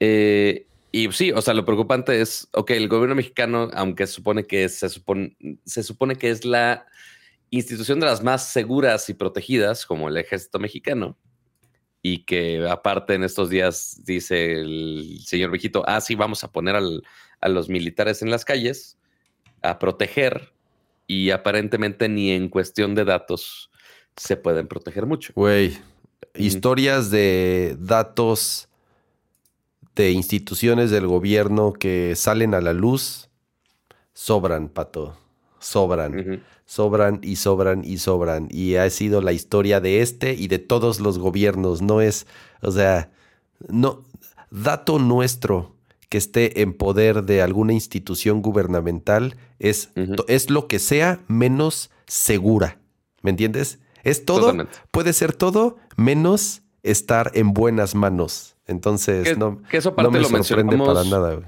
Eh, 0.00 0.66
y 0.90 1.10
sí, 1.12 1.32
o 1.32 1.40
sea, 1.40 1.54
lo 1.54 1.64
preocupante 1.64 2.20
es, 2.20 2.48
ok, 2.52 2.70
el 2.72 2.88
gobierno 2.88 3.14
mexicano, 3.14 3.70
aunque 3.74 4.06
supone 4.06 4.44
que 4.44 4.68
se 4.68 4.88
supone, 4.88 5.36
se 5.64 5.82
supone 5.82 6.16
que 6.16 6.30
es 6.30 6.44
la 6.44 6.86
institución 7.50 8.00
de 8.00 8.06
las 8.06 8.22
más 8.22 8.48
seguras 8.48 9.08
y 9.08 9.14
protegidas, 9.14 9.86
como 9.86 10.08
el 10.08 10.16
ejército 10.16 10.58
mexicano, 10.58 11.16
y 12.02 12.24
que 12.24 12.66
aparte 12.68 13.14
en 13.14 13.22
estos 13.22 13.48
días 13.48 14.00
dice 14.04 14.60
el 14.60 15.20
señor 15.24 15.50
viejito, 15.50 15.84
ah, 15.86 16.00
sí, 16.00 16.16
vamos 16.16 16.42
a 16.42 16.50
poner 16.50 16.76
a 16.76 17.48
los 17.48 17.68
militares 17.68 18.22
en 18.22 18.30
las 18.30 18.44
calles 18.44 18.98
a 19.62 19.78
proteger 19.78 20.52
y 21.06 21.30
aparentemente 21.30 22.08
ni 22.08 22.32
en 22.32 22.48
cuestión 22.48 22.94
de 22.94 23.04
datos 23.04 23.70
se 24.16 24.36
pueden 24.36 24.66
proteger 24.66 25.06
mucho. 25.06 25.32
Güey, 25.36 25.78
historias 26.34 27.10
de 27.10 27.76
datos 27.78 28.68
de 29.94 30.10
instituciones 30.10 30.90
del 30.90 31.06
gobierno 31.06 31.72
que 31.72 32.16
salen 32.16 32.54
a 32.54 32.60
la 32.60 32.72
luz 32.72 33.28
sobran, 34.14 34.68
pato, 34.68 35.16
sobran 35.62 36.42
sobran 36.72 37.20
y 37.22 37.36
sobran 37.36 37.84
y 37.84 37.98
sobran. 37.98 38.48
Y 38.50 38.76
ha 38.76 38.88
sido 38.88 39.20
la 39.20 39.32
historia 39.32 39.80
de 39.80 40.00
este 40.00 40.32
y 40.32 40.48
de 40.48 40.58
todos 40.58 41.00
los 41.00 41.18
gobiernos. 41.18 41.82
No 41.82 42.00
es, 42.00 42.26
o 42.62 42.70
sea, 42.70 43.10
no, 43.68 44.04
dato 44.50 44.98
nuestro 44.98 45.74
que 46.08 46.16
esté 46.16 46.62
en 46.62 46.72
poder 46.72 47.24
de 47.24 47.42
alguna 47.42 47.74
institución 47.74 48.40
gubernamental 48.40 49.36
es, 49.58 49.90
es 50.28 50.50
lo 50.50 50.66
que 50.66 50.78
sea 50.78 51.20
menos 51.28 51.90
segura. 52.06 52.78
¿Me 53.20 53.30
entiendes? 53.30 53.78
Es 54.02 54.24
todo, 54.24 54.66
puede 54.90 55.12
ser 55.12 55.32
todo 55.32 55.76
menos 55.96 56.62
estar 56.82 57.30
en 57.34 57.52
buenas 57.52 57.94
manos. 57.94 58.56
Entonces, 58.66 59.36
no, 59.36 59.60
no 59.96 60.10
me 60.10 60.24
sorprende 60.24 60.78
para 60.78 61.04
nada. 61.04 61.40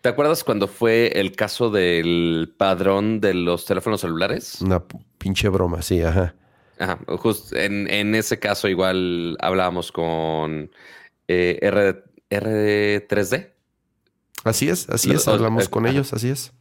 ¿Te 0.00 0.08
acuerdas 0.08 0.44
cuando 0.44 0.66
fue 0.66 1.08
el 1.20 1.32
caso 1.32 1.70
del 1.70 2.52
padrón 2.56 3.20
de 3.20 3.34
los 3.34 3.64
teléfonos 3.64 4.00
celulares? 4.00 4.60
Una 4.60 4.82
pinche 5.18 5.48
broma, 5.48 5.82
sí, 5.82 6.02
ajá. 6.02 6.34
Ajá, 6.78 6.98
justo 7.18 7.56
en, 7.56 8.14
ese 8.14 8.38
caso 8.38 8.66
igual 8.68 9.36
hablábamos 9.40 9.92
con 9.92 10.70
eh, 11.28 11.58
R, 11.62 12.02
R3D. 12.30 13.52
Así 14.44 14.68
es, 14.68 14.88
así 14.88 15.12
es, 15.12 15.28
hablamos 15.28 15.68
con 15.68 15.86
ellos, 15.86 16.12
así 16.12 16.30
es. 16.30 16.52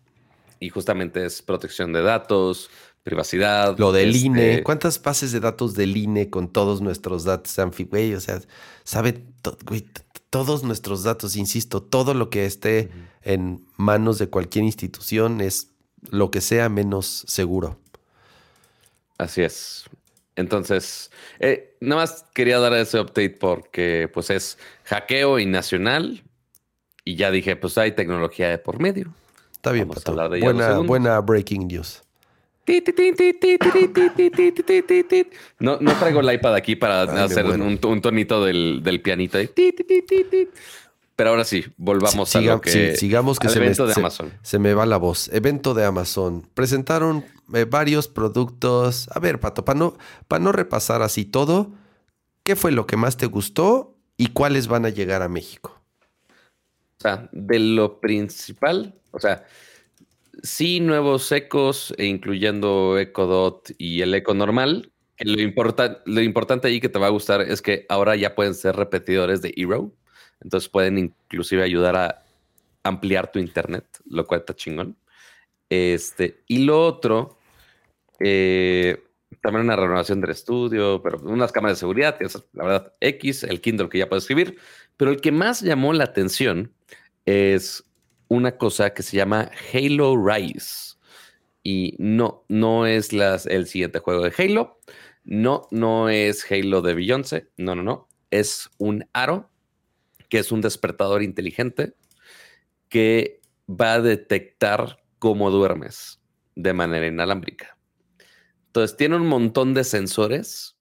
Y 0.60 0.70
justamente 0.70 1.26
es 1.26 1.42
protección 1.42 1.92
de 1.94 2.04
datos, 2.04 2.70
privacidad. 3.04 3.78
Lo 3.80 3.92
del 3.92 4.10
este 4.10 4.28
INE. 4.28 4.64
¿Cuántas 4.64 5.02
bases 5.02 5.32
de 5.32 5.40
datos 5.40 5.74
del 5.74 5.98
INE 5.98 6.30
con 6.30 6.52
todos 6.52 6.82
nuestros 6.82 7.24
datos? 7.24 7.58
Güey, 7.90 8.14
o 8.14 8.20
sea, 8.20 8.40
sabe, 8.84 9.26
güey, 9.66 9.88
todos 10.32 10.64
nuestros 10.64 11.04
datos, 11.04 11.36
insisto, 11.36 11.84
todo 11.84 12.14
lo 12.14 12.30
que 12.30 12.46
esté 12.46 12.90
en 13.22 13.68
manos 13.76 14.18
de 14.18 14.30
cualquier 14.30 14.64
institución 14.64 15.42
es 15.42 15.68
lo 16.10 16.32
que 16.32 16.42
sea 16.42 16.70
menos 16.70 17.26
seguro. 17.28 17.78
Así 19.18 19.44
es. 19.44 19.86
Entonces, 20.38 21.12
eh, 21.40 21.76
nada 21.82 22.04
más 22.04 22.26
quería 22.34 22.60
dar 22.60 22.74
ese 22.74 23.00
update 23.00 23.38
porque 23.40 24.10
pues 24.12 24.30
es 24.30 24.58
hackeo 24.86 25.38
y 25.38 25.46
nacional 25.46 26.24
y 27.04 27.18
ya 27.18 27.30
dije, 27.30 27.58
pues 27.58 27.78
hay 27.78 27.92
tecnología 27.92 28.50
de 28.50 28.58
por 28.58 28.80
medio. 28.80 29.14
Está 29.52 29.72
bien, 29.74 29.90
buena, 30.40 30.80
buena 30.80 31.20
breaking 31.20 31.68
news. 31.68 32.02
No, 35.60 35.78
no 35.80 35.94
traigo 35.94 36.20
el 36.20 36.34
iPad 36.34 36.56
aquí 36.56 36.76
para 36.76 37.04
hacer 37.24 37.46
un, 37.46 37.78
tonito 37.80 38.44
del, 38.46 38.82
del 38.84 39.02
pianito. 39.02 39.38
Pero 41.16 41.30
ahora 41.30 41.44
sí, 41.44 41.66
volvamos 41.78 42.36
a 42.36 42.42
lo 42.42 42.62
que... 42.62 42.96
sigamos 42.96 43.38
que 43.40 43.50
se 43.50 43.60
me, 43.60 43.70
de 43.70 43.94
Amazon. 43.96 44.32
Se, 44.42 44.58
me 44.58 44.74
va 44.74 44.86
la 44.86 44.98
voz. 44.98 45.30
Evento 45.34 45.74
de 45.74 45.86
Amazon. 45.86 46.48
Presentaron 46.54 47.26
eh, 47.54 47.66
varios 47.70 48.08
productos. 48.08 49.08
A 49.14 49.20
ver, 49.20 49.40
Pato, 49.40 49.64
para 49.64 49.78
no, 49.78 49.98
para 50.28 50.44
no 50.44 50.52
repasar 50.52 51.04
así 51.04 51.26
todo, 51.26 51.74
¿qué 52.44 52.56
fue 52.56 52.72
lo 52.72 52.88
que 52.88 52.98
más 52.98 53.18
te 53.18 53.28
gustó 53.28 53.96
y 54.18 54.28
cuáles 54.28 54.68
van 54.68 54.86
a 54.86 54.90
llegar 54.90 55.22
a 55.22 55.30
México? 55.30 55.80
O 56.98 57.02
sea, 57.02 57.30
de 57.32 57.60
lo 57.60 58.00
principal, 58.00 58.96
o 59.12 59.20
sea, 59.20 59.46
sí 60.44 60.80
nuevos 60.80 61.32
ecos, 61.32 61.94
e 61.98 62.06
incluyendo 62.06 62.98
EcoDot 62.98 63.72
y 63.78 64.02
el 64.02 64.14
eco 64.14 64.34
normal. 64.34 64.92
Lo, 65.20 65.36
lo 66.06 66.22
importante 66.22 66.68
ahí 66.68 66.80
que 66.80 66.90
te 66.90 67.00
va 67.00 67.08
a 67.08 67.12
gustar 67.12 67.42
es 67.42 67.62
que 67.62 67.86
ahora 67.90 68.16
ya 68.16 68.36
pueden 68.36 68.56
ser 68.56 68.76
repetidores 68.76 69.42
de 69.42 69.54
Hero. 69.56 69.92
Entonces 70.42 70.70
pueden 70.70 70.98
inclusive 70.98 71.64
ayudar 71.64 71.96
a 71.96 72.24
ampliar 72.84 73.32
tu 73.32 73.40
internet, 73.40 73.86
lo 74.06 74.26
cual 74.26 74.40
está 74.42 74.56
chingón. 74.56 74.98
Este, 75.70 76.42
y 76.48 76.66
lo 76.66 76.86
otro, 76.86 77.38
eh, 78.20 79.04
también 79.42 79.66
una 79.66 79.76
renovación 79.76 80.22
del 80.22 80.32
estudio, 80.32 81.02
pero 81.02 81.20
unas 81.20 81.52
cámaras 81.52 81.78
de 81.78 81.80
seguridad, 81.80 82.18
la 82.54 82.64
verdad 82.64 82.94
X, 83.00 83.44
el 83.44 83.62
Kindle 83.62 83.90
que 83.90 84.00
ya 84.00 84.10
puede 84.10 84.20
escribir. 84.20 84.58
Pero 84.98 85.12
el 85.12 85.22
que 85.22 85.32
más 85.32 85.62
llamó 85.62 85.94
la 85.94 86.04
atención 86.04 86.74
es 87.26 87.84
una 88.32 88.58
cosa 88.58 88.94
que 88.94 89.04
se 89.04 89.18
llama 89.18 89.52
Halo 89.74 90.16
Rise. 90.16 90.96
Y 91.64 91.96
no, 92.00 92.46
no 92.48 92.88
es 92.88 93.12
las, 93.12 93.46
el 93.46 93.68
siguiente 93.68 94.00
juego 94.00 94.24
de 94.24 94.34
Halo. 94.38 94.80
No, 95.26 95.68
no 95.70 96.08
es 96.08 96.50
Halo 96.50 96.82
de 96.82 96.94
Beyoncé. 96.94 97.50
No, 97.58 97.76
no, 97.76 97.84
no. 97.84 98.08
Es 98.30 98.70
un 98.78 99.06
aro 99.12 99.52
que 100.30 100.40
es 100.40 100.54
un 100.54 100.62
despertador 100.62 101.24
inteligente 101.24 101.94
que 102.88 103.42
va 103.68 103.96
a 103.96 104.02
detectar 104.02 105.04
cómo 105.20 105.52
duermes 105.52 106.22
de 106.56 106.72
manera 106.72 107.08
inalámbrica. 107.08 107.78
Entonces 108.68 108.96
tiene 108.96 109.18
un 109.18 109.28
montón 109.28 109.74
de 109.74 109.84
sensores 109.84 110.78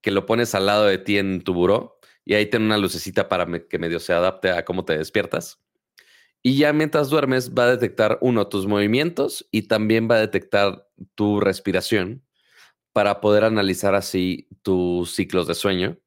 que 0.00 0.10
lo 0.10 0.26
pones 0.26 0.56
al 0.56 0.66
lado 0.66 0.86
de 0.86 0.98
ti 0.98 1.18
en 1.18 1.42
tu 1.42 1.54
buró 1.54 2.00
y 2.24 2.34
ahí 2.34 2.46
tiene 2.46 2.66
una 2.66 2.76
lucecita 2.76 3.28
para 3.28 3.46
que 3.68 3.78
medio 3.78 4.00
se 4.00 4.12
adapte 4.12 4.50
a 4.50 4.64
cómo 4.64 4.84
te 4.84 4.98
despiertas. 4.98 5.62
Y 6.42 6.58
ya 6.58 6.72
mientras 6.72 7.08
duermes 7.08 7.54
va 7.54 7.64
a 7.64 7.70
detectar 7.70 8.18
uno 8.20 8.48
tus 8.48 8.66
movimientos 8.66 9.46
y 9.52 9.62
también 9.62 10.08
va 10.10 10.16
a 10.16 10.20
detectar 10.20 10.88
tu 11.14 11.40
respiración 11.40 12.24
para 12.92 13.20
poder 13.20 13.44
analizar 13.44 13.94
así 13.94 14.48
tus 14.62 15.14
ciclos 15.14 15.46
de 15.46 15.54
sueño. 15.54 15.98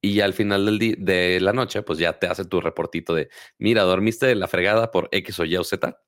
Y 0.00 0.20
al 0.20 0.34
final 0.34 0.66
del 0.66 0.96
de 1.04 1.40
la 1.40 1.52
noche, 1.52 1.82
pues 1.82 1.98
ya 1.98 2.18
te 2.18 2.28
hace 2.28 2.44
tu 2.44 2.60
reportito 2.60 3.14
de, 3.14 3.28
mira, 3.58 3.82
dormiste 3.82 4.26
de 4.26 4.36
la 4.36 4.48
fregada 4.48 4.90
por 4.92 5.08
X 5.10 5.40
o 5.40 5.44
Y 5.44 5.56
o 5.56 5.64
Z. 5.64 6.00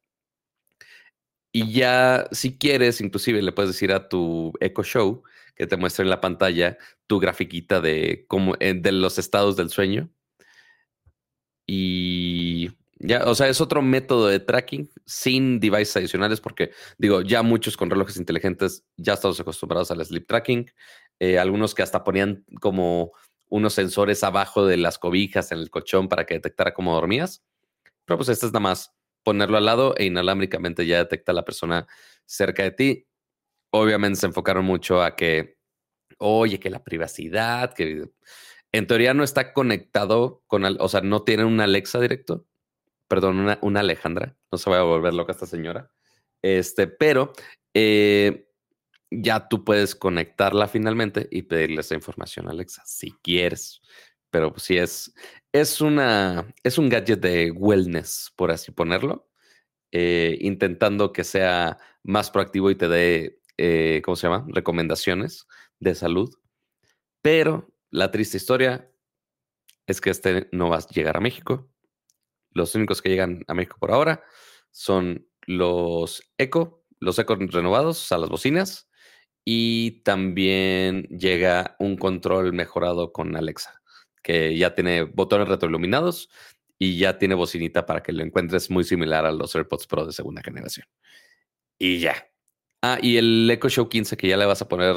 Y 1.53 1.73
ya, 1.73 2.29
si 2.31 2.59
quieres, 2.59 3.01
inclusive 3.01 3.43
le 3.43 3.53
puedes 3.53 3.71
decir 3.73 3.93
a 3.93 4.09
tu 4.09 4.53
Echo 4.61 4.83
Show 4.85 5.23
que 5.57 5.67
te 5.67 5.77
muestre 5.77 6.05
en 6.05 6.11
la 6.11 6.21
pantalla 6.21 6.79
tu 7.07 7.19
grafiquita 7.19 7.81
de, 7.81 8.27
cómo, 8.29 8.55
eh, 8.61 8.75
de 8.75 8.93
los 8.93 9.19
estados 9.19 9.57
del 9.57 9.71
sueño. 9.71 10.11
Y 11.67 12.71
ya, 13.01 13.25
o 13.27 13.35
sea, 13.35 13.49
es 13.49 13.61
otro 13.61 13.81
método 13.81 14.27
de 14.29 14.41
tracking 14.41 14.91
sin 15.07 15.61
devices 15.61 15.97
adicionales, 15.97 16.41
porque 16.41 16.73
digo, 16.99 17.23
ya 17.23 17.43
muchos 17.43 17.77
con 17.77 17.91
relojes 17.91 18.17
inteligentes 18.17 18.85
ya 18.97 19.15
estamos 19.15 19.39
acostumbrados 19.39 19.91
al 19.91 20.05
sleep 20.05 20.27
tracking. 20.27 20.71
Eh, 21.21 21.39
algunos 21.39 21.75
que 21.75 21.83
hasta 21.83 22.05
ponían 22.05 22.45
como 22.61 23.13
unos 23.49 23.75
sensores 23.75 24.23
abajo 24.25 24.67
de 24.67 24.77
las 24.77 24.99
cobijas 24.99 25.53
en 25.53 25.59
el 25.59 25.71
colchón 25.71 26.09
para 26.09 26.27
que 26.27 26.35
detectara 26.35 26.75
cómo 26.75 26.95
dormías. 26.95 27.45
Pero 28.05 28.19
pues 28.19 28.29
este 28.29 28.47
es 28.47 28.53
nada 28.53 28.61
más 28.61 28.95
ponerlo 29.23 29.57
al 29.59 29.65
lado 29.65 29.95
e 29.97 30.05
inalámbricamente 30.07 30.87
ya 30.87 30.99
detecta 30.99 31.33
a 31.33 31.35
la 31.35 31.45
persona 31.45 31.87
cerca 32.25 32.63
de 32.63 32.71
ti. 32.73 33.07
Obviamente 33.71 34.21
se 34.21 34.27
enfocaron 34.27 34.65
mucho 34.65 35.03
a 35.03 35.15
que, 35.15 35.59
oye, 36.19 36.59
que 36.59 36.71
la 36.71 36.83
privacidad, 36.83 37.75
que 37.75 38.09
en 38.73 38.87
teoría 38.87 39.15
no 39.15 39.25
está 39.25 39.53
conectado 39.53 40.43
con, 40.47 40.65
o 40.65 40.89
sea, 40.89 41.01
no 41.01 41.23
tiene 41.23 41.45
un 41.45 41.61
Alexa 41.61 42.01
directo, 42.01 42.47
perdón, 43.09 43.57
una, 43.63 43.81
Alejandra, 43.81 44.37
no 44.53 44.59
se 44.59 44.71
vaya 44.71 44.83
a 44.83 44.87
volver 44.87 45.15
loca 45.15 45.33
esta 45.33 45.47
señora, 45.47 45.91
este, 46.43 46.87
pero 46.87 47.33
eh, 47.75 48.49
ya 49.11 49.49
tú 49.49 49.65
puedes 49.65 49.95
conectarla 49.95 50.69
finalmente 50.69 51.29
y 51.31 51.43
pedirle 51.43 51.81
esa 51.81 51.95
información 51.95 52.47
a 52.49 52.51
Alexa, 52.51 52.83
si 52.87 53.13
quieres 53.23 53.81
pero 54.31 54.53
pues 54.53 54.65
sí 54.65 54.77
es, 54.77 55.15
es, 55.53 55.81
una, 55.81 56.53
es 56.63 56.79
un 56.79 56.89
gadget 56.89 57.21
de 57.21 57.51
wellness, 57.51 58.33
por 58.37 58.51
así 58.51 58.73
ponerlo, 58.73 59.29
eh, 59.93 60.37
intentando 60.41 61.13
que 61.13 61.25
sea 61.25 61.79
más 62.03 62.31
proactivo 62.31 62.71
y 62.71 62.75
te 62.75 62.89
dé, 62.89 63.41
eh, 63.57 64.03
¿cómo 64.05 64.17
se 64.17 64.29
llama? 64.29 64.47
Recomendaciones 64.49 65.47
de 65.81 65.95
salud. 65.95 66.35
Pero 67.23 67.73
la 67.91 68.11
triste 68.11 68.37
historia 68.37 68.91
es 69.87 70.01
que 70.01 70.11
este 70.11 70.49
no 70.53 70.69
va 70.69 70.77
a 70.77 70.87
llegar 70.89 71.17
a 71.17 71.21
México. 71.21 71.71
Los 72.59 72.75
únicos 72.75 73.01
que 73.01 73.09
llegan 73.09 73.45
a 73.49 73.55
México 73.55 73.79
por 73.81 73.93
ahora 73.93 74.23
son 74.71 75.27
los 75.47 76.23
Eco, 76.37 76.85
los 77.01 77.19
Eco 77.19 77.37
renovados, 77.37 78.13
a 78.13 78.19
las 78.19 78.29
bocinas, 78.29 78.91
y 79.45 80.03
también 80.03 81.05
llega 81.05 81.77
un 81.79 81.97
control 81.97 82.53
mejorado 82.53 83.13
con 83.13 83.35
Alexa 83.35 83.79
que 84.23 84.59
ya 84.59 84.75
tiene 84.75 85.05
botones 85.05 85.49
retroiluminados 85.49 86.29
y 86.79 86.99
ya 86.99 87.17
tiene 87.17 87.35
bocinita 87.35 87.87
para 87.87 88.03
que 88.03 88.13
lo 88.13 88.23
encuentres 88.23 88.71
muy 88.71 88.85
similar 88.85 89.25
a 89.25 89.33
los 89.33 89.55
AirPods 89.55 89.87
Pro 89.87 90.05
de 90.05 90.13
segunda 90.13 90.43
generación. 90.43 90.87
Y 91.79 91.99
ya. 91.99 92.29
Ah, 92.83 92.99
y 93.01 93.17
el 93.17 93.51
Echo 93.51 93.71
Show 93.71 93.89
15 93.89 94.19
que 94.19 94.29
ya 94.29 94.37
le 94.37 94.45
vas 94.45 94.61
a 94.61 94.69
poner 94.69 94.97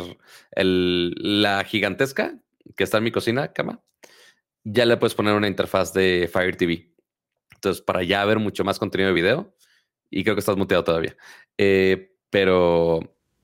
la 0.56 1.64
gigantesca 1.64 2.38
que 2.76 2.84
está 2.84 2.98
en 2.98 3.06
mi 3.06 3.12
cocina, 3.12 3.54
cama, 3.54 3.82
ya 4.64 4.86
le 4.86 4.98
puedes 4.98 5.16
poner 5.16 5.34
una 5.34 5.48
interfaz 5.48 5.94
de 5.94 6.30
Fire 6.32 6.56
TV. 6.56 6.92
Entonces, 7.62 7.82
para 7.84 8.04
ya 8.04 8.26
ver 8.26 8.40
mucho 8.40 8.64
más 8.64 8.80
contenido 8.80 9.10
de 9.10 9.14
video, 9.14 9.56
y 10.10 10.24
creo 10.24 10.36
que 10.36 10.40
estás 10.40 10.58
muteado 10.58 10.84
todavía. 10.84 11.16
Eh, 11.58 12.16
pero 12.30 13.00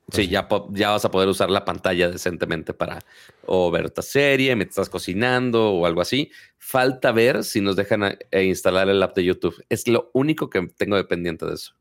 Sí, 0.10 0.30
ya, 0.30 0.48
ya 0.72 0.92
vas 0.92 1.04
a 1.04 1.12
poder 1.12 1.28
usar 1.28 1.50
la 1.50 1.66
pantalla 1.66 2.10
decentemente 2.10 2.74
para 2.74 3.00
o 3.46 3.70
ver 3.72 3.86
esta 3.86 4.02
serie, 4.02 4.56
me 4.56 4.64
estás 4.64 4.88
cocinando 4.88 5.72
o 5.72 5.86
algo 5.86 6.00
así. 6.00 6.32
Falta 6.58 7.12
ver 7.12 7.44
si 7.44 7.60
nos 7.60 7.76
dejan 7.76 8.18
eh, 8.32 8.44
instalar 8.46 8.88
el 8.88 9.04
app 9.04 9.16
de 9.18 9.26
YouTube. 9.26 9.62
Es 9.68 9.88
lo 9.90 10.10
único 10.14 10.50
que 10.50 10.66
tengo 10.78 10.96
dependiente 10.96 11.46
de 11.46 11.56
eso. 11.56 11.74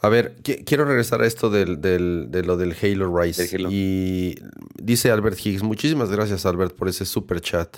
A 0.00 0.08
ver, 0.08 0.36
quiero 0.42 0.86
regresar 0.86 1.20
a 1.20 1.26
esto 1.26 1.50
del, 1.50 1.82
de 1.82 2.42
lo 2.42 2.56
del 2.56 2.74
Halo 2.82 3.14
Rise. 3.14 3.58
Y 3.68 4.36
dice 4.76 5.10
Albert 5.10 5.38
Higgs, 5.44 5.62
muchísimas 5.62 6.10
gracias 6.10 6.46
Albert 6.46 6.74
por 6.74 6.88
ese 6.88 7.04
super 7.04 7.42
chat. 7.42 7.76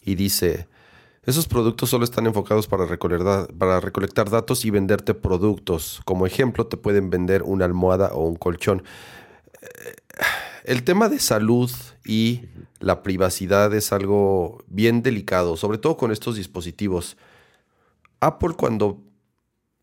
Y 0.00 0.14
dice, 0.14 0.68
esos 1.26 1.48
productos 1.48 1.90
solo 1.90 2.04
están 2.04 2.26
enfocados 2.26 2.66
para 2.66 2.86
recolectar, 2.86 3.52
para 3.54 3.80
recolectar 3.80 4.30
datos 4.30 4.64
y 4.64 4.70
venderte 4.70 5.14
productos. 5.14 6.00
Como 6.04 6.26
ejemplo, 6.26 6.66
te 6.66 6.76
pueden 6.76 7.10
vender 7.10 7.42
una 7.42 7.64
almohada 7.64 8.12
o 8.14 8.26
un 8.26 8.36
colchón 8.36 8.82
el 10.64 10.82
tema 10.82 11.08
de 11.08 11.18
salud 11.18 11.70
y 12.04 12.42
la 12.80 13.02
privacidad 13.02 13.72
es 13.74 13.92
algo 13.92 14.64
bien 14.66 15.02
delicado, 15.02 15.56
sobre 15.56 15.78
todo 15.78 15.96
con 15.96 16.10
estos 16.10 16.36
dispositivos. 16.36 17.16
Apple 18.20 18.54
cuando 18.56 19.02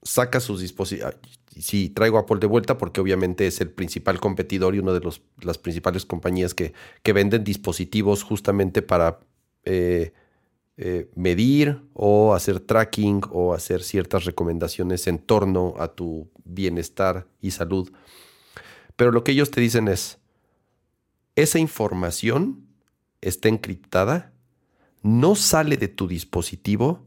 saca 0.01 0.39
sus 0.39 0.59
dispositivos, 0.61 1.15
sí, 1.55 1.89
traigo 1.89 2.17
Apple 2.17 2.39
de 2.39 2.47
vuelta 2.47 2.77
porque 2.77 2.99
obviamente 2.99 3.45
es 3.45 3.61
el 3.61 3.69
principal 3.69 4.19
competidor 4.19 4.73
y 4.73 4.79
una 4.79 4.93
de 4.93 5.07
las 5.41 5.57
principales 5.59 6.05
compañías 6.05 6.55
que, 6.55 6.73
venden 7.13 7.43
dispositivos 7.43 8.23
justamente 8.23 8.81
para 8.81 9.19
eh, 9.63 10.13
eh, 10.77 11.11
medir 11.15 11.81
o 11.93 12.33
hacer 12.33 12.59
tracking 12.59 13.21
o 13.31 13.53
hacer 13.53 13.83
ciertas 13.83 14.25
recomendaciones 14.25 15.05
en 15.07 15.19
torno 15.19 15.75
a 15.77 15.89
tu 15.89 16.31
bienestar 16.43 17.27
y 17.41 17.51
salud. 17.51 17.91
Pero 18.95 19.11
lo 19.11 19.23
que 19.23 19.33
ellos 19.33 19.51
te 19.51 19.61
dicen 19.61 19.87
es, 19.87 20.19
esa 21.35 21.59
información 21.59 22.67
está 23.21 23.49
encriptada, 23.49 24.33
no 25.03 25.35
sale 25.35 25.77
de 25.77 25.87
tu 25.87 26.07
dispositivo, 26.07 27.05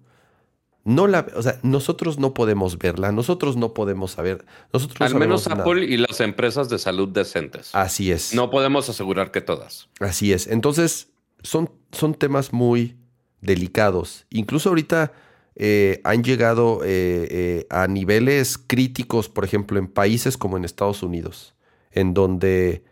no 0.85 1.07
la, 1.07 1.27
o 1.35 1.43
sea, 1.43 1.59
nosotros 1.63 2.19
no 2.19 2.35
podemos 2.35 2.79
verla, 2.79 3.11
nosotros 3.13 3.57
no 3.57 3.73
podemos 3.73 4.13
saber, 4.13 4.45
nosotros 4.73 5.01
al 5.01 5.19
menos 5.19 5.47
Apple 5.47 5.85
y 5.85 5.97
las 5.97 6.21
empresas 6.21 6.69
de 6.69 6.79
salud 6.79 7.09
decentes. 7.09 7.71
Así 7.75 8.13
es. 8.13 8.35
No 8.35 8.51
podemos 8.51 8.89
asegurar 8.89 9.31
que 9.31 9.41
todas. 9.41 9.89
Así 10.01 10.33
es. 10.33 10.47
Entonces 10.47 11.09
son, 11.43 11.71
son 11.93 12.15
temas 12.15 12.53
muy 12.53 12.97
delicados. 13.45 14.27
Incluso 14.31 14.71
ahorita 14.71 15.13
eh, 15.57 16.01
han 16.03 16.25
llegado 16.25 16.81
eh, 16.83 17.29
eh, 17.31 17.67
a 17.71 17.87
niveles 17.87 18.59
críticos, 18.59 19.29
por 19.29 19.45
ejemplo, 19.45 19.79
en 19.79 19.87
países 19.87 20.37
como 20.37 20.57
en 20.57 20.65
Estados 20.65 21.03
Unidos 21.03 21.55
en 21.93 22.13
donde 22.13 22.83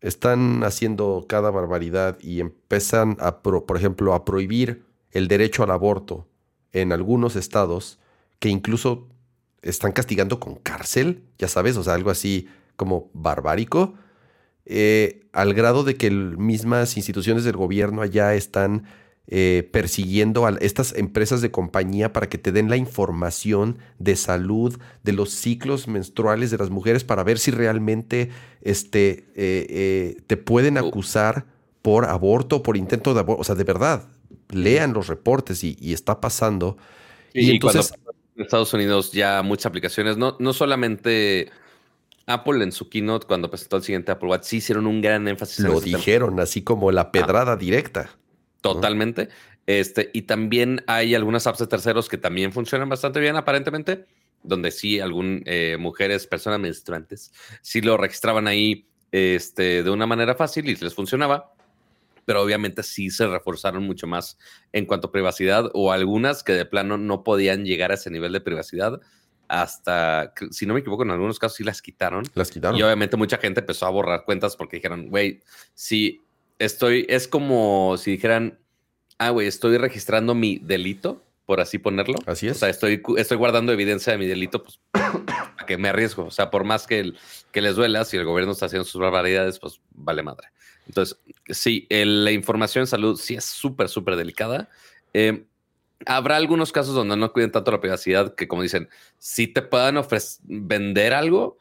están 0.00 0.62
haciendo 0.62 1.26
cada 1.28 1.50
barbaridad 1.50 2.16
y 2.20 2.38
empiezan 2.38 3.16
a, 3.18 3.40
por 3.40 3.76
ejemplo, 3.76 4.14
a 4.14 4.24
prohibir 4.24 4.84
el 5.10 5.26
derecho 5.26 5.64
al 5.64 5.72
aborto 5.72 6.28
en 6.72 6.92
algunos 6.92 7.34
estados 7.34 7.98
que 8.38 8.48
incluso 8.48 9.08
están 9.62 9.90
castigando 9.90 10.38
con 10.38 10.54
cárcel, 10.54 11.24
ya 11.38 11.48
sabes, 11.48 11.76
o 11.76 11.82
sea, 11.82 11.94
algo 11.94 12.10
así 12.10 12.48
como 12.76 13.10
barbárico, 13.14 13.94
al 15.32 15.54
grado 15.54 15.82
de 15.82 15.96
que 15.96 16.08
mismas 16.12 16.96
instituciones 16.96 17.42
del 17.42 17.56
gobierno 17.56 18.02
allá 18.02 18.34
están 18.34 18.84
eh, 19.28 19.68
persiguiendo 19.72 20.46
a 20.46 20.50
estas 20.60 20.94
empresas 20.94 21.40
de 21.40 21.50
compañía 21.50 22.12
para 22.12 22.28
que 22.28 22.38
te 22.38 22.52
den 22.52 22.70
la 22.70 22.76
información 22.76 23.78
de 23.98 24.14
salud 24.14 24.78
de 25.02 25.12
los 25.12 25.30
ciclos 25.30 25.88
menstruales 25.88 26.52
de 26.52 26.58
las 26.58 26.70
mujeres 26.70 27.02
para 27.02 27.24
ver 27.24 27.40
si 27.40 27.50
realmente 27.50 28.30
este, 28.62 29.26
eh, 29.34 29.66
eh, 29.68 30.22
te 30.28 30.36
pueden 30.36 30.78
acusar 30.78 31.44
por 31.82 32.04
aborto, 32.04 32.62
por 32.62 32.76
intento 32.76 33.14
de 33.14 33.20
aborto. 33.20 33.40
O 33.40 33.44
sea, 33.44 33.56
de 33.56 33.64
verdad, 33.64 34.08
lean 34.50 34.92
los 34.92 35.08
reportes 35.08 35.64
y, 35.64 35.76
está 35.92 36.20
pasando. 36.20 36.76
y, 37.34 37.50
entonces... 37.50 37.94
en 38.36 38.44
Estados 38.44 38.72
Unidos 38.74 39.10
ya 39.10 39.42
muchas 39.42 39.66
aplicaciones, 39.66 40.16
no, 40.16 40.36
no 40.38 40.52
solamente 40.52 41.50
Apple 42.26 42.62
en 42.62 42.70
su 42.70 42.88
keynote, 42.88 43.26
cuando 43.26 43.50
presentó 43.50 43.76
el 43.76 43.82
siguiente 43.82 44.12
Apple 44.12 44.28
Watch, 44.28 44.44
sí 44.44 44.58
hicieron 44.58 44.86
un 44.86 45.00
gran 45.00 45.26
énfasis 45.26 45.64
Lo 45.64 45.80
dijeron, 45.80 46.38
así 46.38 46.62
como 46.62 46.92
la 46.92 47.10
pedrada 47.10 47.56
directa. 47.56 48.10
Totalmente. 48.74 49.28
Este, 49.66 50.10
y 50.12 50.22
también 50.22 50.82
hay 50.86 51.14
algunas 51.14 51.46
apps 51.46 51.58
de 51.58 51.66
terceros 51.66 52.08
que 52.08 52.18
también 52.18 52.52
funcionan 52.52 52.88
bastante 52.88 53.20
bien, 53.20 53.36
aparentemente, 53.36 54.06
donde 54.42 54.70
sí, 54.70 55.00
algunas 55.00 55.42
eh, 55.46 55.76
mujeres, 55.78 56.26
personas 56.26 56.60
menstruantes, 56.60 57.32
sí 57.62 57.80
lo 57.80 57.96
registraban 57.96 58.46
ahí 58.46 58.86
este, 59.10 59.82
de 59.82 59.90
una 59.90 60.06
manera 60.06 60.34
fácil 60.34 60.68
y 60.68 60.76
les 60.76 60.94
funcionaba. 60.94 61.52
Pero 62.24 62.42
obviamente 62.42 62.82
sí 62.82 63.10
se 63.10 63.26
reforzaron 63.28 63.84
mucho 63.84 64.08
más 64.08 64.36
en 64.72 64.84
cuanto 64.84 65.08
a 65.08 65.12
privacidad 65.12 65.70
o 65.74 65.92
algunas 65.92 66.42
que 66.42 66.52
de 66.54 66.64
plano 66.64 66.98
no 66.98 67.22
podían 67.22 67.64
llegar 67.64 67.92
a 67.92 67.94
ese 67.94 68.10
nivel 68.10 68.32
de 68.32 68.40
privacidad 68.40 69.00
hasta, 69.48 70.32
si 70.50 70.66
no 70.66 70.74
me 70.74 70.80
equivoco, 70.80 71.02
en 71.04 71.10
algunos 71.10 71.38
casos 71.38 71.56
sí 71.56 71.64
las 71.64 71.82
quitaron. 71.82 72.24
Las 72.34 72.50
quitaron. 72.50 72.78
Y 72.78 72.82
obviamente 72.82 73.16
mucha 73.16 73.38
gente 73.38 73.60
empezó 73.60 73.86
a 73.86 73.90
borrar 73.90 74.24
cuentas 74.24 74.56
porque 74.56 74.76
dijeron, 74.76 75.08
güey, 75.08 75.40
si 75.74 76.25
estoy, 76.58 77.06
es 77.08 77.28
como 77.28 77.96
si 77.98 78.12
dijeran, 78.12 78.58
ah, 79.18 79.30
güey, 79.30 79.46
estoy 79.46 79.78
registrando 79.78 80.34
mi 80.34 80.58
delito, 80.58 81.22
por 81.46 81.60
así 81.60 81.78
ponerlo. 81.78 82.18
Así 82.26 82.48
es. 82.48 82.56
O 82.56 82.60
sea, 82.60 82.68
estoy, 82.68 83.02
estoy 83.16 83.36
guardando 83.36 83.72
evidencia 83.72 84.12
de 84.12 84.18
mi 84.18 84.26
delito, 84.26 84.62
pues, 84.62 84.80
a 84.92 85.66
que 85.66 85.78
me 85.78 85.88
arriesgo. 85.88 86.24
O 86.24 86.30
sea, 86.30 86.50
por 86.50 86.64
más 86.64 86.86
que, 86.86 87.12
que 87.52 87.60
les 87.62 87.76
duela, 87.76 88.04
si 88.04 88.16
el 88.16 88.24
gobierno 88.24 88.52
está 88.52 88.66
haciendo 88.66 88.84
sus 88.84 89.00
barbaridades, 89.00 89.58
pues 89.58 89.80
vale 89.92 90.22
madre. 90.22 90.48
Entonces, 90.86 91.18
sí, 91.48 91.86
la 91.90 92.32
información 92.32 92.82
en 92.82 92.86
salud 92.86 93.16
sí 93.16 93.34
es 93.34 93.44
súper, 93.44 93.88
súper 93.88 94.16
delicada. 94.16 94.68
Eh, 95.14 95.46
habrá 96.04 96.36
algunos 96.36 96.72
casos 96.72 96.94
donde 96.94 97.16
no 97.16 97.32
cuiden 97.32 97.52
tanto 97.52 97.70
la 97.70 97.80
privacidad 97.80 98.34
que, 98.34 98.48
como 98.48 98.62
dicen, 98.62 98.88
si 99.18 99.46
te 99.46 99.62
puedan 99.62 99.96
ofrecer 99.96 100.40
vender 100.44 101.14
algo, 101.14 101.58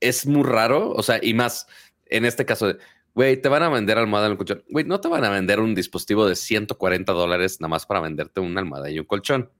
es 0.00 0.26
muy 0.26 0.42
raro. 0.42 0.90
O 0.90 1.02
sea, 1.02 1.18
y 1.22 1.34
más 1.34 1.66
en 2.06 2.26
este 2.26 2.44
caso, 2.44 2.74
güey, 3.14 3.40
te 3.40 3.48
van 3.48 3.62
a 3.62 3.68
vender 3.68 3.98
almohada 3.98 4.26
en 4.26 4.32
el 4.32 4.38
colchón. 4.38 4.64
Güey, 4.68 4.84
no 4.84 5.00
te 5.00 5.08
van 5.08 5.24
a 5.24 5.30
vender 5.30 5.60
un 5.60 5.74
dispositivo 5.74 6.26
de 6.26 6.36
140 6.36 7.12
dólares 7.12 7.60
nada 7.60 7.68
más 7.68 7.86
para 7.86 8.00
venderte 8.00 8.40
una 8.40 8.60
almohada 8.60 8.90
y 8.90 8.98
un 8.98 9.04
colchón. 9.04 9.50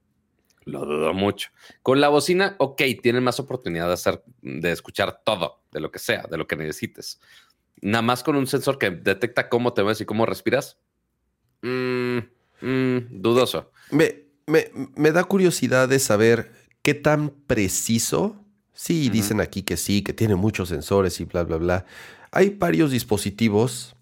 Lo 0.65 0.85
dudo 0.85 1.13
mucho. 1.13 1.49
Con 1.81 1.99
la 1.99 2.09
bocina, 2.09 2.55
ok, 2.57 2.81
tienen 3.01 3.23
más 3.23 3.39
oportunidad 3.39 3.87
de 3.87 3.93
hacer, 3.93 4.23
de 4.41 4.71
escuchar 4.71 5.21
todo, 5.25 5.63
de 5.71 5.81
lo 5.81 5.91
que 5.91 5.99
sea, 5.99 6.23
de 6.29 6.37
lo 6.37 6.47
que 6.47 6.55
necesites. 6.55 7.19
Nada 7.81 8.01
más 8.01 8.23
con 8.23 8.37
un 8.37 8.47
sensor 8.47 8.77
que 8.77 8.91
detecta 8.91 9.49
cómo 9.49 9.73
te 9.73 9.83
ves 9.83 9.99
y 9.99 10.05
cómo 10.05 10.25
respiras. 10.25 10.79
Mmm 11.61 12.19
Mm, 12.63 13.21
dudoso. 13.21 13.71
Me, 13.91 14.23
me, 14.47 15.11
da 15.11 15.25
curiosidad 15.25 15.89
de 15.89 15.99
saber 15.99 16.53
qué 16.81 16.93
tan 16.93 17.29
preciso. 17.29 18.42
Sí, 18.83 19.07
dicen 19.07 19.39
aquí 19.39 19.63
que 19.63 19.77
sí, 19.77 20.01
que 20.01 20.11
tiene 20.11 20.35
muchos 20.35 20.67
sensores 20.67 21.21
y 21.21 21.23
bla, 21.23 21.43
bla, 21.43 21.55
bla. 21.55 21.85
Hay 22.31 22.49
varios 22.49 22.91
dispositivos 22.91 23.95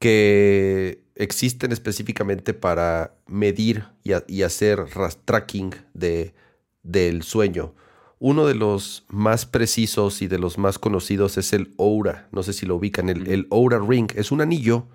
que 0.00 1.04
existen 1.14 1.70
específicamente 1.70 2.54
para 2.54 3.14
medir 3.28 3.84
y, 4.02 4.42
hacer 4.42 4.86
tracking 5.24 5.76
de, 5.92 6.34
del 6.82 7.22
sueño. 7.22 7.72
Uno 8.18 8.48
de 8.48 8.56
los 8.56 9.04
más 9.10 9.46
precisos 9.46 10.22
y 10.22 10.26
de 10.26 10.40
los 10.40 10.58
más 10.58 10.80
conocidos 10.80 11.38
es 11.38 11.52
el 11.52 11.72
Oura. 11.76 12.26
No 12.32 12.42
sé 12.42 12.52
si 12.52 12.66
lo 12.66 12.74
ubican. 12.74 13.08
El, 13.08 13.28
el 13.28 13.46
Oura 13.50 13.78
Ring 13.78 14.10
es 14.16 14.32
un 14.32 14.40
anillo 14.40 14.88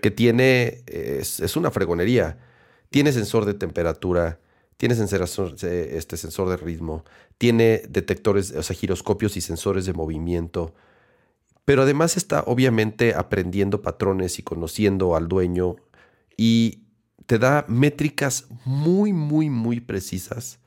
que 0.00 0.10
tiene, 0.10 0.82
es, 0.86 1.56
una 1.56 1.70
fregonería. 1.70 2.38
Tiene 2.88 3.12
sensor 3.12 3.44
de 3.44 3.52
temperatura, 3.52 4.40
tiene 4.80 4.94
sensor, 4.94 5.56
este 5.62 6.16
sensor 6.16 6.48
de 6.48 6.56
ritmo, 6.56 7.04
tiene 7.36 7.82
detectores, 7.86 8.50
o 8.52 8.62
sea, 8.62 8.74
giroscopios 8.74 9.36
y 9.36 9.42
sensores 9.42 9.84
de 9.84 9.92
movimiento. 9.92 10.74
Pero 11.66 11.82
además 11.82 12.16
está 12.16 12.44
obviamente 12.46 13.14
aprendiendo 13.14 13.82
patrones 13.82 14.38
y 14.38 14.42
conociendo 14.42 15.16
al 15.16 15.28
dueño 15.28 15.76
y 16.34 16.84
te 17.26 17.38
da 17.38 17.66
métricas 17.68 18.46
muy, 18.64 19.12
muy, 19.12 19.50
muy 19.50 19.80
precisas 19.80 20.60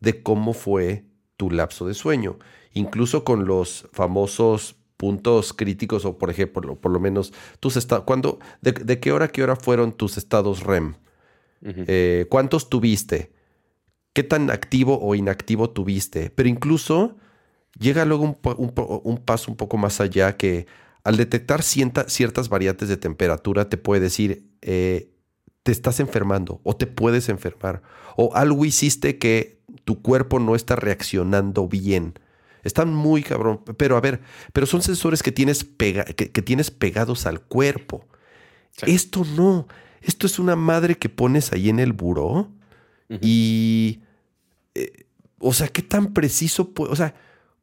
de 0.00 0.22
cómo 0.22 0.54
fue 0.54 1.04
tu 1.36 1.50
lapso 1.50 1.86
de 1.86 1.92
sueño. 1.92 2.38
Incluso 2.72 3.22
con 3.22 3.44
los 3.44 3.86
famosos 3.92 4.76
puntos 4.96 5.52
críticos 5.52 6.06
o 6.06 6.16
por 6.16 6.30
ejemplo, 6.30 6.74
por 6.74 6.90
lo 6.90 7.00
menos 7.00 7.34
tus 7.60 7.76
estados, 7.76 8.06
cuando, 8.06 8.38
de, 8.62 8.98
qué 8.98 9.12
hora 9.12 9.26
a 9.26 9.28
qué 9.28 9.42
hora 9.42 9.56
fueron 9.56 9.92
tus 9.92 10.16
estados 10.16 10.62
REM? 10.62 10.94
Eh, 11.60 12.24
¿Cuántos 12.30 12.70
tuviste? 12.70 13.36
¿Qué 14.12 14.22
tan 14.22 14.50
activo 14.50 14.98
o 15.00 15.14
inactivo 15.14 15.70
tuviste? 15.70 16.30
Pero 16.30 16.48
incluso 16.48 17.16
llega 17.78 18.04
luego 18.04 18.24
un, 18.24 19.18
paso 19.24 19.50
un 19.50 19.56
poco 19.56 19.76
más 19.76 20.00
allá 20.00 20.36
que 20.36 20.66
al 21.04 21.16
detectar 21.16 21.62
ciertas 21.62 22.48
variantes 22.48 22.88
de 22.88 22.96
temperatura 22.96 23.68
te 23.68 23.76
puede 23.76 24.00
decir, 24.00 24.50
eh, 24.62 25.12
te 25.62 25.72
estás 25.72 26.00
enfermando 26.00 26.60
o 26.64 26.76
te 26.76 26.86
puedes 26.86 27.28
enfermar 27.28 27.82
o 28.16 28.34
algo 28.34 28.64
hiciste 28.64 29.18
que 29.18 29.62
tu 29.84 30.02
cuerpo 30.02 30.40
no 30.40 30.54
está 30.54 30.76
reaccionando 30.76 31.68
bien. 31.68 32.14
Están 32.64 32.92
muy 32.92 33.22
cabrón. 33.22 33.62
Pero 33.76 33.96
a 33.96 34.00
ver, 34.00 34.20
pero 34.52 34.66
son 34.66 34.82
sensores 34.82 35.22
que 35.22 35.32
tienes, 35.32 35.64
que, 35.64 36.42
tienes 36.42 36.70
pegados 36.70 37.26
al 37.26 37.40
cuerpo. 37.40 38.06
Esto 38.82 39.24
no. 39.36 39.68
Esto 40.00 40.26
es 40.26 40.38
una 40.38 40.56
madre 40.56 40.96
que 40.96 41.08
pones 41.08 41.52
ahí 41.52 41.68
en 41.68 41.78
el 41.78 41.92
buró. 41.92 42.50
Y. 43.20 44.00
Eh, 44.74 45.06
o 45.40 45.52
sea, 45.52 45.68
¿qué 45.68 45.82
tan 45.82 46.12
preciso 46.12 46.72
O 46.76 46.96
sea, 46.96 47.14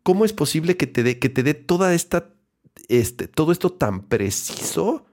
¿cómo 0.01 0.23
es 0.25 0.33
posible 0.33 0.77
que 0.77 0.87
te 0.87 1.03
dé, 1.03 1.19
que 1.19 1.29
te 1.29 1.43
dé 1.43 1.53
toda 1.53 1.93
esta. 1.93 2.29
Este, 2.87 3.27
todo 3.27 3.51
esto 3.51 3.71
tan 3.71 4.03
preciso? 4.03 5.05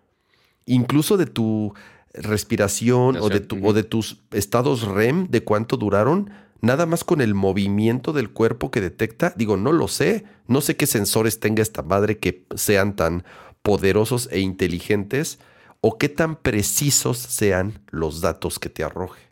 Incluso 0.67 1.17
de 1.17 1.27
tu 1.27 1.75
respiración 2.15 3.17
o 3.17 3.29
de, 3.29 3.41
tu, 3.41 3.67
o 3.67 3.73
de 3.73 3.83
tus 3.83 4.21
estados 4.33 4.83
REM, 4.83 5.29
de 5.29 5.43
cuánto 5.43 5.77
duraron 5.77 6.31
nada 6.63 6.87
más 6.87 7.05
con 7.05 7.21
el 7.21 7.35
movimiento 7.35 8.13
del 8.13 8.31
cuerpo 8.31 8.71
que 8.71 8.81
detecta, 8.81 9.35
digo, 9.37 9.57
no 9.57 9.73
lo 9.73 9.89
sé, 9.89 10.25
no 10.47 10.61
sé 10.61 10.77
qué 10.77 10.87
sensores 10.87 11.41
tenga 11.41 11.61
esta 11.61 11.83
madre 11.83 12.19
que 12.19 12.47
sean 12.55 12.97
tan 12.97 13.25
poderosos 13.63 14.29
e 14.31 14.41
inteligentes 14.41 15.39
o 15.81 15.99
qué 15.99 16.09
tan 16.09 16.37
precisos 16.37 17.19
sean 17.19 17.81
los 17.91 18.21
datos 18.21 18.59
que 18.59 18.71
te 18.71 18.85
arroje. 18.85 19.32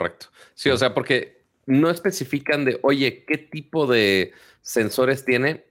Correcto. 0.00 0.28
Sí, 0.54 0.70
o 0.70 0.78
sea, 0.78 0.94
porque 0.94 1.42
no 1.66 1.90
especifican 1.90 2.64
de, 2.64 2.80
oye, 2.82 3.26
¿qué 3.26 3.36
tipo 3.36 3.86
de 3.86 4.32
sensores 4.62 5.26
tiene? 5.26 5.66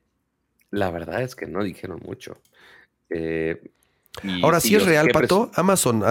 La 0.69 0.91
verdad 0.91 1.23
es 1.23 1.35
que 1.35 1.47
no 1.47 1.63
dijeron 1.63 1.99
mucho. 2.05 2.37
Eh, 3.09 3.59
Ahora 4.43 4.59
sí 4.59 4.75
es 4.75 4.85
real, 4.85 5.09
Pato. 5.11 5.49
Amazon, 5.55 6.03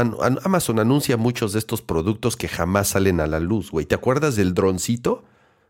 Amazon 0.42 0.80
anuncia 0.80 1.16
muchos 1.16 1.52
de 1.52 1.60
estos 1.60 1.80
productos 1.80 2.36
que 2.36 2.48
jamás 2.48 2.88
salen 2.88 3.20
a 3.20 3.28
la 3.28 3.38
luz, 3.38 3.70
güey. 3.70 3.86
¿Te 3.86 3.94
acuerdas 3.94 4.34
del 4.34 4.52
droncito? 4.52 5.24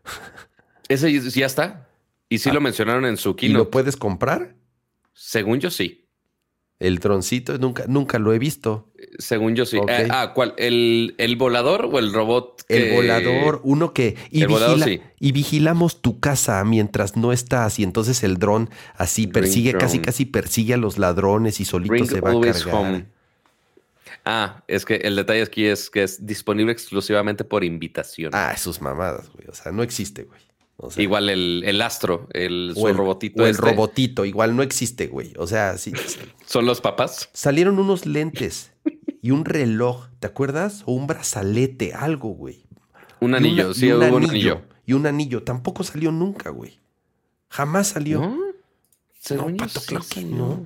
Ese 0.89 1.19
ya 1.21 1.45
está. 1.45 1.87
Y 2.29 2.39
sí 2.39 2.49
lo 2.49 2.57
ah. 2.57 2.61
mencionaron 2.61 3.05
en 3.05 3.17
su 3.17 3.35
keynote. 3.35 3.61
¿Y 3.61 3.63
lo 3.63 3.69
puedes 3.69 3.95
comprar? 3.95 4.55
Según 5.13 5.59
yo 5.59 5.69
sí. 5.69 6.08
El 6.79 6.99
droncito, 6.99 7.57
nunca, 7.57 7.83
nunca 7.87 8.19
lo 8.19 8.33
he 8.33 8.39
visto. 8.39 8.87
Según 9.17 9.53
yo 9.53 9.65
sí. 9.65 9.77
Eh, 9.89 10.07
ah, 10.09 10.31
¿cuál? 10.33 10.53
¿El, 10.55 11.35
volador 11.37 11.89
o 11.91 11.99
el 11.99 12.13
robot? 12.13 12.63
El 12.69 12.95
volador, 12.95 13.59
uno 13.63 13.93
que. 13.93 14.15
Y, 14.31 14.45
y 15.19 15.31
vigilamos 15.33 16.01
tu 16.01 16.21
casa 16.21 16.63
mientras 16.63 17.17
no 17.17 17.33
estás. 17.33 17.79
Y 17.79 17.83
entonces 17.83 18.23
el 18.23 18.37
dron 18.37 18.69
así 18.95 19.27
persigue, 19.27 19.73
casi, 19.73 19.99
casi 19.99 20.25
persigue 20.25 20.75
a 20.75 20.77
los 20.77 20.97
ladrones 20.97 21.59
y 21.59 21.65
solito 21.65 22.05
se 22.05 22.21
va 22.21 22.31
a 22.31 22.41
cargar. 22.41 23.05
Ah, 24.23 24.63
es 24.67 24.85
que 24.85 24.95
el 24.95 25.17
detalle 25.17 25.41
aquí 25.41 25.65
es 25.65 25.89
que 25.89 26.03
es 26.03 26.25
disponible 26.25 26.71
exclusivamente 26.71 27.43
por 27.43 27.65
invitación. 27.65 28.31
Ah, 28.33 28.55
sus 28.55 28.81
mamadas, 28.81 29.29
güey. 29.33 29.47
O 29.49 29.53
sea, 29.53 29.71
no 29.73 29.83
existe, 29.83 30.23
güey 30.23 30.48
igual 30.97 31.29
el, 31.29 31.81
astro, 31.81 32.27
el, 32.33 32.73
robotito. 32.75 33.43
O 33.43 33.45
el 33.45 33.51
este. 33.51 33.61
robotito, 33.61 34.25
igual 34.25 34.55
no 34.55 34.63
existe, 34.63 35.07
güey. 35.07 35.33
O 35.37 35.47
sea, 35.47 35.77
sí. 35.77 35.93
¿Son 36.45 36.65
los 36.65 36.81
papás? 36.81 37.29
Salieron 37.33 37.79
unos 37.79 38.05
lentes 38.05 38.71
y 39.21 39.31
un 39.31 39.45
reloj, 39.45 40.07
¿te 40.19 40.27
acuerdas? 40.27 40.83
O 40.85 40.93
un 40.93 41.07
brazalete, 41.07 41.93
algo, 41.93 42.29
güey. 42.29 42.65
Un 43.19 43.35
anillo, 43.35 43.73
sí, 43.73 43.91
un, 43.91 44.03
anillo, 44.03 44.61
Y 44.85 44.93
un 44.93 45.05
anillo. 45.05 45.43
Tampoco 45.43 45.83
salió 45.83 46.11
nunca, 46.11 46.49
güey. 46.51 46.79
Jamás 47.49 47.89
salió. 47.89 48.21
¿No? 48.21 48.37
no, 49.35 49.57
Pato, 49.57 49.81
claro 49.81 50.05
que 50.09 50.23
no. 50.23 50.65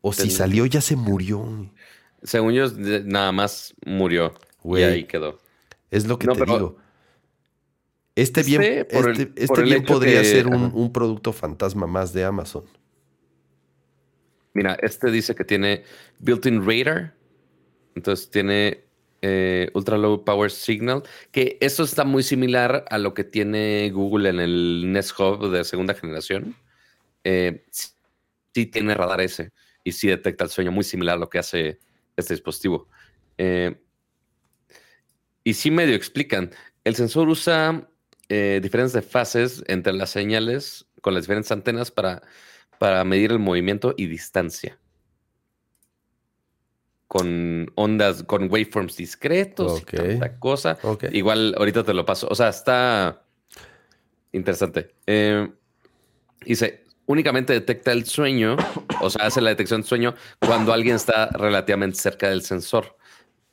O 0.00 0.12
si 0.12 0.30
salió, 0.30 0.66
ya 0.66 0.80
se 0.80 0.94
murió. 0.94 1.68
Según 2.22 2.52
yo, 2.52 2.66
nada 3.04 3.32
más 3.32 3.74
murió. 3.84 4.34
Güey. 4.62 4.82
Y 4.82 4.86
ahí 4.86 5.04
quedó. 5.04 5.40
Es 5.90 6.06
lo 6.06 6.18
que 6.18 6.28
te 6.28 6.44
digo. 6.44 6.76
Este 8.14 8.42
bien, 8.42 8.62
este, 8.62 9.32
este 9.36 9.62
bien 9.62 9.84
podría 9.84 10.22
ser 10.22 10.46
un, 10.46 10.92
producto 10.92 11.32
fantasma 11.32 11.86
más 11.86 12.12
de 12.12 12.24
Amazon. 12.24 12.64
Mira, 14.54 14.76
este 14.82 15.10
dice 15.10 15.34
que 15.34 15.44
tiene 15.44 15.84
built-in 16.18 16.66
radar. 16.66 17.14
Entonces 17.94 18.30
tiene 18.30 18.84
eh, 19.22 19.70
Ultra 19.74 19.96
Low 19.96 20.24
Power 20.24 20.50
Signal, 20.50 21.02
que 21.30 21.56
eso 21.60 21.84
está 21.84 22.04
muy 22.04 22.22
similar 22.22 22.84
a 22.90 22.98
lo 22.98 23.14
que 23.14 23.24
tiene 23.24 23.90
Google 23.90 24.28
en 24.28 24.40
el 24.40 24.92
Nest 24.92 25.18
Hub 25.18 25.50
de 25.50 25.64
segunda 25.64 25.94
generación. 25.94 26.54
Eh, 27.24 27.64
sí, 27.70 28.66
tiene 28.66 28.94
radar 28.94 29.20
ese 29.20 29.52
y 29.84 29.92
sí 29.92 30.08
detecta 30.08 30.44
el 30.44 30.50
sueño, 30.50 30.70
muy 30.70 30.84
similar 30.84 31.16
a 31.16 31.20
lo 31.20 31.30
que 31.30 31.38
hace 31.38 31.78
este 32.16 32.34
dispositivo. 32.34 32.88
Eh, 33.38 33.80
y 35.44 35.54
sí 35.54 35.70
medio 35.70 35.94
explican. 35.94 36.50
El 36.84 36.94
sensor 36.94 37.28
usa 37.28 37.88
diferentes 38.62 39.04
fases 39.04 39.62
entre 39.66 39.92
las 39.92 40.10
señales 40.10 40.86
con 41.00 41.14
las 41.14 41.24
diferentes 41.24 41.52
antenas 41.52 41.90
para, 41.90 42.22
para 42.78 43.04
medir 43.04 43.32
el 43.32 43.38
movimiento 43.38 43.94
y 43.96 44.06
distancia 44.06 44.78
con 47.12 47.70
ondas, 47.74 48.22
con 48.22 48.50
waveforms 48.50 48.96
discretos 48.96 49.82
y 49.82 49.84
tanta 49.84 50.38
cosa. 50.38 50.78
Igual 51.10 51.54
ahorita 51.58 51.84
te 51.84 51.92
lo 51.92 52.06
paso. 52.06 52.26
O 52.30 52.34
sea, 52.34 52.48
está 52.48 53.22
interesante. 54.32 54.94
Eh, 55.06 55.46
dice, 56.46 56.86
únicamente 57.04 57.52
detecta 57.52 57.92
el 57.92 58.06
sueño, 58.06 58.56
o 59.02 59.10
sea, 59.10 59.26
hace 59.26 59.42
la 59.42 59.50
detección 59.50 59.82
de 59.82 59.88
sueño 59.88 60.14
cuando 60.38 60.72
alguien 60.72 60.96
está 60.96 61.26
relativamente 61.26 61.98
cerca 61.98 62.30
del 62.30 62.40
sensor. 62.40 62.96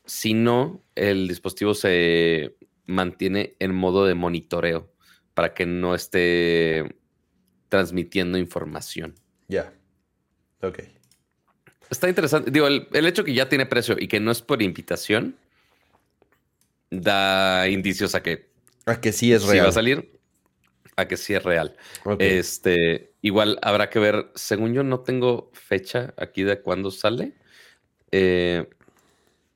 Si 0.06 0.34
no, 0.34 0.82
el 0.96 1.28
dispositivo 1.28 1.74
se 1.74 2.56
mantiene 2.90 3.56
en 3.60 3.74
modo 3.74 4.06
de 4.06 4.16
monitoreo 4.16 4.92
para 5.34 5.54
que 5.54 5.66
no 5.66 5.96
esté 5.96 6.98
transmitiendo 7.70 8.38
información. 8.38 9.16
Ya. 9.48 9.74
Ok. 10.62 10.80
Está 11.90 12.10
interesante. 12.10 12.52
Digo, 12.52 12.68
el, 12.68 13.06
hecho 13.06 13.24
que 13.24 13.34
ya 13.34 13.48
tiene 13.48 13.66
precio 13.66 13.96
y 13.98 14.08
que 14.08 14.20
no 14.20 14.32
es 14.32 14.42
por 14.42 14.62
invitación 14.62 15.38
da 16.90 17.68
indicios 17.68 18.16
a 18.16 18.24
que. 18.24 18.50
A 18.86 19.00
que 19.00 19.12
sí 19.12 19.32
es 19.32 19.46
real. 19.46 19.66
va 19.66 19.70
a 19.70 19.74
salir. 19.74 20.20
A 20.96 21.08
que 21.08 21.16
sí 21.16 21.34
es 21.34 21.44
real. 21.44 21.78
Este, 22.18 23.14
igual 23.22 23.60
habrá 23.62 23.90
que 23.90 24.00
ver. 24.00 24.32
Según 24.36 24.74
yo, 24.74 24.84
no 24.84 25.02
tengo 25.02 25.52
fecha 25.54 26.14
aquí 26.18 26.44
de 26.44 26.62
cuándo 26.62 26.92
sale. 26.92 27.36
Eh, 28.12 28.68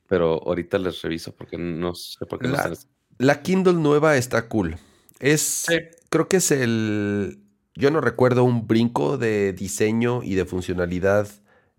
pero 0.08 0.42
ahorita 0.46 0.78
les 0.78 1.02
reviso 1.02 1.36
porque 1.36 1.58
no 1.58 1.96
sé 1.96 2.26
por 2.28 2.40
qué 2.40 2.48
la, 2.48 2.70
no 2.70 2.76
La 3.18 3.42
Kindle 3.42 3.74
nueva 3.74 4.18
está 4.18 4.48
cool. 4.48 4.78
Es. 5.20 5.66
Creo 6.10 6.28
que 6.28 6.38
es 6.38 6.52
el. 6.52 7.40
Yo 7.76 7.92
no 7.92 8.02
recuerdo 8.02 8.44
un 8.44 8.68
brinco 8.68 9.18
de 9.18 9.54
diseño 9.54 10.22
y 10.24 10.36
de 10.36 10.46
funcionalidad 10.46 11.28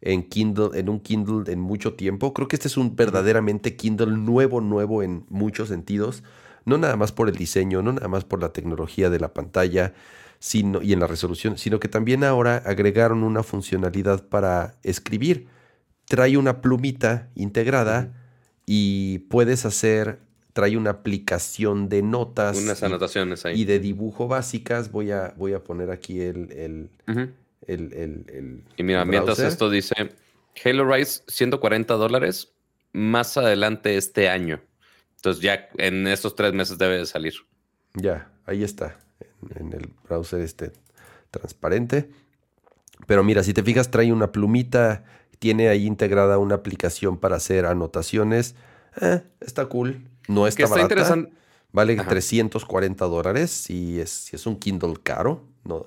en 0.00 0.28
Kindle, 0.28 0.70
en 0.74 0.88
un 0.88 1.00
Kindle 1.00 1.50
en 1.52 1.60
mucho 1.60 1.94
tiempo. 1.94 2.34
Creo 2.34 2.48
que 2.48 2.56
este 2.56 2.68
es 2.68 2.76
un 2.76 2.96
verdaderamente 2.96 3.76
Kindle 3.76 4.16
nuevo, 4.16 4.60
nuevo 4.60 5.02
en 5.02 5.24
muchos 5.28 5.68
sentidos. 5.68 6.22
No 6.64 6.78
nada 6.78 6.96
más 6.96 7.12
por 7.12 7.28
el 7.28 7.36
diseño, 7.36 7.82
no 7.82 7.92
nada 7.92 8.08
más 8.08 8.24
por 8.24 8.40
la 8.40 8.52
tecnología 8.52 9.10
de 9.10 9.20
la 9.20 9.32
pantalla 9.34 9.94
sino, 10.44 10.82
y 10.82 10.92
en 10.92 11.00
la 11.00 11.06
resolución, 11.06 11.56
sino 11.56 11.80
que 11.80 11.88
también 11.88 12.22
ahora 12.22 12.58
agregaron 12.66 13.22
una 13.22 13.42
funcionalidad 13.42 14.28
para 14.28 14.76
escribir. 14.82 15.48
Trae 16.04 16.36
una 16.36 16.60
plumita 16.60 17.30
integrada 17.34 18.12
y 18.66 19.20
puedes 19.30 19.64
hacer, 19.64 20.18
trae 20.54 20.76
una 20.78 20.90
aplicación 20.90 21.90
de 21.90 22.00
notas. 22.00 22.56
Unas 22.56 22.82
anotaciones 22.82 23.44
ahí. 23.44 23.60
Y 23.60 23.64
de 23.66 23.80
dibujo 23.80 24.28
básicas. 24.28 24.90
Voy 24.90 25.10
a, 25.10 25.34
voy 25.36 25.52
a 25.52 25.62
poner 25.62 25.90
aquí 25.90 26.20
el, 26.20 26.88
y 27.66 28.82
mira, 28.82 29.04
mientras 29.04 29.38
esto 29.38 29.70
dice 29.70 29.94
Halo 30.64 30.90
Rise 30.90 31.22
140 31.28 31.94
dólares 31.94 32.52
más 32.92 33.36
adelante 33.36 33.96
este 33.96 34.28
año. 34.28 34.60
Entonces 35.16 35.42
ya 35.42 35.68
en 35.78 36.06
estos 36.06 36.36
tres 36.36 36.52
meses 36.52 36.78
debe 36.78 36.98
de 36.98 37.06
salir. 37.06 37.34
Ya, 37.94 38.30
ahí 38.46 38.62
está. 38.62 38.98
En, 39.56 39.72
el 39.72 39.90
browser 40.06 40.40
este 40.40 40.72
transparente. 41.30 42.10
Pero 43.06 43.24
mira, 43.24 43.42
si 43.42 43.52
te 43.52 43.62
fijas, 43.62 43.90
trae 43.90 44.12
una 44.12 44.30
plumita. 44.30 45.04
Tiene 45.38 45.68
ahí 45.68 45.86
integrada 45.86 46.38
una 46.38 46.54
aplicación 46.54 47.18
para 47.18 47.36
hacer 47.36 47.66
anotaciones. 47.66 48.54
Eh, 49.00 49.22
está 49.40 49.66
cool. 49.66 50.08
No 50.28 50.46
está, 50.46 50.64
está 50.64 50.86
barata. 50.86 51.28
Vale 51.74 51.96
340 51.96 53.04
dólares 53.06 53.68
y 53.68 53.98
es, 53.98 54.10
si 54.10 54.36
es 54.36 54.46
un 54.46 54.60
Kindle 54.60 54.94
caro. 55.02 55.42
No, 55.64 55.84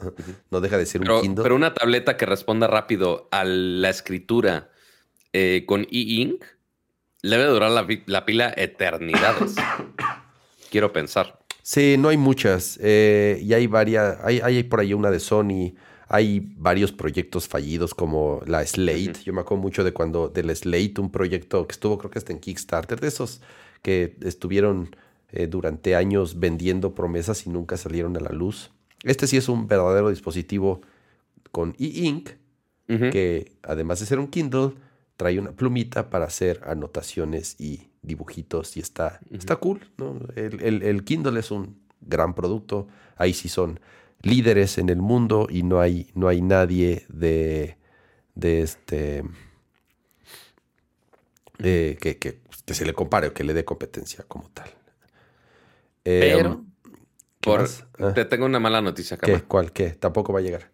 no 0.52 0.60
deja 0.60 0.78
de 0.78 0.86
ser 0.86 1.00
un 1.00 1.22
Kindle. 1.22 1.44
Pero 1.44 1.56
una 1.56 1.74
tableta 1.74 2.18
que 2.18 2.26
responda 2.26 2.68
rápido 2.68 3.30
a 3.32 3.46
la 3.46 3.90
escritura 3.90 4.70
eh, 5.32 5.64
con 5.66 5.84
e-ink 5.84 6.44
le 7.22 7.38
debe 7.38 7.50
durar 7.50 7.72
la, 7.72 8.26
pila 8.26 8.54
eternidades. 8.58 9.56
Quiero 10.72 10.92
pensar. 10.92 11.40
Sí, 11.62 11.96
no 11.98 12.10
hay 12.10 12.18
muchas. 12.18 12.78
Eh, 12.82 13.40
y 13.42 13.54
hay 13.54 13.68
varias. 13.68 14.18
Hay, 14.24 14.42
hay 14.42 14.64
por 14.64 14.82
ahí 14.82 14.94
una 14.94 15.10
de 15.10 15.22
Sony. 15.22 15.74
Hay 16.10 16.54
varios 16.58 16.92
proyectos 16.92 17.48
fallidos 17.48 17.94
como 17.94 18.42
la 18.46 18.66
Slate. 18.66 19.24
Yo 19.24 19.32
me 19.32 19.40
acuerdo 19.40 19.62
mucho 19.62 19.86
de 19.86 19.94
cuando 19.94 20.28
del 20.28 20.54
Slate, 20.54 21.00
un 21.00 21.12
proyecto 21.12 21.66
que 21.66 21.72
estuvo, 21.74 21.98
creo 21.98 22.12
que 22.12 22.20
hasta 22.20 22.34
en 22.34 22.40
Kickstarter, 22.40 23.00
de 23.00 23.08
esos 23.08 23.42
que 23.88 24.18
estuvieron 24.24 24.94
eh, 25.32 25.48
durante 25.48 25.96
años 25.96 26.42
vendiendo 26.42 26.94
promesas 26.94 27.48
y 27.48 27.50
nunca 27.50 27.78
salieron 27.78 28.18
a 28.18 28.20
la 28.20 28.32
luz. 28.32 28.70
Este 29.04 29.28
sí 29.28 29.38
es 29.38 29.48
un 29.48 29.66
verdadero 29.66 30.10
dispositivo 30.10 30.82
con 31.52 31.74
e-ink, 31.80 32.32
que 32.88 33.54
además 33.64 34.02
de 34.02 34.06
ser 34.06 34.20
un 34.20 34.28
Kindle, 34.28 34.74
trae 35.16 35.40
una 35.40 35.54
plumita 35.54 36.10
para 36.10 36.26
hacer 36.26 36.60
anotaciones 36.66 37.56
y 37.62 37.88
dibujitos 38.02 38.76
y 38.76 38.82
está, 38.82 39.22
está 39.32 39.56
cool. 39.56 39.80
¿no? 39.96 40.20
El, 40.36 41.06
Kindle 41.06 41.40
es 41.40 41.50
un 41.50 41.80
gran 42.02 42.36
producto. 42.36 42.90
Ahí 43.16 43.32
sí 43.32 43.48
son 43.48 43.80
líderes 44.22 44.78
en 44.80 44.90
el 44.90 45.02
mundo 45.02 45.48
y 45.50 45.64
no 45.64 45.80
hay, 45.80 46.12
no 46.14 46.28
hay 46.28 46.42
nadie 46.42 47.06
de, 47.08 47.78
de 48.36 48.64
este... 48.64 49.24
que, 51.58 52.18
que, 52.20 52.47
que, 52.68 52.76
se 52.76 52.86
le 52.86 52.94
compare 52.94 53.30
o 53.30 53.34
que 53.34 53.44
le 53.44 53.56
dé 53.56 53.66
competencia 53.66 54.24
como 54.28 54.52
tal. 54.52 54.70
Pero 56.04 56.50
em, 56.52 56.68
Ah. 58.00 58.14
Te 58.14 58.26
tengo 58.26 58.46
una 58.46 58.60
mala 58.60 58.82
noticia, 58.82 59.18
¿Qué? 59.18 59.42
¿Cuál? 59.42 59.72
¿Qué? 59.72 59.92
Tampoco 59.92 60.34
va 60.34 60.40
a 60.40 60.42
llegar. 60.42 60.72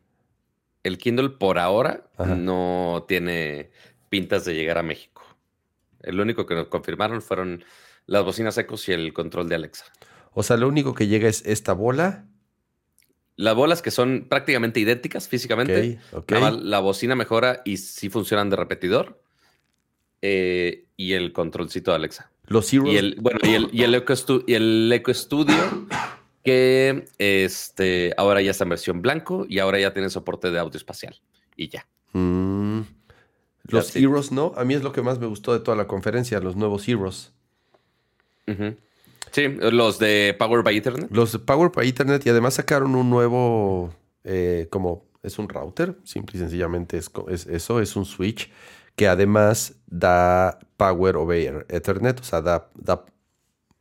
El 0.83 0.97
Kindle 0.97 1.29
por 1.29 1.59
ahora 1.59 2.09
no 2.17 3.05
tiene 3.07 3.71
pintas 4.09 4.43
de 4.45 4.53
llegar 4.53 4.77
a 4.77 4.83
México. 4.83 5.23
El 6.01 6.19
único 6.19 6.45
que 6.45 6.55
nos 6.55 6.67
confirmaron 6.67 7.21
fueron 7.21 7.63
las 8.05 8.25
bocinas 8.25 8.57
ecos 8.57 8.89
y 8.89 8.91
el 8.91 9.13
control 9.13 9.47
de 9.47 9.55
Alexa. 9.55 9.85
O 10.33 10.43
sea, 10.43 10.57
lo 10.57 10.67
único 10.67 10.93
que 10.93 11.07
llega 11.07 11.29
es 11.29 11.45
esta 11.45 11.73
bola. 11.73 12.25
Las 13.35 13.55
bolas 13.55 13.81
que 13.81 13.91
son 13.91 14.27
prácticamente 14.29 14.79
idénticas 14.79 15.27
físicamente. 15.27 15.99
La, 16.27 16.79
bocina 16.79 17.15
mejora 17.15 17.61
y 17.63 17.77
sí 17.77 18.09
funcionan 18.09 18.49
de 18.49 18.57
repetidor. 18.57 19.22
Eh, 20.25 20.85
y 20.95 21.13
el 21.13 21.33
controlcito 21.33 21.91
de 21.91 21.95
Alexa. 21.95 22.31
Los 22.47 22.69
Zeros. 22.69 22.89
Y 22.89 22.95
el, 22.95 23.17
bueno, 23.19 23.39
y 23.43 23.55
el, 23.55 23.69
y 23.73 23.83
el, 23.83 23.93
Eco, 23.93 24.13
y 24.47 24.53
el 24.53 24.89
Eco 24.93 25.13
Studio 25.13 25.85
que 26.45 27.05
este, 27.17 28.13
ahora 28.15 28.41
ya 28.41 28.51
está 28.51 28.63
en 28.63 28.69
versión 28.69 29.01
blanco 29.01 29.45
y 29.49 29.59
ahora 29.59 29.81
ya 29.81 29.93
tiene 29.93 30.09
soporte 30.09 30.49
de 30.49 30.59
audio 30.59 30.77
espacial. 30.77 31.19
Y 31.57 31.67
ya. 31.67 31.85
Mm. 32.13 32.83
Los 33.63 33.93
Heroes, 33.97 34.31
¿no? 34.31 34.53
A 34.55 34.63
mí 34.63 34.75
es 34.75 34.81
lo 34.81 34.93
que 34.93 35.01
más 35.01 35.19
me 35.19 35.27
gustó 35.27 35.51
de 35.51 35.59
toda 35.59 35.75
la 35.75 35.87
conferencia, 35.87 36.39
los 36.39 36.55
nuevos 36.55 36.87
Heroes. 36.87 37.33
Sí, 39.31 39.47
los 39.47 39.99
de 39.99 40.35
Power 40.39 40.63
by 40.63 40.77
Ethernet. 40.77 41.11
Los 41.11 41.33
de 41.33 41.39
Power 41.39 41.69
by 41.69 41.89
Ethernet 41.89 42.25
y 42.25 42.29
además 42.29 42.53
sacaron 42.53 42.95
un 42.95 43.09
nuevo, 43.09 43.93
eh, 44.23 44.67
como 44.69 45.05
es 45.21 45.37
un 45.37 45.49
router, 45.49 45.97
simple 46.05 46.37
y 46.37 46.39
sencillamente 46.39 46.97
es, 46.97 47.11
eso, 47.47 47.81
es 47.81 47.95
un 47.97 48.05
switch 48.05 48.49
que 48.95 49.07
además 49.07 49.75
da 49.87 50.59
Power 50.77 51.15
over 51.17 51.65
Ethernet, 51.69 52.19
o 52.19 52.23
sea, 52.23 52.41
da, 52.41 52.69
da 52.75 53.05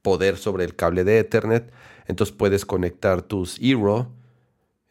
poder 0.02 0.36
sobre 0.36 0.64
el 0.64 0.76
cable 0.76 1.04
de 1.04 1.18
Ethernet 1.18 1.72
entonces 2.06 2.34
puedes 2.34 2.66
conectar 2.66 3.22
tus 3.22 3.58
Eero 3.60 4.10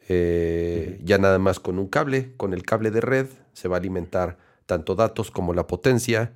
eh, 0.08 1.00
ya 1.04 1.18
nada 1.18 1.38
más 1.38 1.60
con 1.60 1.78
un 1.78 1.86
cable, 1.86 2.34
con 2.36 2.52
el 2.52 2.64
cable 2.64 2.90
de 2.90 3.00
red, 3.00 3.26
se 3.52 3.68
va 3.68 3.76
a 3.76 3.78
alimentar 3.78 4.38
tanto 4.66 4.94
datos 4.94 5.30
como 5.30 5.54
la 5.54 5.66
potencia. 5.66 6.32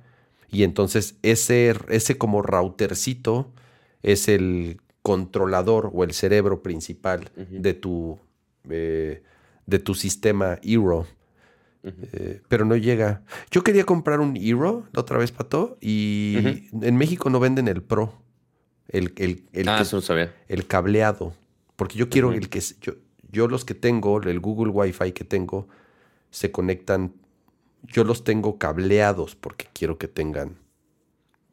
Y 0.49 0.63
entonces 0.63 1.17
ese, 1.21 1.75
ese 1.89 2.17
como 2.17 2.41
routercito 2.41 3.51
es 4.01 4.29
el 4.29 4.79
controlador 5.01 5.91
o 5.93 6.03
el 6.03 6.13
cerebro 6.13 6.63
principal 6.63 7.29
de, 7.35 7.73
tu, 7.73 8.19
eh, 8.69 9.23
de 9.65 9.79
tu 9.79 9.93
sistema 9.93 10.59
Eero. 10.63 11.05
Eh, 11.83 12.41
pero 12.47 12.65
no 12.65 12.75
llega. 12.75 13.23
Yo 13.51 13.63
quería 13.63 13.85
comprar 13.85 14.19
un 14.19 14.35
Eero 14.35 14.87
la 14.91 15.01
otra 15.01 15.17
vez, 15.17 15.31
Pato, 15.31 15.77
y 15.81 16.37
en 16.81 16.97
México 16.97 17.29
no 17.29 17.39
venden 17.39 17.67
el 17.67 17.81
Pro. 17.81 18.13
El, 18.87 19.13
el, 19.17 19.67
ah, 19.67 19.81
eso 19.81 19.97
no 19.97 20.01
sabía. 20.01 20.33
el 20.47 20.65
cableado. 20.67 21.33
Porque 21.75 21.97
yo 21.97 22.09
quiero 22.09 22.31
el 22.31 22.49
que. 22.49 22.61
Yo, 22.81 22.93
yo 23.29 23.47
los 23.47 23.65
que 23.65 23.75
tengo, 23.75 24.21
el 24.21 24.39
Google 24.39 24.71
Wi-Fi 24.71 25.11
que 25.11 25.23
tengo, 25.23 25.67
se 26.31 26.51
conectan. 26.51 27.13
Yo 27.83 28.03
los 28.03 28.23
tengo 28.23 28.57
cableados 28.57 29.35
porque 29.35 29.67
quiero 29.73 29.97
que 29.97 30.07
tengan 30.07 30.57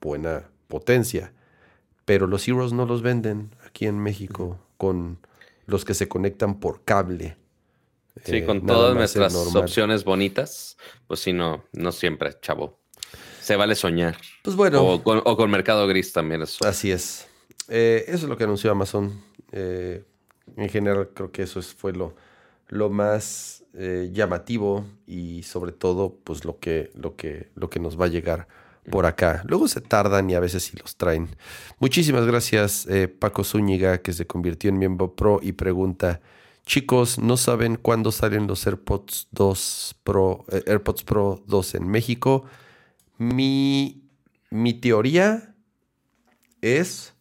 buena 0.00 0.44
potencia. 0.68 1.32
Pero 2.04 2.26
los 2.26 2.46
Heroes 2.46 2.72
no 2.72 2.86
los 2.86 3.02
venden 3.02 3.50
aquí 3.66 3.86
en 3.86 3.98
México 3.98 4.58
con 4.76 5.18
los 5.66 5.84
que 5.84 5.94
se 5.94 6.08
conectan 6.08 6.60
por 6.60 6.84
cable. 6.84 7.36
Sí, 8.22 8.42
con 8.42 8.64
todas 8.64 8.94
nuestras 8.94 9.34
opciones 9.34 10.04
bonitas, 10.04 10.76
pues 11.06 11.20
sí, 11.20 11.32
no, 11.32 11.64
no 11.72 11.92
siempre, 11.92 12.38
chavo. 12.40 12.78
Se 13.40 13.56
vale 13.56 13.74
soñar. 13.74 14.16
Pues 14.42 14.56
bueno. 14.56 14.82
O 14.82 15.36
con, 15.36 15.50
Mercado 15.50 15.86
Gris 15.86 16.12
también. 16.12 16.42
Eso. 16.42 16.66
Así 16.66 16.90
es. 16.90 17.26
eso 17.68 18.12
es 18.12 18.22
lo 18.22 18.36
que 18.36 18.44
anunció 18.44 18.70
Amazon. 18.70 19.22
en 19.52 20.68
general, 20.70 21.10
creo 21.12 21.30
que 21.32 21.42
eso 21.42 21.60
fue 21.60 21.92
lo, 21.92 22.14
lo 22.68 22.90
más 22.90 23.64
eh, 23.76 24.10
llamativo 24.12 24.84
y 25.04 25.42
sobre 25.42 25.72
todo 25.72 26.16
pues 26.22 26.44
lo 26.44 26.60
que, 26.60 26.92
lo, 26.94 27.16
que, 27.16 27.50
lo 27.56 27.70
que 27.70 27.80
nos 27.80 28.00
va 28.00 28.04
a 28.04 28.08
llegar 28.08 28.46
por 28.88 29.04
acá. 29.04 29.42
Luego 29.46 29.66
se 29.66 29.80
tardan 29.80 30.30
y 30.30 30.34
a 30.34 30.40
veces 30.40 30.62
sí 30.62 30.76
los 30.76 30.96
traen. 30.96 31.28
Muchísimas 31.80 32.24
gracias 32.26 32.86
eh, 32.86 33.08
Paco 33.08 33.42
Zúñiga 33.42 33.98
que 33.98 34.12
se 34.12 34.26
convirtió 34.26 34.70
en 34.70 34.78
miembro 34.78 35.14
pro 35.14 35.40
y 35.42 35.52
pregunta, 35.52 36.20
chicos, 36.64 37.18
¿no 37.18 37.36
saben 37.36 37.76
cuándo 37.76 38.12
salen 38.12 38.46
los 38.46 38.66
AirPods 38.66 39.28
2 39.32 39.96
Pro, 40.02 40.44
eh, 40.50 40.62
AirPods 40.66 41.04
Pro 41.04 41.42
2 41.46 41.74
en 41.76 41.88
México? 41.88 42.44
Mi, 43.18 44.02
mi 44.50 44.74
teoría 44.74 45.54
es 46.60 47.14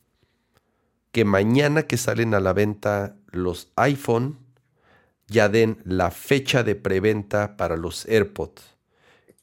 que 1.12 1.26
mañana 1.26 1.84
que 1.84 1.98
salen 1.98 2.34
a 2.34 2.40
la 2.40 2.54
venta 2.54 3.16
los 3.32 3.72
iPhone 3.76 4.40
ya 5.28 5.50
den 5.50 5.78
la 5.86 6.12
fecha 6.12 6.64
de 6.64 6.76
preventa 6.76 7.58
para 7.58 7.78
los 7.78 8.06
AirPods. 8.06 8.64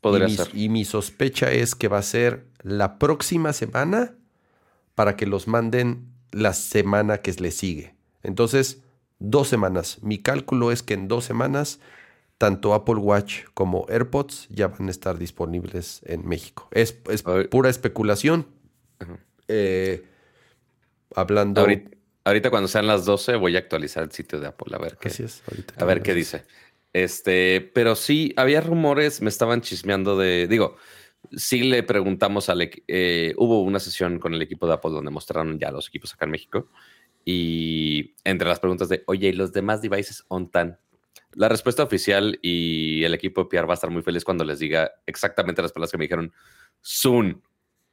Podría 0.01 0.29
y, 0.29 0.31
mi, 0.31 0.37
ser. 0.37 0.51
y 0.55 0.69
mi 0.69 0.85
sospecha 0.85 1.51
es 1.53 1.75
que 1.75 1.89
va 1.89 1.99
a 1.99 2.03
ser 2.03 2.47
la 2.63 2.99
próxima 2.99 3.53
semana 3.53 4.15
para 4.95 5.17
que 5.17 5.27
los 5.27 5.47
manden 5.47 6.13
la 6.33 6.53
semana 6.55 7.19
que 7.19 7.33
le 7.33 7.51
sigue. 7.51 7.95
Entonces, 8.23 8.83
dos 9.21 9.47
semanas. 9.49 9.99
Mi 10.03 10.19
cálculo 10.19 10.73
es 10.73 10.83
que 10.83 10.95
en 10.95 11.07
dos 11.07 11.25
semanas, 11.25 11.79
tanto 12.39 12.75
Apple 12.75 12.97
Watch 12.97 13.45
como 13.55 13.87
AirPods 13.89 14.49
ya 14.49 14.69
van 14.69 14.89
a 14.89 14.91
estar 14.91 15.19
disponibles 15.19 16.01
en 16.05 16.27
México. 16.27 16.69
Es, 16.73 16.93
pura 17.51 17.71
especulación. 17.71 18.47
Eh, 19.47 20.05
hablando. 21.15 21.67
Ahorita 22.23 22.51
cuando 22.51 22.69
sean 22.69 22.87
las 22.87 23.05
12 23.05 23.37
voy 23.37 23.57
a 23.57 23.61
actualizar 23.61 24.03
el 24.03 24.13
sitio 24.13 24.41
de 24.41 24.49
Apple 24.49 24.75
a 24.75 24.79
ver 24.79 24.99
qué, 25.01 25.11
a 25.77 25.85
ver 25.85 26.03
qué 26.03 26.15
dice. 26.15 26.45
Este, 26.93 27.61
pero 27.61 27.95
sí, 27.95 28.35
había 28.37 28.61
rumores, 28.61 29.23
me 29.23 29.31
estaban 29.31 29.61
chismeando 29.63 30.19
de, 30.19 30.47
digo, 30.47 30.77
sí 31.33 31.63
le 31.63 31.83
preguntamos 31.83 32.49
al, 32.49 32.71
eh, 32.89 33.35
hubo 33.37 33.63
una 33.63 33.81
sesión 33.81 34.19
con 34.19 34.35
el 34.35 34.43
equipo 34.43 34.67
de 34.67 34.75
Apple 34.75 34.91
donde 34.91 35.11
mostraron 35.11 35.59
ya 35.59 35.71
los 35.71 35.89
equipos 35.89 36.13
acá 36.13 36.27
en 36.27 36.33
México 36.33 36.69
y 37.25 38.15
entre 38.25 38.49
las 38.49 38.61
preguntas 38.61 38.89
de, 38.89 39.03
oye, 39.07 39.29
¿y 39.29 39.33
los 39.33 39.53
demás 39.53 39.83
devices 39.83 40.25
on 40.29 40.51
tan? 40.51 40.79
La 41.33 41.49
respuesta 41.49 41.83
oficial 41.83 42.39
y 42.43 43.05
el 43.05 43.15
equipo 43.15 43.43
de 43.43 43.49
PR 43.49 43.69
va 43.69 43.75
a 43.75 43.75
estar 43.75 43.91
muy 43.91 44.03
feliz 44.03 44.25
cuando 44.25 44.45
les 44.45 44.59
diga 44.59 44.91
exactamente 45.07 45.63
las 45.63 45.73
palabras 45.73 45.93
que 45.93 45.99
me 45.99 46.05
dijeron, 46.05 46.33
soon, 46.81 47.43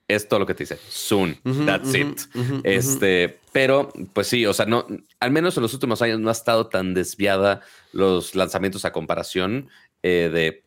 es 0.08 0.28
todo 0.28 0.40
lo 0.40 0.46
que 0.46 0.54
te 0.54 0.64
dice. 0.64 0.80
Soon. 0.88 1.38
That's 1.66 1.94
it. 1.94 2.20
este, 2.64 3.40
pero, 3.52 3.92
pues 4.14 4.28
sí, 4.28 4.46
o 4.46 4.54
sea, 4.54 4.66
no, 4.66 4.88
al 5.20 5.32
menos 5.32 5.58
en 5.58 5.64
los 5.64 5.74
últimos 5.74 6.02
años 6.02 6.20
no 6.20 6.30
ha 6.30 6.34
estado 6.34 6.68
tan 6.68 6.94
desviada 6.94 7.62
los 7.92 8.34
lanzamientos 8.34 8.86
a 8.86 8.94
comparación 8.94 9.70
eh, 10.04 10.30
de 10.34 10.64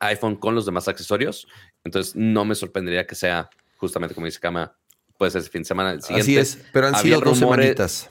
iPhone 0.00 0.36
con 0.36 0.54
los 0.54 0.66
demás 0.66 0.88
accesorios. 0.88 1.46
Entonces, 1.84 2.16
no 2.16 2.44
me 2.44 2.54
sorprendería 2.54 3.06
que 3.06 3.14
sea 3.14 3.48
justamente 3.80 4.14
como 4.14 4.26
dice 4.26 4.40
Kama, 4.40 4.76
puede 5.20 5.32
ser 5.32 5.42
el 5.42 5.50
fin 5.50 5.60
de 5.60 5.66
semana. 5.66 5.92
El 5.92 6.00
siguiente. 6.00 6.22
Así 6.22 6.38
es, 6.38 6.64
pero 6.72 6.86
han 6.86 6.94
sido 6.94 7.20
dos 7.20 7.38
semanitas. 7.38 8.08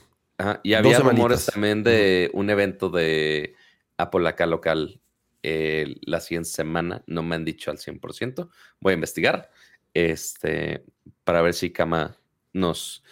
y 0.62 0.74
había 0.74 1.00
rumores 1.00 1.46
también 1.46 1.82
de 1.82 2.30
un 2.34 2.48
evento 2.50 2.88
de 2.88 3.56
Apple 3.96 4.28
acá 4.28 4.46
local 4.46 5.00
eh, 5.42 5.96
la 6.02 6.20
siguiente 6.20 6.50
semana. 6.50 7.02
No 7.08 7.24
me 7.24 7.34
han 7.34 7.44
dicho 7.44 7.72
al 7.72 7.78
100%. 7.78 8.48
Voy 8.78 8.92
a 8.92 8.94
investigar 8.94 9.50
este, 9.92 10.84
para 11.24 11.42
ver 11.42 11.54
si 11.54 11.72
Kama 11.72 12.16
nos 12.52 13.02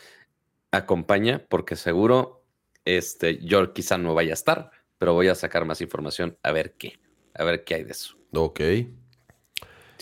acompaña, 0.71 1.45
porque 1.49 1.75
seguro 1.75 2.45
este, 2.85 3.45
yo 3.45 3.73
quizá 3.73 3.99
no 3.99 4.15
vaya 4.15 4.31
a 4.31 4.35
estar, 4.35 4.71
pero 4.99 5.13
voy 5.13 5.27
a 5.27 5.35
sacar 5.35 5.65
más 5.65 5.81
información 5.81 6.39
a 6.45 6.53
ver 6.53 6.75
qué, 6.75 7.01
a 7.35 7.43
ver 7.43 7.65
qué 7.65 7.75
hay 7.75 7.83
de 7.83 7.91
eso. 7.91 8.17
Ok. 8.33 8.61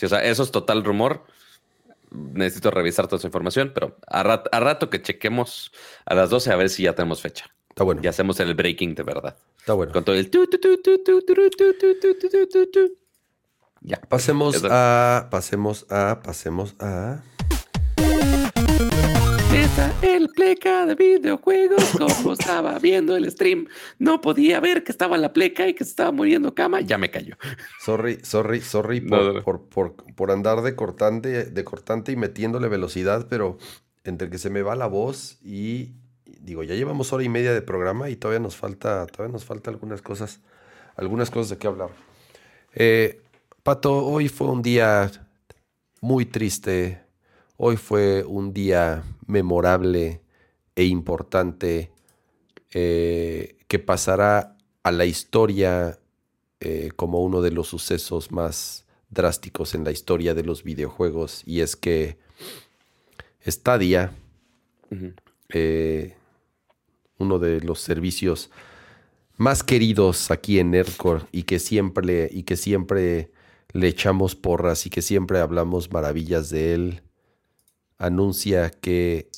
o 0.03 0.07
sea, 0.07 0.23
eso 0.23 0.43
es 0.43 0.51
total 0.51 0.83
rumor. 0.83 1.25
Necesito 2.11 2.71
revisar 2.71 3.07
toda 3.07 3.17
esa 3.17 3.27
información, 3.27 3.71
pero 3.73 3.97
a, 4.07 4.23
rato 4.23 4.89
que 4.89 5.01
chequemos 5.01 5.71
a 6.05 6.15
las 6.15 6.29
12 6.29 6.51
a 6.51 6.55
ver 6.55 6.69
si 6.69 6.83
ya 6.83 6.93
tenemos 6.93 7.21
fecha. 7.21 7.45
Está 7.69 7.83
bueno. 7.83 8.01
Y 8.03 8.07
hacemos 8.07 8.39
el 8.39 8.55
breaking 8.55 8.95
de 8.95 9.03
verdad. 9.03 9.35
Está 9.59 9.73
bueno. 9.73 9.91
Con 9.91 10.03
todo 10.03 10.15
el... 10.15 10.31
Ya. 13.81 14.01
Pasemos 14.01 14.63
a, 14.63 15.27
pasemos 15.29 15.85
a, 15.89 16.21
pasemos 16.23 16.75
a. 16.79 17.21
El 20.03 20.29
pleca 20.29 20.85
de 20.85 20.93
videojuegos, 20.93 21.83
como 21.97 22.33
estaba 22.33 22.77
viendo 22.77 23.15
el 23.15 23.29
stream, 23.31 23.67
no 23.97 24.21
podía 24.21 24.59
ver 24.59 24.83
que 24.83 24.91
estaba 24.91 25.17
la 25.17 25.33
pleca 25.33 25.67
y 25.67 25.73
que 25.73 25.83
se 25.83 25.89
estaba 25.89 26.11
muriendo 26.11 26.53
cama, 26.53 26.81
ya 26.81 26.99
me 26.99 27.09
cayó. 27.09 27.35
Sorry, 27.79 28.19
sorry, 28.21 28.61
sorry 28.61 29.01
por, 29.01 29.43
Por, 29.69 29.95
por, 29.95 30.31
andar 30.31 30.61
de 30.61 30.75
cortante, 30.75 31.45
de 31.45 31.63
cortante 31.63 32.11
y 32.11 32.15
metiéndole 32.15 32.67
velocidad, 32.67 33.27
pero 33.29 33.57
entre 34.03 34.29
que 34.29 34.37
se 34.37 34.51
me 34.51 34.61
va 34.61 34.75
la 34.75 34.85
voz 34.85 35.39
y 35.43 35.93
digo, 36.25 36.63
ya 36.63 36.75
llevamos 36.75 37.11
hora 37.11 37.23
y 37.23 37.29
media 37.29 37.53
de 37.53 37.61
programa 37.63 38.09
y 38.11 38.15
todavía 38.15 38.39
nos 38.39 38.55
falta, 38.55 39.07
todavía 39.07 39.33
nos 39.33 39.45
falta 39.45 39.71
algunas 39.71 40.03
cosas, 40.03 40.39
algunas 40.95 41.31
cosas 41.31 41.49
de 41.49 41.57
qué 41.57 41.67
hablar. 41.67 41.89
Eh, 42.75 43.21
Pato, 43.63 44.05
hoy 44.05 44.29
fue 44.29 44.47
un 44.47 44.61
día 44.61 45.11
muy 45.99 46.25
triste. 46.25 47.06
Hoy 47.59 47.75
fue 47.75 48.23
un 48.23 48.53
día 48.53 49.03
memorable 49.25 50.21
e 50.75 50.83
importante 50.85 51.91
eh, 52.71 53.57
que 53.67 53.79
pasará 53.79 54.55
a 54.83 54.91
la 54.91 55.05
historia 55.05 55.99
eh, 56.59 56.91
como 56.95 57.23
uno 57.23 57.41
de 57.41 57.49
los 57.49 57.67
sucesos 57.67 58.31
más 58.31 58.85
drásticos 59.09 59.73
en 59.73 59.83
la 59.83 59.91
historia 59.91 60.35
de 60.35 60.43
los 60.43 60.63
videojuegos. 60.63 61.41
Y 61.47 61.61
es 61.61 61.75
que 61.75 62.19
Stadia, 63.43 64.11
eh, 65.49 66.13
uno 67.17 67.39
de 67.39 67.61
los 67.61 67.79
servicios 67.79 68.51
más 69.35 69.63
queridos 69.63 70.29
aquí 70.29 70.59
en 70.59 70.69
Nerdcore 70.69 71.25
y 71.31 71.43
que 71.43 71.57
siempre, 71.57 72.29
y 72.31 72.43
que 72.43 72.55
siempre 72.55 73.31
le 73.73 73.87
echamos 73.87 74.35
porras 74.35 74.85
y 74.85 74.91
que 74.91 75.01
siempre 75.01 75.39
hablamos 75.39 75.91
maravillas 75.91 76.51
de 76.51 76.75
él, 76.75 77.01
anuncia 77.97 78.69
que 78.69 79.29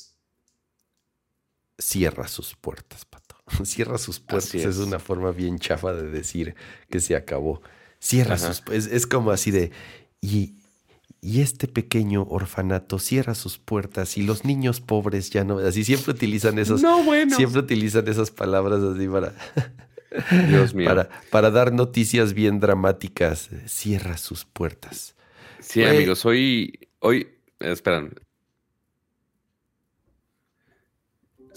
cierra 1.78 2.28
sus 2.28 2.54
puertas, 2.56 3.04
Pato. 3.04 3.36
cierra 3.64 3.98
sus 3.98 4.20
puertas. 4.20 4.54
Es. 4.54 4.78
una 4.78 4.98
forma 4.98 5.32
bien 5.32 5.58
chafa 5.58 5.92
de 5.92 6.10
decir 6.10 6.54
que 6.88 7.00
se 7.00 7.16
acabó. 7.16 7.62
Cierra 7.98 8.38
sus 8.38 8.62
es, 8.72 8.86
es 8.86 9.06
como 9.06 9.30
así 9.30 9.50
de. 9.50 9.72
Y, 10.20 10.54
y 11.20 11.40
este 11.40 11.68
pequeño 11.68 12.22
orfanato 12.22 12.98
cierra 12.98 13.34
sus 13.34 13.58
puertas 13.58 14.16
y 14.16 14.22
los 14.22 14.44
niños 14.44 14.80
pobres 14.80 15.30
ya 15.30 15.44
no. 15.44 15.58
Así 15.58 15.84
siempre 15.84 16.12
utilizan 16.12 16.58
esos. 16.58 16.82
No, 16.82 17.02
bueno. 17.02 17.36
Siempre 17.36 17.60
utilizan 17.60 18.08
esas 18.08 18.30
palabras 18.30 18.82
así 18.82 19.06
para. 19.08 19.34
Dios 20.48 20.74
mío. 20.74 20.88
Para, 20.88 21.08
para 21.30 21.50
dar 21.50 21.72
noticias 21.72 22.34
bien 22.34 22.58
dramáticas, 22.58 23.48
cierra 23.66 24.16
sus 24.16 24.44
puertas. 24.44 25.14
Sí, 25.60 25.84
amigos, 25.84 26.24
hoy, 26.24 26.88
hoy, 26.98 27.28
esperan. 27.60 28.14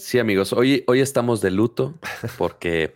Sí, 0.04 0.18
amigos, 0.18 0.52
hoy, 0.52 0.84
hoy 0.86 1.00
estamos 1.00 1.40
de 1.40 1.50
luto 1.50 1.98
porque 2.36 2.94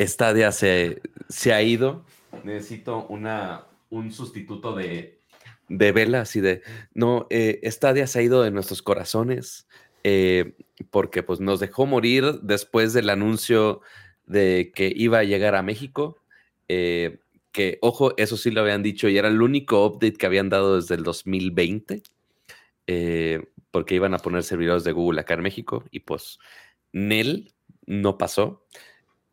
Stadia 0.00 0.50
se, 0.50 1.00
se 1.28 1.52
ha 1.52 1.62
ido. 1.62 2.04
Necesito 2.42 3.06
una, 3.06 3.68
un 3.90 4.10
sustituto 4.10 4.74
de, 4.74 5.20
de 5.68 5.92
vela, 5.92 6.22
así 6.22 6.40
de, 6.40 6.62
no, 6.94 7.28
eh, 7.30 7.60
Stadia 7.70 8.08
se 8.08 8.18
ha 8.18 8.22
ido 8.22 8.42
de 8.42 8.50
nuestros 8.50 8.82
corazones 8.82 9.68
eh, 10.02 10.56
porque 10.90 11.22
pues 11.22 11.38
nos 11.38 11.60
dejó 11.60 11.86
morir 11.86 12.40
después 12.42 12.92
del 12.92 13.10
anuncio 13.10 13.80
de 14.26 14.72
que 14.74 14.92
iba 14.94 15.20
a 15.20 15.24
llegar 15.24 15.54
a 15.54 15.62
México. 15.62 16.18
Eh, 16.66 17.20
que, 17.52 17.78
ojo, 17.82 18.14
eso 18.16 18.36
sí 18.36 18.50
lo 18.50 18.62
habían 18.62 18.82
dicho 18.82 19.08
y 19.08 19.16
era 19.16 19.28
el 19.28 19.42
único 19.42 19.86
update 19.86 20.14
que 20.14 20.26
habían 20.26 20.48
dado 20.48 20.74
desde 20.74 20.96
el 20.96 21.04
2020, 21.04 22.02
eh, 22.90 23.52
porque 23.70 23.94
iban 23.94 24.14
a 24.14 24.18
poner 24.18 24.42
servidores 24.42 24.82
de 24.82 24.92
Google 24.92 25.20
acá 25.20 25.34
en 25.34 25.42
México 25.42 25.84
y 25.90 26.00
pues 26.00 26.38
Nel 26.90 27.52
no 27.84 28.16
pasó. 28.16 28.66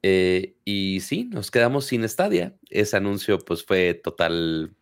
Eh, 0.03 0.57
y 0.65 0.99
sí, 0.99 1.29
nos 1.31 1.51
quedamos 1.51 1.85
sin 1.85 2.07
Stadia. 2.07 2.53
Ese 2.69 2.97
anuncio 2.97 3.39
pues 3.39 3.63
fue 3.63 3.93
total, 3.93 4.75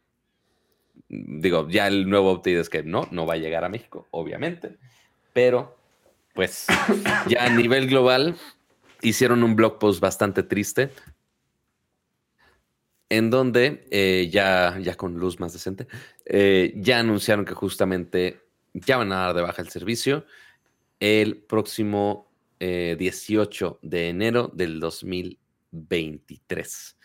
digo, 1.07 1.69
ya 1.69 1.87
el 1.87 2.09
nuevo 2.09 2.31
update 2.31 2.59
es 2.59 2.69
que 2.69 2.81
no, 2.81 3.07
no 3.11 3.27
va 3.27 3.35
a 3.35 3.37
llegar 3.37 3.63
a 3.63 3.69
México, 3.69 4.07
obviamente. 4.09 4.79
Pero, 5.33 5.77
pues, 6.33 6.65
ya 7.29 7.45
a 7.45 7.49
nivel 7.49 7.87
global, 7.87 8.35
hicieron 9.03 9.43
un 9.43 9.55
blog 9.55 9.77
post 9.77 10.01
bastante 10.01 10.41
triste. 10.41 10.89
En 13.09 13.29
donde 13.29 13.87
eh, 13.91 14.29
ya, 14.31 14.79
ya 14.81 14.95
con 14.95 15.19
luz 15.19 15.39
más 15.39 15.53
decente, 15.53 15.85
ya 16.75 16.97
anunciaron 16.97 17.45
que 17.45 17.53
justamente 17.53 18.42
ya 18.73 18.97
van 18.97 19.11
a 19.11 19.17
dar 19.17 19.35
de 19.35 19.41
baja 19.41 19.61
el 19.61 19.69
servicio 19.69 20.25
el 20.99 21.37
próximo 21.37 22.31
18 22.59 23.79
eh, 23.81 23.87
de 23.87 24.09
enero 24.09 24.51
del 24.53 24.79
2023. 24.79 26.97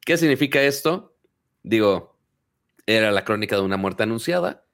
¿Qué 0.00 0.16
significa 0.16 0.62
esto? 0.62 1.16
Digo, 1.62 2.16
era 2.86 3.10
la 3.12 3.24
crónica 3.24 3.56
de 3.56 3.62
una 3.62 3.76
muerte 3.76 4.04
anunciada. 4.04 4.64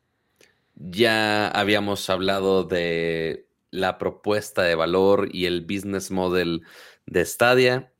Ya 0.75 1.49
habíamos 1.49 2.09
hablado 2.11 2.63
de 2.65 3.49
la 3.71 3.99
propuesta 3.99 4.63
de 4.63 4.77
valor 4.77 5.29
y 5.33 5.47
el 5.47 5.63
business 5.63 6.11
model 6.11 6.63
de 7.07 7.25
Stadia, 7.25 7.93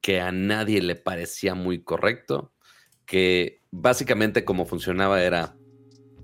que 0.00 0.20
a 0.20 0.32
nadie 0.32 0.80
le 0.82 0.96
parecía 0.96 1.54
muy 1.54 1.82
correcto, 1.82 2.52
que 3.06 3.62
básicamente 3.70 4.44
como 4.44 4.66
funcionaba 4.66 5.22
era 5.22 5.56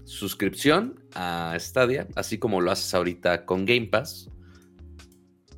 suscripción 0.09 1.05
a 1.15 1.55
Stadia, 1.59 2.09
así 2.17 2.39
como 2.39 2.63
lo 2.63 2.71
haces 2.71 2.95
ahorita 2.95 3.45
con 3.45 3.67
Game 3.67 3.89
Pass. 3.89 4.31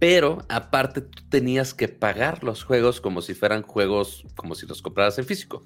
Pero 0.00 0.38
aparte 0.48 1.02
tú 1.02 1.22
tenías 1.28 1.72
que 1.72 1.86
pagar 1.86 2.42
los 2.42 2.64
juegos 2.64 3.00
como 3.00 3.22
si 3.22 3.34
fueran 3.34 3.62
juegos, 3.62 4.24
como 4.34 4.56
si 4.56 4.66
los 4.66 4.82
compraras 4.82 5.18
en 5.18 5.24
físico. 5.24 5.62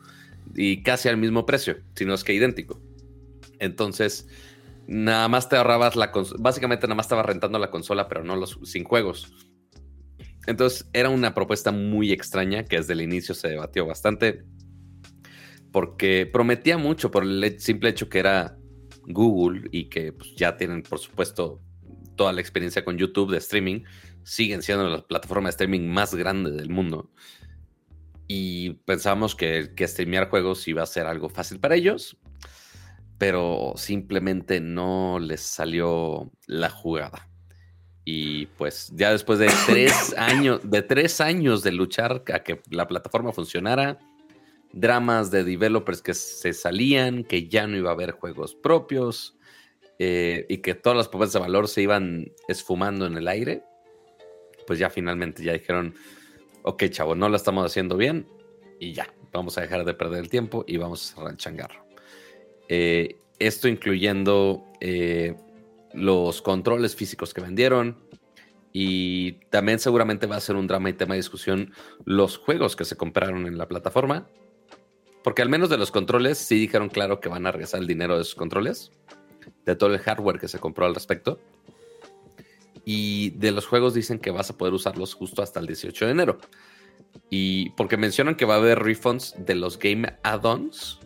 Y 0.54 0.82
casi 0.82 1.08
al 1.08 1.16
mismo 1.16 1.46
precio, 1.46 1.78
si 1.94 2.04
no 2.04 2.12
es 2.12 2.24
que 2.24 2.34
idéntico. 2.34 2.80
Entonces, 3.58 4.28
nada 4.86 5.28
más 5.28 5.48
te 5.48 5.56
ahorrabas 5.56 5.96
la 5.96 6.12
Básicamente 6.38 6.86
nada 6.86 6.96
más 6.96 7.06
estaba 7.06 7.22
rentando 7.22 7.58
la 7.58 7.70
consola, 7.70 8.06
pero 8.06 8.22
no 8.22 8.36
los 8.36 8.58
sin 8.64 8.84
juegos. 8.84 9.32
Entonces, 10.46 10.90
era 10.92 11.08
una 11.08 11.32
propuesta 11.32 11.72
muy 11.72 12.12
extraña 12.12 12.64
que 12.64 12.76
desde 12.76 12.92
el 12.92 13.00
inicio 13.00 13.34
se 13.34 13.48
debatió 13.48 13.86
bastante. 13.86 14.44
Porque 15.72 16.28
prometía 16.30 16.76
mucho 16.76 17.10
por 17.10 17.22
el 17.22 17.58
simple 17.60 17.88
hecho 17.88 18.10
que 18.10 18.18
era 18.18 18.58
Google 19.06 19.68
y 19.72 19.86
que 19.86 20.12
pues, 20.12 20.34
ya 20.36 20.56
tienen, 20.56 20.82
por 20.82 20.98
supuesto, 20.98 21.60
toda 22.16 22.32
la 22.32 22.40
experiencia 22.40 22.84
con 22.84 22.96
YouTube 22.96 23.30
de 23.30 23.38
streaming, 23.38 23.82
siguen 24.22 24.62
siendo 24.62 24.88
la 24.88 25.06
plataforma 25.06 25.48
de 25.48 25.50
streaming 25.50 25.88
más 25.88 26.14
grande 26.14 26.50
del 26.50 26.70
mundo. 26.70 27.10
Y 28.26 28.74
pensamos 28.86 29.34
que, 29.34 29.72
que 29.76 29.86
streamear 29.86 30.30
juegos 30.30 30.66
iba 30.68 30.82
a 30.82 30.86
ser 30.86 31.06
algo 31.06 31.28
fácil 31.28 31.60
para 31.60 31.74
ellos, 31.74 32.16
pero 33.18 33.74
simplemente 33.76 34.60
no 34.60 35.18
les 35.20 35.40
salió 35.40 36.30
la 36.46 36.70
jugada. 36.70 37.28
Y 38.04 38.46
pues 38.46 38.90
ya 38.94 39.12
después 39.12 39.38
de 39.38 39.50
tres 39.66 40.14
años, 40.18 40.60
de 40.62 40.82
tres 40.82 41.20
años 41.20 41.62
de 41.62 41.72
luchar 41.72 42.22
a 42.32 42.42
que 42.42 42.60
la 42.70 42.86
plataforma 42.86 43.32
funcionara, 43.32 43.98
dramas 44.74 45.30
de 45.30 45.44
developers 45.44 46.02
que 46.02 46.14
se 46.14 46.52
salían, 46.52 47.24
que 47.24 47.48
ya 47.48 47.66
no 47.66 47.76
iba 47.76 47.90
a 47.90 47.94
haber 47.94 48.10
juegos 48.10 48.56
propios 48.56 49.36
eh, 49.98 50.46
y 50.48 50.58
que 50.58 50.74
todas 50.74 50.96
las 50.96 51.08
propuestas 51.08 51.34
de 51.34 51.46
valor 51.46 51.68
se 51.68 51.82
iban 51.82 52.32
esfumando 52.48 53.06
en 53.06 53.16
el 53.16 53.28
aire, 53.28 53.62
pues 54.66 54.78
ya 54.80 54.90
finalmente 54.90 55.44
ya 55.44 55.52
dijeron, 55.52 55.94
ok 56.62 56.84
chavo, 56.90 57.14
no 57.14 57.28
lo 57.28 57.36
estamos 57.36 57.64
haciendo 57.64 57.96
bien 57.96 58.26
y 58.80 58.92
ya, 58.92 59.14
vamos 59.32 59.56
a 59.58 59.60
dejar 59.60 59.84
de 59.84 59.94
perder 59.94 60.24
el 60.24 60.28
tiempo 60.28 60.64
y 60.66 60.76
vamos 60.76 61.04
a 61.04 61.14
cerrar 61.14 61.30
el 61.30 61.36
changarro. 61.36 61.86
Eh, 62.68 63.16
esto 63.38 63.68
incluyendo 63.68 64.64
eh, 64.80 65.36
los 65.92 66.42
controles 66.42 66.96
físicos 66.96 67.32
que 67.32 67.40
vendieron, 67.40 68.02
y 68.76 69.34
también 69.50 69.78
seguramente 69.78 70.26
va 70.26 70.34
a 70.34 70.40
ser 70.40 70.56
un 70.56 70.66
drama 70.66 70.90
y 70.90 70.94
tema 70.94 71.14
de 71.14 71.20
discusión 71.20 71.72
los 72.04 72.38
juegos 72.38 72.74
que 72.74 72.84
se 72.84 72.96
compraron 72.96 73.46
en 73.46 73.56
la 73.56 73.68
plataforma 73.68 74.28
porque 75.24 75.40
al 75.40 75.48
menos 75.48 75.70
de 75.70 75.78
los 75.78 75.90
controles 75.90 76.36
sí 76.36 76.56
dijeron 76.56 76.90
claro 76.90 77.18
que 77.18 77.30
van 77.30 77.46
a 77.46 77.50
regresar 77.50 77.80
el 77.80 77.86
dinero 77.86 78.14
de 78.16 78.22
esos 78.22 78.34
controles, 78.34 78.92
de 79.64 79.74
todo 79.74 79.92
el 79.94 79.98
hardware 79.98 80.38
que 80.38 80.48
se 80.48 80.58
compró 80.58 80.84
al 80.84 80.94
respecto. 80.94 81.40
Y 82.84 83.30
de 83.30 83.50
los 83.50 83.66
juegos 83.66 83.94
dicen 83.94 84.18
que 84.18 84.30
vas 84.30 84.50
a 84.50 84.58
poder 84.58 84.74
usarlos 84.74 85.14
justo 85.14 85.42
hasta 85.42 85.60
el 85.60 85.66
18 85.66 86.04
de 86.04 86.10
enero. 86.10 86.38
Y 87.30 87.70
porque 87.70 87.96
mencionan 87.96 88.34
que 88.34 88.44
va 88.44 88.56
a 88.56 88.58
haber 88.58 88.80
refunds 88.80 89.34
de 89.38 89.54
los 89.54 89.78
game 89.78 90.14
add-ons, 90.22 91.00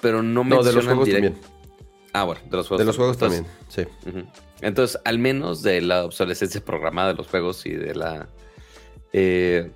pero 0.00 0.22
no, 0.22 0.44
mencionan. 0.44 0.64
No, 0.64 0.70
de 0.70 0.72
los 0.72 0.84
juegos 0.84 1.10
también. 1.10 1.38
Ah, 2.12 2.22
bueno, 2.22 2.42
de 2.48 2.56
los 2.56 2.68
juegos. 2.68 2.78
De 2.78 2.84
los 2.84 2.96
juegos 2.96 3.18
también, 3.18 3.44
sí. 3.70 3.82
Entonces, 4.60 5.00
al 5.04 5.18
menos 5.18 5.62
de 5.62 5.80
la 5.80 6.04
obsolescencia 6.04 6.64
programada 6.64 7.08
de 7.08 7.14
los 7.14 7.26
juegos 7.26 7.66
y 7.66 7.72
de 7.72 7.92
la. 7.96 8.28
Eh, 9.12 9.72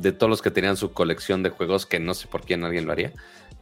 de 0.00 0.12
todos 0.12 0.30
los 0.30 0.42
que 0.42 0.50
tenían 0.50 0.76
su 0.76 0.92
colección 0.92 1.42
de 1.42 1.50
juegos, 1.50 1.86
que 1.86 2.00
no 2.00 2.14
sé 2.14 2.26
por 2.28 2.42
quién 2.42 2.64
alguien 2.64 2.86
lo 2.86 2.92
haría. 2.92 3.12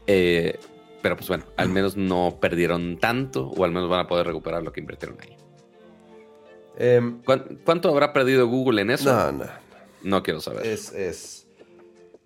Eh, 0.06 0.58
pero 1.02 1.16
pues 1.16 1.28
bueno, 1.28 1.44
al 1.56 1.68
menos 1.68 1.96
no 1.96 2.38
perdieron 2.40 2.98
tanto 2.98 3.48
o 3.48 3.64
al 3.64 3.70
menos 3.70 3.88
van 3.88 4.00
a 4.00 4.06
poder 4.08 4.26
recuperar 4.26 4.62
lo 4.62 4.72
que 4.72 4.80
invirtieron 4.80 5.18
ahí. 5.20 5.36
Em, 6.78 7.22
¿Cuánto 7.64 7.88
habrá 7.88 8.12
perdido 8.12 8.46
Google 8.48 8.82
en 8.82 8.90
eso? 8.90 9.12
No, 9.12 9.32
no. 9.32 9.44
No 10.02 10.22
quiero 10.22 10.40
saber. 10.40 10.66
Es, 10.66 10.92
es 10.92 11.46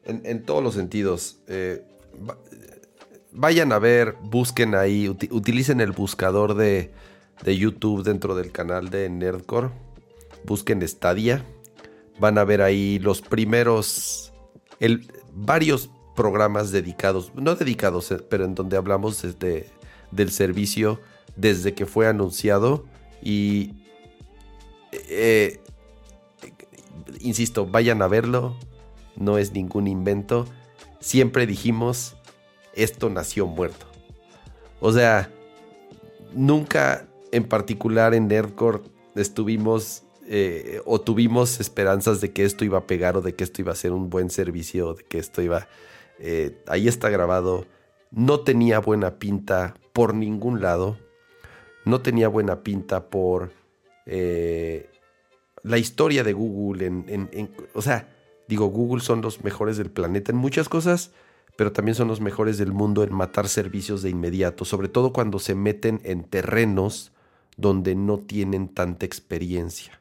en, 0.05 0.45
todos 0.45 0.63
los 0.63 0.75
sentidos. 0.75 1.39
Eh, 1.47 1.85
vayan 3.33 3.73
a 3.73 3.79
ver, 3.79 4.17
busquen 4.23 4.75
ahí, 4.75 5.09
utilicen 5.09 5.81
el 5.81 5.93
buscador 5.93 6.55
de, 6.55 6.91
de 7.43 7.57
YouTube 7.57 8.03
dentro 8.03 8.35
del 8.35 8.51
canal 8.51 8.91
de 8.91 9.09
Nerdcore. 9.09 9.71
Busquen 10.45 10.87
Stadia 10.87 11.45
van 12.21 12.39
a 12.39 12.45
ver 12.45 12.63
ahí 12.63 12.99
los 12.99 13.23
primeros, 13.23 14.33
varios 15.33 15.91
programas 16.15 16.71
dedicados, 16.71 17.33
no 17.35 17.55
dedicados, 17.55 18.13
eh, 18.13 18.19
pero 18.19 18.45
en 18.45 18.55
donde 18.55 18.77
hablamos 18.77 19.23
desde, 19.23 19.71
del 20.11 20.31
servicio 20.31 21.01
desde 21.37 21.73
que 21.75 21.87
fue 21.87 22.07
anunciado 22.07 22.85
y, 23.23 23.73
eh, 24.93 25.61
insisto, 27.21 27.67
vayan 27.67 28.03
a 28.03 28.09
verlo, 28.09 28.57
no 29.17 29.39
es 29.39 29.53
ningún 29.53 29.87
invento, 29.87 30.47
siempre 31.01 31.47
dijimos, 31.47 32.17
esto 32.75 33.09
nació 33.09 33.47
muerto. 33.47 33.87
O 34.81 34.93
sea, 34.93 35.31
nunca 36.35 37.07
en 37.33 37.45
particular 37.45 38.15
en 38.15 38.29
Nerdcore 38.29 38.81
estuvimos 39.15 40.03
eh, 40.33 40.81
o 40.85 41.01
tuvimos 41.01 41.59
esperanzas 41.59 42.21
de 42.21 42.33
que 42.33 42.45
esto 42.45 42.65
iba 42.65 42.79
a 42.79 42.87
pegar 42.87 43.17
o 43.17 43.21
de 43.21 43.35
que 43.35 43.43
esto 43.43 43.63
iba 43.63 43.73
a 43.73 43.75
ser 43.75 43.91
un 43.91 44.11
buen 44.11 44.31
servicio, 44.31 44.95
de 44.95 45.03
que 45.03 45.19
esto 45.19 45.43
iba... 45.43 45.67
Eh, 46.21 46.63
ahí 46.69 46.87
está 46.87 47.11
grabado. 47.11 47.67
No 48.13 48.39
tenía 48.39 48.79
buena 48.79 49.19
pinta 49.19 49.75
por 49.93 50.15
ningún 50.15 50.61
lado. 50.61 50.97
No 51.85 52.01
tenía 52.01 52.29
buena 52.29 52.63
pinta 52.63 53.11
por 53.11 53.51
eh, 54.07 54.89
la 55.65 55.79
historia 55.79 56.23
de 56.23 56.33
Google. 56.33 56.87
En, 56.87 57.51
o 57.75 57.83
sea, 57.83 58.09
digo, 58.47 58.67
Google 58.67 59.03
son 59.03 59.23
los 59.23 59.43
mejores 59.43 59.79
del 59.79 59.91
planeta 59.91 60.31
en 60.31 60.39
muchas 60.39 60.69
cosas, 60.69 61.11
pero 61.57 61.73
también 61.73 61.97
son 61.97 62.07
los 62.07 62.21
mejores 62.21 62.57
del 62.57 62.71
mundo 62.71 63.03
en 63.03 63.13
matar 63.13 63.49
servicios 63.49 64.01
de 64.03 64.11
inmediato, 64.11 64.65
sobre 64.65 64.87
todo 64.87 65.13
cuando 65.13 65.41
se 65.41 65.57
meten 65.57 66.01
en 66.05 66.23
terrenos 66.23 67.11
donde 67.57 67.97
no 67.97 68.19
tienen 68.19 68.69
tanta 68.69 69.07
experiencia 69.07 70.00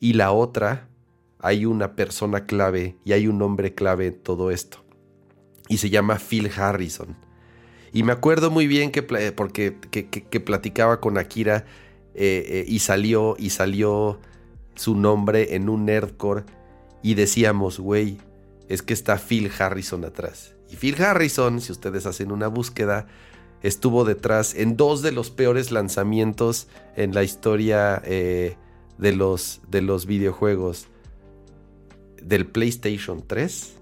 y 0.00 0.14
la 0.14 0.32
otra 0.32 0.88
hay 1.38 1.66
una 1.66 1.94
persona 1.94 2.46
clave 2.46 2.96
y 3.04 3.12
hay 3.12 3.28
un 3.28 3.40
hombre 3.42 3.74
clave 3.74 4.08
en 4.08 4.22
todo 4.22 4.50
esto. 4.50 4.84
Y 5.68 5.78
se 5.78 5.90
llama 5.90 6.18
Phil 6.18 6.50
Harrison. 6.56 7.16
Y 7.92 8.02
me 8.02 8.12
acuerdo 8.12 8.50
muy 8.50 8.66
bien 8.66 8.90
que, 8.90 9.02
porque, 9.02 9.78
que, 9.90 10.40
platicaba 10.40 11.00
con 11.00 11.18
Akira 11.18 11.64
eh, 12.14 12.44
eh, 12.46 12.64
y 12.66 12.80
salió 12.80 13.36
y 13.38 13.50
salió 13.50 14.20
su 14.74 14.94
nombre 14.94 15.54
en 15.54 15.68
un 15.68 15.86
nerdcore 15.86 16.44
y 17.02 17.14
decíamos, 17.14 17.78
güey, 17.78 18.18
es 18.68 18.82
que 18.82 18.92
está 18.92 19.18
Phil 19.18 19.50
Harrison 19.58 20.04
atrás. 20.04 20.54
Y 20.70 20.76
Phil 20.76 21.00
Harrison, 21.00 21.60
si 21.60 21.72
ustedes 21.72 22.06
hacen 22.06 22.32
una 22.32 22.48
búsqueda, 22.48 23.06
estuvo 23.62 24.04
detrás 24.04 24.54
en 24.54 24.76
dos 24.76 25.02
de 25.02 25.12
los 25.12 25.30
peores 25.30 25.70
lanzamientos 25.70 26.68
en 26.96 27.14
la 27.14 27.22
historia 27.22 28.02
eh, 28.04 28.56
de 28.98 29.14
los, 29.14 29.60
de 29.68 29.82
los 29.82 30.06
videojuegos 30.06 30.88
del 32.22 32.46
PlayStation 32.46 33.24
3 33.26 33.74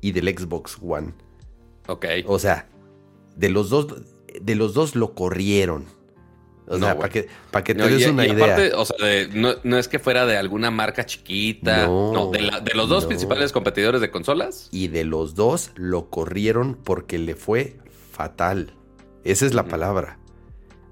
y 0.00 0.12
del 0.12 0.36
Xbox 0.36 0.78
One. 0.80 1.12
Ok. 1.88 2.06
O 2.26 2.38
sea, 2.38 2.68
de 3.36 3.50
los 3.50 3.70
dos, 3.70 3.86
de 4.40 4.54
los 4.54 4.74
dos 4.74 4.96
lo 4.96 5.14
corrieron. 5.14 5.84
O 6.68 6.78
sea, 6.78 6.98
para 6.98 7.08
que, 7.10 7.28
que 7.64 7.74
te 7.76 7.88
des 7.88 8.08
una 8.08 8.26
idea. 8.26 8.76
o 8.76 8.84
sea, 8.84 8.96
no, 9.32 9.78
es 9.78 9.86
que 9.86 10.00
fuera 10.00 10.26
de 10.26 10.36
alguna 10.36 10.72
marca 10.72 11.06
chiquita. 11.06 11.86
No, 11.86 12.32
de, 12.32 12.50
los 12.74 12.88
dos 12.88 13.06
principales 13.06 13.52
competidores 13.52 14.00
de 14.00 14.10
consolas. 14.10 14.68
Y 14.72 14.88
de 14.88 15.04
los 15.04 15.36
dos 15.36 15.70
lo 15.76 16.10
corrieron 16.10 16.74
porque 16.74 17.18
le 17.18 17.36
fue 17.36 17.76
fatal. 18.10 18.74
Esa 19.22 19.46
es 19.46 19.54
la 19.54 19.66
palabra. 19.66 20.18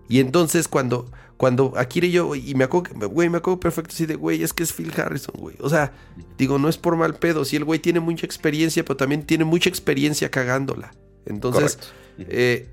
Y 0.08 0.20
entonces 0.20 0.68
cuando, 0.68 1.10
cuando 1.36 1.72
Akira 1.76 2.06
y 2.06 2.12
yo, 2.12 2.34
y 2.34 2.54
me 2.54 2.64
acuerdo, 2.64 3.08
güey, 3.08 3.28
me 3.28 3.38
acuerdo 3.38 3.58
perfecto 3.58 3.92
así 3.92 4.06
de, 4.06 4.14
güey, 4.14 4.42
es 4.42 4.52
que 4.52 4.62
es 4.62 4.72
Phil 4.72 4.92
Harrison, 4.96 5.34
güey. 5.36 5.56
O 5.60 5.68
sea, 5.68 5.92
digo, 6.38 6.58
no 6.58 6.68
es 6.68 6.78
por 6.78 6.96
mal 6.96 7.14
pedo, 7.14 7.44
si 7.44 7.56
el 7.56 7.64
güey 7.64 7.80
tiene 7.80 8.00
mucha 8.00 8.24
experiencia, 8.24 8.84
pero 8.84 8.96
también 8.96 9.24
tiene 9.24 9.44
mucha 9.44 9.68
experiencia 9.68 10.30
cagándola. 10.30 10.94
Entonces, 11.26 11.78
eh, 12.18 12.68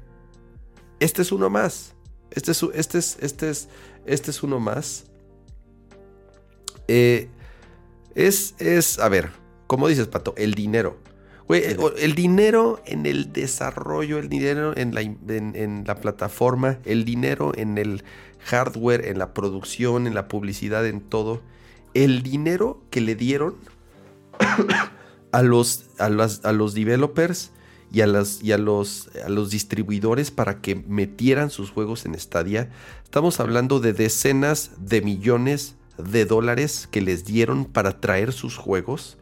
este 0.99 1.23
es 1.23 1.31
uno 1.31 1.49
más. 1.49 1.95
Este 2.29 2.51
es, 2.51 2.63
este 2.73 2.97
es, 2.99 3.17
este 3.19 3.49
es, 3.49 3.69
este 4.05 4.31
es 4.31 4.43
uno 4.43 4.59
más. 4.59 5.05
Eh, 6.88 7.29
es, 8.15 8.55
es, 8.59 8.99
a 8.99 9.09
ver, 9.09 9.31
como 9.67 9.88
dices, 9.88 10.07
Pato, 10.07 10.33
el 10.38 10.53
dinero. 10.53 10.99
Güey, 11.47 11.63
el, 11.97 12.15
dinero 12.15 12.81
en 12.85 13.05
el 13.05 13.33
desarrollo, 13.33 14.19
el 14.19 14.29
dinero 14.29 14.73
en 14.77 14.95
la, 14.95 15.01
en, 15.01 15.83
la 15.85 15.95
plataforma, 15.99 16.79
el 16.85 17.03
dinero 17.03 17.51
en 17.57 17.77
el 17.77 18.05
hardware, 18.45 19.07
en 19.07 19.19
la 19.19 19.34
producción, 19.34 20.07
en 20.07 20.15
la 20.15 20.27
publicidad, 20.27 20.85
en 20.85 21.01
todo. 21.01 21.41
El 21.93 22.23
dinero 22.23 22.81
que 22.89 23.01
le 23.01 23.15
dieron 23.15 23.55
a 25.31 25.41
los, 25.41 25.85
a 25.99 26.05
a 26.05 26.51
los 26.51 26.73
developers 26.73 27.51
y, 27.91 28.01
a, 28.01 28.07
las, 28.07 28.41
y 28.41 28.53
a, 28.53 28.57
los, 28.57 29.09
a 29.26 29.30
los 29.30 29.49
distribuidores 29.49 30.31
para 30.31 30.61
que 30.61 30.76
metieran 30.76 31.49
sus 31.49 31.72
juegos 31.72 32.05
en 32.05 32.18
Stadia. 32.18 32.69
Estamos 33.03 33.39
hablando 33.39 33.80
de 33.80 33.93
decenas 33.93 34.72
de 34.77 35.01
millones 35.01 35.76
de 35.97 36.26
dólares 36.26 36.88
que 36.89 37.01
les 37.01 37.26
dieron 37.26 37.65
para 37.65 37.99
traer 37.99 38.31
sus 38.31 38.57
juegos. 38.57 39.18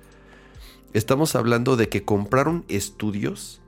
Estamos 0.94 1.36
hablando 1.36 1.78
de 1.78 1.90
que 1.90 2.04
compraron 2.04 2.64
estudios 2.68 3.62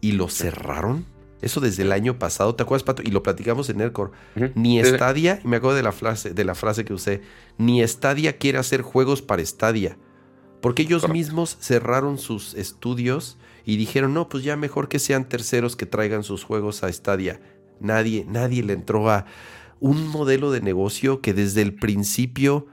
y 0.00 0.12
los 0.12 0.34
cerraron. 0.34 1.04
Eso 1.40 1.60
desde 1.60 1.82
el 1.82 1.92
año 1.92 2.18
pasado, 2.18 2.54
¿te 2.54 2.62
acuerdas, 2.62 2.84
Pato? 2.84 3.02
Y 3.02 3.10
lo 3.10 3.22
platicamos 3.22 3.68
en 3.70 3.78
Nerdcore. 3.78 4.12
Ni 4.54 4.82
Stadia, 4.84 5.40
y 5.44 5.48
me 5.48 5.56
acuerdo 5.56 5.76
de 5.76 5.82
la, 5.82 5.92
frase, 5.92 6.34
de 6.34 6.44
la 6.44 6.54
frase 6.54 6.84
que 6.84 6.92
usé, 6.92 7.22
ni 7.58 7.86
Stadia 7.86 8.36
quiere 8.36 8.58
hacer 8.58 8.82
juegos 8.82 9.22
para 9.22 9.44
Stadia. 9.44 9.96
Porque 10.60 10.82
ellos 10.82 11.08
mismos 11.08 11.56
cerraron 11.60 12.18
sus 12.18 12.54
estudios 12.54 13.38
y 13.64 13.76
dijeron, 13.76 14.12
no, 14.12 14.28
pues 14.28 14.44
ya 14.44 14.56
mejor 14.56 14.88
que 14.88 14.98
sean 14.98 15.28
terceros 15.28 15.76
que 15.76 15.86
traigan 15.86 16.22
sus 16.22 16.44
juegos 16.44 16.84
a 16.84 16.92
Stadia. 16.92 17.40
Nadie, 17.80 18.26
nadie 18.28 18.62
le 18.62 18.74
entró 18.74 19.10
a, 19.10 19.24
un 19.80 20.06
modelo 20.06 20.50
de 20.52 20.60
negocio 20.60 21.20
que 21.20 21.34
desde 21.34 21.62
el 21.62 21.74
principio 21.74 22.66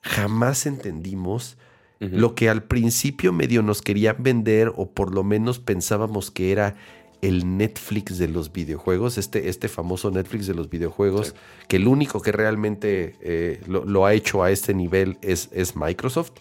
jamás 0.00 0.66
entendimos. 0.66 1.56
Lo 2.00 2.34
que 2.34 2.50
al 2.50 2.64
principio 2.64 3.32
medio 3.32 3.62
nos 3.62 3.80
querían 3.80 4.16
vender 4.18 4.70
o 4.76 4.90
por 4.90 5.14
lo 5.14 5.24
menos 5.24 5.58
pensábamos 5.58 6.30
que 6.30 6.52
era 6.52 6.76
el 7.24 7.56
Netflix 7.56 8.18
de 8.18 8.28
los 8.28 8.52
videojuegos, 8.52 9.16
este, 9.16 9.48
este 9.48 9.68
famoso 9.68 10.10
Netflix 10.10 10.46
de 10.46 10.52
los 10.52 10.68
videojuegos, 10.68 11.34
que 11.68 11.76
el 11.76 11.88
único 11.88 12.20
que 12.20 12.32
realmente 12.32 13.16
eh, 13.22 13.62
lo, 13.66 14.04
ha 14.04 14.12
hecho 14.12 14.42
a 14.42 14.50
este 14.50 14.74
nivel 14.74 15.16
es, 15.22 15.48
es 15.52 15.74
Microsoft. 15.74 16.32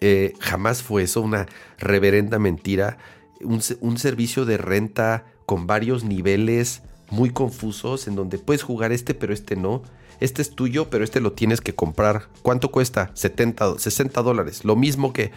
Eh, 0.00 0.32
jamás 0.40 0.82
fue 0.82 1.04
eso, 1.04 1.20
una 1.20 1.46
reverenda 1.78 2.40
mentira. 2.40 2.98
Un, 3.40 3.62
un, 3.80 3.98
servicio 3.98 4.44
de 4.46 4.56
renta 4.56 5.26
con 5.46 5.68
varios 5.68 6.02
niveles 6.02 6.82
muy 7.10 7.30
confusos 7.30 8.08
en 8.08 8.16
donde 8.16 8.38
puedes 8.38 8.64
jugar 8.64 8.90
este 8.90 9.14
pero 9.14 9.32
este 9.32 9.54
no. 9.54 9.82
Este 10.20 10.42
es 10.42 10.50
tuyo, 10.50 10.88
pero 10.90 11.04
este 11.04 11.20
lo 11.20 11.32
tienes 11.32 11.60
que 11.60 11.74
comprar. 11.74 12.28
¿Cuánto 12.42 12.70
cuesta? 12.70 13.10
70, 13.14 13.78
60 13.78 14.22
dólares. 14.22 14.64
Lo 14.64 14.76
mismo 14.76 15.12
que... 15.12 15.32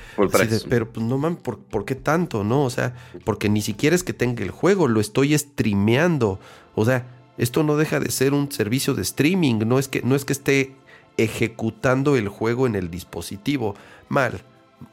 pero 0.70 0.92
pues 0.92 1.06
no 1.06 1.18
mames, 1.18 1.40
¿por, 1.40 1.86
qué 1.86 1.96
tanto? 1.96 2.44
No, 2.44 2.64
o 2.64 2.70
sea, 2.70 2.96
porque 3.26 3.50
ni 3.50 3.62
siquiera 3.62 3.96
es 3.96 4.04
que 4.04 4.14
tenga 4.14 4.44
el 4.44 4.52
juego, 4.52 4.88
lo 4.88 5.00
estoy 5.00 5.38
streameando. 5.38 6.40
O 6.76 6.86
sea, 6.86 7.08
esto 7.38 7.64
no 7.64 7.78
deja 7.78 8.00
de 8.00 8.12
ser 8.12 8.34
un 8.34 8.52
servicio 8.52 8.94
de 8.94 9.02
streaming. 9.02 9.60
No 9.66 9.80
es 9.80 9.88
que, 9.88 10.02
no 10.02 10.16
es 10.16 10.26
que 10.26 10.34
esté 10.34 10.76
ejecutando 11.18 12.16
el 12.16 12.30
juego 12.30 12.68
en 12.68 12.76
el 12.76 12.90
dispositivo. 12.90 13.76
Mal. 14.08 14.42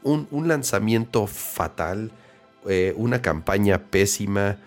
Un, 0.03 0.27
lanzamiento 0.47 1.27
fatal. 1.27 2.11
Eh, 2.67 2.93
una 2.97 3.21
campaña 3.21 3.83
pésima 3.83 4.57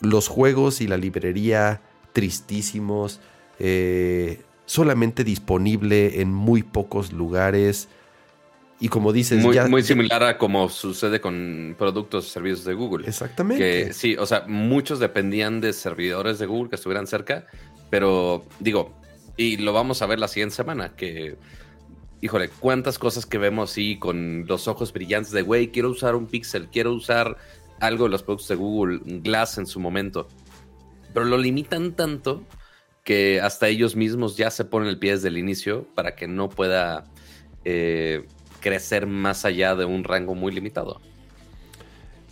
los 0.00 0.28
juegos 0.28 0.80
y 0.80 0.86
la 0.86 0.96
librería 0.96 1.80
tristísimos, 2.12 3.20
eh, 3.58 4.42
solamente 4.70 5.24
disponible 5.24 6.20
en 6.20 6.32
muy 6.32 6.62
pocos 6.62 7.12
lugares. 7.12 7.88
Y 8.78 8.88
como 8.88 9.12
dices, 9.12 9.42
muy, 9.42 9.58
muy 9.68 9.82
similar 9.82 10.22
a 10.22 10.38
como 10.38 10.68
sucede 10.68 11.20
con 11.20 11.74
productos 11.76 12.28
y 12.28 12.30
servicios 12.30 12.64
de 12.64 12.74
Google. 12.74 13.08
Exactamente. 13.08 13.86
Que, 13.86 13.92
sí, 13.92 14.14
o 14.16 14.26
sea, 14.26 14.44
muchos 14.46 15.00
dependían 15.00 15.60
de 15.60 15.72
servidores 15.72 16.38
de 16.38 16.46
Google 16.46 16.70
que 16.70 16.76
estuvieran 16.76 17.08
cerca, 17.08 17.46
pero 17.90 18.44
digo, 18.60 18.94
y 19.36 19.56
lo 19.56 19.72
vamos 19.72 20.02
a 20.02 20.06
ver 20.06 20.20
la 20.20 20.28
siguiente 20.28 20.54
semana, 20.54 20.94
que, 20.94 21.36
híjole, 22.20 22.48
cuántas 22.60 22.96
cosas 22.96 23.26
que 23.26 23.38
vemos 23.38 23.72
así 23.72 23.98
con 23.98 24.46
los 24.46 24.68
ojos 24.68 24.92
brillantes 24.92 25.32
de, 25.32 25.42
güey, 25.42 25.72
quiero 25.72 25.90
usar 25.90 26.14
un 26.14 26.28
Pixel, 26.28 26.68
quiero 26.68 26.94
usar 26.94 27.36
algo 27.80 28.04
de 28.04 28.10
los 28.10 28.22
productos 28.22 28.48
de 28.48 28.54
Google 28.54 29.00
Glass 29.04 29.58
en 29.58 29.66
su 29.66 29.80
momento. 29.80 30.28
Pero 31.12 31.26
lo 31.26 31.38
limitan 31.38 31.92
tanto 31.96 32.44
que 33.04 33.40
hasta 33.40 33.68
ellos 33.68 33.96
mismos 33.96 34.36
ya 34.36 34.50
se 34.50 34.64
ponen 34.64 34.88
el 34.88 34.98
pie 34.98 35.12
desde 35.12 35.28
el 35.28 35.38
inicio 35.38 35.86
para 35.94 36.14
que 36.14 36.28
no 36.28 36.48
pueda 36.48 37.04
eh, 37.64 38.26
crecer 38.60 39.06
más 39.06 39.44
allá 39.44 39.74
de 39.74 39.84
un 39.84 40.04
rango 40.04 40.34
muy 40.34 40.52
limitado. 40.52 41.00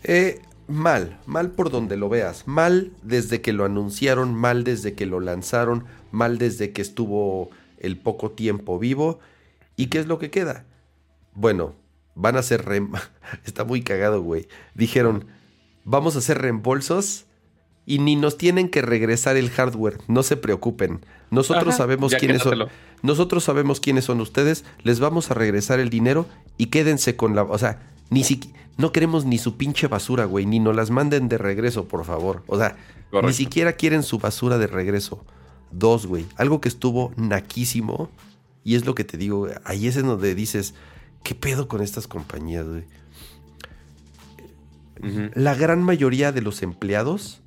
Eh, 0.04 0.40
mal, 0.66 1.18
mal 1.26 1.50
por 1.50 1.70
donde 1.70 1.96
lo 1.96 2.08
veas. 2.08 2.46
Mal 2.46 2.92
desde 3.02 3.40
que 3.40 3.52
lo 3.52 3.64
anunciaron, 3.64 4.34
mal 4.34 4.64
desde 4.64 4.94
que 4.94 5.06
lo 5.06 5.20
lanzaron, 5.20 5.84
mal 6.10 6.38
desde 6.38 6.72
que 6.72 6.82
estuvo 6.82 7.50
el 7.78 7.98
poco 7.98 8.30
tiempo 8.32 8.78
vivo. 8.78 9.20
¿Y 9.76 9.86
qué 9.86 9.98
es 9.98 10.06
lo 10.06 10.18
que 10.18 10.30
queda? 10.30 10.66
Bueno, 11.34 11.74
van 12.14 12.36
a 12.36 12.42
ser... 12.42 12.64
Está 13.44 13.64
muy 13.64 13.82
cagado, 13.82 14.22
güey. 14.22 14.48
Dijeron, 14.74 15.26
vamos 15.84 16.14
a 16.14 16.18
hacer 16.18 16.38
reembolsos 16.38 17.27
y 17.88 18.00
ni 18.00 18.16
nos 18.16 18.36
tienen 18.36 18.68
que 18.68 18.82
regresar 18.82 19.38
el 19.38 19.48
hardware, 19.48 19.96
no 20.08 20.22
se 20.22 20.36
preocupen. 20.36 21.00
Nosotros 21.30 21.74
sabemos 21.74 22.14
quiénes 22.14 22.42
son. 22.42 22.68
Nosotros 23.02 23.44
sabemos 23.44 23.80
quiénes 23.80 24.04
son 24.04 24.20
ustedes, 24.20 24.66
les 24.82 25.00
vamos 25.00 25.30
a 25.30 25.34
regresar 25.34 25.80
el 25.80 25.88
dinero 25.88 26.26
y 26.58 26.66
quédense 26.66 27.16
con 27.16 27.34
la, 27.34 27.44
o 27.44 27.56
sea, 27.56 27.80
ni 28.10 28.24
siquiera 28.24 28.58
no 28.76 28.92
queremos 28.92 29.24
ni 29.24 29.38
su 29.38 29.56
pinche 29.56 29.88
basura, 29.88 30.26
güey, 30.26 30.44
ni 30.44 30.60
nos 30.60 30.76
las 30.76 30.90
manden 30.90 31.28
de 31.28 31.38
regreso, 31.38 31.88
por 31.88 32.04
favor. 32.04 32.44
O 32.46 32.58
sea, 32.58 32.76
ni 33.24 33.32
siquiera 33.32 33.72
quieren 33.72 34.02
su 34.02 34.18
basura 34.18 34.58
de 34.58 34.66
regreso. 34.66 35.24
Dos, 35.72 36.06
güey, 36.06 36.26
algo 36.36 36.60
que 36.60 36.68
estuvo 36.68 37.12
naquísimo 37.16 38.10
y 38.64 38.74
es 38.74 38.84
lo 38.84 38.94
que 38.94 39.04
te 39.04 39.16
digo, 39.16 39.48
ahí 39.64 39.88
es 39.88 39.96
en 39.96 40.06
donde 40.06 40.34
dices, 40.34 40.74
¿qué 41.22 41.34
pedo 41.34 41.68
con 41.68 41.80
estas 41.80 42.06
compañías, 42.06 42.66
güey? 42.66 42.84
La 45.34 45.54
gran 45.54 45.82
mayoría 45.82 46.32
de 46.32 46.42
los 46.42 46.62
empleados 46.62 47.40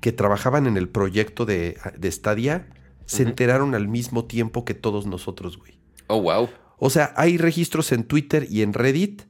que 0.00 0.12
trabajaban 0.12 0.66
en 0.66 0.76
el 0.76 0.88
proyecto 0.88 1.44
de, 1.46 1.76
de 1.96 2.10
Stadia 2.10 2.68
se 3.06 3.22
enteraron 3.22 3.74
al 3.74 3.88
mismo 3.88 4.26
tiempo 4.26 4.64
que 4.64 4.74
todos 4.74 5.06
nosotros, 5.06 5.56
güey. 5.56 5.80
Oh, 6.08 6.20
wow. 6.20 6.48
O 6.78 6.90
sea, 6.90 7.12
hay 7.16 7.38
registros 7.38 7.90
en 7.92 8.04
Twitter 8.04 8.46
y 8.50 8.62
en 8.62 8.74
Reddit 8.74 9.22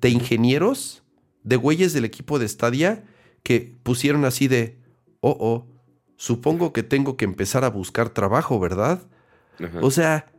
de 0.00 0.10
ingenieros, 0.10 1.02
de 1.44 1.56
güeyes 1.56 1.92
del 1.92 2.04
equipo 2.04 2.38
de 2.38 2.48
Stadia, 2.48 3.04
que 3.42 3.78
pusieron 3.82 4.24
así 4.24 4.48
de, 4.48 4.78
oh, 5.20 5.36
oh, 5.38 5.66
supongo 6.16 6.72
que 6.72 6.82
tengo 6.82 7.16
que 7.16 7.24
empezar 7.24 7.64
a 7.64 7.70
buscar 7.70 8.10
trabajo, 8.10 8.58
¿verdad? 8.58 9.02
O 9.80 9.90
sea, 9.90 10.32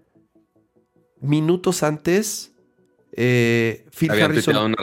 minutos 1.21 1.83
antes 1.83 2.51
eh, 3.13 3.85
Phil 3.91 4.11
Harrison 4.11 4.75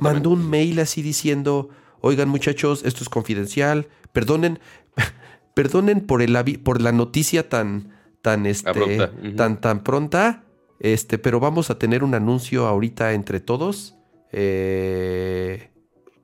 mandó 0.00 0.30
un 0.30 0.48
mail 0.48 0.80
así 0.80 1.02
diciendo, 1.02 1.68
oigan 2.00 2.28
muchachos, 2.28 2.82
esto 2.84 3.02
es 3.02 3.08
confidencial, 3.08 3.88
perdonen, 4.14 4.58
perdonen 5.54 6.00
por, 6.00 6.22
el, 6.22 6.60
por 6.62 6.80
la 6.80 6.92
noticia 6.92 7.50
tan, 7.50 7.92
tan, 8.22 8.46
este, 8.46 9.10
tan, 9.36 9.60
tan 9.60 9.84
pronta, 9.84 10.44
este, 10.80 11.18
pero 11.18 11.40
vamos 11.40 11.68
a 11.68 11.78
tener 11.78 12.02
un 12.02 12.14
anuncio 12.14 12.66
ahorita 12.66 13.12
entre 13.12 13.40
todos. 13.40 13.96
Eh, 14.32 15.70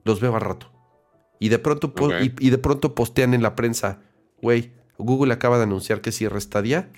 los 0.04 0.20
veo 0.20 0.34
a 0.34 0.38
rato. 0.38 0.72
Y 1.38 1.50
de 1.50 1.58
pronto, 1.58 1.92
y, 2.20 2.50
de 2.50 2.58
pronto 2.58 2.94
postean 2.94 3.34
en 3.34 3.42
la 3.42 3.54
prensa, 3.54 4.00
güey, 4.40 4.72
Google 4.96 5.32
acaba 5.32 5.58
de 5.58 5.64
anunciar 5.64 6.00
que 6.00 6.12
cierra 6.12 6.40
Stadia 6.40 6.90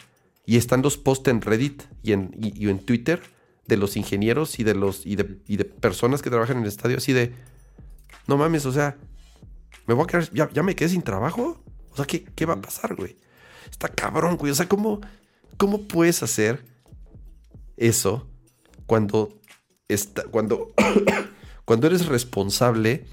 y 0.47 0.57
están 0.57 0.83
los 0.83 0.97
posts 0.97 1.29
en 1.29 1.41
Reddit 1.41 1.83
y 2.03 2.13
en, 2.13 2.31
y 2.39 2.69
en 2.69 2.79
Twitter 2.79 3.21
de 3.67 3.77
los 3.77 3.97
ingenieros 3.97 4.59
y 4.59 4.65
de 4.65 4.75
los 4.75 5.07
y 5.07 5.17
de, 5.17 5.39
y 5.47 5.57
de, 5.57 5.65
personas 5.65 6.23
que 6.23 6.31
trabajan 6.31 6.57
en 6.57 6.63
el 6.63 6.69
estadio 6.69 6.97
así 6.97 7.13
de 7.13 7.33
no 8.27 8.37
mames, 8.37 8.67
o 8.67 8.73
sea, 8.73 8.97
me 9.87 9.95
voy 9.95 10.05
a 10.05 10.07
quedar, 10.07 10.31
ya, 10.33 10.63
me 10.63 10.75
quedé 10.75 10.91
sin 10.91 11.03
trabajo. 11.03 11.63
O 11.91 11.97
sea, 11.97 12.07
¿qué, 12.07 12.25
¿qué, 12.25 12.47
va 12.47 12.55
a 12.55 12.61
pasar, 12.61 12.95
güey? 12.95 13.17
Está 13.71 13.89
cabrón, 13.89 14.37
güey. 14.37 14.53
O 14.53 14.55
sea, 14.55 14.69
¿cómo, 14.69 15.01
cómo 15.57 15.83
puedes 15.83 16.23
hacer 16.23 16.65
eso 17.77 18.29
cuando 18.87 19.41
está, 19.89 20.25
cuando, 20.25 20.73
cuando 21.65 21.87
eres 21.87 22.07
responsable 22.07 23.05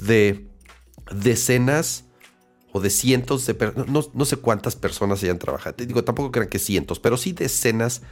de 0.00 0.48
decenas 1.14 2.04
o 2.72 2.80
de 2.80 2.90
cientos 2.90 3.46
de 3.46 3.54
personas, 3.54 3.88
no, 3.88 4.02
no, 4.12 4.24
sé 4.24 4.36
cuántas 4.36 4.76
personas 4.76 5.22
hayan 5.22 5.38
trabajado, 5.38 5.74
te 5.74 5.86
digo, 5.86 6.04
tampoco 6.04 6.32
crean 6.32 6.48
que 6.48 6.58
cientos, 6.58 7.00
pero 7.00 7.16
sí 7.16 7.32
decenas 7.32 8.02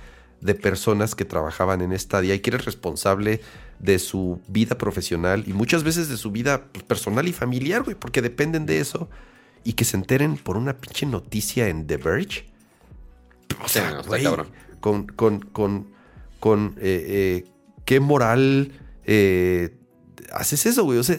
de 0.40 0.54
personas 0.54 1.14
que 1.14 1.24
trabajaban 1.24 1.80
en 1.80 1.98
Stadia 1.98 2.34
y 2.34 2.40
que 2.40 2.50
eres 2.50 2.64
responsable 2.64 3.40
de 3.80 3.98
su 3.98 4.40
vida 4.46 4.76
profesional 4.76 5.44
y 5.46 5.52
muchas 5.52 5.82
veces 5.82 6.08
de 6.08 6.16
su 6.16 6.30
vida 6.30 6.66
personal 6.86 7.26
y 7.26 7.32
familiar, 7.32 7.82
güey, 7.82 7.96
porque 7.96 8.22
dependen 8.22 8.66
de 8.66 8.78
eso 8.78 9.08
y 9.64 9.72
que 9.72 9.84
se 9.84 9.96
enteren 9.96 10.36
por 10.36 10.56
una 10.56 10.76
pinche 10.76 11.06
noticia 11.06 11.68
en 11.68 11.86
The 11.86 11.96
Verge. 11.96 12.44
O 13.64 13.68
sea, 13.68 14.02
güey, 14.06 14.24
con, 14.80 15.06
con, 15.06 15.40
con, 15.40 15.88
con 16.38 16.74
eh, 16.78 17.44
eh, 17.44 17.44
qué 17.84 18.00
moral 18.00 18.72
eh, 19.04 19.76
haces 20.32 20.66
eso, 20.66 20.84
güey. 20.84 20.98
O 20.98 21.02
sea, 21.02 21.18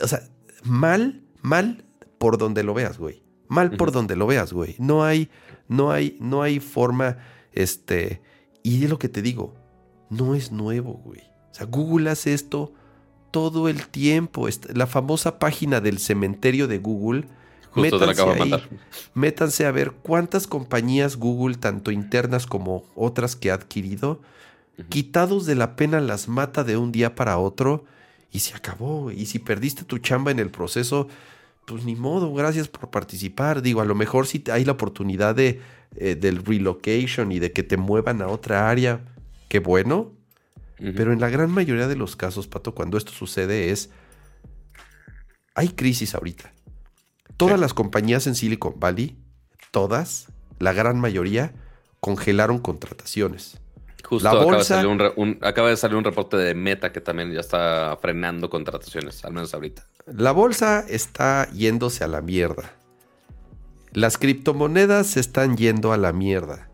o 0.00 0.08
sea, 0.08 0.22
mal, 0.64 1.22
mal 1.40 1.84
por 2.18 2.36
donde 2.38 2.62
lo 2.62 2.74
veas, 2.74 2.98
güey. 2.98 3.22
Mal 3.48 3.76
por 3.76 3.92
donde 3.92 4.16
lo 4.16 4.26
veas, 4.26 4.52
güey. 4.52 4.74
No 4.78 5.04
hay, 5.04 5.30
no 5.68 5.92
hay, 5.92 6.16
no 6.20 6.42
hay 6.42 6.58
forma, 6.58 7.18
este, 7.52 8.20
y 8.62 8.82
es 8.82 8.90
lo 8.90 8.98
que 8.98 9.08
te 9.08 9.22
digo, 9.22 9.54
no 10.10 10.34
es 10.34 10.52
nuevo, 10.52 11.00
güey. 11.04 11.20
O 11.20 11.54
sea, 11.54 11.66
Google 11.66 12.10
hace 12.10 12.34
esto 12.34 12.72
todo 13.30 13.68
el 13.68 13.88
tiempo. 13.88 14.48
La 14.72 14.86
famosa 14.86 15.38
página 15.38 15.80
del 15.80 15.98
cementerio 15.98 16.68
de 16.68 16.78
Google. 16.78 17.26
métanse, 17.74 18.22
ahí, 18.22 18.52
métanse 19.14 19.66
a 19.66 19.70
ver 19.70 19.92
cuántas 19.92 20.46
compañías 20.46 21.16
Google, 21.16 21.56
tanto 21.56 21.90
internas 21.90 22.46
como 22.46 22.84
otras 22.94 23.36
que 23.36 23.50
ha 23.50 23.54
adquirido, 23.54 24.22
quitados 24.88 25.44
de 25.44 25.54
la 25.54 25.76
pena 25.76 26.00
las 26.00 26.28
mata 26.28 26.64
de 26.64 26.76
un 26.76 26.92
día 26.92 27.14
para 27.14 27.38
otro 27.38 27.84
y 28.32 28.40
se 28.40 28.54
acabó. 28.54 29.10
Y 29.10 29.26
si 29.26 29.38
perdiste 29.38 29.84
tu 29.84 29.98
chamba 29.98 30.30
en 30.30 30.38
el 30.38 30.50
proceso, 30.50 31.08
pues 31.66 31.84
ni 31.84 31.96
modo, 31.96 32.32
gracias 32.32 32.68
por 32.68 32.90
participar. 32.90 33.60
Digo, 33.60 33.80
a 33.80 33.84
lo 33.84 33.94
mejor 33.94 34.26
si 34.26 34.42
hay 34.50 34.64
la 34.64 34.72
oportunidad 34.72 35.34
de, 35.34 35.60
eh, 35.96 36.14
del 36.14 36.44
relocation 36.44 37.32
y 37.32 37.38
de 37.38 37.52
que 37.52 37.62
te 37.62 37.76
muevan 37.76 38.22
a 38.22 38.28
otra 38.28 38.70
área, 38.70 39.00
qué 39.48 39.58
bueno. 39.58 40.12
Pero 40.78 41.12
en 41.14 41.20
la 41.20 41.30
gran 41.30 41.50
mayoría 41.50 41.88
de 41.88 41.96
los 41.96 42.16
casos, 42.16 42.48
Pato, 42.48 42.74
cuando 42.74 42.98
esto 42.98 43.10
sucede 43.10 43.70
es, 43.70 43.88
hay 45.54 45.70
crisis 45.70 46.14
ahorita. 46.14 46.52
Todas 47.38 47.58
las 47.58 47.72
compañías 47.72 48.26
en 48.26 48.34
Silicon 48.34 48.78
Valley, 48.78 49.16
todas, 49.70 50.26
la 50.58 50.74
gran 50.74 51.00
mayoría, 51.00 51.54
congelaron 52.00 52.58
contrataciones. 52.58 53.58
Justo 54.04 54.28
la 54.28 54.38
bolsa, 54.38 54.80
acaba, 54.80 55.02
de 55.02 55.12
un, 55.16 55.38
acaba 55.40 55.70
de 55.70 55.76
salir 55.76 55.96
un 55.96 56.04
reporte 56.04 56.36
de 56.36 56.54
Meta 56.54 56.92
que 56.92 57.00
también 57.00 57.32
ya 57.32 57.40
está 57.40 57.98
frenando 58.00 58.48
contrataciones, 58.50 59.24
al 59.24 59.32
menos 59.32 59.52
ahorita. 59.52 59.84
La 60.06 60.30
bolsa 60.30 60.84
está 60.88 61.50
yéndose 61.50 62.04
a 62.04 62.06
la 62.06 62.20
mierda. 62.20 62.72
Las 63.92 64.18
criptomonedas 64.18 65.06
se 65.08 65.20
están 65.20 65.56
yendo 65.56 65.92
a 65.92 65.96
la 65.96 66.12
mierda. 66.12 66.68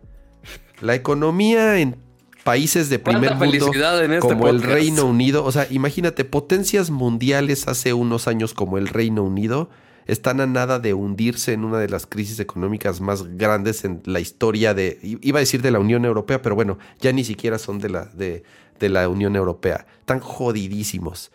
La 0.80 0.94
economía 0.96 1.78
en 1.78 2.01
países 2.44 2.88
de 2.88 2.98
primer 2.98 3.34
mundo 3.36 3.70
este 3.72 4.18
como 4.20 4.48
el 4.48 4.62
Reino 4.62 5.06
Unido, 5.06 5.44
o 5.44 5.52
sea, 5.52 5.66
imagínate, 5.70 6.24
potencias 6.24 6.90
mundiales 6.90 7.68
hace 7.68 7.92
unos 7.92 8.28
años 8.28 8.54
como 8.54 8.78
el 8.78 8.88
Reino 8.88 9.22
Unido 9.22 9.70
están 10.06 10.40
a 10.40 10.46
nada 10.46 10.78
de 10.78 10.94
hundirse 10.94 11.52
en 11.52 11.64
una 11.64 11.78
de 11.78 11.88
las 11.88 12.06
crisis 12.06 12.40
económicas 12.40 13.00
más 13.00 13.36
grandes 13.36 13.84
en 13.84 14.02
la 14.04 14.20
historia 14.20 14.74
de, 14.74 14.98
iba 15.02 15.38
a 15.38 15.40
decir 15.40 15.62
de 15.62 15.70
la 15.70 15.78
Unión 15.78 16.04
Europea, 16.04 16.42
pero 16.42 16.54
bueno, 16.54 16.78
ya 17.00 17.12
ni 17.12 17.24
siquiera 17.24 17.58
son 17.58 17.78
de 17.78 17.88
la, 17.88 18.06
de, 18.06 18.42
de 18.80 18.88
la 18.88 19.08
Unión 19.08 19.36
Europea, 19.36 19.86
están 20.00 20.20
jodidísimos. 20.20 21.30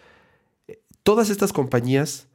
Todas 1.03 1.29
estas 1.29 1.53
compañías 1.53 2.27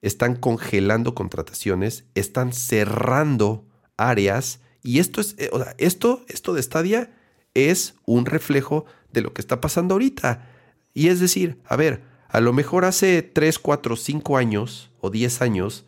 están 0.00 0.34
congelando 0.34 1.14
contrataciones, 1.14 2.04
están 2.16 2.52
cerrando 2.52 3.64
áreas 3.96 4.60
y 4.82 4.98
esto 4.98 5.20
es, 5.20 5.36
eh, 5.38 5.48
o 5.52 5.62
sea, 5.62 5.76
esto, 5.78 6.24
esto 6.28 6.54
de 6.54 6.62
Stadia 6.62 7.10
es 7.54 7.94
un 8.06 8.26
reflejo 8.26 8.84
de 9.12 9.20
lo 9.20 9.32
que 9.32 9.40
está 9.40 9.60
pasando 9.60 9.94
ahorita. 9.94 10.48
Y 10.94 11.08
es 11.08 11.20
decir, 11.20 11.58
a 11.66 11.76
ver, 11.76 12.02
a 12.28 12.40
lo 12.40 12.52
mejor 12.52 12.84
hace 12.84 13.22
3, 13.22 13.58
4, 13.58 13.96
5 13.96 14.36
años 14.36 14.90
o 15.00 15.10
10 15.10 15.42
años 15.42 15.84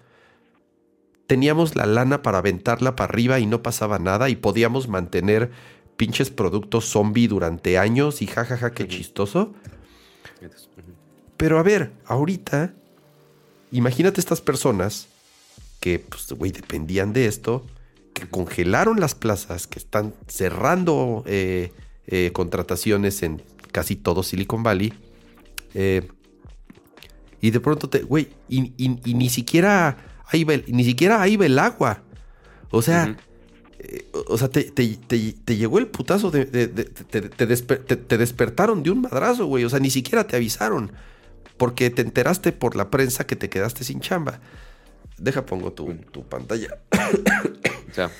teníamos 1.26 1.74
la 1.74 1.86
lana 1.86 2.22
para 2.22 2.38
aventarla 2.38 2.96
para 2.96 3.10
arriba 3.10 3.38
y 3.38 3.46
no 3.46 3.62
pasaba 3.62 3.98
nada 3.98 4.28
y 4.28 4.36
podíamos 4.36 4.88
mantener 4.88 5.50
pinches 5.96 6.30
productos 6.30 6.84
zombie 6.84 7.28
durante 7.28 7.78
años 7.78 8.20
y 8.20 8.26
jajaja, 8.26 8.56
ja, 8.56 8.68
ja, 8.68 8.74
qué 8.74 8.86
chistoso. 8.88 9.54
Pero 11.36 11.58
a 11.58 11.62
ver, 11.62 11.92
ahorita, 12.06 12.74
imagínate 13.70 14.20
estas 14.20 14.40
personas 14.40 15.08
que, 15.80 15.98
pues, 15.98 16.32
güey, 16.32 16.52
dependían 16.52 17.12
de 17.12 17.26
esto 17.26 17.66
que 18.14 18.26
congelaron 18.26 19.00
las 19.00 19.14
plazas, 19.14 19.66
que 19.66 19.78
están 19.78 20.14
cerrando 20.28 21.24
eh, 21.26 21.72
eh, 22.06 22.30
contrataciones 22.32 23.22
en 23.22 23.42
casi 23.72 23.96
todo 23.96 24.22
Silicon 24.22 24.62
Valley. 24.62 24.94
Eh, 25.74 26.08
y 27.40 27.50
de 27.50 27.60
pronto 27.60 27.90
te, 27.90 28.02
güey, 28.02 28.28
y, 28.48 28.60
ni 28.78 29.28
siquiera 29.28 30.22
hay 30.26 30.46
ni 30.68 30.84
siquiera 30.84 31.20
hay 31.20 31.36
agua. 31.58 32.02
O 32.70 32.80
sea, 32.80 33.16
o 34.28 34.38
sea, 34.38 34.48
te, 34.48 34.70
llegó 35.56 35.78
el 35.78 35.88
putazo 35.88 36.30
de, 36.30 36.46
te, 36.46 38.16
despertaron 38.16 38.82
de 38.82 38.90
un 38.90 39.02
madrazo, 39.02 39.46
güey. 39.46 39.64
O 39.64 39.68
sea, 39.68 39.80
ni 39.80 39.90
siquiera 39.90 40.26
te 40.26 40.36
avisaron. 40.36 40.92
Porque 41.58 41.90
te 41.90 42.02
enteraste 42.02 42.52
por 42.52 42.76
la 42.76 42.90
prensa 42.90 43.26
que 43.26 43.36
te 43.36 43.48
quedaste 43.48 43.84
sin 43.84 44.00
chamba. 44.00 44.40
Deja, 45.18 45.44
pongo 45.46 45.72
tu, 45.72 45.94
tu 46.10 46.24
pantalla. 46.24 46.78
O 47.90 47.94
sea, 47.94 48.10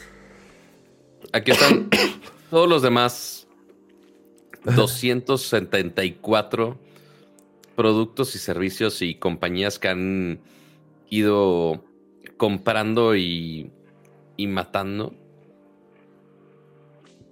aquí 1.33 1.51
están 1.51 1.91
todos 2.51 2.69
los 2.69 2.81
demás 2.81 3.49
274 4.65 6.79
productos 7.75 8.37
y 8.37 8.39
servicios 8.39 9.03
y 9.03 9.17
compañías 9.17 9.81
que 9.81 9.89
han 9.89 10.39
ido 11.11 11.83
comprando 12.37 13.17
y, 13.17 13.73
y 14.37 14.47
matando. 14.47 15.13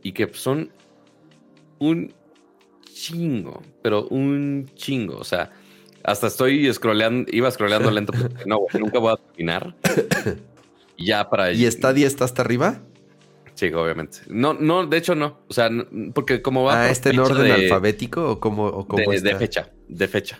Y 0.02 0.10
que 0.12 0.34
son 0.34 0.72
un 1.78 2.12
chingo, 2.93 3.62
pero 3.82 4.09
un 4.09 4.68
chingo. 4.74 5.16
O 5.16 5.24
sea, 5.24 5.52
hasta 6.04 6.26
estoy 6.26 6.72
scrolleando, 6.72 7.30
iba 7.32 7.50
scrolleando 7.50 7.90
lento 7.90 8.12
porque 8.12 8.44
no, 8.46 8.60
nunca 8.78 8.98
voy 8.98 9.12
a 9.12 9.16
terminar. 9.16 9.74
ya 10.98 11.28
para. 11.28 11.52
¿Y 11.52 11.70
Stadia 11.70 12.06
está 12.06 12.24
hasta 12.24 12.42
arriba? 12.42 12.80
Sí, 13.54 13.72
obviamente. 13.72 14.18
No, 14.28 14.54
no, 14.54 14.86
de 14.86 14.96
hecho 14.96 15.14
no. 15.14 15.40
O 15.48 15.52
sea, 15.52 15.70
porque 16.14 16.42
como 16.42 16.64
va. 16.64 16.84
¿Ah, 16.84 16.90
está 16.90 17.10
en 17.10 17.18
orden 17.20 17.52
alfabético 17.52 18.32
o 18.32 18.40
cómo, 18.40 18.66
o 18.66 18.86
cómo 18.86 19.10
de, 19.10 19.20
de, 19.20 19.36
fecha, 19.36 19.70
de 19.88 20.08
fecha. 20.08 20.38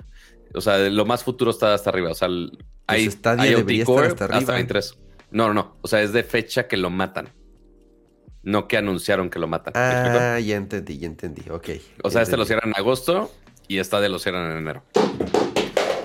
O 0.55 0.61
sea, 0.61 0.79
lo 0.79 1.05
más 1.05 1.23
futuro 1.23 1.51
está 1.51 1.75
hasta 1.75 1.91
arriba. 1.91 2.11
O 2.11 2.15
sea, 2.15 2.29
pues 2.29 2.51
hay, 2.87 3.11
Stadia 3.11 3.57
debería 3.57 3.85
estar 3.85 4.05
hasta 4.05 4.25
arriba. 4.25 4.57
Hasta 4.57 4.97
No, 5.31 5.49
no, 5.49 5.55
no. 5.55 5.77
O 5.83 5.89
sea, 5.89 6.03
es 6.03 6.13
de 6.13 6.23
fecha 6.23 6.67
que 6.69 6.77
lo 6.77 6.91
matan. 6.91 7.31
No 8.43 8.67
que 8.67 8.77
anunciaron 8.77 9.31
que 9.31 9.39
lo 9.39 9.47
matan. 9.47 9.73
Ah, 9.77 10.41
ya 10.41 10.57
entendí, 10.57 10.99
ya 10.99 11.07
entendí. 11.07 11.49
Ok. 11.49 11.71
O 12.03 12.11
sea, 12.11 12.23
este 12.23 12.37
lo 12.37 12.45
cierran 12.45 12.71
en 12.71 12.77
agosto 12.77 13.31
y 13.69 13.79
esta 13.79 14.01
de 14.01 14.09
lo 14.09 14.19
cierran 14.19 14.51
en 14.51 14.59
enero. 14.59 14.83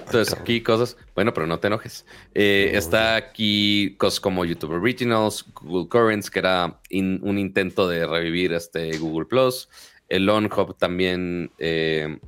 Entonces, 0.07 0.39
aquí 0.39 0.61
cosas, 0.61 0.95
bueno, 1.15 1.33
pero 1.33 1.47
no 1.47 1.59
te 1.59 1.67
enojes. 1.67 2.05
Eh, 2.33 2.71
está 2.73 3.17
aquí 3.17 3.95
cosas 3.97 4.21
como 4.21 4.45
YouTube 4.45 4.71
Originals, 4.71 5.45
Google 5.53 5.89
Currents, 5.89 6.31
que 6.31 6.39
era 6.39 6.79
un 6.91 7.37
intento 7.37 7.89
de 7.89 8.07
revivir 8.07 8.53
este 8.53 8.97
Google 8.99 9.25
Plus. 9.25 9.67
El 10.07 10.29
OnHub 10.29 10.77
también, 10.77 11.51
eh, 11.57 12.19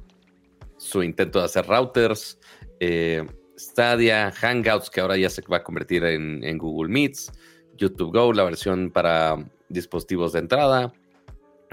su 0.75 1.03
intento 1.03 1.39
de 1.39 1.45
hacer 1.45 1.67
routers. 1.67 2.37
Eh, 2.81 3.25
Stadia, 3.57 4.29
Hangouts, 4.31 4.89
que 4.89 4.99
ahora 4.99 5.15
ya 5.15 5.29
se 5.29 5.41
va 5.43 5.57
a 5.57 5.63
convertir 5.63 6.03
en, 6.03 6.57
Google 6.57 6.91
Meets. 6.91 7.31
YouTube 7.77 8.11
Go, 8.11 8.33
la 8.33 8.43
versión 8.43 8.91
para 8.91 9.37
dispositivos 9.69 10.33
de 10.33 10.39
entrada. 10.39 10.91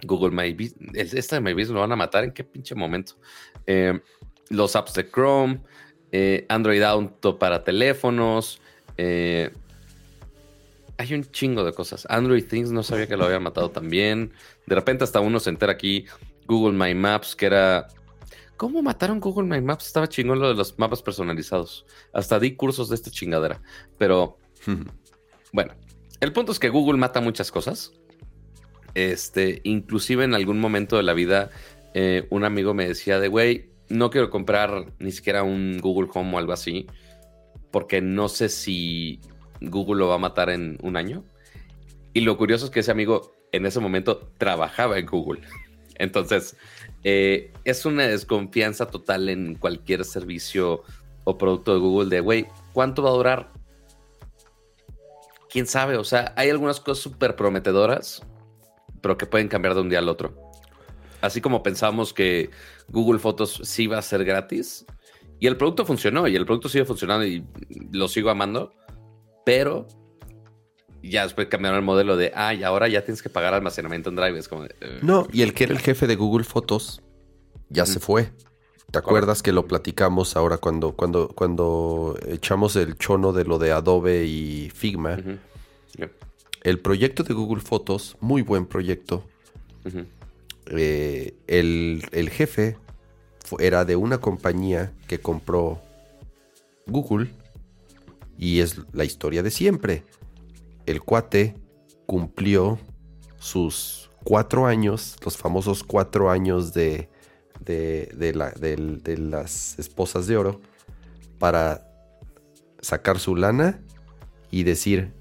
Google 0.05 0.31
My 0.31 0.53
Business. 0.53 1.15
Esta 1.15 1.35
de 1.37 1.41
My 1.41 1.53
Business 1.53 1.71
lo 1.71 1.81
van 1.81 1.91
a 1.91 1.97
matar 1.97 2.23
en 2.23 2.31
qué 2.31 2.45
pinche 2.45 2.77
momento. 2.77 3.15
los 4.51 4.77
apps 4.77 4.95
de 4.95 5.11
Chrome. 5.11 5.61
Eh, 6.19 6.47
Android 6.49 6.81
Auto 6.81 7.39
para 7.39 7.63
teléfonos. 7.63 8.59
Eh, 8.97 9.51
hay 10.97 11.13
un 11.13 11.31
chingo 11.31 11.63
de 11.63 11.75
cosas. 11.75 12.07
Android 12.09 12.43
Things 12.43 12.71
no 12.71 12.83
sabía 12.83 13.07
que 13.07 13.19
lo 13.19 13.27
había 13.27 13.39
matado 13.39 13.71
también. 13.71 14.33
De 14.65 14.75
repente 14.75 15.05
hasta 15.05 15.21
uno 15.21 15.41
se 15.41 15.51
entera 15.51 15.73
aquí. 15.73 16.07
Google 16.47 16.73
My 16.73 16.95
Maps, 16.95 17.37
que 17.37 17.45
era... 17.45 17.89
¿Cómo 18.57 18.81
mataron 18.83 19.21
Google 19.21 19.47
My 19.47 19.61
Maps? 19.61 19.89
Estaba 19.89 20.09
chingón 20.09 20.41
lo 20.41 20.49
de 20.49 20.55
los 20.55 20.79
mapas 20.79 21.03
personalizados. 21.03 21.85
Hasta 22.15 22.41
di 22.41 22.57
cursos 22.57 22.89
de 22.89 22.95
esta 22.95 23.11
chingadera. 23.11 23.61
Pero, 23.99 24.39
bueno, 25.53 25.75
el 26.21 26.33
punto 26.33 26.51
es 26.51 26.59
que 26.59 26.71
Google 26.71 26.97
mata 26.97 27.21
muchas 27.21 27.51
cosas. 27.51 27.93
Este, 28.95 29.61
inclusive 29.65 30.25
en 30.25 30.33
algún 30.33 30.61
momento 30.61 30.97
de 30.97 31.03
la 31.03 31.13
vida, 31.13 31.51
eh, 31.93 32.27
un 32.31 32.45
amigo 32.45 32.73
me 32.73 32.89
decía 32.89 33.21
de, 33.21 33.29
güey, 33.29 33.76
no 33.89 34.11
quiero 34.11 34.31
comprar 34.31 34.93
ni 34.99 35.13
siquiera 35.13 35.43
un 35.43 35.79
Google 35.81 36.11
Home 36.15 36.35
o 36.35 36.39
algo 36.39 36.53
así, 36.53 36.87
porque 37.71 38.01
no 38.01 38.29
sé 38.29 38.49
si 38.49 39.21
Google 39.61 40.01
lo 40.01 40.09
va 40.09 40.17
a 40.17 40.19
matar 40.19 40.51
en 40.51 40.79
un 40.83 40.97
año. 40.97 41.25
Y 42.13 42.21
lo 42.21 42.37
curioso 42.37 42.67
es 42.67 42.71
que 42.71 42.81
ese 42.81 42.91
amigo 42.91 43.35
en 43.53 43.67
ese 43.67 43.81
momento 43.81 44.31
trabajaba 44.39 44.99
en 44.99 45.07
Google. 45.07 45.43
Entonces, 45.97 46.57
eh, 47.05 47.53
es 47.65 47.87
una 47.87 48.07
desconfianza 48.07 48.87
total 48.87 49.29
en 49.29 49.55
cualquier 49.55 50.05
servicio 50.05 50.83
o 51.25 51.39
producto 51.39 51.75
de 51.75 51.81
Google 51.81 52.09
de, 52.09 52.21
güey, 52.21 52.47
¿cuánto 52.73 53.03
va 53.03 53.11
a 53.11 53.15
durar? 53.15 53.53
¿Quién 55.49 55.67
sabe? 55.67 55.97
O 55.97 56.05
sea, 56.05 56.33
hay 56.37 56.51
algunas 56.51 56.81
cosas 56.81 57.03
súper 57.03 57.37
prometedoras, 57.37 58.23
pero 59.01 59.17
que 59.17 59.27
pueden 59.27 59.49
cambiar 59.49 59.75
de 59.75 59.81
un 59.81 59.89
día 59.89 60.01
al 60.01 60.09
otro. 60.09 60.46
Así 61.27 61.41
como 61.41 61.63
pensamos 61.63 62.13
que 62.13 62.51
Google 62.89 63.19
Fotos 63.19 63.61
sí 63.65 63.85
iba 63.85 63.99
a 63.99 64.03
ser 64.03 64.25
gratis, 64.25 64.87
y 65.39 65.47
el 65.47 65.57
producto 65.57 65.85
funcionó, 65.85 66.27
y 66.29 66.37
el 66.37 66.47
producto 66.47 66.69
sigue 66.69 66.85
funcionando 66.85 67.27
y 67.27 67.45
lo 67.93 68.09
sigo 68.09 68.31
amando, 68.31 68.73
pero 69.45 69.87
ya 71.03 71.25
después 71.25 71.49
cambiaron 71.49 71.79
el 71.79 71.85
modelo 71.85 72.17
de, 72.17 72.33
ah, 72.35 72.55
y 72.55 72.63
ahora 72.63 72.89
ya 72.89 73.05
tienes 73.05 73.23
que 73.23 73.29
pagar 73.29 73.55
almacenamiento 73.55 74.11
en 74.11 74.17
Drive. 74.17 74.39
Es 74.39 74.49
como, 74.49 74.65
eh, 74.65 74.71
no, 75.03 75.27
y 75.33 75.43
el 75.43 75.55
que 75.55 75.65
era 75.65 75.73
el 75.73 75.81
jefe 75.81 76.07
de 76.07 76.17
Google 76.17 76.45
Fotos 76.45 77.03
ya 77.69 77.87
se 77.87 78.01
fue. 78.01 78.33
¿Te 78.91 78.99
acuerdas 78.99 79.43
que 79.43 79.53
lo 79.53 79.67
platicamos 79.67 80.37
ahora 80.37 80.59
cuando, 80.59 80.93
cuando, 80.93 81.29
cuando 81.29 82.17
echamos 82.29 82.77
el 82.77 82.97
chono 82.97 83.33
de 83.33 83.45
lo 83.45 83.59
de 83.59 83.73
Adobe 83.73 84.25
y 84.25 84.71
Figma? 84.71 85.19
El 86.63 86.81
proyecto 86.81 87.23
de 87.23 87.35
Google 87.35 87.61
Fotos, 87.61 88.17
muy 88.21 88.43
buen 88.43 88.67
proyecto. 88.67 89.25
Eh, 90.71 91.37
el, 91.47 92.05
el, 92.13 92.31
jefe 92.31 92.77
era 93.61 93.85
de 93.85 93.95
una 93.97 94.19
compañía 94.19 94.93
que 95.07 95.21
compró 95.21 95.81
Google 96.87 97.31
y 98.39 98.61
es 98.61 98.81
la 98.93 99.05
historia 99.05 99.43
de 99.43 99.51
siempre. 99.51 100.05
El 100.87 101.03
cuate 101.03 101.55
cumplió 102.07 102.79
sus 103.39 104.11
cuatro 104.25 104.67
años, 104.67 105.17
los 105.25 105.37
famosos 105.37 105.85
cuatro 105.85 106.31
años 106.31 106.75
de, 106.75 107.09
de, 107.61 109.17
las 109.19 109.79
esposas 109.79 110.27
de 110.27 110.37
oro, 110.37 110.61
para 111.39 111.89
sacar 112.81 113.19
su 113.19 113.37
lana 113.37 113.81
y 114.51 114.63
decir, 114.65 115.13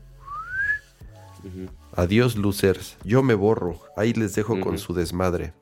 adiós 1.95 2.35
losers, 2.35 2.97
yo 3.03 3.23
me 3.23 3.33
borro, 3.33 3.81
ahí 3.95 4.13
les 4.13 4.35
dejo 4.35 4.59
con 4.59 4.77
su 4.77 4.93
desmadre. 4.93 5.53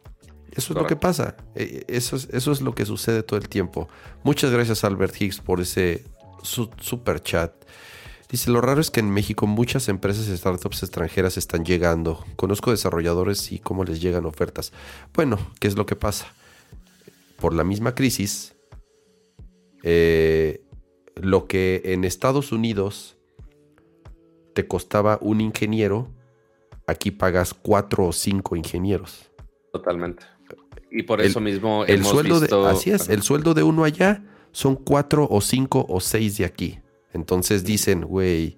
Eso 0.52 0.74
es 0.74 0.80
lo 0.80 0.86
que 0.86 0.96
pasa, 0.96 1.36
e, 1.56 1.84
eso 1.88 2.16
es, 2.16 2.30
eso 2.32 2.52
es 2.52 2.62
lo 2.62 2.76
que 2.76 2.86
sucede 2.86 3.24
todo 3.24 3.40
el 3.40 3.50
tiempo. 3.50 3.88
Muchas 4.24 4.52
gracias 4.52 4.84
Albert 4.84 5.20
Higgs 5.20 5.40
por 5.40 5.62
ese 5.62 6.06
super 6.44 7.22
chat. 7.22 7.54
Dice, 8.30 8.50
lo 8.50 8.62
raro 8.62 8.82
es 8.82 8.90
que 8.90 9.00
en 9.00 9.12
México 9.12 9.46
muchas 9.46 9.90
empresas 9.90 10.28
y 10.28 10.36
startups 10.36 10.82
extranjeras 10.82 11.38
están 11.38 11.66
llegando. 11.66 12.26
Conozco 12.36 12.72
desarrolladores 12.72 13.52
y 13.52 13.60
cómo 13.60 13.84
les 13.84 14.02
llegan 14.02 14.26
ofertas. 14.26 14.74
Bueno, 15.14 15.38
¿qué 15.60 15.68
es 15.68 15.76
lo 15.76 15.86
que 15.86 15.96
pasa? 15.96 16.34
Por 17.40 17.54
la 17.54 17.64
misma 17.64 17.94
crisis, 17.94 18.56
eh, 19.84 20.64
lo 21.16 21.46
que 21.46 21.84
en 21.86 22.06
Estados 22.06 22.52
Unidos 22.52 23.18
te 24.56 24.68
costaba 24.68 25.20
un 25.22 25.42
ingeniero, 25.42 26.10
aquí 26.88 27.12
pagas 27.12 27.54
cuatro 27.54 28.08
o 28.08 28.14
cinco 28.14 28.56
ingenieros. 28.56 29.32
Totalmente. 29.72 30.26
Y 30.92 31.04
por 31.04 31.22
eso 31.22 31.40
mismo 31.40 31.86
el 31.86 32.06
sueldo 32.06 32.40
de, 32.40 32.70
así 32.70 32.92
es, 32.92 33.10
el 33.10 33.24
sueldo 33.24 33.56
de 33.56 33.64
uno 33.64 33.84
allá 33.84 34.24
son 34.52 34.76
cuatro 34.76 35.28
o 35.30 35.42
cinco 35.42 35.86
o 35.90 36.00
seis 36.00 36.38
de 36.38 36.46
aquí. 36.46 36.80
Entonces 37.14 37.64
dicen, 37.64 38.02
güey, 38.02 38.58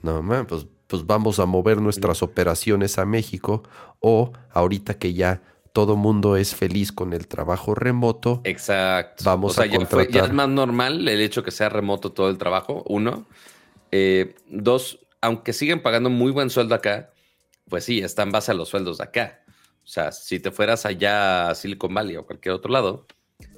no, 0.00 0.22
man, 0.22 0.46
pues, 0.46 0.66
pues 0.86 1.04
vamos 1.06 1.40
a 1.40 1.46
mover 1.46 1.80
nuestras 1.80 2.22
operaciones 2.22 2.98
a 2.98 3.04
México 3.04 3.64
o 3.98 4.32
ahorita 4.52 4.94
que 4.94 5.14
ya 5.14 5.42
todo 5.72 5.96
mundo 5.96 6.36
es 6.36 6.54
feliz 6.54 6.92
con 6.92 7.12
el 7.12 7.26
trabajo 7.26 7.74
remoto. 7.74 8.42
Exacto. 8.44 9.24
Vamos 9.24 9.58
a 9.58 9.68
contratar. 9.68 10.08
Ya, 10.08 10.24
es 10.24 10.32
más 10.32 10.48
normal 10.48 11.08
el 11.08 11.20
hecho 11.20 11.42
que 11.42 11.50
sea 11.50 11.68
remoto 11.68 12.12
todo 12.12 12.28
el 12.28 12.38
trabajo, 12.38 12.84
uno. 12.86 13.26
Eh, 13.90 14.34
dos, 14.48 15.00
aunque 15.20 15.52
siguen 15.52 15.82
pagando 15.82 16.10
muy 16.10 16.30
buen 16.30 16.50
sueldo 16.50 16.74
acá, 16.74 17.11
pues 17.68 17.84
sí, 17.84 18.00
está 18.00 18.22
en 18.22 18.32
base 18.32 18.50
a 18.50 18.54
los 18.54 18.68
sueldos 18.68 18.98
de 18.98 19.04
acá. 19.04 19.44
O 19.84 19.86
sea, 19.86 20.12
si 20.12 20.38
te 20.38 20.50
fueras 20.50 20.86
allá 20.86 21.48
a 21.48 21.54
Silicon 21.54 21.92
Valley 21.92 22.16
o 22.16 22.26
cualquier 22.26 22.54
otro 22.54 22.70
lado, 22.70 23.06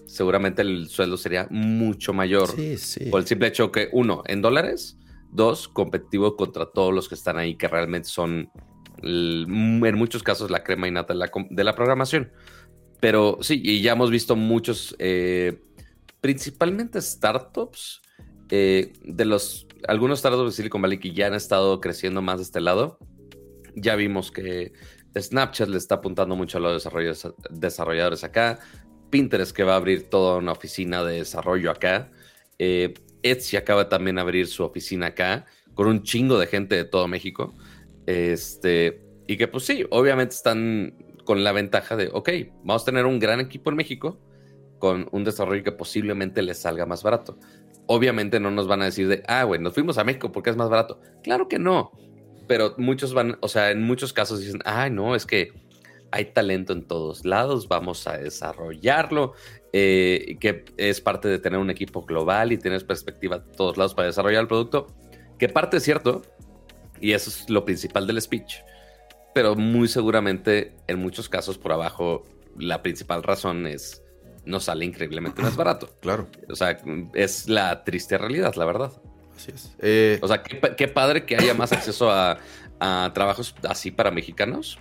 seguramente 0.07 0.63
el 0.63 0.89
sueldo 0.89 1.17
sería 1.17 1.47
mucho 1.51 2.13
mayor. 2.13 2.49
Sí, 2.49 2.79
sí. 2.79 3.07
Por 3.07 3.21
el 3.21 3.27
simple 3.27 3.49
hecho 3.49 3.71
que, 3.71 3.89
uno, 3.93 4.23
en 4.27 4.41
dólares, 4.41 4.99
dos, 5.31 5.69
competitivo 5.69 6.37
contra 6.37 6.67
todos 6.67 6.95
los 6.95 7.09
que 7.09 7.15
están 7.15 7.37
ahí, 7.37 7.57
que 7.57 7.69
realmente 7.69 8.09
son, 8.09 8.51
en 9.03 9.95
muchos 9.99 10.23
casos, 10.23 10.51
la 10.51 10.63
crema 10.63 10.89
innata 10.89 11.15
de 11.15 11.65
la, 11.65 11.75
programación. 11.75 12.33
Pero 13.01 13.39
sí, 13.43 13.61
y 13.63 13.83
ya 13.83 13.93
hemos 13.93 14.11
visto 14.11 14.35
muchos, 14.35 14.97
eh, 14.99 15.61
principalmente 16.21 17.01
startups, 17.03 18.01
eh, 18.51 18.93
de 19.03 19.25
los, 19.25 19.67
algunos 19.89 20.21
startups 20.21 20.47
de 20.47 20.53
Silicon 20.53 20.81
Valley 20.81 20.99
que 20.99 21.13
ya 21.13 21.27
han 21.27 21.35
estado 21.35 21.81
creciendo 21.81 22.23
más 22.23 22.39
de 22.39 22.45
este 22.45 22.61
lado. 22.61 22.99
Ya 23.77 23.97
vimos 23.97 24.31
que 24.31 24.73
Snapchat 25.17 25.69
le 25.69 25.79
está 25.79 25.97
apuntando 25.97 26.37
mucho 26.37 26.59
a 26.59 26.61
los 26.61 26.89
desarrolladores 27.51 28.25
acá. 28.25 28.59
Pinterest 29.11 29.55
que 29.55 29.65
va 29.65 29.75
a 29.75 29.77
abrir 29.77 30.11
toda 30.11 30.39
una 30.39 30.53
oficina 30.53 31.05
de 31.05 31.19
desarrollo 31.19 31.71
acá. 31.71 32.11
Eh, 32.59 32.95
Etsy 33.23 33.57
acaba 33.57 33.89
también 33.89 34.17
de 34.17 34.23
abrir 34.23 34.47
su 34.47 34.65
oficina 34.65 35.07
acá 35.07 35.47
con 35.75 35.87
un 35.89 36.03
chingo 36.03 36.39
de 36.39 36.47
gente 36.47 36.77
de 36.77 36.85
todo 36.85 37.09
México. 37.09 37.55
Este, 38.07 39.03
y 39.27 39.37
que 39.37 39.49
pues 39.49 39.65
sí, 39.65 39.85
obviamente 39.91 40.35
están 40.35 40.95
con 41.25 41.43
la 41.43 41.53
ventaja 41.53 41.97
de, 41.97 42.11
ok, 42.13 42.29
vamos 42.65 42.83
a 42.83 42.85
tener 42.87 43.07
un 43.07 43.19
gran 43.19 43.41
equipo 43.41 43.71
en 43.71 43.77
México 43.77 44.21
con 44.79 45.09
un 45.13 45.25
desarrollo 45.25 45.63
que 45.63 45.73
posiblemente 45.73 46.43
les 46.43 46.59
salga 46.59 46.85
más 46.87 47.03
barato. 47.03 47.39
Obviamente 47.87 48.41
no 48.41 48.51
nos 48.51 48.67
van 48.67 48.83
a 48.83 48.87
decir 48.87 49.09
de, 49.09 49.23
ah, 49.27 49.45
güey, 49.45 49.61
nos 49.61 49.75
fuimos 49.75 49.99
a 49.99 50.05
México 50.05 50.31
porque 50.31 50.51
es 50.51 50.57
más 50.57 50.69
barato. 50.69 51.01
Claro 51.23 51.49
que 51.49 51.59
no. 51.59 51.93
Pero 52.47 52.75
muchos 52.79 53.15
van, 53.15 53.39
o 53.41 53.49
sea, 53.49 53.71
en 53.71 53.83
muchos 53.83 54.13
casos 54.13 54.41
dicen, 54.41 54.61
ah, 54.65 54.89
no, 54.91 55.15
es 55.15 55.27
que 55.27 55.53
hay 56.11 56.27
talento 56.27 56.73
en 56.73 56.87
todos 56.87 57.25
lados, 57.25 57.67
vamos 57.67 58.07
a 58.07 58.19
desarrollarlo, 58.19 59.33
eh, 59.73 60.37
que 60.41 60.65
es 60.77 61.01
parte 61.01 61.29
de 61.29 61.39
tener 61.41 61.59
un 61.59 61.71
equipo 61.71 62.03
global 62.03 62.53
y 62.53 62.59
tener 62.59 62.87
perspectiva 62.87 63.39
de 63.39 63.53
todos 63.57 63.77
lados 63.77 63.95
para 63.95 64.07
desarrollar 64.07 64.43
el 64.43 64.47
producto, 64.47 64.87
que 65.39 65.49
parte 65.49 65.79
es 65.79 65.83
cierto, 65.83 66.23
y 67.01 67.13
eso 67.13 67.31
es 67.31 67.51
lo 67.51 67.65
principal 67.65 68.07
del 68.07 68.21
speech, 68.23 68.59
pero 69.35 69.57
muy 69.57 69.89
seguramente 69.89 70.77
en 70.87 71.01
muchos 71.01 71.29
casos 71.29 71.59
por 71.59 71.73
abajo 71.73 72.25
la 72.57 72.83
principal 72.83 73.25
razón 73.25 73.67
es 73.67 74.05
no 74.45 74.61
sale 74.61 74.85
increíblemente 74.85 75.43
más 75.43 75.57
barato. 75.57 75.91
Claro. 76.01 76.29
O 76.49 76.55
sea, 76.55 76.79
es 77.15 77.49
la 77.49 77.85
triste 77.85 78.19
realidad, 78.19 78.55
la 78.55 78.65
verdad. 78.65 78.93
Eh, 79.81 80.19
o 80.23 80.29
sea, 80.29 80.43
qué, 80.43 80.89
padre 80.89 81.25
que 81.25 81.37
haya 81.37 81.55
más 81.55 81.73
acceso 81.73 82.11
a, 82.11 82.39
trabajos 83.15 83.55
así 83.67 83.91
para 83.91 84.11
mexicanos 84.11 84.79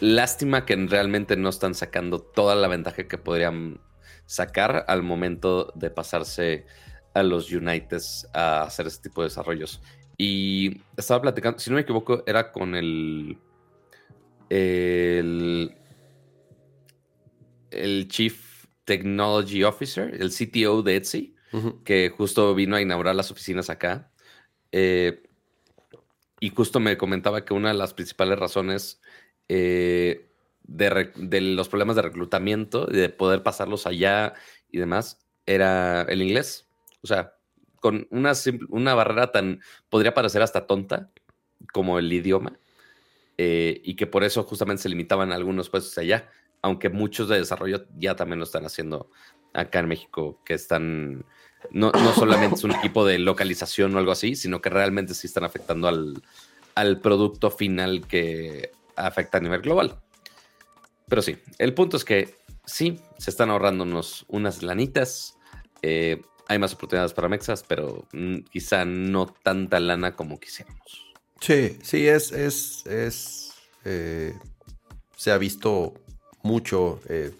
Lástima 0.00 0.64
que 0.64 0.76
realmente 0.76 1.36
no 1.36 1.50
están 1.50 1.74
sacando 1.74 2.20
toda 2.20 2.54
la 2.54 2.68
ventaja 2.68 3.06
que 3.06 3.18
podrían 3.18 3.80
sacar 4.24 4.86
al 4.88 5.02
momento 5.02 5.72
de 5.74 5.90
pasarse 5.90 6.64
a 7.12 7.22
los 7.22 7.52
Uniteds 7.52 8.26
a 8.32 8.62
hacer 8.62 8.86
este 8.86 9.10
tipo 9.10 9.20
de 9.20 9.28
desarrollos. 9.28 9.82
Y 10.16 10.80
estaba 10.96 11.20
platicando, 11.20 11.58
si 11.58 11.68
no 11.68 11.76
me 11.76 11.82
equivoco, 11.82 12.22
era 12.26 12.50
con. 12.50 12.74
El, 12.74 13.36
el 17.70 18.08
Chief 18.08 18.66
Technology 18.84 19.62
Officer, 19.64 20.14
el 20.18 20.30
CTO 20.30 20.82
de 20.82 20.96
Etsy, 20.96 21.34
que 21.84 22.12
justo 22.16 22.54
vino 22.54 22.76
a 22.76 22.80
inaugurar 22.80 23.14
las 23.14 23.30
oficinas 23.30 23.70
acá. 23.70 24.10
Eh, 24.72 25.22
y 26.40 26.50
justo 26.50 26.80
me 26.80 26.96
comentaba 26.96 27.44
que 27.44 27.54
una 27.54 27.68
de 27.68 27.74
las 27.74 27.92
principales 27.92 28.38
razones 28.38 29.00
eh, 29.48 30.30
de, 30.62 31.40
los 31.40 31.68
problemas 31.68 31.96
de 31.96 32.02
reclutamiento 32.02 32.88
y 32.90 32.96
de 32.96 33.08
poder 33.08 33.42
pasarlos 33.42 33.86
allá 33.86 34.34
y 34.70 34.78
demás 34.78 35.18
era 35.46 36.02
el 36.02 36.22
inglés. 36.22 36.68
O 37.02 37.06
sea, 37.06 37.34
con 37.80 38.06
una, 38.10 38.32
una 38.68 38.94
barrera 38.94 39.32
tan, 39.32 39.60
podría 39.88 40.14
parecer 40.14 40.42
hasta 40.42 40.66
tonta 40.66 41.10
como 41.72 41.98
el 41.98 42.12
idioma, 42.12 42.58
eh, 43.42 43.80
y 43.84 43.94
que 43.94 44.06
por 44.06 44.22
eso 44.22 44.42
justamente 44.44 44.82
se 44.82 44.88
limitaban 44.88 45.32
algunos 45.32 45.70
puestos 45.70 45.96
allá, 45.96 46.30
aunque 46.62 46.90
muchos 46.90 47.28
de 47.28 47.38
desarrollo 47.38 47.86
ya 47.96 48.14
también 48.14 48.38
lo 48.38 48.44
están 48.44 48.66
haciendo 48.66 49.10
acá 49.54 49.78
en 49.78 49.88
México, 49.88 50.42
que 50.44 50.54
están, 50.54 51.24
no, 51.70 51.92
no 51.92 52.12
solamente 52.14 52.56
es 52.56 52.64
un 52.64 52.72
equipo 52.72 53.04
de 53.04 53.18
localización 53.18 53.94
o 53.94 53.98
algo 53.98 54.12
así, 54.12 54.36
sino 54.36 54.60
que 54.60 54.70
realmente 54.70 55.14
sí 55.14 55.26
están 55.26 55.44
afectando 55.44 55.88
al, 55.88 56.22
al 56.74 57.00
producto 57.00 57.50
final 57.50 58.06
que 58.06 58.72
afecta 58.96 59.38
a 59.38 59.40
nivel 59.40 59.62
global. 59.62 59.98
Pero 61.08 61.22
sí, 61.22 61.36
el 61.58 61.74
punto 61.74 61.96
es 61.96 62.04
que 62.04 62.34
sí, 62.64 63.00
se 63.18 63.30
están 63.30 63.50
ahorrando 63.50 63.84
unas 64.28 64.62
lanitas. 64.62 65.36
Eh, 65.82 66.22
hay 66.46 66.58
más 66.58 66.74
oportunidades 66.74 67.12
para 67.12 67.28
Mexas, 67.28 67.64
pero 67.66 68.06
mm, 68.12 68.38
quizá 68.50 68.84
no 68.84 69.26
tanta 69.26 69.80
lana 69.80 70.16
como 70.16 70.38
quisiéramos. 70.38 71.12
Sí, 71.40 71.78
sí, 71.82 72.06
es, 72.06 72.32
es, 72.32 72.86
es, 72.86 73.52
eh, 73.84 74.34
se 75.16 75.30
ha 75.30 75.38
visto 75.38 75.94
mucho, 76.42 77.00
eh, 77.08 77.32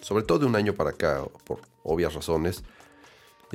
sobre 0.00 0.24
todo 0.24 0.40
de 0.40 0.46
un 0.46 0.56
año 0.56 0.74
para 0.74 0.90
acá, 0.90 1.24
por 1.44 1.60
obvias 1.82 2.14
razones. 2.14 2.64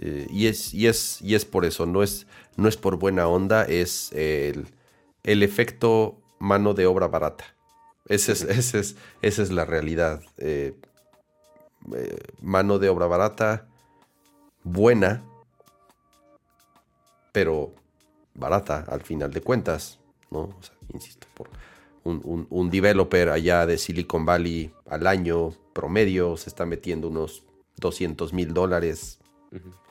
Eh, 0.02 0.28
y, 0.30 0.48
es, 0.48 0.74
y, 0.74 0.88
es, 0.88 1.22
y 1.22 1.36
es 1.36 1.46
por 1.46 1.66
eso, 1.66 1.86
no 1.86 2.04
es, 2.04 2.26
no 2.58 2.68
es 2.68 2.78
por 2.78 2.98
buena 2.98 3.28
onda, 3.28 3.64
es 3.64 4.12
el, 4.14 4.68
el 5.24 5.44
efecto 5.44 6.18
mano 6.40 6.74
de 6.74 6.86
obra 6.86 7.08
barata. 7.08 7.46
Ese 8.08 8.32
es, 8.32 8.42
ese 8.44 8.80
es, 8.80 8.96
esa 9.22 9.44
es 9.44 9.52
la 9.52 9.66
realidad. 9.66 10.22
mano 12.42 12.80
de 12.80 12.90
obra 12.90 13.08
barata, 13.08 13.68
buena, 14.64 15.24
pero 17.32 17.74
barata 18.34 18.86
al 18.88 19.02
final 19.02 19.32
de 19.32 19.42
cuentas, 19.42 20.00
¿no? 20.32 20.40
O 20.40 20.58
sea, 20.62 20.76
insisto, 20.94 21.28
por 21.34 21.50
un, 22.04 22.70
developer 22.70 23.30
allá 23.30 23.66
de 23.66 23.78
Silicon 23.78 24.26
Valley 24.26 24.72
al 24.88 25.08
año 25.08 25.52
promedio 25.74 26.38
se 26.38 26.50
está 26.50 26.66
metiendo 26.66 27.08
unos 27.08 27.44
200 27.78 28.34
mil 28.34 28.54
dólares. 28.54 29.19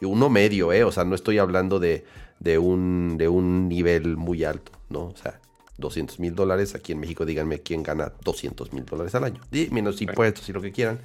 Y 0.01 0.05
uno 0.05 0.29
medio, 0.29 0.73
¿eh? 0.73 0.85
O 0.85 0.93
sea, 0.93 1.05
no 1.05 1.15
estoy 1.15 1.39
hablando 1.39 1.79
de, 1.79 2.05
de, 2.39 2.59
un, 2.59 3.17
de 3.19 3.29
un 3.29 3.69
nivel 3.69 4.17
muy 4.17 4.45
alto, 4.45 4.73
¿no? 4.89 5.07
O 5.07 5.17
sea, 5.17 5.41
200 5.79 6.21
mil 6.21 6.35
dólares. 6.35 6.75
Aquí 6.75 6.93
en 6.93 7.01
México, 7.01 7.25
díganme 7.25 7.61
quién 7.61 7.83
gana 7.83 8.13
200 8.25 8.73
mil 8.73 8.85
dólares 8.85 9.15
al 9.15 9.25
año. 9.25 9.41
Y 9.51 9.67
menos 9.71 10.01
impuestos 10.01 10.49
y 10.49 10.53
lo 10.53 10.61
que 10.61 10.73
quieran. 10.73 11.01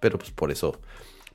Pero 0.00 0.18
pues 0.18 0.30
por 0.30 0.50
eso 0.50 0.78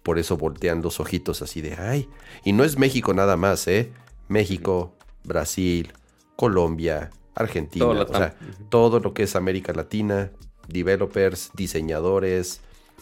por 0.04 0.20
eso 0.20 0.38
voltean 0.38 0.82
los 0.82 1.00
ojitos 1.00 1.42
así 1.42 1.62
de, 1.62 1.76
ay. 1.76 2.10
Y 2.44 2.52
no 2.52 2.64
es 2.64 2.78
México 2.78 3.14
nada 3.14 3.38
más, 3.38 3.68
¿eh? 3.68 3.92
México, 4.28 4.94
Brasil, 5.24 5.94
Colombia, 6.36 7.10
Argentina, 7.36 7.86
todo, 7.86 8.04
o 8.04 8.18
sea, 8.18 8.36
todo 8.70 9.00
lo 9.00 9.14
que 9.14 9.24
es 9.24 9.36
América 9.36 9.74
Latina, 9.74 10.32
developers, 10.68 11.52
diseñadores, 11.56 12.60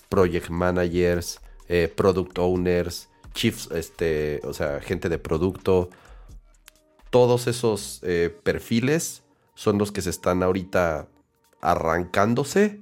project 0.10 0.50
managers, 0.50 1.42
eh, 1.68 1.92
product 1.94 2.38
owners, 2.38 3.10
chiefs, 3.34 3.70
este, 3.72 4.42
o 4.44 4.54
sea, 4.54 4.80
gente 4.82 5.10
de 5.10 5.20
producto. 5.20 5.90
Todos 7.10 7.48
esos 7.48 8.00
eh, 8.04 8.36
perfiles 8.44 9.24
son 9.56 9.78
los 9.78 9.92
que 9.92 10.02
se 10.02 10.10
están 10.10 10.44
ahorita 10.44 11.08
arrancándose 11.62 12.80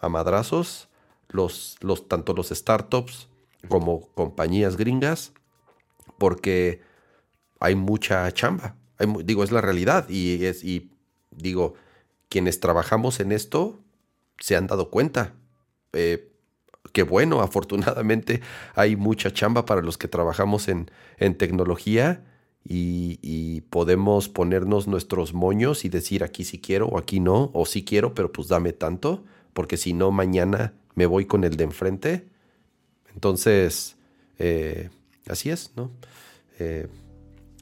a 0.00 0.08
madrazos. 0.08 0.88
Los, 1.28 1.78
los, 1.80 2.08
tanto 2.08 2.34
los 2.34 2.50
startups 2.50 3.28
como 3.68 4.08
compañías 4.12 4.76
gringas 4.76 5.32
porque 6.18 6.82
hay 7.58 7.74
mucha 7.74 8.30
chamba. 8.32 8.76
digo, 9.24 9.42
es 9.42 9.50
la 9.50 9.60
realidad 9.60 10.08
y, 10.08 10.44
es, 10.44 10.62
y 10.62 10.90
digo, 11.30 11.74
quienes 12.28 12.60
trabajamos 12.60 13.20
en 13.20 13.32
esto 13.32 13.80
se 14.38 14.56
han 14.56 14.66
dado 14.66 14.90
cuenta. 14.90 15.34
Eh, 15.92 16.31
que 16.92 17.02
bueno, 17.02 17.40
afortunadamente 17.40 18.40
hay 18.74 18.96
mucha 18.96 19.32
chamba 19.32 19.64
para 19.64 19.82
los 19.82 19.98
que 19.98 20.08
trabajamos 20.08 20.68
en, 20.68 20.90
en 21.18 21.36
tecnología 21.36 22.24
y, 22.64 23.62
podemos 23.70 24.28
ponernos 24.28 24.86
nuestros 24.86 25.32
moños 25.32 25.86
y 25.86 25.88
decir 25.88 26.22
aquí 26.22 26.44
sí 26.44 26.60
quiero 26.60 26.88
o 26.88 26.98
aquí 26.98 27.20
no, 27.20 27.50
o 27.54 27.64
sí 27.64 27.84
quiero, 27.84 28.12
pero 28.14 28.30
pues 28.30 28.48
dame 28.48 28.72
tanto, 28.74 29.24
porque 29.54 29.78
si 29.78 29.94
no, 29.94 30.10
mañana 30.10 30.74
me 30.94 31.06
voy 31.06 31.24
con 31.24 31.44
el 31.44 31.56
de 31.56 31.64
enfrente 31.64 32.26
entonces, 33.14 33.96
eh, 34.38 34.90
así 35.28 35.50
es, 35.50 35.72
¿no? 35.76 35.90
Eh, 36.58 36.88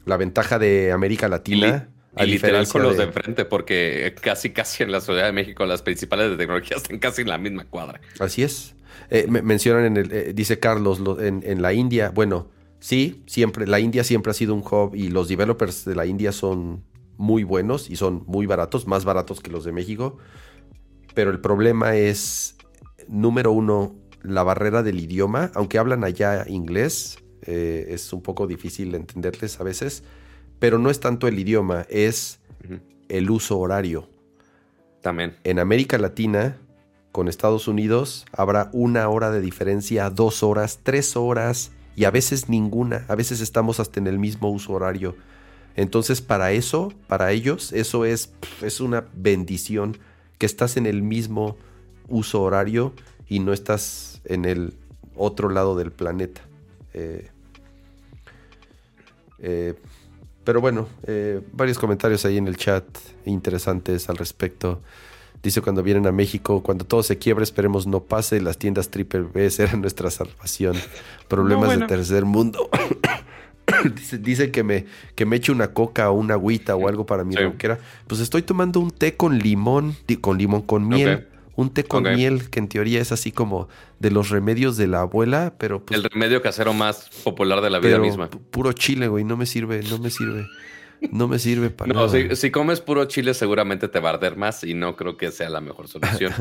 la 0.05 0.17
ventaja 0.17 0.59
de 0.59 0.91
América 0.91 1.27
Latina. 1.27 1.89
Y, 2.17 2.25
literal 2.25 2.67
con 2.67 2.83
los 2.83 2.97
de... 2.97 3.03
enfrente, 3.03 3.45
porque 3.45 4.13
casi, 4.19 4.49
casi 4.49 4.83
en 4.83 4.91
la 4.91 4.99
Ciudad 4.99 5.25
de 5.25 5.31
México 5.31 5.65
las 5.65 5.81
principales 5.81 6.29
de 6.29 6.37
tecnología 6.37 6.77
están 6.77 6.99
casi 6.99 7.21
en 7.21 7.29
la 7.29 7.37
misma 7.37 7.65
cuadra. 7.65 8.01
Así 8.19 8.43
es. 8.43 8.75
Eh, 9.09 9.27
mencionan 9.27 9.85
en 9.85 9.97
el, 9.97 10.35
dice 10.35 10.59
Carlos, 10.59 11.01
en, 11.19 11.43
en, 11.45 11.61
la 11.61 11.73
India, 11.73 12.11
bueno, 12.13 12.49
sí, 12.79 13.23
siempre, 13.27 13.67
la 13.67 13.79
India 13.79 14.03
siempre 14.03 14.31
ha 14.31 14.33
sido 14.33 14.53
un 14.53 14.61
hub 14.61 14.95
y 14.95 15.09
los 15.09 15.27
developers 15.27 15.85
de 15.85 15.95
la 15.95 16.05
India 16.05 16.31
son 16.31 16.83
muy 17.17 17.43
buenos 17.43 17.89
y 17.89 17.95
son 17.95 18.23
muy 18.25 18.45
baratos, 18.45 18.87
más 18.87 19.05
baratos 19.05 19.41
que 19.41 19.51
los 19.51 19.63
de 19.63 19.71
México. 19.71 20.17
Pero 21.13 21.31
el 21.31 21.39
problema 21.39 21.95
es, 21.95 22.55
número 23.07 23.51
uno, 23.51 23.95
la 24.23 24.43
barrera 24.43 24.83
del 24.83 24.99
idioma, 24.99 25.51
aunque 25.53 25.77
hablan 25.77 26.03
allá 26.03 26.45
inglés, 26.47 27.19
eh, 27.43 27.87
es 27.89 28.11
un 28.13 28.21
poco 28.21 28.47
difícil 28.47 28.95
entenderles 28.95 29.59
a 29.59 29.63
veces, 29.63 30.03
pero 30.61 30.77
no 30.77 30.91
es 30.91 30.99
tanto 30.99 31.27
el 31.27 31.39
idioma, 31.39 31.87
es 31.89 32.39
el 33.09 33.31
uso 33.31 33.57
horario. 33.57 34.07
También. 35.01 35.35
En 35.43 35.57
América 35.57 35.97
Latina, 35.97 36.55
con 37.11 37.27
Estados 37.27 37.67
Unidos, 37.67 38.27
habrá 38.31 38.69
una 38.71 39.09
hora 39.09 39.31
de 39.31 39.41
diferencia, 39.41 40.11
dos 40.11 40.43
horas, 40.43 40.81
tres 40.83 41.17
horas 41.17 41.71
y 41.95 42.03
a 42.03 42.11
veces 42.11 42.47
ninguna. 42.47 43.05
A 43.07 43.15
veces 43.15 43.41
estamos 43.41 43.79
hasta 43.79 43.99
en 43.99 44.05
el 44.05 44.19
mismo 44.19 44.51
uso 44.51 44.73
horario. 44.73 45.15
Entonces, 45.75 46.21
para 46.21 46.51
eso, 46.51 46.93
para 47.07 47.31
ellos, 47.31 47.73
eso 47.73 48.05
es, 48.05 48.31
es 48.61 48.81
una 48.81 49.07
bendición 49.15 49.97
que 50.37 50.45
estás 50.45 50.77
en 50.77 50.85
el 50.85 51.01
mismo 51.01 51.57
uso 52.07 52.43
horario 52.43 52.93
y 53.27 53.39
no 53.39 53.51
estás 53.51 54.21
en 54.25 54.45
el 54.45 54.75
otro 55.15 55.49
lado 55.49 55.75
del 55.75 55.91
planeta. 55.91 56.41
Eh, 56.93 57.31
eh, 59.39 59.73
pero 60.43 60.61
bueno, 60.61 60.87
eh, 61.07 61.41
varios 61.53 61.77
comentarios 61.77 62.25
ahí 62.25 62.37
en 62.37 62.47
el 62.47 62.57
chat 62.57 62.83
interesantes 63.25 64.09
al 64.09 64.17
respecto. 64.17 64.81
Dice 65.43 65.61
cuando 65.61 65.81
vienen 65.81 66.05
a 66.05 66.11
México, 66.11 66.61
cuando 66.61 66.85
todo 66.85 67.01
se 67.01 67.17
quiebre, 67.17 67.43
esperemos 67.43 67.87
no 67.87 68.03
pase, 68.03 68.41
las 68.41 68.57
tiendas 68.57 68.89
triple 68.89 69.21
B 69.21 69.49
serán 69.51 69.81
nuestra 69.81 70.11
salvación. 70.11 70.75
Problemas 71.27 71.79
de 71.79 71.85
tercer 71.87 72.25
mundo. 72.25 72.69
dice, 74.21 74.51
que 74.51 74.63
me, 74.63 74.85
que 75.15 75.25
me 75.25 75.37
eche 75.37 75.51
una 75.51 75.73
coca 75.73 76.09
o 76.11 76.13
una 76.13 76.35
agüita 76.35 76.75
o 76.75 76.87
algo 76.87 77.05
para 77.05 77.23
mi 77.23 77.35
sí. 77.35 77.41
Pues 78.07 78.21
estoy 78.21 78.41
tomando 78.41 78.79
un 78.79 78.91
té 78.91 79.15
con 79.15 79.39
limón, 79.39 79.95
con 80.19 80.37
limón, 80.37 80.61
con 80.61 80.87
miel. 80.87 81.27
Un 81.55 81.73
té 81.73 81.83
con 81.83 82.03
miel, 82.03 82.49
que 82.49 82.59
en 82.59 82.67
teoría 82.67 83.01
es 83.01 83.11
así 83.11 83.31
como 83.31 83.67
de 83.99 84.11
los 84.11 84.29
remedios 84.29 84.77
de 84.77 84.87
la 84.87 85.01
abuela, 85.01 85.53
pero 85.57 85.85
pues, 85.85 85.97
El 85.99 86.09
remedio 86.09 86.41
casero 86.41 86.73
más 86.73 87.09
popular 87.23 87.61
de 87.61 87.69
la 87.69 87.79
vida 87.79 87.99
misma. 87.99 88.29
Puro 88.29 88.71
chile, 88.73 89.07
güey, 89.07 89.23
no 89.23 89.37
me 89.37 89.45
sirve, 89.45 89.81
no 89.83 89.97
me 89.97 90.09
sirve. 90.09 90.47
No 91.11 91.27
me 91.27 91.39
sirve 91.39 91.71
para 91.71 91.91
no, 91.91 92.07
Si, 92.09 92.51
comes 92.51 92.79
puro 92.79 93.05
chile 93.05 93.33
seguramente 93.33 93.87
te 93.87 93.99
va 93.99 94.11
a 94.11 94.13
arder 94.13 94.37
más 94.37 94.63
y 94.63 94.75
no 94.75 94.95
creo 94.95 95.17
que 95.17 95.31
sea 95.31 95.49
la 95.49 95.59
mejor 95.59 95.87
solución. 95.87 96.31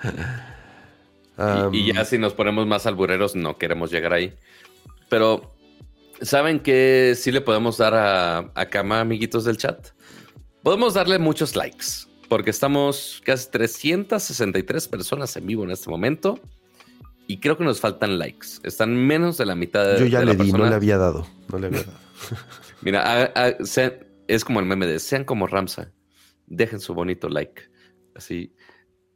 y, 1.72 1.92
ya 1.92 2.04
si 2.04 2.16
nos 2.16 2.32
ponemos 2.32 2.68
más 2.68 2.86
albureros 2.86 3.34
no 3.34 3.58
queremos 3.58 3.90
llegar 3.90 4.12
ahí. 4.12 4.32
Pero, 5.08 5.52
¿saben 6.22 6.60
qué 6.60 7.14
sí 7.16 7.32
le 7.32 7.40
podemos 7.40 7.78
dar 7.78 7.94
a, 7.94 8.52
a 8.54 8.66
Kama, 8.66 9.00
amiguitos 9.00 9.44
del 9.44 9.56
chat? 9.56 9.88
Podemos 10.62 10.94
darle 10.94 11.18
muchos 11.18 11.56
likes 11.56 12.06
porque 12.28 12.50
estamos 12.50 13.22
casi 13.24 13.50
363 13.50 14.88
personas 14.88 15.36
en 15.36 15.46
vivo 15.46 15.64
en 15.64 15.70
este 15.70 15.90
momento 15.90 16.40
y 17.26 17.38
creo 17.38 17.56
que 17.56 17.64
nos 17.64 17.80
faltan 17.80 18.18
likes. 18.18 18.48
Están 18.62 18.96
menos 18.96 19.36
de 19.36 19.46
la 19.46 19.54
mitad 19.54 19.84
de 19.84 20.00
Yo 20.00 20.06
ya 20.06 20.24
le 20.24 20.34
di, 20.36 20.52
no 20.52 20.68
le 20.68 20.74
había 20.74 20.96
dado. 20.96 21.26
No 21.50 21.58
le 21.58 21.68
había 21.68 21.82
dado. 21.82 21.98
Mira, 22.82 23.32
es 24.28 24.44
como 24.44 24.60
el 24.60 24.66
meme 24.66 24.86
de 24.86 24.98
sean 24.98 25.24
como 25.24 25.46
Ramsa. 25.46 25.92
Dejen 26.46 26.80
su 26.80 26.94
bonito 26.94 27.28
like. 27.28 27.62
Así. 28.14 28.52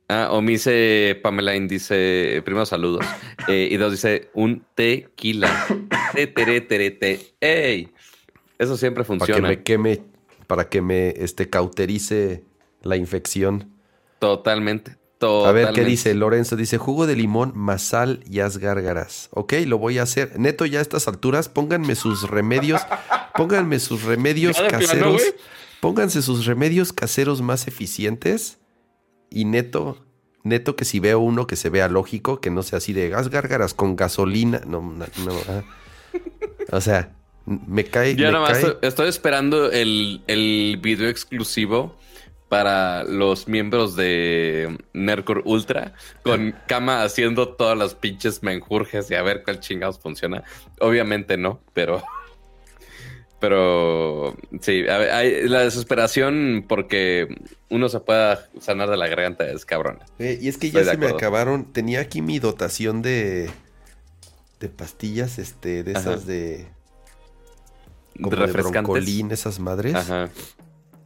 Ah, 0.08 0.28
o 0.32 0.42
me 0.42 0.52
dice 0.52 1.20
Pamela 1.22 1.52
dice, 1.52 2.42
primero 2.44 2.66
saludos. 2.66 3.04
Eh, 3.48 3.68
y 3.70 3.76
dos 3.78 3.90
dice, 3.92 4.30
un 4.34 4.64
tequila. 4.74 5.66
te, 6.14 6.26
tere, 6.26 6.60
tere, 6.60 6.90
te. 6.90 7.34
¡Ey! 7.40 7.88
Eso 8.58 8.76
siempre 8.76 9.02
funciona. 9.02 9.40
Para 9.40 9.62
que 9.64 9.78
me 9.78 9.94
queme, 9.94 10.02
para 10.46 10.68
que 10.68 10.82
me 10.82 11.08
este, 11.16 11.48
cauterice 11.48 12.44
la 12.82 12.96
infección. 12.96 13.72
Totalmente. 14.18 15.00
A 15.22 15.52
ver 15.52 15.72
qué 15.72 15.84
dice 15.84 16.14
Lorenzo. 16.14 16.56
Dice 16.56 16.78
jugo 16.78 17.06
de 17.06 17.14
limón, 17.14 17.52
más 17.54 17.82
sal 17.82 18.24
y 18.28 18.40
haz 18.40 18.56
gárgaras. 18.56 19.28
Ok, 19.32 19.54
lo 19.66 19.78
voy 19.78 19.98
a 19.98 20.02
hacer. 20.02 20.38
Neto, 20.38 20.64
ya 20.64 20.78
a 20.78 20.82
estas 20.82 21.08
alturas, 21.08 21.48
pónganme 21.48 21.94
sus 21.94 22.28
remedios. 22.28 22.80
pónganme 23.36 23.78
sus 23.80 24.04
remedios 24.04 24.58
caseros. 24.70 25.22
pónganse 25.80 26.22
sus 26.22 26.46
remedios 26.46 26.92
caseros 26.92 27.42
más 27.42 27.68
eficientes. 27.68 28.58
Y 29.28 29.44
neto, 29.44 29.98
neto 30.42 30.74
que 30.74 30.84
si 30.86 31.00
veo 31.00 31.20
uno 31.20 31.46
que 31.46 31.56
se 31.56 31.68
vea 31.68 31.88
lógico, 31.88 32.40
que 32.40 32.50
no 32.50 32.62
sea 32.62 32.78
así 32.78 32.92
de 32.94 33.10
gas 33.10 33.28
gárgaras 33.28 33.74
con 33.74 33.96
gasolina. 33.96 34.62
No, 34.66 34.80
no, 34.80 35.06
ah. 35.48 35.62
O 36.72 36.80
sea, 36.80 37.12
me 37.44 37.84
cae. 37.84 38.16
Yo 38.16 38.32
nada 38.32 38.48
más 38.48 38.66
estoy 38.80 39.08
esperando 39.08 39.70
el, 39.70 40.22
el 40.26 40.78
video 40.82 41.08
exclusivo 41.08 41.94
para 42.50 43.04
los 43.04 43.46
miembros 43.46 43.94
de 43.94 44.76
Nercor 44.92 45.42
Ultra, 45.44 45.94
con 46.24 46.52
Kama 46.66 47.04
haciendo 47.04 47.54
todas 47.54 47.78
las 47.78 47.94
pinches 47.94 48.42
menjurjes 48.42 49.08
y 49.08 49.14
a 49.14 49.22
ver 49.22 49.44
cuál 49.44 49.60
chingados 49.60 50.00
funciona. 50.00 50.42
Obviamente 50.80 51.38
no, 51.38 51.62
pero. 51.72 52.02
Pero 53.38 54.36
sí, 54.60 54.84
hay, 54.88 55.48
la 55.48 55.60
desesperación 55.60 56.66
porque 56.68 57.28
uno 57.70 57.88
se 57.88 58.00
pueda 58.00 58.50
sanar 58.60 58.90
de 58.90 58.96
la 58.96 59.06
garganta 59.06 59.48
es 59.48 59.64
cabrón. 59.64 60.00
Eh, 60.18 60.36
y 60.42 60.48
es 60.48 60.58
que 60.58 60.72
ya 60.72 60.84
se 60.84 60.96
me 60.96 61.06
acabaron. 61.06 61.72
Tenía 61.72 62.00
aquí 62.00 62.20
mi 62.20 62.40
dotación 62.40 63.00
de. 63.00 63.48
de 64.58 64.68
pastillas, 64.68 65.38
este, 65.38 65.84
de 65.84 65.92
esas 65.92 66.26
de. 66.26 66.66
Como 68.20 68.34
de 68.34 68.52
broncolín, 68.52 69.30
esas 69.30 69.60
madres. 69.60 69.94
Ajá. 69.94 70.28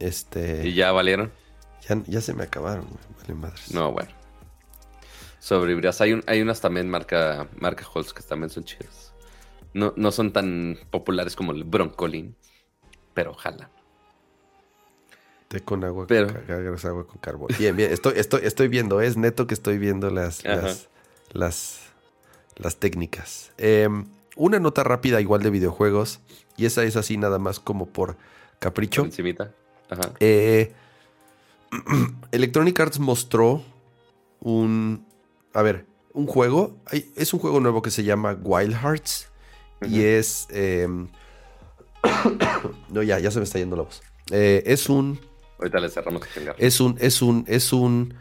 Este. 0.05 0.67
¿Y 0.67 0.73
ya 0.73 0.91
valieron? 0.91 1.31
Ya, 2.07 2.21
se 2.21 2.33
me 2.33 2.43
acabaron, 2.43 2.85
Vale 3.21 3.33
madres. 3.35 3.71
No, 3.71 3.91
bueno. 3.91 4.09
Sobrevivirás. 5.39 6.01
Hay, 6.01 6.21
hay 6.25 6.41
unas 6.41 6.61
también 6.61 6.89
marca, 6.89 7.47
marca 7.57 7.85
Holz 7.91 8.13
que 8.13 8.23
también 8.23 8.49
son 8.49 8.63
chidas. 8.63 9.13
No, 9.73 9.93
no 9.95 10.11
son 10.11 10.31
tan 10.31 10.77
populares 10.89 11.35
como 11.35 11.51
el 11.51 11.63
Broncolin, 11.63 12.35
pero 13.13 13.31
ojalá. 13.31 13.69
Té 15.47 15.61
con 15.61 15.83
agua, 15.83 16.07
pero... 16.07 16.27
con, 16.27 16.89
agua 16.89 17.07
con 17.07 17.17
carbón. 17.19 17.49
Bien, 17.59 17.75
bien. 17.75 17.91
Estoy, 17.91 18.13
estoy, 18.15 18.41
estoy 18.43 18.67
viendo, 18.67 19.01
es 19.01 19.17
neto 19.17 19.45
que 19.45 19.53
estoy 19.53 19.77
viendo 19.77 20.09
las, 20.09 20.43
las, 21.33 21.81
las, 22.55 22.77
técnicas. 22.77 23.51
Em, 23.57 24.05
una 24.35 24.59
nota 24.59 24.83
rápida 24.83 25.21
igual 25.21 25.43
de 25.43 25.51
videojuegos, 25.51 26.19
y 26.57 26.65
esa 26.65 26.83
es 26.83 26.95
así 26.95 27.17
nada 27.17 27.37
más 27.37 27.59
como 27.59 27.87
por 27.87 28.17
capricho. 28.59 29.03
encimita. 29.03 29.51
Ajá. 29.89 30.13
Eh, 30.19 30.73
Electronic 32.31 32.79
Arts 32.79 32.99
mostró 32.99 33.63
un... 34.39 35.05
A 35.53 35.61
ver, 35.61 35.85
un 36.15 36.25
juego. 36.25 36.77
es 37.15 37.33
un 37.33 37.39
juego 37.39 37.59
nuevo 37.59 37.81
que 37.81 37.91
se 37.91 38.03
llama 38.03 38.37
Wild 38.41 38.73
Hearts. 38.73 39.29
Y 39.81 40.01
es. 40.01 40.47
Em, 40.49 41.09
no, 42.89 43.03
ya, 43.03 43.19
ya 43.19 43.29
se 43.29 43.39
me 43.39 43.43
está 43.43 43.59
yendo 43.59 43.75
la 43.75 43.83
voz. 43.83 44.01
Eh, 44.31 44.63
es 44.65 44.89
un. 44.89 45.19
Ahorita 45.59 45.79
le 45.79 45.89
cerramos 45.89 46.21
Es 46.57 46.79
un, 46.79 46.97
es 46.99 47.21
un, 47.21 47.45
es 47.47 47.73
un 47.73 48.15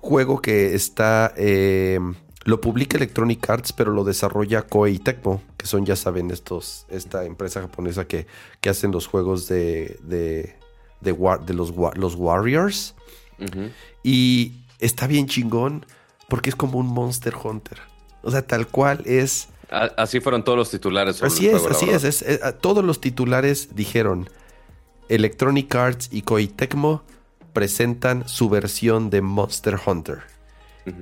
juego 0.00 0.42
que 0.42 0.74
está. 0.74 1.32
Em, 1.36 2.14
lo 2.44 2.60
publica 2.60 2.96
Electronic 2.96 3.48
Arts, 3.48 3.72
pero 3.72 3.92
lo 3.92 4.02
desarrolla 4.02 4.62
Koei 4.62 4.98
Tecmo, 4.98 5.40
que 5.56 5.66
son, 5.66 5.86
ya 5.86 5.94
saben, 5.94 6.32
estos, 6.32 6.86
esta 6.88 7.24
empresa 7.24 7.60
japonesa 7.60 8.06
que, 8.06 8.26
que 8.60 8.68
hacen 8.68 8.90
los 8.90 9.06
juegos 9.06 9.46
de, 9.46 9.96
de, 10.02 10.56
de, 11.02 11.54
los, 11.54 11.72
los 11.96 12.14
Warriors. 12.14 12.94
Y 14.02 14.52
está 14.78 15.06
bien 15.06 15.26
chingón 15.26 15.84
porque 16.28 16.50
es 16.50 16.56
como 16.56 16.78
un 16.78 16.86
Monster 16.86 17.34
Hunter. 17.42 17.78
O 18.22 18.30
sea, 18.30 18.46
tal 18.46 18.68
cual 18.68 19.02
es 19.04 19.48
Así 19.96 20.20
fueron 20.20 20.44
todos 20.44 20.58
los 20.58 20.70
titulares. 20.70 21.22
Así 21.22 21.48
es, 21.48 21.64
así 21.64 21.88
es, 21.88 22.24
Todos 22.60 22.84
los 22.84 23.00
titulares 23.00 23.74
dijeron 23.74 24.28
Electronic 25.08 25.74
Arts 25.74 26.08
y 26.12 26.22
Koei 26.22 26.46
Tecmo 26.46 27.02
presentan 27.54 28.28
su 28.28 28.50
versión 28.50 29.08
de 29.08 29.22
Monster 29.22 29.78
Hunter. 29.84 30.18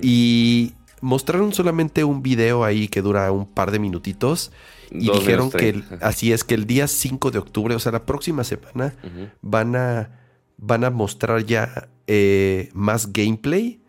Y 0.01 0.73
mostraron 1.01 1.53
solamente 1.53 2.03
un 2.03 2.21
video 2.21 2.63
ahí 2.63 2.87
que 2.87 3.01
dura 3.01 3.31
un 3.31 3.45
par 3.45 3.71
de 3.71 3.79
minutitos. 3.79 4.51
Y 4.89 5.09
dijeron 5.09 5.51
que 5.51 5.83
así 6.01 6.33
es 6.33 6.43
que 6.43 6.53
el 6.53 6.65
día 6.65 6.87
5 6.87 7.31
de 7.31 7.39
octubre, 7.39 7.75
o 7.75 7.79
sea, 7.79 7.91
la 7.91 8.05
próxima 8.05 8.43
semana, 8.43 8.93
van, 9.41 9.75
a, 9.75 10.19
van 10.57 10.83
a 10.83 10.89
mostrar 10.89 11.45
ya 11.45 11.89
eh, 12.07 12.69
más 12.73 13.13
gameplay. 13.13 13.79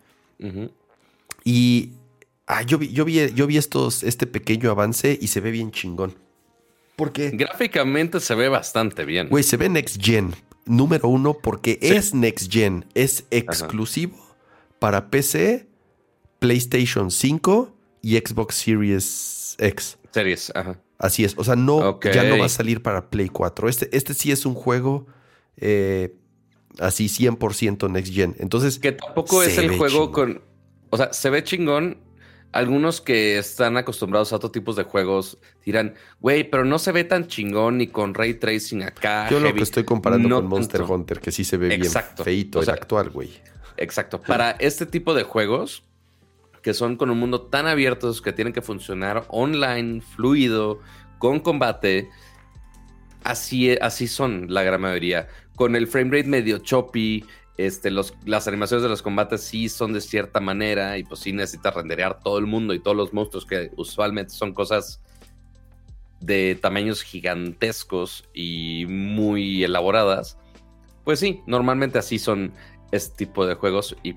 Y 1.43 1.91
Ah, 2.45 2.61
yo 2.61 2.77
vi, 2.77 2.89
yo 2.89 3.05
vi, 3.05 3.31
yo 3.33 3.47
vi 3.47 3.57
estos, 3.57 4.03
este 4.03 4.27
pequeño 4.27 4.69
avance 4.69 5.17
y 5.19 5.27
se 5.27 5.39
ve 5.39 5.51
bien 5.51 5.71
chingón. 5.71 6.13
Porque. 6.95 7.31
Gráficamente 7.31 8.19
se 8.19 8.35
ve 8.35 8.49
bastante 8.49 9.05
bien. 9.05 9.29
Güey, 9.29 9.43
se 9.43 9.57
ve 9.57 9.69
Next 9.69 9.97
Gen. 10.01 10.35
Número 10.65 11.07
uno, 11.07 11.33
porque 11.33 11.79
es 11.81 12.13
Next 12.13 12.51
Gen. 12.51 12.85
Es 12.93 13.25
exclusivo 13.31 14.17
para 14.79 15.09
PC, 15.09 15.67
PlayStation 16.43 17.09
5 17.09 17.73
y 18.01 18.17
Xbox 18.17 18.55
Series 18.55 19.55
X. 19.59 19.97
Series, 20.11 20.51
ajá. 20.53 20.77
Así 20.97 21.23
es. 21.23 21.35
O 21.37 21.43
sea, 21.45 21.55
no, 21.55 22.01
ya 22.01 22.25
no 22.25 22.37
va 22.37 22.47
a 22.47 22.49
salir 22.49 22.81
para 22.83 23.09
Play 23.09 23.29
4. 23.29 23.69
Este, 23.69 23.95
este 23.95 24.13
sí 24.13 24.29
es 24.29 24.45
un 24.45 24.53
juego 24.53 25.07
eh, 25.55 26.17
así 26.79 27.05
100% 27.05 27.89
Next 27.89 28.13
Gen. 28.13 28.35
Entonces. 28.39 28.77
Que 28.77 28.91
tampoco 28.91 29.41
es 29.41 29.57
el 29.57 29.77
juego 29.77 30.11
con. 30.11 30.41
O 30.89 30.97
sea, 30.97 31.13
se 31.13 31.29
ve 31.29 31.45
chingón 31.45 31.97
algunos 32.51 32.99
que 32.99 33.37
están 33.37 33.77
acostumbrados 33.77 34.33
a 34.33 34.35
otros 34.35 34.51
tipos 34.51 34.75
de 34.75 34.83
juegos 34.83 35.39
dirán, 35.65 35.95
güey, 36.19 36.43
pero 36.43 36.65
no 36.65 36.77
se 36.77 36.91
ve 36.91 37.05
tan 37.05 37.27
chingón 37.27 37.79
ni 37.79 37.87
con 37.87 38.13
ray 38.13 38.33
tracing 38.33 38.83
acá. 38.83 39.29
Yo 39.29 39.39
lo 39.39 39.53
que 39.53 39.63
estoy 39.63 39.85
comparando 39.85 40.29
con 40.35 40.47
Monster 40.47 40.81
Hunter, 40.83 41.21
que 41.21 41.31
sí 41.31 41.45
se 41.45 41.55
ve 41.55 41.69
bien 41.69 41.91
feito, 42.21 42.61
el 42.61 42.69
actual, 42.69 43.11
güey. 43.11 43.31
Exacto. 43.77 44.21
Para 44.21 44.51
este 44.51 44.85
tipo 44.85 45.13
de 45.13 45.23
juegos, 45.23 45.83
que 46.63 46.73
son 46.73 46.95
con 46.95 47.11
un 47.11 47.19
mundo 47.19 47.41
tan 47.41 47.67
abierto, 47.67 48.11
que 48.23 48.33
tienen 48.33 48.53
que 48.53 48.61
funcionar 48.61 49.25
online, 49.27 50.01
fluido, 50.01 50.79
con 51.19 51.41
combate, 51.41 52.09
así, 53.23 53.71
así 53.81 54.07
son 54.07 54.47
la 54.49 54.63
gran 54.63 54.81
mayoría. 54.81 55.27
Con 55.55 55.75
el 55.75 55.87
frame 55.87 56.17
rate 56.17 56.29
medio 56.29 56.57
choppy, 56.59 57.25
este, 57.57 57.91
los, 57.91 58.15
las 58.25 58.47
animaciones 58.47 58.81
de 58.81 58.89
los 58.89 59.01
combates 59.01 59.41
sí 59.41 59.69
son 59.69 59.93
de 59.93 60.01
cierta 60.01 60.39
manera 60.39 60.97
y 60.97 61.03
pues 61.03 61.19
sí 61.19 61.33
necesitas 61.33 61.75
renderear 61.75 62.19
todo 62.21 62.39
el 62.39 62.47
mundo 62.47 62.73
y 62.73 62.79
todos 62.79 62.97
los 62.97 63.13
monstruos 63.13 63.45
que 63.45 63.69
usualmente 63.75 64.33
son 64.33 64.53
cosas 64.53 65.01
de 66.19 66.57
tamaños 66.59 67.03
gigantescos 67.03 68.23
y 68.33 68.85
muy 68.87 69.63
elaboradas. 69.63 70.37
Pues 71.03 71.19
sí, 71.19 71.41
normalmente 71.45 71.99
así 71.99 72.17
son 72.17 72.53
este 72.91 73.25
tipo 73.25 73.45
de 73.45 73.55
juegos 73.55 73.95
y 74.01 74.15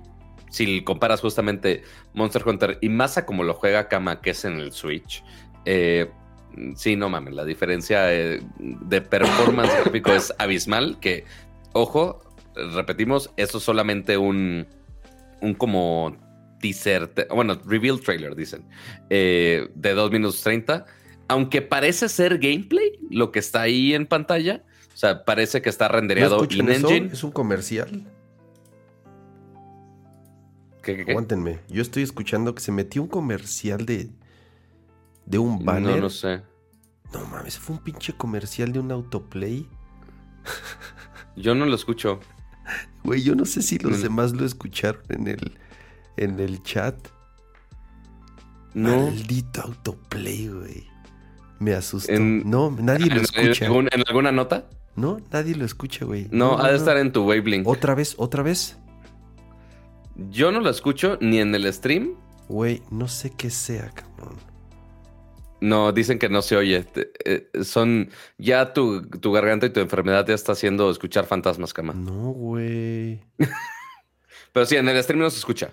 si 0.57 0.83
comparas 0.83 1.21
justamente 1.21 1.83
Monster 2.15 2.43
Hunter 2.49 2.79
y 2.81 2.89
más 2.89 3.19
a 3.19 3.27
como 3.27 3.45
lo 3.45 3.53
juega 3.53 3.89
Kama, 3.89 4.23
que 4.23 4.31
es 4.31 4.43
en 4.47 4.55
el 4.55 4.73
Switch, 4.73 5.23
eh, 5.67 6.11
sí, 6.77 6.97
no 6.97 7.11
mames, 7.11 7.35
la 7.35 7.45
diferencia 7.45 8.11
eh, 8.11 8.41
de 8.59 9.01
performance 9.03 9.71
gráfico 9.85 10.13
es 10.13 10.33
abismal, 10.39 10.99
que, 10.99 11.27
ojo, 11.75 12.23
repetimos, 12.75 13.31
esto 13.37 13.59
es 13.59 13.65
solamente 13.65 14.17
un, 14.17 14.67
un 15.43 15.53
como 15.53 16.17
teaser, 16.59 17.13
bueno, 17.35 17.61
reveal 17.67 18.01
trailer, 18.01 18.35
dicen, 18.35 18.65
eh, 19.11 19.69
de 19.75 19.93
2 19.93 20.11
minutos 20.11 20.41
30. 20.41 20.87
Aunque 21.29 21.61
parece 21.61 22.09
ser 22.09 22.39
gameplay, 22.39 22.93
lo 23.11 23.31
que 23.31 23.41
está 23.41 23.63
ahí 23.63 23.93
en 23.93 24.07
pantalla. 24.07 24.63
O 24.95 24.97
sea, 24.97 25.25
parece 25.25 25.61
que 25.61 25.69
está 25.69 25.89
rendereado 25.89 26.47
in-engine. 26.49 27.11
Es 27.13 27.25
un 27.25 27.33
comercial. 27.33 28.07
¿Qué, 30.87 31.05
qué, 31.05 31.11
Aguántenme. 31.11 31.59
Yo 31.69 31.83
estoy 31.83 32.05
escuchando 32.05 32.55
que 32.55 32.63
se 32.63 32.71
metió 32.71 33.03
un 33.03 33.09
comercial 33.09 33.85
de, 33.85 34.09
de 35.25 35.39
un 35.39 35.65
banner. 35.65 35.97
No, 35.97 36.03
no 36.03 36.11
sé. 36.11 36.43
No 37.13 37.25
mames, 37.27 37.59
fue 37.59 37.75
un 37.75 37.83
pinche 37.83 38.13
comercial 38.13 38.73
de 38.73 38.79
un 38.79 38.93
autoplay. 38.93 39.69
Yo 41.37 41.57
no 41.57 41.67
lo 41.67 41.75
escucho. 41.75 42.21
Güey, 43.03 43.23
yo 43.23 43.35
no 43.35 43.45
sé 43.45 43.63
si 43.63 43.79
los 43.79 44.03
demás 44.03 44.33
lo 44.33 44.45
escucharon 44.45 45.03
en 45.11 45.29
el, 45.29 45.59
en 46.17 46.41
el 46.41 46.63
chat. 46.63 46.97
No. 48.75 49.07
Maldito 49.07 49.63
autoplay, 49.63 50.49
güey. 50.49 50.89
Me 51.59 51.75
asustó. 51.75 52.13
no, 52.19 52.71
nadie 52.71 53.07
lo 53.07 53.21
escucha. 53.21 53.67
¿En, 53.67 53.89
alguna 54.09 54.33
nota? 54.33 54.69
No, 54.97 55.19
nadie 55.31 55.55
lo 55.55 55.65
escucha, 55.65 56.05
güey. 56.05 56.27
No, 56.31 56.59
ha 56.59 56.71
de 56.71 56.77
estar 56.77 56.97
en 56.97 57.13
tu 57.13 57.25
Wavelink. 57.25 57.69
¿Otra 57.69 57.95
vez? 57.95 58.15
¿Otra 58.19 58.43
vez? 58.43 58.79
Yo 60.31 60.51
no 60.51 60.61
lo 60.61 60.71
escucho 60.71 61.19
ni 61.21 61.39
en 61.39 61.55
el 61.55 61.73
stream. 61.73 62.15
Güey, 62.49 62.83
no 62.91 63.09
sé 63.09 63.31
qué 63.37 63.51
sea, 63.51 63.91
cabrón. 63.91 64.37
No, 65.61 65.93
dicen 65.93 66.19
que 66.19 66.29
no 66.29 66.43
se 66.43 66.57
oye. 66.57 66.85
Eh, 67.25 67.51
son. 67.63 68.11
Ya 68.39 68.73
tu, 68.73 69.03
garganta 69.33 69.67
y 69.67 69.71
tu 69.71 69.81
enfermedad 69.81 70.27
ya 70.27 70.35
está 70.35 70.53
haciendo 70.53 70.91
escuchar 70.91 71.27
fantasmas, 71.27 71.73
cama. 71.73 71.95
No, 71.95 72.31
güey. 72.31 73.21
Pero 74.53 74.67
sí, 74.67 74.77
en 74.77 74.89
el 74.89 75.03
stream 75.03 75.21
no 75.21 75.31
se 75.31 75.39
escucha. 75.39 75.71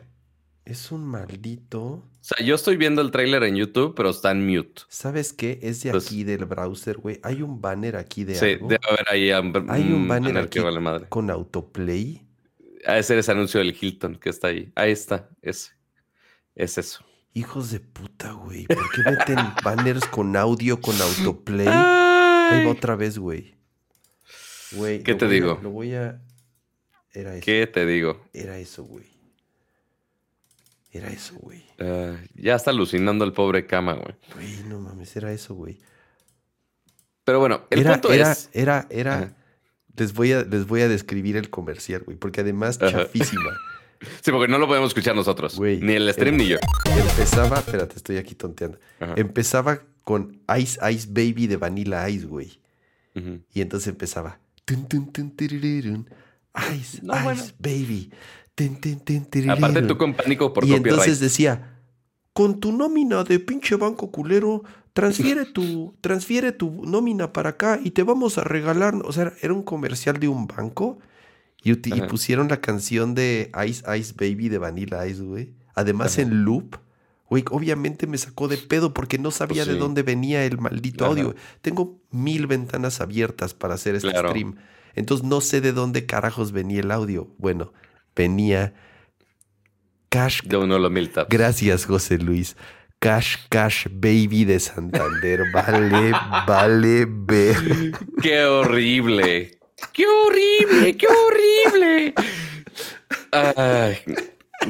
Es 0.66 0.92
un 0.92 1.06
maldito. 1.06 1.82
O 1.84 2.04
sea, 2.22 2.46
yo 2.46 2.56
estoy 2.56 2.78
viendo 2.78 3.02
el 3.02 3.12
tráiler 3.12 3.44
en 3.44 3.58
YouTube, 3.58 3.96
pero 3.96 4.10
está 4.10 4.32
en 4.32 4.48
mute. 4.48 4.84
¿Sabes 4.88 5.34
qué? 5.34 5.60
Es 5.62 5.84
de 5.84 5.92
pues 5.92 6.06
aquí 6.06 6.24
del 6.24 6.46
browser, 6.46 6.98
güey. 6.98 7.20
Hay 7.22 7.42
un 7.42 7.60
banner 7.60 7.98
aquí 7.98 8.24
de 8.24 8.36
sí, 8.36 8.46
debe 8.62 8.80
haber 8.90 9.06
ahí. 9.10 9.30
Hay 9.32 9.92
un 9.92 10.08
banner, 10.08 10.38
aquí 10.38 10.60
con 11.10 11.30
autoplay. 11.30 12.23
A 12.86 12.98
ese 12.98 13.18
es 13.18 13.30
el 13.30 13.38
anuncio 13.38 13.60
del 13.60 13.76
Hilton 13.80 14.16
que 14.16 14.30
está 14.30 14.48
ahí. 14.48 14.72
Ahí 14.76 14.92
está, 14.92 15.30
ese. 15.42 15.72
Es 16.56 16.78
eso. 16.78 17.06
Hijos 17.34 17.72
de 17.72 17.80
puta, 17.80 18.32
güey. 18.32 18.66
¿Por 18.66 18.92
qué 18.92 19.02
meten 19.10 19.38
banners 19.64 20.06
con 20.06 20.36
audio, 20.36 20.80
con 20.80 21.00
autoplay? 21.02 21.68
Ahí 21.68 22.66
va 22.66 22.72
otra 22.72 22.96
vez, 22.96 23.18
güey. 23.18 23.56
¿Qué 25.04 25.16
te 25.16 25.28
digo? 25.28 25.60
lo 25.62 25.72
voy 25.72 25.94
a. 25.96 26.22
Era 27.12 27.36
eso. 27.36 27.46
¿Qué 27.46 27.68
te 27.68 27.86
digo? 27.86 28.26
Era 28.34 28.58
eso, 28.58 28.84
güey. 28.84 29.06
Era 30.92 31.10
eso, 31.10 31.36
güey. 31.36 31.64
Ah, 31.80 32.16
ya 32.36 32.56
está 32.56 32.70
alucinando 32.72 33.26
el 33.26 33.34
pobre 33.34 33.66
cama, 33.66 33.94
güey. 33.94 34.16
Güey, 34.36 34.64
no 34.68 34.80
mames, 34.80 35.16
era 35.16 35.32
eso, 35.32 35.56
güey. 35.56 35.80
Pero 37.24 37.40
bueno, 37.40 37.66
el 37.72 37.80
era, 37.80 37.94
punto 37.94 38.14
era, 38.14 38.32
es. 38.32 38.50
era, 38.54 38.88
era. 38.90 39.16
Ajá. 39.16 39.36
Les 39.96 40.14
voy, 40.14 40.32
a, 40.32 40.44
les 40.44 40.66
voy 40.68 40.82
a 40.82 40.88
describir 40.88 41.38
el 41.38 41.50
comercial, 41.50 42.02
güey, 42.06 42.18
porque 42.18 42.42
además 42.42 42.80
Ajá. 42.82 42.92
chafísima. 43.04 43.52
Sí, 44.22 44.32
porque 44.32 44.52
no 44.52 44.58
lo 44.58 44.68
podemos 44.68 44.90
escuchar 44.90 45.16
nosotros. 45.16 45.56
Güey, 45.56 45.80
ni 45.80 45.94
el 45.94 46.12
stream 46.12 46.34
el- 46.34 46.38
ni 46.38 46.48
yo. 46.50 46.58
Empezaba, 46.94 47.60
espérate, 47.60 47.96
estoy 47.96 48.18
aquí 48.18 48.36
tonteando. 48.36 48.78
Ajá. 49.00 49.14
Empezaba 49.16 49.80
con 50.04 50.42
Ice 50.60 50.78
Ice 50.92 51.08
Baby 51.10 51.48
de 51.48 51.56
Vanilla 51.56 52.10
Ice, 52.10 52.26
güey. 52.26 52.60
Y 53.54 53.62
entonces 53.62 53.88
empezaba. 53.88 54.40
Tun, 54.66 54.90
tun, 54.90 55.10
tun, 55.14 55.32
tiririririn, 55.32 56.10
Ice, 56.78 57.00
No, 57.02 57.14
Ice 57.14 57.24
bueno. 57.24 57.44
Baby. 57.60 58.12
Aparte 59.50 59.82
tú 59.84 59.98
con 59.98 60.14
pánico 60.14 60.52
por 60.52 60.66
y 60.66 60.74
entonces 60.74 61.20
decía, 61.22 61.73
con 62.34 62.60
tu 62.60 62.72
nómina 62.72 63.24
de 63.24 63.40
pinche 63.40 63.76
banco 63.76 64.12
culero, 64.12 64.64
transfiere 64.94 65.46
tu, 65.54 65.96
transfiere 66.02 66.52
tu 66.52 66.86
nómina 66.86 67.32
para 67.34 67.52
acá 67.52 67.80
y 67.84 67.92
te 67.92 68.04
vamos 68.04 68.38
a 68.38 68.44
regalar. 68.44 68.96
O 69.06 69.12
sea, 69.12 69.34
era 69.42 69.54
un 69.54 69.64
comercial 69.64 70.20
de 70.20 70.28
un 70.28 70.48
banco 70.48 71.00
y, 71.64 71.76
pusieron 72.10 72.50
la 72.50 72.60
canción 72.60 73.16
de 73.16 73.50
Ice 73.66 73.84
Ice 73.98 74.14
Baby 74.18 74.50
de 74.50 74.58
Vanilla 74.58 75.08
Ice, 75.08 75.22
güey. 75.24 75.54
Además 75.76 76.14
Ajá. 76.14 76.24
en 76.24 76.44
loop. 76.44 76.76
Güey, 77.30 77.46
obviamente 77.50 78.06
me 78.06 78.18
sacó 78.18 78.48
de 78.48 78.58
pedo 78.58 78.94
porque 78.94 79.18
no 79.18 79.32
sabía 79.32 79.64
Pues 79.64 79.74
de 79.76 79.80
dónde 79.80 80.04
venía 80.04 80.46
el 80.46 80.58
maldito 80.58 81.06
Ajá. 81.06 81.14
audio. 81.14 81.36
Tengo 81.62 81.98
mil 82.12 82.48
ventanas 82.48 83.00
abiertas 83.00 83.54
para 83.54 83.76
hacer 83.76 83.96
este 83.96 84.10
Claro. 84.12 84.30
stream. 84.30 84.56
Entonces 84.96 85.26
no 85.26 85.40
sé 85.42 85.62
de 85.62 85.72
dónde 85.72 86.06
carajos 86.06 86.52
venía 86.52 86.82
el 86.82 86.92
audio. 86.92 87.30
Bueno, 87.38 87.72
venía 88.16 88.74
Cash 90.14 90.42
De 90.44 90.58
uno 90.58 90.78
los 90.78 90.92
mil 90.92 91.10
taps. 91.10 91.28
Gracias, 91.28 91.86
José 91.86 92.20
Luis. 92.20 92.56
Cash, 93.00 93.38
cash, 93.50 93.88
baby 93.90 94.46
de 94.46 94.60
Santander. 94.60 95.42
Vale, 95.52 96.12
vale, 96.48 97.08
ver. 97.10 97.56
¡Qué 98.22 98.46
horrible! 98.46 99.58
¡Qué 99.92 100.06
horrible! 100.06 100.96
¡Qué 100.98 101.08
horrible! 101.08 102.14
Ay, 103.32 103.98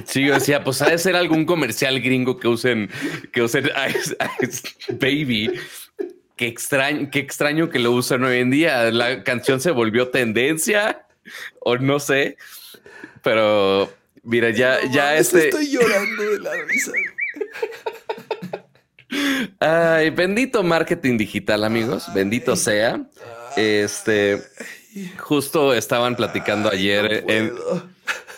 sí, 0.06 0.26
yo 0.26 0.36
decía, 0.36 0.64
pues 0.64 0.82
ha 0.82 0.90
de 0.90 0.98
ser 0.98 1.18
algún 1.18 1.44
comercial 1.44 2.00
gringo 2.00 2.38
que 2.38 2.48
usen, 2.48 2.90
que 3.34 3.42
usen 3.42 3.70
Ice, 3.90 4.16
Ice 4.42 4.94
Baby. 4.94 5.60
Qué 6.38 6.48
extraño, 6.48 7.10
qué 7.12 7.20
extraño 7.20 7.70
que 7.70 7.80
lo 7.80 7.92
usan 7.92 8.24
hoy 8.24 8.38
en 8.38 8.50
día. 8.50 8.90
La 8.92 9.24
canción 9.24 9.60
se 9.60 9.72
volvió 9.72 10.08
tendencia, 10.08 11.06
o 11.60 11.76
no 11.76 12.00
sé. 12.00 12.38
Pero 13.22 13.92
mira, 14.24 14.50
ya, 14.50 14.80
ya 14.92 15.16
este. 15.16 15.50
Estoy 15.50 15.70
llorando 15.72 16.24
de 16.24 16.40
la 16.40 16.52
risa. 16.68 16.92
Ay, 19.60 20.10
bendito 20.10 20.64
marketing 20.64 21.18
digital, 21.18 21.64
amigos. 21.64 22.12
Bendito 22.14 22.56
sea. 22.56 23.02
Este, 23.56 24.42
justo 25.18 25.74
estaban 25.74 26.16
platicando 26.16 26.70
ayer 26.70 27.24
en, 27.28 27.54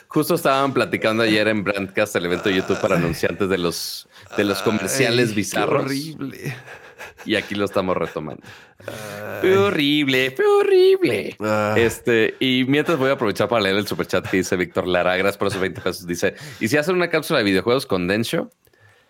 justo 0.07 0.35
estaban 0.35 0.73
platicando 0.73 1.23
ayer 1.23 1.47
en 1.47 1.63
Brandcast, 1.63 2.15
el 2.17 2.25
evento 2.25 2.49
de 2.49 2.55
YouTube 2.55 2.79
para 2.81 2.97
anunciantes 2.97 3.47
de 3.47 3.57
los 3.57 4.07
de 4.35 4.43
los 4.43 4.61
comerciales 4.61 5.29
Ay, 5.29 5.35
bizarros. 5.35 5.85
horrible. 5.85 6.55
Y 7.25 7.35
aquí 7.35 7.55
lo 7.55 7.65
estamos 7.65 7.95
retomando. 7.97 8.43
Fue 9.41 9.57
horrible, 9.57 10.31
fue 10.31 10.45
horrible. 10.45 11.35
Este, 11.75 12.35
y 12.39 12.65
mientras 12.67 12.97
voy 12.97 13.09
a 13.09 13.13
aprovechar 13.13 13.47
para 13.47 13.61
leer 13.63 13.77
el 13.77 13.87
superchat 13.87 14.27
que 14.29 14.37
dice 14.37 14.55
Víctor 14.55 14.87
Lara, 14.87 15.15
gracias 15.17 15.37
por 15.37 15.47
esos 15.47 15.61
20 15.61 15.81
pesos. 15.81 16.05
Dice: 16.05 16.35
¿Y 16.59 16.67
si 16.67 16.77
hacen 16.77 16.95
una 16.95 17.09
cápsula 17.09 17.39
de 17.39 17.45
videojuegos 17.45 17.85
con 17.85 18.07
Densho? 18.07 18.51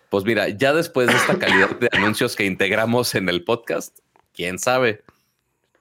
Pues 0.08 0.24
mira, 0.24 0.48
ya 0.48 0.72
después 0.72 1.08
de 1.08 1.14
esta 1.14 1.36
calidad 1.38 1.70
de 1.78 1.88
anuncios 1.92 2.36
que 2.36 2.44
integramos 2.44 3.14
en 3.16 3.28
el 3.28 3.42
podcast, 3.44 3.98
quién 4.32 4.58
sabe. 4.58 5.02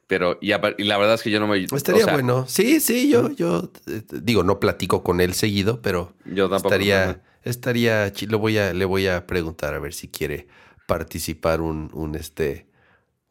Pero 0.08 0.38
y, 0.42 0.52
a- 0.52 0.76
y 0.78 0.84
la 0.84 0.98
verdad 0.98 1.16
es 1.16 1.22
que 1.22 1.32
yo 1.32 1.40
no 1.40 1.48
me. 1.48 1.64
Estaría 1.64 2.02
o 2.02 2.06
sea, 2.06 2.14
bueno. 2.14 2.46
Sí, 2.48 2.80
sí, 2.80 3.10
yo, 3.10 3.30
yo 3.32 3.72
eh, 3.88 4.02
digo, 4.12 4.44
no 4.44 4.60
platico 4.60 5.04
con 5.04 5.22
él 5.22 5.34
seguido, 5.34 5.82
pero 5.82 6.14
Yo 6.26 6.50
tampoco. 6.50 6.74
estaría, 6.76 7.22
estaría, 7.44 8.12
lo 8.28 8.40
voy 8.40 8.58
a, 8.58 8.74
le 8.74 8.86
voy 8.86 9.08
a 9.08 9.26
preguntar 9.26 9.74
a 9.74 9.80
ver 9.80 9.94
si 9.94 10.08
quiere 10.08 10.48
participar 10.88 11.62
un, 11.62 11.90
un 11.94 12.16
este, 12.16 12.68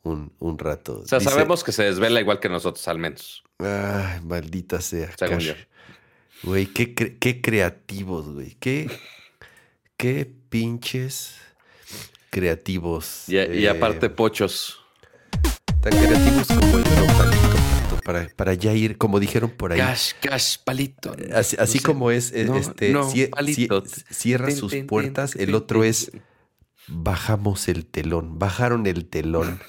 un, 0.03 0.33
un 0.39 0.59
rato. 0.59 1.01
O 1.05 1.07
sea, 1.07 1.19
Dice- 1.19 1.31
sabemos 1.31 1.63
que 1.65 1.73
se 1.73 1.85
desvela 1.85 2.21
igual 2.21 2.41
que 2.41 2.49
nosotros, 2.49 2.87
al 2.89 2.99
menos. 2.99 3.43
Ay, 3.59 4.21
maldita 4.25 4.81
sea. 4.81 5.11
Según 5.17 5.39
yo. 5.41 5.55
Güey, 6.43 6.67
qué, 6.67 6.95
cre- 6.95 7.19
qué 7.19 7.41
creativos, 7.41 8.29
güey. 8.33 8.57
Qué, 8.61 8.91
qué 9.97 10.31
pinches 10.49 11.37
creativos. 12.31 13.25
Y, 13.29 13.37
y 13.37 13.67
Eh, 13.67 13.69
aparte, 13.71 14.11
pochos. 14.11 14.81
Tan 15.81 15.93
creativos 15.93 16.47
como 16.49 16.79
el 16.79 16.85
nopalito, 16.85 17.57
pato, 17.83 18.01
para, 18.05 18.29
para 18.37 18.55
ya 18.55 18.73
ir, 18.73 18.97
como 18.99 19.21
dijeron 19.21 19.51
por 19.51 19.73
ahí. 19.73 19.79
Cash, 19.79 20.13
cash, 20.21 20.57
palito. 20.65 21.15
Así, 21.35 21.57
así 21.59 21.79
No 21.79 21.81
sé. 21.81 21.87
como 21.87 22.11
es, 22.11 22.33
eh, 22.33 22.45
No, 22.47 22.57
este, 22.57 22.91
no, 22.91 23.09
palito. 23.31 23.83
cie- 23.85 24.05
cierra 24.11 24.51
sus 24.51 24.75
puertas, 24.87 25.37
el 25.37 25.55
otro 25.55 25.85
es. 25.85 26.11
Bajamos 26.89 27.69
el 27.69 27.87
telón, 27.87 28.39
bajaron 28.39 28.87
el 28.87 29.07
telón. 29.09 29.61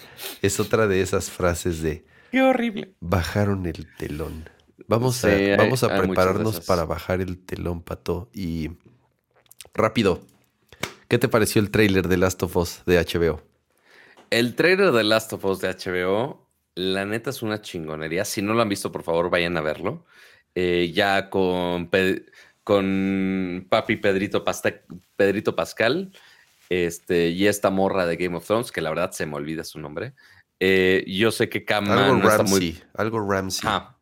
es 0.41 0.59
otra 0.59 0.87
de 0.87 1.01
esas 1.01 1.29
frases 1.31 1.81
de 1.81 2.05
Qué 2.31 2.41
horrible. 2.41 2.93
bajaron 2.99 3.65
el 3.65 3.87
telón. 3.97 4.49
Vamos 4.87 5.17
Sí, 5.17 5.27
a, 5.27 5.29
hay- 5.31 5.57
vamos 5.57 5.83
a 5.83 5.95
prepararnos 5.97 6.59
para 6.61 6.85
bajar 6.85 7.21
el 7.21 7.37
telón, 7.39 7.81
Pato. 7.81 8.29
Y 8.33 8.71
rápido, 9.73 10.21
¿qué 11.07 11.17
te 11.17 11.27
pareció 11.29 11.61
el 11.61 11.71
tráiler 11.71 12.07
de 12.07 12.17
Last 12.17 12.43
of 12.43 12.55
Us 12.57 12.81
de 12.85 12.97
HBO? 12.99 13.41
El 14.29 14.55
trailer 14.55 14.91
de 14.91 15.03
Last 15.03 15.31
of 15.33 15.45
Us 15.45 15.59
de 15.61 15.69
HBO, 15.69 16.49
la 16.75 17.05
neta 17.05 17.29
es 17.29 17.41
una 17.41 17.61
chingonería. 17.61 18.25
Si 18.25 18.41
no 18.41 18.53
lo 18.53 18.61
han 18.61 18.69
visto, 18.69 18.91
por 18.91 19.03
favor, 19.03 19.29
vayan 19.29 19.55
a 19.55 19.61
verlo. 19.61 20.05
Eh, 20.55 20.91
ya 20.93 21.29
con, 21.29 21.89
Pe- 21.89 22.25
con 22.63 23.65
Papi 23.69 23.97
Pedrito, 23.97 24.43
Pasta- 24.43 24.81
Pedrito 25.15 25.55
Pascal 25.55 26.11
este, 26.69 27.29
y 27.29 27.47
esta 27.47 27.69
morra 27.69 28.05
de 28.05 28.17
Game 28.17 28.35
of 28.37 28.45
Thrones, 28.45 28.71
que 28.71 28.81
la 28.81 28.89
verdad 28.89 29.11
se 29.11 29.25
me 29.25 29.35
olvida 29.35 29.63
su 29.63 29.79
nombre. 29.79 30.13
Eh, 30.59 31.03
yo 31.07 31.31
sé 31.31 31.49
que 31.49 31.65
Cam 31.65 31.89
Algo 31.91 32.17
no 32.17 32.29
Ramsey, 32.29 32.73
muy... 32.73 32.83
algo 32.93 33.19
Ramsey. 33.19 33.69
Ah, 33.69 33.97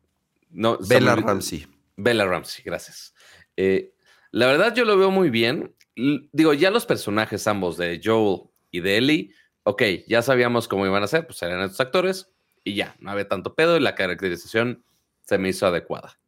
no, 0.50 0.78
Bella 0.88 1.16
Ramsey. 1.16 1.66
Bella 1.96 2.26
Ramsey, 2.26 2.64
gracias. 2.64 3.14
Eh, 3.56 3.92
la 4.30 4.46
verdad, 4.46 4.74
yo 4.74 4.84
lo 4.84 4.96
veo 4.96 5.10
muy 5.10 5.30
bien. 5.30 5.74
Digo, 5.96 6.54
ya 6.54 6.70
los 6.70 6.86
personajes 6.86 7.46
ambos 7.46 7.76
de 7.76 8.00
Joel 8.02 8.48
y 8.70 8.80
de 8.80 8.96
Ellie, 8.96 9.34
ok, 9.62 9.82
ya 10.08 10.22
sabíamos 10.22 10.66
cómo 10.66 10.86
iban 10.86 11.02
a 11.02 11.06
ser, 11.06 11.26
pues 11.26 11.40
eran 11.42 11.62
estos 11.62 11.80
actores 11.80 12.32
y 12.64 12.74
ya, 12.74 12.96
no 12.98 13.10
había 13.10 13.28
tanto 13.28 13.54
pedo 13.54 13.76
y 13.76 13.80
la 13.80 13.94
caracterización 13.94 14.84
se 15.22 15.38
me 15.38 15.50
hizo 15.50 15.66
adecuada. 15.66 16.18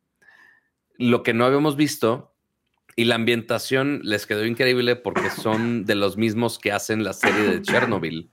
Lo 0.98 1.22
que 1.22 1.34
no 1.34 1.44
habíamos 1.44 1.76
visto 1.76 2.35
y 2.97 3.05
la 3.05 3.14
ambientación 3.14 4.01
les 4.02 4.27
quedó 4.27 4.44
increíble 4.47 4.97
porque 4.97 5.31
son 5.31 5.85
de 5.85 5.94
los 5.94 6.16
mismos 6.16 6.59
que 6.59 6.73
hacen 6.73 7.05
la 7.05 7.12
serie 7.12 7.43
de 7.43 7.62
Chernobyl. 7.62 8.31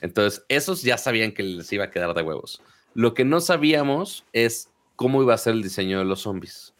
Entonces, 0.00 0.44
esos 0.48 0.82
ya 0.82 0.96
sabían 0.96 1.32
que 1.32 1.42
les 1.42 1.70
iba 1.72 1.84
a 1.84 1.90
quedar 1.90 2.14
de 2.14 2.22
huevos. 2.22 2.62
Lo 2.94 3.12
que 3.12 3.26
no 3.26 3.40
sabíamos 3.40 4.24
es 4.32 4.70
cómo 4.96 5.22
iba 5.22 5.34
a 5.34 5.38
ser 5.38 5.52
el 5.52 5.62
diseño 5.62 5.98
de 5.98 6.06
los 6.06 6.22
zombies. 6.22 6.74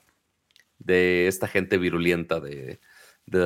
De 0.79 1.29
esta 1.29 1.49
gente 1.49 1.77
virulenta 1.77 2.41
de, 2.41 2.81
The, 3.31 3.39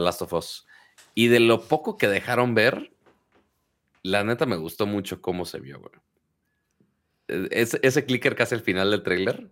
Last, 0.00 0.22
of 0.22 0.32
Us. 0.32 0.66
Y 1.14 1.28
de 1.28 1.40
lo 1.40 1.62
poco 1.62 1.96
que 1.96 2.08
dejaron 2.08 2.54
ver, 2.54 2.92
la 4.02 4.22
neta 4.22 4.46
me 4.46 4.56
gustó 4.56 4.86
mucho 4.86 5.20
cómo 5.20 5.44
se 5.44 5.58
vio, 5.58 5.80
güey. 5.80 5.92
Eh, 7.28 7.48
Ese, 7.82 8.04
clicker 8.04 8.36
que 8.36 8.44
hace 8.44 8.54
el 8.54 8.60
final 8.60 8.90
del 8.90 9.02
trailer 9.02 9.50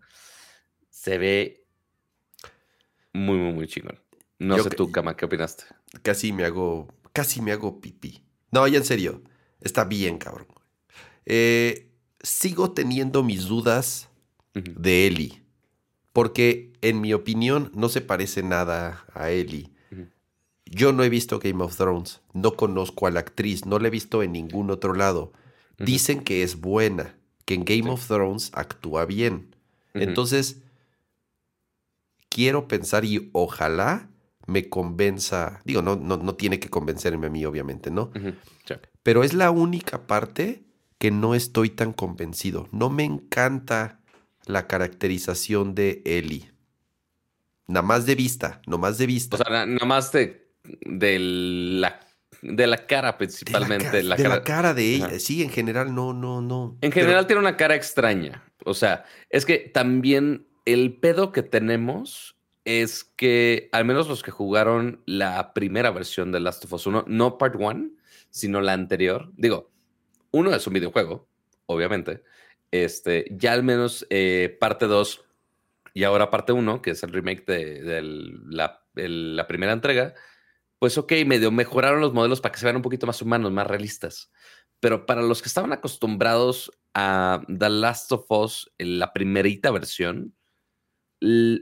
se 0.91 1.19
ve 1.19 1.64
muy, 3.15 3.39
muy, 3.39 3.53
muy 3.55 3.67
chingón. 3.67 3.99
No 4.39 4.57
Yo 4.59 4.65
sé 4.65 4.71
tú, 4.71 4.91
Kama, 4.93 5.17
¿qué 5.17 5.25
opinaste? 5.25 5.65
Casi 6.03 6.33
me 6.33 6.45
hago, 6.45 6.89
casi 7.13 7.41
me 7.41 7.53
hago 7.53 7.81
pipí. 7.81 8.23
No, 8.51 8.67
ya 8.69 8.79
en 8.79 8.85
serio, 8.85 9.23
está 9.61 9.85
bien, 9.85 10.19
cabrón. 10.19 10.47
Eh, 11.25 11.91
sigo 12.21 12.73
teniendo 12.73 13.23
mis 13.23 13.47
dudas 13.47 14.09
de 14.55 15.07
Ellie. 15.07 15.43
Porque, 16.13 16.73
en 16.81 17.01
mi 17.01 17.13
opinión, 17.13 17.73
no 17.75 17.89
se 17.89 18.01
parece 18.01 18.43
nada 18.43 19.05
a 19.15 19.31
Ellie. 19.31 19.71
Ujú. 19.91 20.07
Yo 20.67 20.93
no 20.93 21.03
he 21.03 21.09
visto 21.09 21.41
Game 21.41 21.63
of 21.65 21.77
Thrones. 21.77 22.21
No 22.33 22.55
conozco 22.55 23.07
a 23.07 23.11
la 23.11 23.21
actriz. 23.21 23.67
No 23.67 23.79
la 23.81 23.89
he 23.89 23.91
visto 23.91 24.23
en 24.23 24.33
ningún 24.33 24.71
otro 24.71 24.95
lado. 24.95 25.33
Dicen 25.79 26.23
que 26.23 26.43
es 26.45 26.61
buena. 26.61 27.17
Que 27.47 27.55
en 27.55 27.65
Game 27.65 27.83
Sí. 27.85 27.89
of 27.89 28.07
Thrones 28.07 28.51
actúa 28.55 29.07
bien. 29.07 29.57
Entonces, 29.93 30.63
quiero 32.35 32.67
pensar 32.67 33.05
y 33.05 33.31
ojalá 33.33 34.11
me 34.47 34.69
convenza. 34.69 35.61
Digo, 35.65 35.83
no, 35.83 35.95
no, 35.95 36.17
no 36.17 36.35
tiene 36.35 36.59
que 36.59 36.69
convencerme 36.69 37.29
a 37.29 37.31
mí, 37.31 37.45
obviamente, 37.45 37.93
¿no? 37.93 38.11
Sí. 38.67 38.75
Pero 39.05 39.23
es 39.23 39.35
la 39.35 39.53
única 39.53 40.09
parte 40.09 40.65
que 40.99 41.13
no 41.13 41.37
estoy 41.37 41.71
tan 41.71 41.93
convencido. 41.93 42.69
No 42.73 42.91
me 42.91 43.05
encanta 43.05 44.01
la 44.47 44.67
caracterización 44.67 45.77
de 45.77 46.03
Ellie. 46.05 46.51
Nada 47.69 47.87
más 47.87 48.05
de 48.05 48.17
vista, 48.17 48.61
no 48.67 48.79
más 48.79 48.99
de 48.99 49.07
vista. 49.07 49.37
O 49.37 49.39
sea, 49.39 49.65
nada 49.65 49.87
más 49.87 50.11
de, 50.11 50.51
de, 50.85 51.19
la, 51.21 52.01
de 52.43 52.67
la 52.67 52.87
cara 52.87 53.17
principalmente. 53.17 53.91
De 53.91 54.03
la, 54.03 54.43
cara, 54.43 54.75
de 54.75 54.95
ella. 54.97 55.21
Sí, 55.21 55.45
en 55.45 55.51
general 55.51 55.95
no, 55.95 56.13
no, 56.13 56.43
no. 56.43 56.77
En 56.81 56.91
general 56.91 57.29
tiene 57.29 57.41
una 57.41 57.57
cara 57.57 57.77
extraña. 57.77 58.43
O 58.65 58.75
sea, 58.75 59.05
es 59.31 59.47
que 59.47 59.59
también 59.59 60.49
el 60.65 60.99
pedo 60.99 61.33
que 61.33 61.43
tenemos 61.43 62.37
es 62.65 63.05
que 63.05 63.69
al 63.73 63.85
menos 63.85 64.09
los 64.09 64.23
que 64.23 64.31
jugaron 64.31 65.03
la 65.07 65.53
primera 65.53 65.91
versión 65.91 66.33
de 66.33 66.41
Last 66.41 66.65
of 66.65 66.73
Us 66.73 66.87
1, 66.87 67.05
no 67.07 67.39
Part 67.39 67.57
1, 67.59 67.91
sino 68.31 68.61
la 68.61 68.73
anterior, 68.73 69.31
digo, 69.37 69.71
uno 70.31 70.55
es 70.55 70.67
un 70.67 70.75
videojuego, 70.75 71.29
obviamente, 71.67 72.23
este, 72.71 73.27
ya 73.31 73.53
al 73.53 73.63
menos 73.63 74.07
eh, 74.11 74.57
parte 74.59 74.87
2 74.87 75.25
y 75.93 76.05
ahora 76.05 76.31
parte 76.31 76.53
1, 76.53 76.83
que 76.83 76.91
es 76.91 77.03
el 77.05 77.13
remake 77.13 77.45
de, 77.47 78.03
la, 78.49 79.47
primera 79.47 79.73
entrega, 79.73 80.15
pues 80.81 80.99
ok, 80.99 81.13
medio 81.25 81.53
mejoraron 81.53 82.01
los 82.01 82.13
modelos 82.13 82.41
para 82.41 82.53
que 82.53 82.59
se 82.59 82.67
vean 82.67 82.77
un 82.77 82.83
poquito 82.83 83.07
más 83.07 83.23
humanos, 83.23 83.53
más 83.53 83.67
realistas. 83.67 84.33
Pero 84.81 85.07
para 85.07 85.23
los 85.23 85.41
que 85.41 85.49
estaban 85.49 85.73
acostumbrados 85.73 86.73
a 86.95 87.43
The 87.47 87.71
Last 87.71 88.11
of 88.11 88.27
Us, 88.29 88.73
en 88.79 88.99
la 88.99 89.13
primerita 89.13 89.71
versión, 89.71 90.35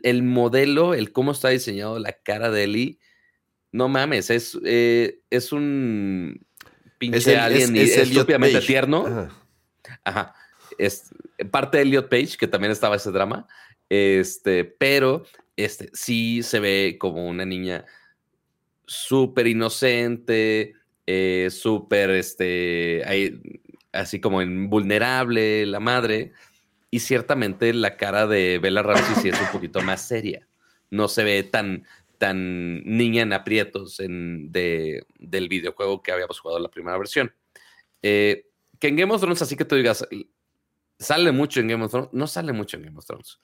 el, 0.02 0.22
modelo, 0.22 0.94
el 0.94 1.12
cómo 1.12 1.32
está 1.32 1.48
diseñado 1.48 1.98
la 1.98 2.12
cara 2.12 2.50
de 2.50 2.64
Ellie, 2.64 2.98
no 3.70 3.88
mames, 3.88 4.30
es, 4.30 4.58
eh, 4.64 5.20
es 5.30 5.52
un 5.52 6.44
pinche 6.98 7.36
alien 7.36 7.74
es, 7.76 7.96
estúpidamente 7.96 8.60
tierno. 8.60 9.30
Ajá. 10.04 10.34
Es 10.78 11.10
parte 11.50 11.78
de 11.78 11.84
Elliot 11.84 12.08
Page, 12.08 12.36
que 12.38 12.48
también 12.48 12.70
estaba 12.70 12.96
ese 12.96 13.10
drama. 13.10 13.46
Este, 13.88 14.64
pero 14.64 15.24
este, 15.56 15.90
sí 15.92 16.42
se 16.42 16.60
ve 16.60 16.96
como 16.98 17.26
una 17.26 17.44
niña 17.44 17.84
súper 18.86 19.46
inocente, 19.46 20.74
eh, 21.06 21.48
súper, 21.50 22.10
este, 22.10 23.02
así 23.92 24.20
como 24.20 24.42
invulnerable, 24.42 25.66
la 25.66 25.80
madre. 25.80 26.32
Y 26.94 27.00
ciertamente 27.00 27.72
la 27.72 27.96
cara 27.96 28.26
de 28.26 28.58
Bella 28.58 28.82
Ramsey 28.82 29.14
sí 29.22 29.28
es 29.30 29.40
un 29.40 29.46
poquito 29.50 29.80
más 29.80 30.06
seria. 30.06 30.46
No 30.90 31.08
se 31.08 31.24
ve 31.24 31.42
tan, 31.42 31.86
tan 32.18 32.84
niña 32.84 33.22
en 33.22 33.32
aprietos 33.32 33.98
en, 33.98 34.52
de, 34.52 35.06
del 35.18 35.48
videojuego 35.48 36.02
que 36.02 36.12
habíamos 36.12 36.38
jugado 36.38 36.58
en 36.58 36.64
la 36.64 36.70
primera 36.70 36.98
versión. 36.98 37.34
Eh, 38.02 38.46
que 38.78 38.88
en 38.88 38.96
Game 38.96 39.10
of 39.10 39.22
Thrones, 39.22 39.40
así 39.40 39.56
que 39.56 39.64
tú 39.64 39.74
digas, 39.74 40.06
sale 40.98 41.32
mucho 41.32 41.60
en 41.60 41.68
Game 41.68 41.82
of 41.82 41.90
Thrones, 41.90 42.10
no 42.12 42.26
sale 42.26 42.52
mucho 42.52 42.76
en 42.76 42.82
Game 42.82 42.98
of 42.98 43.06
Thrones. 43.06 43.38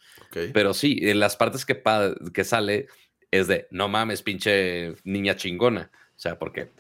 Pero 0.53 0.75
sí, 0.75 0.99
en 1.01 1.19
las 1.19 1.37
partes 1.37 1.65
que, 1.65 1.83
que 2.35 2.45
sale 2.45 2.89
es 3.31 3.47
de, 3.47 3.67
no 3.71 3.89
mames, 3.89 4.21
pinche 4.21 4.95
niña 5.05 5.37
chingona. 5.37 5.91
O 5.95 6.19
sea, 6.19 6.39
porque 6.39 6.71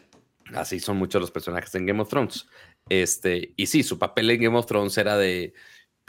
así 0.55 0.81
son 0.81 0.99
muchos 0.99 1.23
los 1.23 1.31
personajes 1.31 1.75
en 1.75 1.87
Game 1.87 2.03
of 2.03 2.11
Thrones. 2.11 2.47
Este, 2.91 3.55
y 3.57 3.67
sí, 3.67 3.83
su 3.83 3.99
papel 3.99 4.31
en 4.31 4.43
Game 4.43 4.59
of 4.59 4.67
Thrones 4.67 4.99
era 4.99 5.17
de 5.17 5.55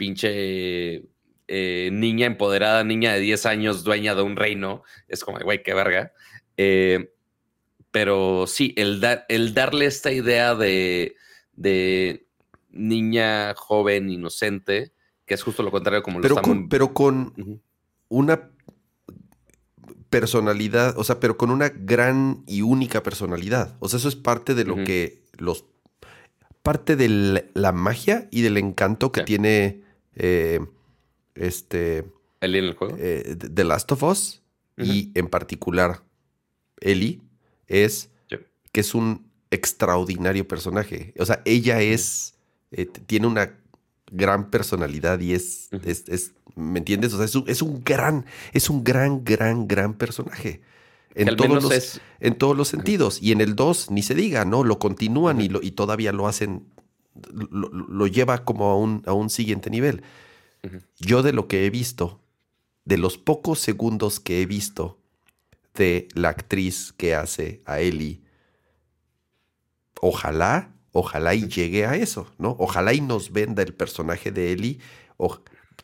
pinche 0.00 1.04
eh, 1.46 1.90
niña 1.92 2.24
empoderada, 2.24 2.82
niña 2.84 3.12
de 3.12 3.20
10 3.20 3.44
años, 3.44 3.84
dueña 3.84 4.14
de 4.14 4.22
un 4.22 4.34
reino. 4.34 4.82
Es 5.08 5.22
como, 5.22 5.38
güey, 5.40 5.62
qué 5.62 5.74
verga. 5.74 6.14
Eh, 6.56 7.12
pero 7.90 8.46
sí, 8.46 8.72
el, 8.78 9.04
el 9.28 9.52
darle 9.52 9.84
esta 9.84 10.10
idea 10.10 10.54
de, 10.54 11.16
de, 11.52 12.26
niña 12.70 13.52
joven, 13.56 14.08
inocente, 14.08 14.92
que 15.26 15.34
es 15.34 15.42
justo 15.42 15.62
lo 15.62 15.70
contrario 15.70 16.02
como 16.02 16.22
pero 16.22 16.36
lo 16.36 16.42
con, 16.42 16.68
Pero 16.70 16.94
con 16.94 17.60
una 18.08 18.48
personalidad, 20.08 20.98
o 20.98 21.04
sea, 21.04 21.20
pero 21.20 21.36
con 21.36 21.50
una 21.50 21.68
gran 21.68 22.42
y 22.46 22.62
única 22.62 23.02
personalidad. 23.02 23.76
O 23.80 23.88
sea, 23.90 23.98
eso 23.98 24.08
es 24.08 24.16
parte 24.16 24.54
de 24.54 24.64
lo 24.64 24.76
que 24.76 25.24
los... 25.36 25.66
Parte 26.62 26.94
de 26.94 27.50
la 27.54 27.72
magia 27.72 28.28
y 28.30 28.42
del 28.42 28.56
encanto 28.56 29.12
que 29.12 29.22
tiene 29.22 29.89
eh, 30.22 30.60
este... 31.34 32.04
¿Ellie 32.40 32.58
en 32.58 32.64
el 32.66 32.74
juego? 32.74 32.96
Eh, 32.98 33.36
The 33.36 33.64
Last 33.64 33.90
of 33.92 34.02
Us 34.02 34.42
y 34.76 35.10
en 35.14 35.28
particular 35.28 36.02
Ellie 36.80 37.20
es 37.66 38.10
que 38.72 38.80
es 38.80 38.94
un 38.94 39.26
extraordinario 39.50 40.46
personaje. 40.46 41.12
O 41.18 41.26
sea, 41.26 41.42
ella 41.44 41.80
es, 41.80 42.34
eh, 42.70 42.86
tiene 42.86 43.26
una 43.26 43.58
gran 44.12 44.50
personalidad 44.50 45.20
y 45.20 45.34
es, 45.34 45.68
es, 45.84 46.34
¿me 46.54 46.78
entiendes? 46.78 47.12
O 47.14 47.16
sea, 47.16 47.26
es 47.26 47.62
un, 47.62 47.82
gran, 47.82 48.26
es 48.52 48.70
un 48.70 48.84
gran, 48.84 49.24
gran, 49.24 49.66
gran 49.66 49.94
personaje. 49.94 50.60
En 51.14 51.34
todos, 51.36 51.64
los, 51.64 52.00
en 52.20 52.34
todos 52.36 52.56
los 52.56 52.68
sentidos. 52.68 53.20
Y 53.20 53.32
en 53.32 53.40
el 53.40 53.56
2, 53.56 53.90
ni 53.90 54.02
se 54.02 54.14
diga, 54.14 54.44
¿no? 54.44 54.62
Lo 54.62 54.78
continúan 54.78 55.40
y, 55.40 55.48
lo, 55.48 55.60
y 55.60 55.72
todavía 55.72 56.12
lo 56.12 56.28
hacen, 56.28 56.66
lo, 57.14 58.06
lleva 58.06 58.44
como 58.44 58.70
a 58.70 58.76
un, 58.76 59.02
a 59.06 59.12
un 59.12 59.30
siguiente 59.30 59.70
nivel. 59.70 60.02
Yo 60.98 61.22
de 61.22 61.32
lo 61.32 61.48
que 61.48 61.66
he 61.66 61.70
visto, 61.70 62.20
de 62.84 62.98
los 62.98 63.18
pocos 63.18 63.60
segundos 63.60 64.20
que 64.20 64.42
he 64.42 64.46
visto 64.46 64.98
de 65.74 66.08
la 66.14 66.28
actriz 66.28 66.92
que 66.96 67.14
hace 67.14 67.62
a 67.64 67.80
Ellie, 67.80 68.22
ojalá, 70.00 70.74
ojalá 70.92 71.34
y 71.34 71.48
llegue 71.48 71.86
a 71.86 71.96
eso, 71.96 72.32
¿no? 72.38 72.56
Ojalá 72.58 72.92
y 72.92 73.00
nos 73.00 73.32
venda 73.32 73.62
el 73.62 73.74
personaje 73.74 74.30
de 74.30 74.52
Ellie. 74.52 74.78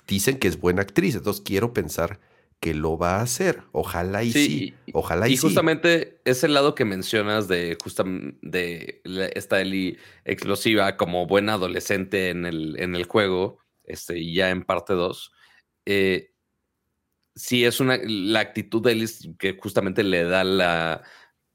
dicen 0.06 0.38
que 0.38 0.48
es 0.48 0.60
buena 0.60 0.82
actriz, 0.82 1.14
entonces 1.14 1.42
quiero 1.42 1.72
pensar 1.72 2.20
que 2.60 2.74
lo 2.74 2.96
va 2.98 3.16
a 3.16 3.22
hacer. 3.22 3.62
Ojalá 3.72 4.24
y 4.24 4.32
sí. 4.32 4.74
ojalá 4.92 5.28
y, 5.28 5.34
y 5.34 5.36
justamente 5.36 6.20
ese 6.24 6.48
lado 6.48 6.74
que 6.74 6.84
mencionas 6.84 7.48
de 7.48 7.76
de 8.42 9.00
esta 9.34 9.60
Ellie 9.60 9.98
explosiva 10.24 10.96
como 10.96 11.26
buena 11.26 11.54
adolescente 11.54 12.30
en 12.30 12.46
el, 12.46 12.76
en 12.80 12.96
el 12.96 13.04
juego, 13.04 13.58
este, 13.84 14.32
ya 14.32 14.50
en 14.50 14.64
parte 14.64 14.94
2, 14.94 15.32
eh, 15.86 16.32
sí 17.34 17.64
es 17.64 17.80
una, 17.80 17.98
la 18.02 18.40
actitud 18.40 18.82
de 18.82 18.92
Ellis 18.92 19.28
que 19.38 19.56
justamente 19.60 20.02
le 20.02 20.24
da 20.24 20.42
la, 20.42 21.02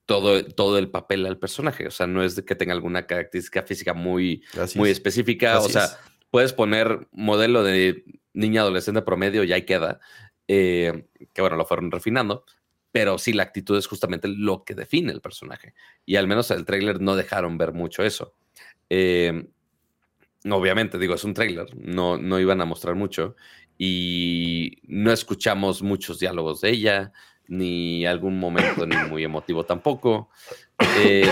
todo, 0.05 0.45
todo 0.45 0.77
el 0.77 0.89
papel 0.89 1.25
al 1.25 1.39
personaje. 1.39 1.87
O 1.87 1.91
sea, 1.91 2.07
no 2.07 2.23
es 2.23 2.35
de 2.35 2.45
que 2.45 2.55
tenga 2.55 2.73
alguna 2.73 3.07
característica 3.07 3.63
física 3.63 3.93
muy, 3.93 4.43
muy 4.75 4.89
específica. 4.89 5.59
o 5.59 5.69
sea, 5.69 5.89
puedes 6.29 6.53
poner 6.53 7.07
modelo 7.11 7.63
de 7.63 8.03
niña 8.33 8.61
adolescente 8.61 9.01
promedio 9.01 9.43
y 9.43 9.53
ahí 9.53 9.63
queda. 9.63 9.99
Eh, 10.53 11.05
que 11.31 11.41
bueno, 11.41 11.55
lo 11.55 11.65
fueron 11.65 11.89
refinando. 11.91 12.43
Pero 12.91 13.17
sí, 13.17 13.31
la 13.31 13.43
actitud 13.43 13.77
es 13.77 13.87
justamente 13.87 14.27
lo 14.27 14.65
que 14.65 14.75
define 14.75 15.13
el 15.13 15.21
personaje. 15.21 15.73
Y 16.05 16.17
al 16.17 16.27
menos 16.27 16.51
el 16.51 16.65
trailer 16.65 16.99
no 16.99 17.15
dejaron 17.15 17.57
ver 17.57 17.71
mucho 17.71 18.03
eso. 18.03 18.35
Eh, 18.89 19.47
obviamente, 20.49 20.97
digo, 20.97 21.15
es 21.15 21.23
un 21.23 21.33
trailer, 21.33 21.73
no, 21.77 22.17
no 22.17 22.37
iban 22.37 22.59
a 22.59 22.65
mostrar 22.65 22.95
mucho 22.95 23.37
y 23.77 24.77
no 24.83 25.13
escuchamos 25.13 25.81
muchos 25.83 26.19
diálogos 26.19 26.59
de 26.59 26.71
ella, 26.71 27.13
ni 27.47 28.05
algún 28.05 28.37
momento 28.37 28.85
ni 28.85 28.97
muy 29.09 29.23
emotivo 29.23 29.65
tampoco. 29.65 30.29
Eh, 30.99 31.31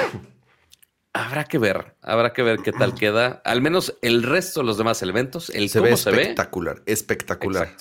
habrá 1.11 1.43
que 1.43 1.57
ver, 1.57 1.97
habrá 2.01 2.31
que 2.31 2.41
ver 2.41 2.59
qué 2.59 2.71
tal 2.71 2.95
queda. 2.95 3.41
Al 3.43 3.61
menos 3.61 3.97
el 4.01 4.23
resto 4.23 4.61
de 4.61 4.65
los 4.67 4.77
demás 4.77 5.01
elementos, 5.01 5.49
el 5.49 5.67
se 5.67 5.79
cómo 5.79 5.91
ve 5.91 5.97
se 5.97 6.11
ve. 6.11 6.21
Espectacular, 6.21 6.81
espectacular. 6.85 7.75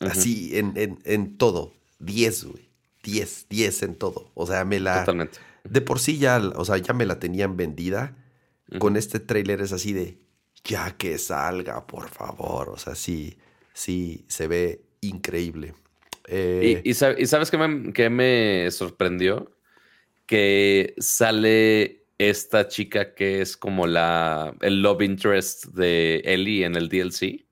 Así 0.00 0.56
en, 0.56 0.98
en, 1.04 1.36
todo. 1.36 1.74
10, 1.98 2.44
güey. 2.44 2.68
10, 3.02 3.46
10 3.48 3.82
en 3.82 3.94
todo. 3.96 4.30
O 4.34 4.46
sea, 4.46 4.64
me 4.64 4.80
la. 4.80 5.00
Totalmente. 5.00 5.38
De 5.64 5.80
por 5.80 5.98
sí 5.98 6.18
ya, 6.18 6.38
o 6.38 6.64
sea, 6.64 6.78
ya 6.78 6.94
me 6.94 7.06
la 7.06 7.18
tenían 7.18 7.56
vendida. 7.56 8.16
Con 8.78 8.96
este 8.96 9.18
trailer 9.18 9.60
es 9.60 9.72
así 9.72 9.92
de 9.92 10.18
ya 10.64 10.96
que 10.96 11.18
salga, 11.18 11.86
por 11.86 12.08
favor. 12.08 12.70
O 12.70 12.78
sea, 12.78 12.94
sí, 12.94 13.36
sí, 13.72 14.24
se 14.28 14.46
ve 14.46 14.82
increíble. 15.00 15.74
Eh, 16.26 16.80
¿Y, 16.84 16.94
sabes 16.94 17.50
qué 17.50 17.58
me, 17.58 18.10
me, 18.10 18.70
sorprendió? 18.70 19.50
Que 20.26 20.94
sale 20.98 22.04
esta 22.18 22.68
chica 22.68 23.14
que 23.14 23.40
es 23.40 23.56
como 23.56 23.86
la, 23.86 24.54
el 24.60 24.82
love 24.82 25.02
interest 25.02 25.66
de 25.66 26.22
Ellie 26.24 26.64
en 26.64 26.76
el 26.76 26.88
DLC. 26.88 27.44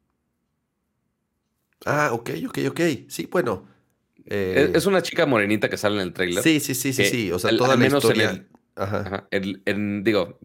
Ah, 1.84 2.10
ok, 2.12 2.30
ok, 2.48 2.58
ok. 2.70 2.80
Sí, 3.08 3.28
bueno. 3.30 3.66
Eh, 4.26 4.72
es, 4.74 4.84
una 4.84 5.00
chica 5.02 5.24
morenita 5.24 5.70
que 5.70 5.76
sale 5.76 5.96
en 5.96 6.02
el 6.02 6.12
trailer. 6.12 6.42
Sí, 6.42 6.60
sí, 6.60 6.74
sí, 6.74 6.92
sí, 6.92 7.06
sí. 7.06 7.32
O 7.32 7.38
sea, 7.38 7.56
toda 7.56 7.76
la 7.76 7.86
historia. 7.86 8.46
ajá. 8.76 9.26
digo, 10.02 10.38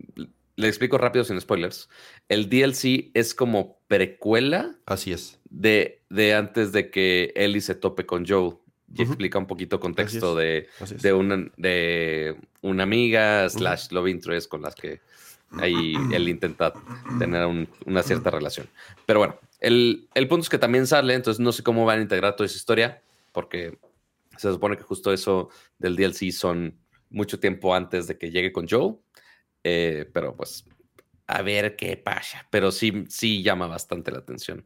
le 0.55 0.68
explico 0.68 0.97
rápido 0.97 1.26
sin 1.26 1.39
spoilers. 1.41 1.89
El 2.30 2.49
DLC 2.49 3.11
es 3.14 3.34
como 3.34 3.80
precuela. 3.88 4.76
Así 4.85 5.11
es. 5.11 5.39
De, 5.49 6.03
de 6.10 6.34
antes 6.34 6.72
de 6.72 6.89
que 6.89 7.34
Ellie 7.35 7.61
se 7.61 7.76
tope 7.76 8.05
con 8.05 8.26
Joel. 8.26 8.55
Y 8.95 9.01
explica 9.01 9.39
un 9.39 9.47
poquito 9.47 9.80
contexto 9.80 10.35
de, 10.35 10.68
de, 11.01 11.14
una, 11.14 11.49
de 11.57 12.35
una 12.61 12.84
amiga 12.84 13.49
slash 13.49 13.88
love 13.89 14.07
interest 14.07 14.47
con 14.47 14.61
las 14.61 14.76
que 14.76 15.01
ahí 15.60 15.95
él 16.14 16.30
intenta 16.30 16.73
tener 17.18 17.47
una 17.85 18.03
cierta 18.03 18.30
relación. 18.30 18.68
Pero 19.07 19.19
bueno, 19.19 19.39
el, 19.64 20.10
el, 20.14 20.27
punto 20.27 20.44
es 20.44 20.49
que 20.49 20.60
también 20.60 20.85
sale, 20.85 21.14
entonces 21.14 21.40
no 21.40 21.52
sé 21.52 21.64
cómo 21.64 21.85
van 21.85 21.99
a 21.99 22.02
integrar 22.03 22.35
toda 22.35 22.45
esa 22.45 22.57
historia, 22.57 23.02
porque 23.31 23.80
Se 24.38 24.52
supone 24.52 24.77
que 24.77 24.84
justo 24.84 25.14
eso 25.14 25.49
del 25.77 25.95
DLC 25.95 26.31
son 26.31 26.80
mucho 27.10 27.40
tiempo 27.40 27.73
antes 27.76 28.07
de 28.07 28.18
que 28.18 28.31
llegue 28.31 28.52
con 28.52 28.68
Joel. 28.68 28.95
Eh, 29.64 30.10
pero 30.14 30.35
pues 30.35 30.65
a 31.27 31.41
ver 31.41 31.76
qué 31.76 31.98
pasa. 31.98 32.48
Pero 32.52 32.72
sí, 32.72 33.06
sí 33.10 33.44
llama 33.44 33.68
bastante 33.68 34.11
la 34.11 34.19
atención 34.19 34.65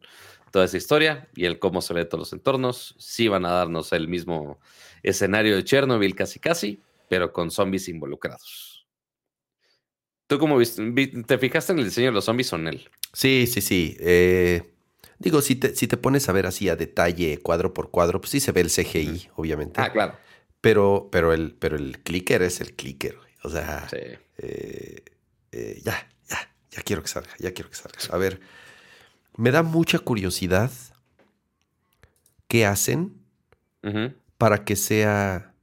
toda 0.52 0.66
esa 0.66 0.78
historia 0.78 1.28
y 1.36 1.46
el 1.46 1.60
cómo 1.60 1.82
se 1.82 1.94
ve 1.94 2.06
todos 2.06 2.20
los 2.20 2.34
entornos. 2.34 2.96
Sí 2.98 3.28
van 3.28 3.46
a 3.46 3.52
darnos 3.52 3.94
el 3.94 4.08
mismo 4.08 4.60
escenario 5.04 5.56
de 5.56 5.64
Chernobyl 5.64 6.16
casi 6.16 6.40
casi, 6.40 6.82
pero 7.10 7.32
con 7.32 7.52
zombies 7.52 7.88
involucrados. 7.90 8.88
¿Tú 10.28 10.40
cómo 10.40 10.58
viste? 10.58 10.84
¿Te 11.26 11.38
fijaste 11.38 11.74
en 11.74 11.80
el 11.80 11.86
diseño 11.86 12.08
de 12.08 12.14
los 12.14 12.26
zombies 12.26 12.52
o 12.52 12.56
en 12.58 12.68
él? 12.68 12.90
Sí, 13.14 13.48
sí, 13.48 13.62
sí. 13.62 13.96
Eh, 14.00 14.77
digo, 15.20 15.42
si 15.42 15.56
te, 15.56 15.76
si 15.76 15.88
te 15.88 15.98
pones 15.98 16.30
a 16.30 16.32
ver 16.32 16.46
así 16.46 16.70
a 16.70 16.76
detalle, 16.76 17.40
cuadro 17.40 17.74
por 17.74 17.92
cuadro, 17.92 18.22
pues 18.22 18.32
sí 18.32 18.40
se 18.40 18.52
ve 18.52 18.62
el 18.62 18.70
CGI, 18.70 19.30
obviamente. 19.36 19.82
Ah, 19.82 19.92
claro. 19.92 20.16
Pero, 20.62 21.10
pero, 21.12 21.34
el, 21.34 21.54
pero 21.54 21.76
el 21.76 22.00
clicker 22.00 22.42
es 22.42 22.62
el 22.62 22.74
clicker. 22.74 23.18
O 23.44 23.50
sea, 23.50 23.88
eh, 23.92 25.04
eh, 25.52 25.82
ya, 25.84 26.10
ya, 26.30 26.38
ya 26.72 26.82
quiero 26.84 27.02
que 27.02 27.08
salga, 27.08 27.32
ya 27.40 27.54
quiero 27.54 27.70
que 27.70 27.76
salga. 27.76 27.98
A 28.12 28.18
ver, 28.18 28.40
me 29.36 29.52
da 29.52 29.64
mucha 29.64 30.00
curiosidad 30.00 30.72
qué 32.48 32.66
hacen 32.66 33.22
para 34.38 34.66
que 34.66 34.76
sea 34.76 35.54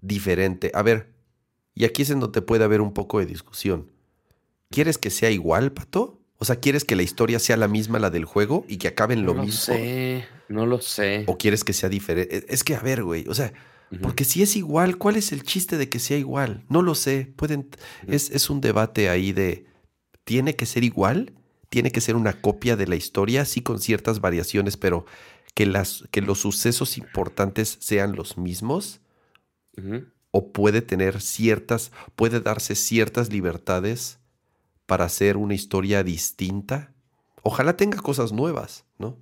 diferente. 0.00 0.70
A 0.74 0.82
ver, 0.82 1.12
y 1.74 1.84
aquí 1.84 2.02
es 2.02 2.10
en 2.10 2.20
donde 2.20 2.40
puede 2.40 2.64
haber 2.64 2.80
un 2.80 2.94
poco 2.94 3.18
de 3.18 3.26
discusión. 3.26 3.90
¿Quieres 4.70 4.96
que 4.96 5.10
sea 5.10 5.30
igual, 5.30 5.72
Pato? 5.72 6.19
O 6.42 6.46
sea, 6.46 6.56
¿quieres 6.56 6.84
que 6.84 6.96
la 6.96 7.02
historia 7.02 7.38
sea 7.38 7.58
la 7.58 7.68
misma, 7.68 7.98
la 7.98 8.08
del 8.08 8.24
juego, 8.24 8.64
y 8.66 8.78
que 8.78 8.88
acaben 8.88 9.26
lo 9.26 9.34
no 9.34 9.44
mismo? 9.44 9.74
No 9.74 9.78
lo 9.78 9.84
sé, 9.84 10.24
no 10.48 10.66
lo 10.66 10.80
sé. 10.80 11.24
¿O 11.26 11.36
quieres 11.36 11.64
que 11.64 11.74
sea 11.74 11.90
diferente? 11.90 12.46
Es 12.48 12.64
que, 12.64 12.74
a 12.74 12.80
ver, 12.80 13.04
güey, 13.04 13.26
o 13.28 13.34
sea, 13.34 13.52
porque 14.00 14.24
si 14.24 14.42
es 14.42 14.56
igual, 14.56 14.96
¿cuál 14.96 15.16
es 15.16 15.32
el 15.32 15.42
chiste 15.42 15.76
de 15.76 15.90
que 15.90 15.98
sea 15.98 16.16
igual? 16.16 16.64
No 16.70 16.80
lo 16.80 16.94
sé. 16.94 17.30
Pueden, 17.36 17.68
es, 18.06 18.30
es 18.30 18.48
un 18.48 18.62
debate 18.62 19.10
ahí 19.10 19.32
de, 19.32 19.66
¿tiene 20.24 20.56
que 20.56 20.64
ser 20.64 20.82
igual? 20.82 21.34
¿Tiene 21.68 21.92
que 21.92 22.00
ser 22.00 22.16
una 22.16 22.40
copia 22.40 22.74
de 22.74 22.86
la 22.86 22.96
historia? 22.96 23.44
Sí, 23.44 23.60
con 23.60 23.78
ciertas 23.78 24.20
variaciones, 24.20 24.78
pero 24.78 25.04
que, 25.54 25.66
las, 25.66 26.04
que 26.10 26.22
los 26.22 26.40
sucesos 26.40 26.96
importantes 26.96 27.76
sean 27.80 28.16
los 28.16 28.38
mismos. 28.38 29.02
O 30.30 30.52
puede 30.52 30.80
tener 30.80 31.20
ciertas, 31.20 31.92
puede 32.16 32.40
darse 32.40 32.74
ciertas 32.74 33.30
libertades 33.30 34.19
para 34.90 35.04
hacer 35.04 35.36
una 35.36 35.54
historia 35.54 36.02
distinta. 36.02 36.92
Ojalá 37.44 37.76
tenga 37.76 37.98
cosas 37.98 38.32
nuevas, 38.32 38.84
¿no? 38.98 39.16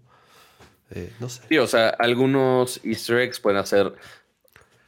Eh, 0.93 1.13
no 1.21 1.29
sé. 1.29 1.43
Sí, 1.47 1.59
o 1.59 1.67
sea, 1.67 1.91
algunos 1.91 2.81
easter 2.83 3.19
eggs 3.19 3.39
pueden 3.39 3.59
hacer... 3.59 3.89
O 3.89 3.95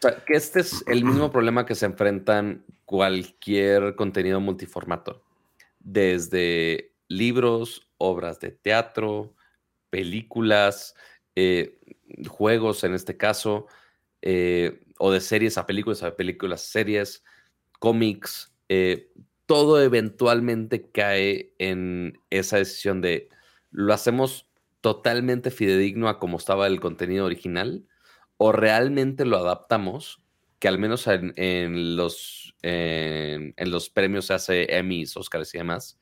sea, 0.00 0.24
que 0.24 0.32
este 0.32 0.60
es 0.60 0.82
el 0.86 1.04
mismo 1.04 1.30
problema 1.32 1.66
que 1.66 1.74
se 1.74 1.84
enfrentan 1.84 2.64
cualquier 2.86 3.94
contenido 3.94 4.40
multiformato. 4.40 5.22
Desde 5.80 6.94
libros, 7.08 7.90
obras 7.98 8.40
de 8.40 8.50
teatro, 8.50 9.34
películas, 9.90 10.94
eh, 11.36 11.78
juegos 12.26 12.84
en 12.84 12.94
este 12.94 13.18
caso, 13.18 13.66
eh, 14.22 14.80
o 14.98 15.12
de 15.12 15.20
series 15.20 15.58
a 15.58 15.66
películas, 15.66 16.02
a 16.02 16.16
películas, 16.16 16.62
series, 16.62 17.22
cómics, 17.78 18.50
todo 19.50 19.82
eventualmente 19.82 20.92
cae 20.92 21.52
en 21.58 22.20
esa 22.30 22.58
decisión 22.58 23.00
de 23.00 23.30
lo 23.72 23.92
hacemos 23.92 24.48
totalmente 24.80 25.50
fidedigno 25.50 26.08
a 26.08 26.20
como 26.20 26.36
estaba 26.36 26.68
el 26.68 26.78
contenido 26.78 27.24
original 27.26 27.84
o 28.36 28.52
realmente 28.52 29.24
lo 29.24 29.38
adaptamos, 29.38 30.22
que 30.60 30.68
al 30.68 30.78
menos 30.78 31.08
en, 31.08 31.96
los, 31.96 32.54
en, 32.62 33.52
los 33.58 33.90
premios 33.90 34.26
se 34.26 34.34
hace 34.34 34.76
Emmys, 34.76 35.16
Oscars 35.16 35.52
y 35.56 35.58
demás, 35.58 35.98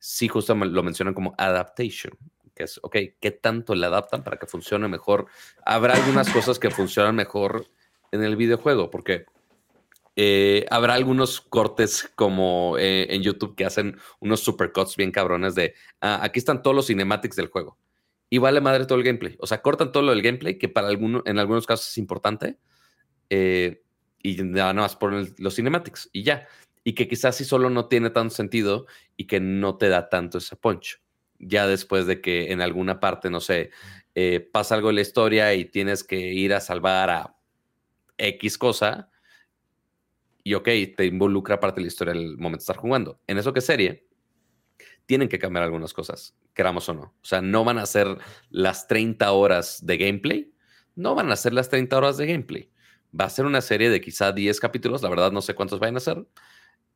sí 0.00 0.26
justo 0.26 0.56
lo 0.56 0.82
mencionan 0.82 1.14
como 1.14 1.36
adaptation, 1.38 2.18
que 2.52 2.64
es, 2.64 2.80
ok, 2.82 2.96
¿qué 3.20 3.30
tanto 3.30 3.76
le 3.76 3.86
adaptan 3.86 4.24
para 4.24 4.40
que 4.40 4.48
funcione 4.48 4.88
mejor? 4.88 5.26
Habrá 5.64 5.94
algunas 5.94 6.30
cosas 6.30 6.58
que 6.58 6.72
funcionan 6.72 7.14
mejor 7.14 7.68
en 8.10 8.24
el 8.24 8.34
videojuego, 8.34 8.90
porque 8.90 9.26
eh, 10.20 10.66
habrá 10.70 10.94
algunos 10.94 11.40
cortes 11.40 12.10
como 12.16 12.76
eh, 12.76 13.06
en 13.14 13.22
YouTube 13.22 13.54
que 13.54 13.64
hacen 13.64 13.96
unos 14.18 14.40
supercuts 14.40 14.96
bien 14.96 15.12
cabrones 15.12 15.54
de 15.54 15.74
ah, 16.00 16.18
aquí 16.24 16.40
están 16.40 16.60
todos 16.60 16.74
los 16.74 16.88
cinematics 16.88 17.36
del 17.36 17.46
juego. 17.46 17.78
Y 18.28 18.38
vale 18.38 18.60
madre 18.60 18.84
todo 18.84 18.98
el 18.98 19.04
gameplay. 19.04 19.36
O 19.38 19.46
sea, 19.46 19.62
cortan 19.62 19.92
todo 19.92 20.02
lo 20.02 20.10
del 20.10 20.22
gameplay, 20.22 20.58
que 20.58 20.68
para 20.68 20.88
alguno, 20.88 21.22
en 21.24 21.38
algunos 21.38 21.66
casos 21.66 21.88
es 21.88 21.98
importante. 21.98 22.58
Eh, 23.30 23.84
y 24.20 24.42
nada 24.42 24.74
más 24.74 24.96
ponen 24.96 25.32
los 25.38 25.54
cinematics 25.54 26.10
y 26.12 26.24
ya. 26.24 26.48
Y 26.82 26.94
que 26.94 27.06
quizás 27.06 27.36
si 27.36 27.44
solo 27.44 27.70
no 27.70 27.86
tiene 27.86 28.10
tanto 28.10 28.34
sentido 28.34 28.86
y 29.16 29.28
que 29.28 29.38
no 29.38 29.76
te 29.76 29.88
da 29.88 30.08
tanto 30.08 30.38
ese 30.38 30.56
punch. 30.56 31.00
Ya 31.38 31.68
después 31.68 32.08
de 32.08 32.20
que 32.20 32.50
en 32.50 32.60
alguna 32.60 32.98
parte, 32.98 33.30
no 33.30 33.38
sé, 33.38 33.70
pasa 34.50 34.74
algo 34.74 34.90
en 34.90 34.96
la 34.96 35.02
historia 35.02 35.54
y 35.54 35.64
tienes 35.66 36.02
que 36.02 36.18
ir 36.18 36.54
a 36.54 36.60
salvar 36.60 37.08
a 37.08 37.36
X 38.16 38.58
cosa 38.58 39.10
y 40.42 40.54
ok, 40.54 40.68
te 40.96 41.06
involucra 41.06 41.60
parte 41.60 41.80
de 41.80 41.82
la 41.82 41.88
historia 41.88 42.14
del 42.14 42.38
momento 42.38 42.58
de 42.58 42.62
estar 42.62 42.76
jugando. 42.76 43.20
En 43.26 43.38
eso 43.38 43.52
que 43.52 43.60
serie, 43.60 44.08
tienen 45.06 45.28
que 45.28 45.38
cambiar 45.38 45.64
algunas 45.64 45.94
cosas, 45.94 46.36
queramos 46.52 46.88
o 46.88 46.94
no. 46.94 47.02
O 47.02 47.24
sea, 47.24 47.40
no 47.40 47.64
van 47.64 47.78
a 47.78 47.86
ser 47.86 48.18
las 48.50 48.86
30 48.86 49.32
horas 49.32 49.84
de 49.84 49.96
gameplay, 49.96 50.52
no 50.94 51.14
van 51.14 51.32
a 51.32 51.36
ser 51.36 51.54
las 51.54 51.70
30 51.70 51.96
horas 51.96 52.18
de 52.18 52.26
gameplay. 52.26 52.70
Va 53.18 53.24
a 53.24 53.30
ser 53.30 53.46
una 53.46 53.62
serie 53.62 53.88
de 53.88 54.02
quizá 54.02 54.32
10 54.32 54.60
capítulos, 54.60 55.02
la 55.02 55.08
verdad 55.08 55.32
no 55.32 55.40
sé 55.40 55.54
cuántos 55.54 55.80
vayan 55.80 55.96
a 55.96 56.00
ser, 56.00 56.26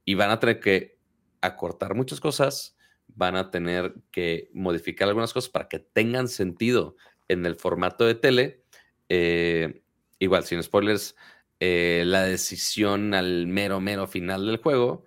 y 0.04 0.14
van 0.14 0.30
a 0.30 0.38
tener 0.38 0.60
que 0.60 0.98
acortar 1.40 1.94
muchas 1.94 2.20
cosas, 2.20 2.76
van 3.06 3.34
a 3.34 3.50
tener 3.50 3.94
que 4.10 4.50
modificar 4.52 5.08
algunas 5.08 5.32
cosas 5.32 5.50
para 5.50 5.68
que 5.68 5.78
tengan 5.78 6.28
sentido 6.28 6.96
en 7.28 7.46
el 7.46 7.56
formato 7.56 8.04
de 8.04 8.14
tele. 8.14 8.62
Eh, 9.08 9.82
igual, 10.18 10.44
sin 10.44 10.62
spoilers, 10.62 11.16
eh, 11.64 12.02
la 12.04 12.24
decisión 12.24 13.14
al 13.14 13.46
mero, 13.46 13.80
mero 13.80 14.08
final 14.08 14.46
del 14.46 14.56
juego, 14.56 15.04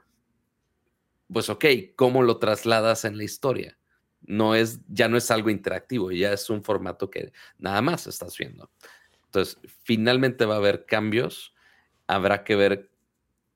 pues 1.28 1.50
ok, 1.50 1.66
¿cómo 1.98 2.24
lo 2.24 2.38
trasladas 2.38 3.04
en 3.04 3.18
la 3.18 3.26
historia? 3.26 3.78
No 4.22 4.56
es, 4.56 4.80
ya 4.88 5.10
no 5.10 5.18
es 5.18 5.30
algo 5.32 5.50
interactivo, 5.50 6.14
ya 6.14 6.32
es 6.32 6.50
un 6.50 6.64
formato 6.64 7.10
que 7.10 7.34
nada 7.58 7.82
más 7.82 8.08
estás 8.08 8.38
viendo. 8.38 8.72
Entonces, 9.26 9.60
finalmente 9.84 10.46
va 10.46 10.54
a 10.54 10.60
haber 10.60 10.86
cambios, 10.86 11.54
habrá 12.08 12.46
que 12.46 12.56
ver 12.56 12.90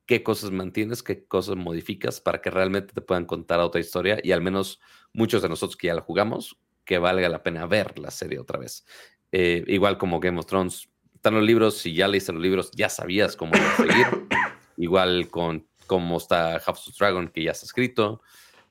qué 0.04 0.22
cosas 0.22 0.50
mantienes, 0.50 1.02
qué 1.02 1.24
cosas 1.24 1.56
modificas 1.56 2.20
para 2.20 2.42
que 2.42 2.50
realmente 2.50 2.92
te 2.92 3.00
puedan 3.00 3.24
contar 3.24 3.60
otra 3.60 3.80
historia 3.80 4.20
y 4.22 4.32
al 4.32 4.42
menos 4.42 4.78
muchos 5.14 5.40
de 5.40 5.48
nosotros 5.48 5.78
que 5.78 5.86
ya 5.86 5.94
la 5.94 6.02
jugamos, 6.02 6.58
que 6.84 6.98
valga 6.98 7.30
la 7.30 7.42
pena 7.42 7.64
ver 7.64 7.98
la 7.98 8.10
serie 8.10 8.38
otra 8.38 8.58
vez. 8.58 8.84
Eh, 9.32 9.64
igual 9.68 9.96
como 9.96 10.20
Game 10.20 10.38
of 10.38 10.44
Thrones, 10.44 10.89
están 11.20 11.34
los 11.34 11.44
libros, 11.44 11.76
si 11.76 11.92
ya 11.92 12.08
leíste 12.08 12.32
los 12.32 12.40
libros, 12.40 12.70
ya 12.74 12.88
sabías 12.88 13.36
cómo 13.36 13.52
seguir. 13.76 14.06
Igual 14.78 15.28
con 15.28 15.66
cómo 15.86 16.16
está 16.16 16.58
House 16.60 16.88
of 16.88 16.96
Dragon, 16.96 17.28
que 17.28 17.44
ya 17.44 17.50
está 17.50 17.66
escrito. 17.66 18.22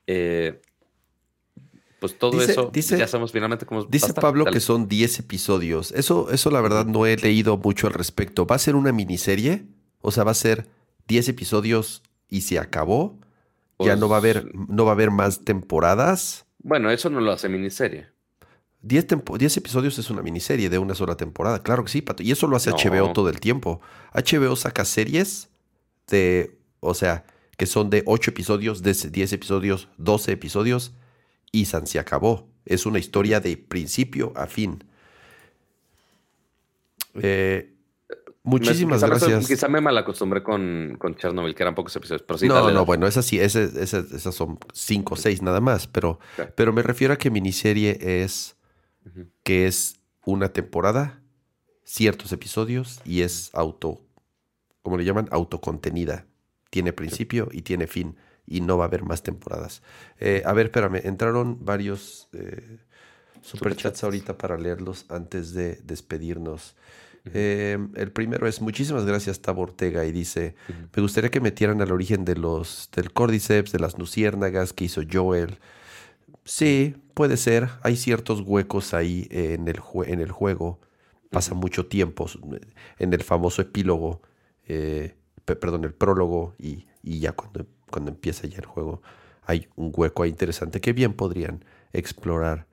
Eh, 0.08 0.60
pues 2.00 2.18
todo 2.18 2.42
eso, 2.42 2.72
ya 2.74 3.08
sabemos 3.08 3.32
finalmente 3.32 3.68
cómo 3.68 3.84
Dice 3.84 4.16
Pablo 4.16 4.46
que 4.46 4.60
son 4.62 4.88
10 4.88 5.20
episodios. 5.20 5.92
Eso, 5.92 6.32
eso 6.32 6.50
la 6.50 6.62
verdad 6.62 6.88
no 6.88 7.06
he 7.06 7.18
leído 7.18 7.56
mucho 7.58 7.86
al 7.86 7.94
respecto. 7.94 8.48
¿Va 8.48 8.56
a 8.56 8.60
ser 8.60 8.76
una 8.76 8.92
miniserie? 8.92 9.66
O 10.02 10.10
sea, 10.10 10.24
va 10.24 10.32
a 10.32 10.34
ser 10.34 10.66
10 11.08 11.30
episodios 11.30 12.02
y 12.30 12.42
se 12.42 12.58
acabó. 12.58 13.20
ya 13.78 13.96
no 13.96 14.10
va 14.10 14.16
a 14.16 14.20
haber, 14.20 14.50
pues 14.52 14.70
no 14.70 14.86
va 14.86 14.92
a 14.92 14.94
haber 14.96 15.12
más 15.12 15.46
temporadas. 15.46 16.48
Bueno, 16.58 16.90
eso 16.90 17.12
no 17.12 17.22
lo 17.22 17.32
hace 17.32 17.48
miniserie. 17.48 18.08
10, 18.82 19.58
episodios 19.58 20.00
es 20.00 20.10
una 20.10 20.22
miniserie 20.22 20.70
de 20.70 20.78
una 20.78 20.96
sola 20.96 21.18
temporada, 21.18 21.62
claro 21.62 21.84
que 21.84 21.92
sí, 21.92 22.02
Pato. 22.02 22.24
Y 22.24 22.32
eso 22.32 22.48
lo 22.48 22.56
hace 22.56 22.72
HBO 22.72 23.12
todo 23.12 23.30
el 23.30 23.40
tiempo. 23.40 23.82
HBO 24.14 24.56
saca 24.56 24.86
series 24.86 25.50
de, 26.08 26.58
o 26.80 26.94
sea, 26.94 27.26
que 27.58 27.66
son 27.66 27.90
de 27.90 28.04
8 28.06 28.32
episodios, 28.32 28.82
de 28.82 28.94
10 28.94 29.34
episodios, 29.34 29.90
12 29.98 30.32
episodios, 30.32 30.94
y 31.52 31.66
San 31.66 31.88
se 31.88 32.00
acabó. 32.00 32.48
Es 32.66 32.86
una 32.86 33.00
historia 33.00 33.42
de 33.42 33.58
principio 33.58 34.32
a 34.36 34.48
fin. 34.48 34.82
Eh, 37.22 37.74
muchísimas 38.44 39.04
gracias. 39.04 39.46
quizá 39.46 39.68
me 39.68 39.82
malacostumbré 39.82 40.42
con, 40.42 40.96
con 40.98 41.16
Chernobyl, 41.16 41.54
que 41.54 41.64
eran 41.64 41.76
pocos 41.76 41.94
episodios. 41.98 42.24
no, 42.44 42.72
no, 42.72 42.86
bueno, 42.86 43.08
esas 43.08 43.26
sí, 43.26 43.42
esas, 43.42 43.76
esas, 43.76 44.34
son 44.34 44.58
5 44.72 45.14
o 45.14 45.18
6 45.18 45.42
nada 45.42 45.60
más, 45.60 45.88
pero, 45.88 46.20
pero 46.56 46.72
me 46.72 46.82
refiero 46.82 47.14
a 47.14 47.18
que 47.18 47.30
miniserie 47.30 48.24
es 48.24 48.56
que 49.44 49.68
es 49.68 50.00
una 50.26 50.54
temporada, 50.54 51.22
ciertos 51.84 52.32
episodios 52.32 53.02
y 53.06 53.22
es 53.22 53.50
auto, 53.54 54.02
como 54.82 54.98
le 54.98 55.06
llaman, 55.06 55.28
autocontenida. 55.32 56.26
Tiene 56.70 56.94
principio 56.94 57.50
y 57.52 57.64
tiene 57.64 57.88
fin 57.88 58.16
y 58.46 58.62
no 58.62 58.78
va 58.78 58.86
a 58.86 58.88
haber 58.88 59.04
más 59.04 59.24
temporadas. 59.24 59.82
Eh, 60.20 60.42
a 60.46 60.54
ver, 60.54 60.68
espérame, 60.68 61.02
entraron 61.04 61.64
varios 61.64 62.28
eh, 62.34 62.80
superchats 63.42 64.04
ahorita 64.04 64.38
para 64.38 64.58
leerlos 64.58 65.06
antes 65.10 65.54
de 65.54 65.80
despedirnos. 65.84 66.76
Eh, 67.34 67.78
el 67.96 68.12
primero 68.12 68.48
es 68.48 68.62
muchísimas 68.62 69.06
gracias, 69.06 69.42
Tabo 69.42 69.62
Ortega, 69.62 70.06
y 70.06 70.12
dice: 70.12 70.56
Me 70.96 71.02
gustaría 71.02 71.30
que 71.30 71.42
metieran 71.42 71.82
al 71.82 71.92
origen 71.92 72.26
de 72.26 72.36
los 72.36 72.90
del 72.96 73.12
Cordyceps, 73.12 73.72
de 73.72 73.80
las 73.80 73.98
luciérnagas 73.98 74.74
que 74.74 74.86
hizo 74.86 75.02
Joel. 75.10 75.60
Sí, 76.50 76.96
puede 77.14 77.38
ser. 77.38 77.70
Hay 77.84 77.96
ciertos 77.96 78.42
huecos 78.42 78.96
ahí 78.96 79.28
en 79.30 79.68
el, 79.68 79.80
en 80.08 80.20
el 80.20 80.32
juego. 80.32 80.80
Pasa 81.30 81.54
mucho 81.54 81.86
tiempo 81.86 82.26
en 82.98 83.14
el 83.14 83.22
famoso 83.22 83.62
epílogo, 83.62 84.24
eh, 84.68 85.14
perdón, 85.46 85.84
el 85.86 85.94
prólogo, 85.94 86.56
y, 86.58 86.88
y 87.04 87.20
ya 87.20 87.34
cuando, 87.34 87.68
cuando 87.92 88.10
empieza 88.10 88.48
ya 88.48 88.58
el 88.58 88.66
juego 88.66 89.04
hay 89.46 89.68
un 89.76 89.92
hueco 89.96 90.24
ahí 90.24 90.32
interesante 90.32 90.82
que 90.82 90.92
bien 90.92 91.14
podrían 91.14 91.64
explorar. 91.94 92.66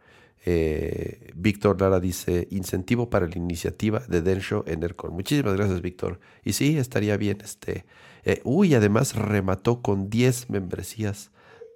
Eh, 0.47 1.33
Víctor 1.35 1.79
Lara 1.79 2.01
dice, 2.01 2.49
incentivo 2.51 3.11
para 3.11 3.27
la 3.29 3.37
iniciativa 3.37 4.01
de 4.09 4.23
Densho 4.23 4.65
en 4.67 4.83
ERCOR. 4.83 5.11
Muchísimas 5.11 5.55
gracias, 5.55 5.83
Víctor. 5.83 6.19
Y 6.45 6.55
sí, 6.55 6.79
estaría 6.79 7.19
bien. 7.19 7.39
Este, 7.45 7.85
eh, 8.25 8.41
uy, 8.45 8.75
además 8.75 9.17
remató 9.17 9.83
con 9.83 10.09
10 10.09 10.49
membresías 10.49 11.31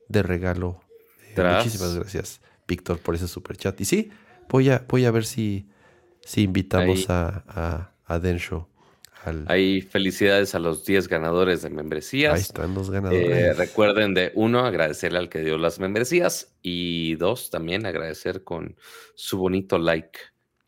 de 0.09 0.23
regalo. 0.23 0.81
Eh, 1.37 1.57
muchísimas 1.57 1.97
gracias, 1.97 2.41
Víctor, 2.67 2.99
por 2.99 3.15
ese 3.15 3.29
super 3.29 3.57
chat. 3.57 3.81
Y 3.81 3.85
sí, 3.85 4.11
voy 4.49 4.71
a, 4.71 4.85
voy 4.89 5.05
a 5.05 5.11
ver 5.11 5.25
si, 5.25 5.67
si 6.23 6.43
invitamos 6.43 7.09
a, 7.11 7.45
a, 7.47 7.93
a 8.07 8.19
Densho 8.19 8.71
hay 9.47 9.83
felicidades 9.83 10.55
a 10.55 10.59
los 10.59 10.85
10 10.85 11.09
ganadores 11.09 11.63
de 11.63 11.71
membresías. 11.71 12.35
Ahí 12.35 12.41
están 12.41 12.75
los 12.75 12.91
ganadores. 12.91 13.29
Eh, 13.31 13.53
recuerden 13.53 14.15
de 14.15 14.33
uno, 14.35 14.61
agradecerle 14.61 15.19
al 15.19 15.29
que 15.29 15.41
dio 15.41 15.59
las 15.59 15.79
membresías 15.79 16.57
y 16.63 17.17
dos, 17.17 17.51
también 17.51 17.85
agradecer 17.85 18.45
con 18.45 18.77
su 19.15 19.39
bonito 19.39 19.79
like. 19.79 20.19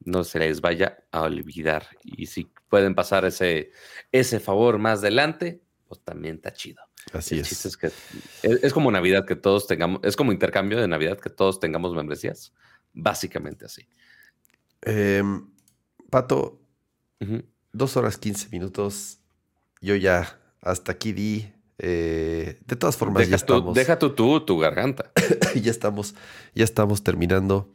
No 0.04 0.24
se 0.24 0.38
les 0.40 0.60
vaya 0.60 0.98
a 1.12 1.22
olvidar. 1.22 1.86
Y 2.02 2.26
si 2.26 2.50
pueden 2.68 2.94
pasar 2.94 3.24
ese, 3.24 3.70
ese 4.10 4.40
favor 4.40 4.78
más 4.78 4.98
adelante, 4.98 5.62
pues 5.88 6.00
también 6.02 6.36
está 6.36 6.52
chido. 6.52 6.82
Así 7.12 7.38
es. 7.38 7.64
Es, 7.66 7.76
que 7.76 7.90
es, 8.42 8.72
como 8.72 8.90
Navidad 8.90 9.26
que 9.26 9.36
todos 9.36 9.66
tengamos, 9.66 10.00
es 10.02 10.16
como 10.16 10.32
intercambio 10.32 10.80
de 10.80 10.88
Navidad 10.88 11.18
que 11.18 11.30
todos 11.30 11.60
tengamos 11.60 11.94
membresías. 11.94 12.52
Básicamente 12.94 13.64
así. 13.64 13.88
Em, 14.82 15.48
Pato, 16.10 16.60
dos 17.72 17.96
horas 17.96 18.18
15 18.18 18.48
minutos. 18.50 19.18
Yo 19.80 19.96
ya 19.96 20.38
hasta 20.60 20.92
aquí 20.92 21.12
di. 21.12 21.52
Eh, 21.78 22.60
de 22.66 22.76
todas 22.76 22.96
formas, 22.96 23.22
deja 23.22 23.30
ya 23.30 23.36
estamos. 23.36 23.74
deja 23.74 23.98
tú, 23.98 24.10
tú 24.10 24.44
tu 24.44 24.58
garganta. 24.58 25.10
ya 25.60 25.70
estamos, 25.70 26.14
ya 26.54 26.64
estamos 26.64 27.02
terminando. 27.02 27.74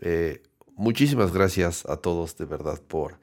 Eh, 0.00 0.42
muchísimas 0.74 1.32
gracias 1.32 1.86
a 1.86 1.98
todos 1.98 2.36
de 2.36 2.46
verdad 2.46 2.80
por 2.82 3.20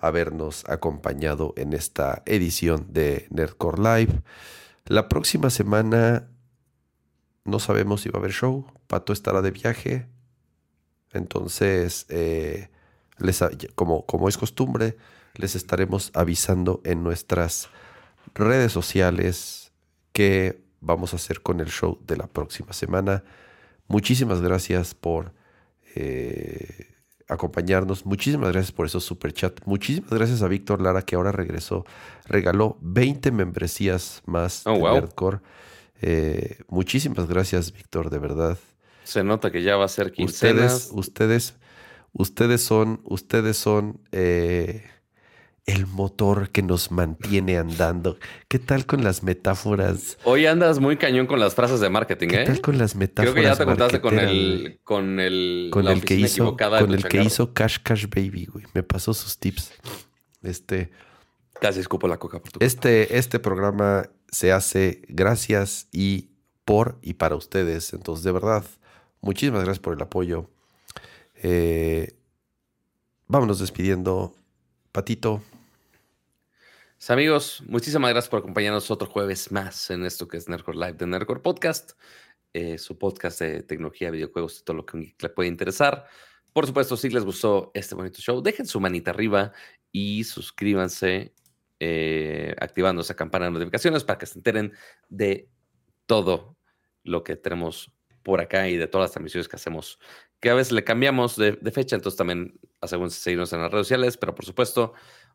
habernos 0.00 0.68
acompañado 0.68 1.54
en 1.56 1.72
esta 1.72 2.22
edición 2.26 2.86
de 2.90 3.26
Nerdcore 3.30 3.78
Live. 3.78 4.22
La 4.86 5.08
próxima 5.08 5.50
semana 5.50 6.28
no 7.44 7.58
sabemos 7.58 8.02
si 8.02 8.08
va 8.08 8.18
a 8.18 8.20
haber 8.20 8.32
show. 8.32 8.66
Pato 8.86 9.12
estará 9.12 9.42
de 9.42 9.50
viaje. 9.50 10.08
Entonces, 11.12 12.06
eh, 12.08 12.68
les, 13.18 13.42
como, 13.74 14.06
como 14.06 14.28
es 14.28 14.36
costumbre, 14.36 14.96
les 15.34 15.54
estaremos 15.54 16.10
avisando 16.14 16.80
en 16.84 17.02
nuestras 17.02 17.68
redes 18.34 18.72
sociales 18.72 19.72
qué 20.12 20.62
vamos 20.80 21.12
a 21.12 21.16
hacer 21.16 21.42
con 21.42 21.60
el 21.60 21.68
show 21.68 21.98
de 22.06 22.16
la 22.16 22.26
próxima 22.26 22.72
semana. 22.72 23.24
Muchísimas 23.88 24.40
gracias 24.40 24.94
por 24.94 25.34
eh, 25.94 26.94
acompañarnos. 27.30 28.04
Muchísimas 28.04 28.52
gracias 28.52 28.72
por 28.72 28.86
esos 28.86 29.04
super 29.04 29.32
chat. 29.32 29.60
Muchísimas 29.64 30.10
gracias 30.10 30.42
a 30.42 30.48
Víctor 30.48 30.80
Lara 30.80 31.02
que 31.02 31.16
ahora 31.16 31.32
regresó. 31.32 31.86
Regaló 32.26 32.76
20 32.80 33.30
membresías 33.30 34.22
más 34.26 34.66
oh, 34.66 34.74
de 34.74 34.82
Nerdcore. 34.82 35.38
Eh, 36.02 36.58
muchísimas 36.68 37.26
gracias, 37.26 37.72
Víctor, 37.72 38.10
de 38.10 38.18
verdad. 38.18 38.58
Se 39.04 39.24
nota 39.24 39.50
que 39.50 39.62
ya 39.62 39.76
va 39.76 39.84
a 39.84 39.88
ser 39.88 40.12
quincenas. 40.12 40.90
Ustedes, 40.92 41.52
ustedes, 41.52 41.54
ustedes 42.12 42.62
son, 42.62 43.00
ustedes 43.04 43.56
son 43.56 44.00
eh, 44.12 44.84
el 45.70 45.86
motor 45.86 46.50
que 46.50 46.62
nos 46.62 46.90
mantiene 46.90 47.56
andando. 47.56 48.18
¿Qué 48.48 48.58
tal 48.58 48.86
con 48.86 49.04
las 49.04 49.22
metáforas? 49.22 50.18
Hoy 50.24 50.46
andas 50.46 50.80
muy 50.80 50.96
cañón 50.96 51.26
con 51.26 51.38
las 51.38 51.54
frases 51.54 51.80
de 51.80 51.88
marketing, 51.88 52.28
¿Qué 52.28 52.42
¿eh? 52.42 52.44
tal 52.44 52.60
con 52.60 52.78
las 52.78 52.96
metáforas? 52.96 53.32
Creo 53.32 53.42
que 53.42 53.48
ya 53.48 53.56
te 53.56 53.64
contaste 53.64 54.00
con 54.00 54.18
el 54.18 54.80
con 54.84 55.20
el 55.20 55.70
con 55.72 55.88
el 55.88 56.04
que 56.04 56.14
hizo 56.14 56.56
con 56.56 56.94
el 56.94 57.04
que 57.04 57.22
hizo 57.22 57.54
Cash 57.54 57.78
Cash 57.82 58.06
Baby, 58.08 58.46
güey. 58.46 58.64
Me 58.74 58.82
pasó 58.82 59.14
sus 59.14 59.38
tips. 59.38 59.72
Este 60.42 60.90
casi 61.60 61.80
escupo 61.80 62.08
la 62.08 62.18
coca 62.18 62.40
por 62.40 62.50
tu 62.50 62.64
Este 62.64 63.18
este 63.18 63.38
programa 63.38 64.08
se 64.30 64.52
hace 64.52 65.02
gracias 65.08 65.88
y 65.92 66.30
por 66.64 66.98
y 67.02 67.14
para 67.14 67.36
ustedes. 67.36 67.92
Entonces, 67.92 68.24
de 68.24 68.32
verdad, 68.32 68.64
muchísimas 69.20 69.62
gracias 69.62 69.80
por 69.80 69.94
el 69.94 70.02
apoyo. 70.02 70.50
Eh, 71.42 72.16
vámonos 73.28 73.60
despidiendo. 73.60 74.34
Patito, 74.92 75.40
amigos, 77.08 77.62
muchísimas 77.66 78.10
gracias 78.10 78.28
por 78.28 78.40
acompañarnos 78.40 78.90
otro 78.90 79.08
jueves 79.08 79.50
más 79.50 79.88
en 79.90 80.04
esto 80.04 80.28
que 80.28 80.36
es 80.36 80.48
Nerdcore 80.48 80.76
Live 80.76 80.92
de 80.94 81.06
Nerdcore 81.06 81.40
Podcast, 81.40 81.92
eh, 82.52 82.76
su 82.76 82.98
podcast 82.98 83.40
de 83.40 83.62
tecnología, 83.62 84.10
videojuegos 84.10 84.60
y 84.60 84.64
todo 84.64 84.76
lo 84.76 84.86
que 84.86 85.14
le 85.18 85.28
puede 85.30 85.48
interesar. 85.48 86.04
Por 86.52 86.66
supuesto, 86.66 86.96
si 86.96 87.08
les 87.08 87.24
gustó 87.24 87.70
este 87.74 87.94
bonito 87.94 88.20
show, 88.20 88.42
dejen 88.42 88.66
su 88.66 88.80
manita 88.80 89.12
arriba 89.12 89.52
y 89.90 90.24
suscríbanse 90.24 91.32
eh, 91.80 92.54
activando 92.60 93.00
esa 93.00 93.16
campana 93.16 93.46
de 93.46 93.52
notificaciones 93.52 94.04
para 94.04 94.18
que 94.18 94.26
se 94.26 94.38
enteren 94.38 94.72
de 95.08 95.48
todo 96.04 96.58
lo 97.02 97.24
que 97.24 97.36
tenemos 97.36 97.92
por 98.22 98.40
acá 98.40 98.68
y 98.68 98.76
de 98.76 98.86
todas 98.86 99.06
las 99.06 99.12
transmisiones 99.12 99.48
que 99.48 99.56
hacemos, 99.56 99.98
que 100.38 100.50
a 100.50 100.54
veces 100.54 100.72
le 100.72 100.84
cambiamos 100.84 101.36
de, 101.36 101.52
de 101.52 101.70
fecha, 101.70 101.96
entonces 101.96 102.18
también 102.18 102.60
hacemos 102.80 103.14
seguirnos 103.14 103.52
en 103.54 103.62
las 103.62 103.72
redes 103.72 103.86
sociales, 103.86 104.16
pero 104.18 104.34
por 104.34 104.44
supuesto, 104.44 104.92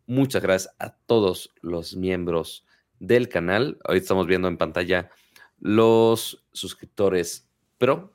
Muchas 0.07 0.43
gracias 0.43 0.75
a 0.77 0.91
todos 0.91 1.51
los 1.61 1.95
miembros 1.95 2.63
del 2.99 3.27
canal. 3.27 3.79
Hoy 3.87 3.97
estamos 3.97 4.27
viendo 4.27 4.47
en 4.47 4.57
pantalla 4.57 5.09
los 5.59 6.45
suscriptores 6.53 7.49
pro. 7.79 8.13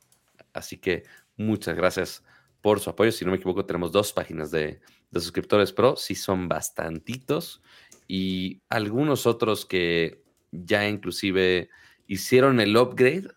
Así 0.52 0.78
que 0.78 1.02
muchas 1.36 1.74
gracias 1.74 2.22
por 2.60 2.78
su 2.78 2.90
apoyo. 2.90 3.10
Si 3.10 3.24
no 3.24 3.32
me 3.32 3.38
equivoco, 3.38 3.64
tenemos 3.64 3.90
dos 3.90 4.12
páginas 4.12 4.52
de, 4.52 4.80
suscriptores 5.12 5.72
pro. 5.72 5.96
Sí 5.96 6.14
son 6.14 6.48
bastantitos. 6.48 7.60
Y 8.06 8.62
algunos 8.68 9.26
otros 9.26 9.66
que 9.66 10.22
ya 10.52 10.88
inclusive 10.88 11.70
hicieron 12.06 12.60
el 12.60 12.76
upgrade, 12.76 13.32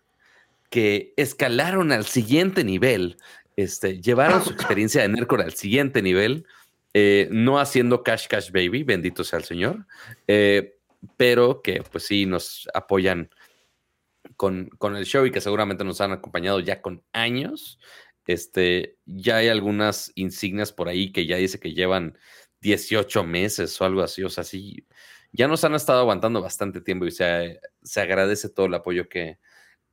que 0.70 1.12
escalaron 1.16 1.90
al 1.90 2.04
siguiente 2.04 2.62
nivel. 2.62 3.16
Este, 3.56 4.00
llevaron 4.00 4.44
su 4.44 4.52
experiencia 4.52 5.02
de 5.02 5.08
NERCOR 5.08 5.42
al 5.42 5.54
siguiente 5.54 6.02
nivel 6.02 6.46
eh, 6.94 7.28
no 7.30 7.58
haciendo 7.58 8.02
Cash 8.02 8.28
Cash 8.28 8.52
Baby, 8.52 8.84
bendito 8.84 9.24
sea 9.24 9.40
el 9.40 9.44
Señor, 9.44 9.86
eh, 10.28 10.78
pero 11.16 11.60
que 11.60 11.82
pues 11.82 12.06
sí 12.06 12.24
nos 12.24 12.68
apoyan 12.72 13.30
con, 14.36 14.68
con, 14.78 14.96
el 14.96 15.04
show 15.04 15.26
y 15.26 15.30
que 15.30 15.40
seguramente 15.40 15.84
nos 15.84 16.00
han 16.00 16.12
acompañado 16.12 16.60
ya 16.60 16.80
con 16.80 17.04
años. 17.12 17.78
Este, 18.26 18.96
ya 19.04 19.38
hay 19.38 19.48
algunas 19.48 20.12
insignias 20.14 20.72
por 20.72 20.88
ahí 20.88 21.12
que 21.12 21.26
ya 21.26 21.36
dice 21.36 21.60
que 21.60 21.74
llevan 21.74 22.16
18 22.60 23.24
meses 23.24 23.78
o 23.80 23.84
algo 23.84 24.02
así, 24.02 24.22
o 24.22 24.30
sea, 24.30 24.44
sí, 24.44 24.86
ya 25.32 25.48
nos 25.48 25.64
han 25.64 25.74
estado 25.74 26.00
aguantando 26.00 26.40
bastante 26.40 26.80
tiempo 26.80 27.06
y 27.06 27.10
se, 27.10 27.60
se 27.82 28.00
agradece 28.00 28.48
todo 28.48 28.66
el 28.66 28.74
apoyo 28.74 29.08
que 29.08 29.38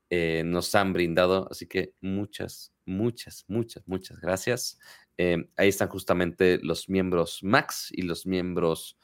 eh, 0.09 0.43
nos 0.45 0.73
han 0.75 0.93
brindado, 0.93 1.47
así 1.49 1.67
que 1.67 1.93
muchas, 1.99 2.73
muchas, 2.85 3.45
muchas, 3.47 3.87
muchas 3.87 4.19
gracias. 4.19 4.79
Eh, 5.23 5.37
ahí 5.55 5.69
están 5.69 5.87
justamente 5.87 6.57
los 6.63 6.89
miembros 6.89 7.43
Max 7.43 7.89
y 7.91 8.01
los 8.01 8.25
miembros 8.25 8.97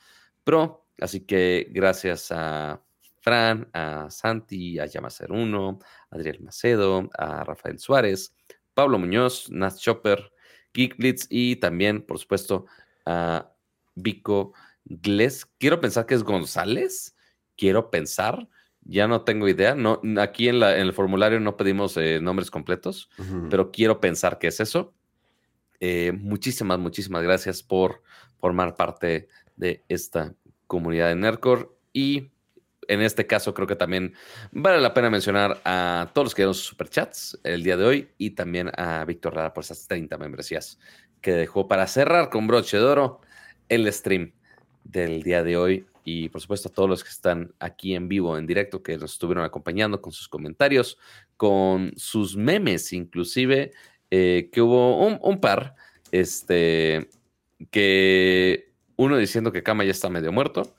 Pro. 0.43 0.87
Así 0.99 1.19
que 1.27 1.67
gracias 1.69 2.31
a 2.31 2.81
Fran, 3.21 3.69
a 3.71 4.09
Santi, 4.09 4.79
a 4.79 4.85
Yamacer1, 4.85 5.79
a 5.79 6.15
Adriel 6.15 6.41
Macedo, 6.41 7.07
a 7.15 7.43
Rafael 7.43 7.77
Suárez, 7.77 8.33
Pablo 8.73 8.97
Muñoz, 8.97 9.51
Nat 9.51 9.75
Chopper, 9.77 10.31
Geek 10.73 10.97
Blitz 10.97 11.27
y 11.29 11.57
también, 11.57 12.01
por 12.01 12.17
supuesto, 12.17 12.65
a 13.05 13.53
Vico 13.93 14.53
Gles. 14.85 15.45
Quiero 15.59 15.79
pensar 15.79 16.07
que 16.07 16.15
es 16.15 16.23
González. 16.23 17.15
Quiero 17.55 17.91
pensar. 17.91 18.49
Ya 18.81 19.07
no 19.07 19.21
tengo 19.21 19.47
idea. 19.47 19.75
No, 19.75 20.01
aquí 20.19 20.49
en, 20.49 20.63
el 20.63 20.93
formulario 20.93 21.39
no 21.39 21.57
pedimos 21.57 21.95
eh, 21.97 22.19
nombres 22.21 22.49
completos, 22.49 23.09
pero 23.51 23.69
quiero 23.69 23.99
pensar 23.99 24.39
que 24.39 24.47
es 24.47 24.59
eso. 24.59 24.96
Eh, 25.79 26.11
muchísimas, 26.11 26.79
muchísimas 26.79 27.23
gracias 27.23 27.63
por 27.63 28.01
formar 28.39 28.75
parte 28.75 29.27
de 29.55 29.83
esta 29.89 30.33
comunidad 30.67 31.09
de 31.09 31.15
Nerdcore. 31.15 31.67
Y 31.93 32.31
en 32.87 33.01
este 33.01 33.27
caso, 33.27 33.53
creo 33.53 33.67
que 33.67 33.75
también 33.75 34.13
vale 34.51 34.79
la 34.81 34.93
pena 34.93 35.09
mencionar 35.09 35.61
a 35.65 36.09
todos 36.13 36.27
los 36.27 36.35
que 36.35 36.41
dieron 36.41 36.53
sus 36.53 36.67
superchats 36.67 37.37
el 37.43 37.63
día 37.63 37.77
de 37.77 37.85
hoy 37.85 38.09
y 38.17 38.31
también 38.31 38.71
a 38.77 39.03
Víctor 39.05 39.35
Rada 39.35 39.53
por 39.53 39.63
esas 39.63 39.87
30 39.87 40.17
membresías 40.17 40.79
que 41.21 41.31
dejó 41.31 41.67
para 41.67 41.87
cerrar 41.87 42.29
con 42.29 42.47
broche 42.47 42.77
de 42.77 42.83
oro 42.83 43.21
el 43.69 43.91
stream 43.91 44.33
del 44.83 45.23
día 45.23 45.43
de 45.43 45.57
hoy 45.57 45.85
y 46.09 46.29
por 46.29 46.39
supuesto 46.39 46.69
a 46.69 46.71
todos 46.71 46.89
los 46.89 47.03
que 47.03 47.09
están 47.09 47.53
aquí 47.59 47.93
en 47.93 48.07
vivo, 48.07 48.37
en 48.37 48.47
directo, 48.47 48.81
que 48.81 48.97
nos 48.97 49.11
estuvieron 49.11 49.43
acompañando 49.43 50.01
con 50.01 50.13
sus 50.13 50.29
comentarios, 50.29 50.97
con 51.35 51.91
sus 51.97 52.37
memes, 52.37 52.93
inclusive, 52.93 53.73
eh, 54.11 54.49
que 54.51 54.61
hubo 54.61 55.05
un, 55.05 55.39
par, 55.39 55.75
este, 56.11 57.09
que 57.71 58.71
uno 58.95 59.17
diciendo 59.17 59.51
que 59.51 59.63
Kama 59.63 59.83
ya 59.83 59.91
está 59.91 60.09
medio 60.09 60.31
muerto, 60.31 60.75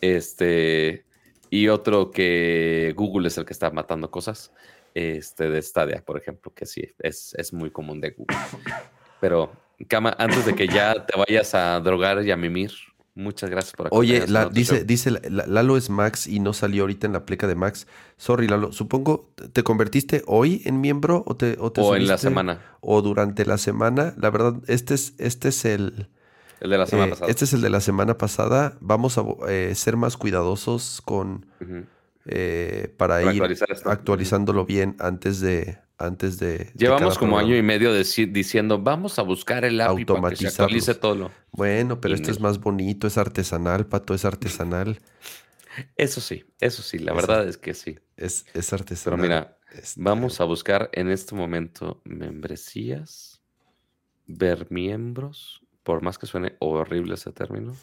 este, 0.00 1.04
y 1.50 1.68
otro 1.68 2.10
que 2.10 2.92
Google 2.96 3.28
es 3.28 3.38
el 3.38 3.44
que 3.44 3.52
está 3.52 3.70
matando 3.70 4.10
cosas, 4.10 4.52
este, 4.94 5.48
de 5.48 5.62
Stadia, 5.62 6.02
por 6.04 6.18
ejemplo, 6.18 6.52
que 6.54 6.66
sí, 6.66 6.82
es, 6.98 7.34
es 7.38 7.52
muy 7.52 7.70
común 7.70 8.00
de 8.00 8.10
Google. 8.10 8.36
Pero, 9.20 9.52
Kama, 9.88 10.14
antes 10.18 10.46
de 10.46 10.54
que 10.54 10.66
ya 10.66 11.06
te 11.06 11.18
vayas 11.18 11.54
a 11.54 11.80
drogar 11.80 12.24
y 12.24 12.30
a 12.30 12.36
mimir, 12.36 12.72
Muchas 13.14 13.50
gracias 13.50 13.74
por 13.74 13.88
Oye, 13.90 14.24
dice, 14.52 14.84
dice 14.84 15.10
Lalo 15.28 15.76
es 15.76 15.90
Max 15.90 16.26
y 16.26 16.40
no 16.40 16.54
salió 16.54 16.84
ahorita 16.84 17.06
en 17.06 17.12
la 17.12 17.26
pleca 17.26 17.46
de 17.46 17.54
Max. 17.54 17.86
Sorry, 18.16 18.48
Lalo. 18.48 18.72
Supongo, 18.72 19.30
¿te 19.52 19.62
convertiste 19.62 20.22
hoy 20.26 20.62
en 20.64 20.80
miembro 20.80 21.22
o 21.26 21.36
te 21.36 21.58
O, 21.58 21.94
en 21.94 22.06
la 22.06 22.16
semana. 22.16 22.62
O 22.80 23.02
durante 23.02 23.44
la 23.44 23.58
semana. 23.58 24.14
La 24.16 24.30
verdad, 24.30 24.62
este 24.66 24.94
es, 24.94 25.14
este 25.18 25.48
es 25.48 25.64
el. 25.66 26.08
El 26.60 26.70
de 26.70 26.78
la 26.78 26.86
semana 26.86 27.08
eh, 27.08 27.10
pasada. 27.10 27.30
Este 27.30 27.44
es 27.44 27.52
el 27.52 27.60
de 27.60 27.68
la 27.68 27.80
semana 27.80 28.16
pasada. 28.16 28.78
Vamos 28.80 29.18
a 29.18 29.24
eh, 29.48 29.74
ser 29.74 29.98
más 29.98 30.16
cuidadosos 30.16 31.02
con. 31.04 31.44
Eh, 32.24 32.94
para, 32.96 33.34
ir 33.34 33.42
actualizándolo 33.84 34.64
bien 34.64 34.94
antes 35.00 35.40
de, 35.40 35.81
antes 35.98 36.38
de... 36.38 36.70
Llevamos 36.76 37.18
como 37.18 37.38
año 37.38 37.56
y 37.56 37.62
medio 37.62 37.92
diciendo, 37.94 38.78
vamos 38.78 39.18
a 39.18 39.22
buscar 39.22 39.64
el 39.64 39.80
API 39.80 40.04
para 40.04 40.30
que 40.30 40.36
se 40.36 40.46
actualice 40.48 40.94
todo. 40.94 41.30
Bueno, 41.52 42.00
pero 42.00 42.14
esto 42.14 42.30
es 42.30 42.40
más 42.40 42.58
bonito, 42.58 43.06
es 43.06 43.18
artesanal, 43.18 43.86
Pato, 43.86 44.14
es 44.14 44.24
artesanal. 44.24 44.98
Eso 45.96 46.20
sí, 46.20 46.44
eso 46.60 46.82
sí, 46.82 46.98
la 46.98 47.14
verdad 47.14 47.48
es 47.48 47.56
que 47.56 47.72
sí. 47.72 47.98
Es, 48.18 48.44
es 48.52 48.74
artesanal. 48.74 49.18
Pero 49.18 49.22
mira, 49.22 49.58
este, 49.72 50.02
vamos 50.02 50.38
a 50.42 50.44
buscar 50.44 50.90
en 50.92 51.08
este 51.08 51.34
momento 51.34 52.02
membresías, 52.04 53.40
ver 54.26 54.66
miembros, 54.68 55.62
por 55.82 56.02
más 56.02 56.18
que 56.18 56.26
suene 56.26 56.56
horrible 56.58 57.14
ese 57.14 57.32
término. 57.32 57.74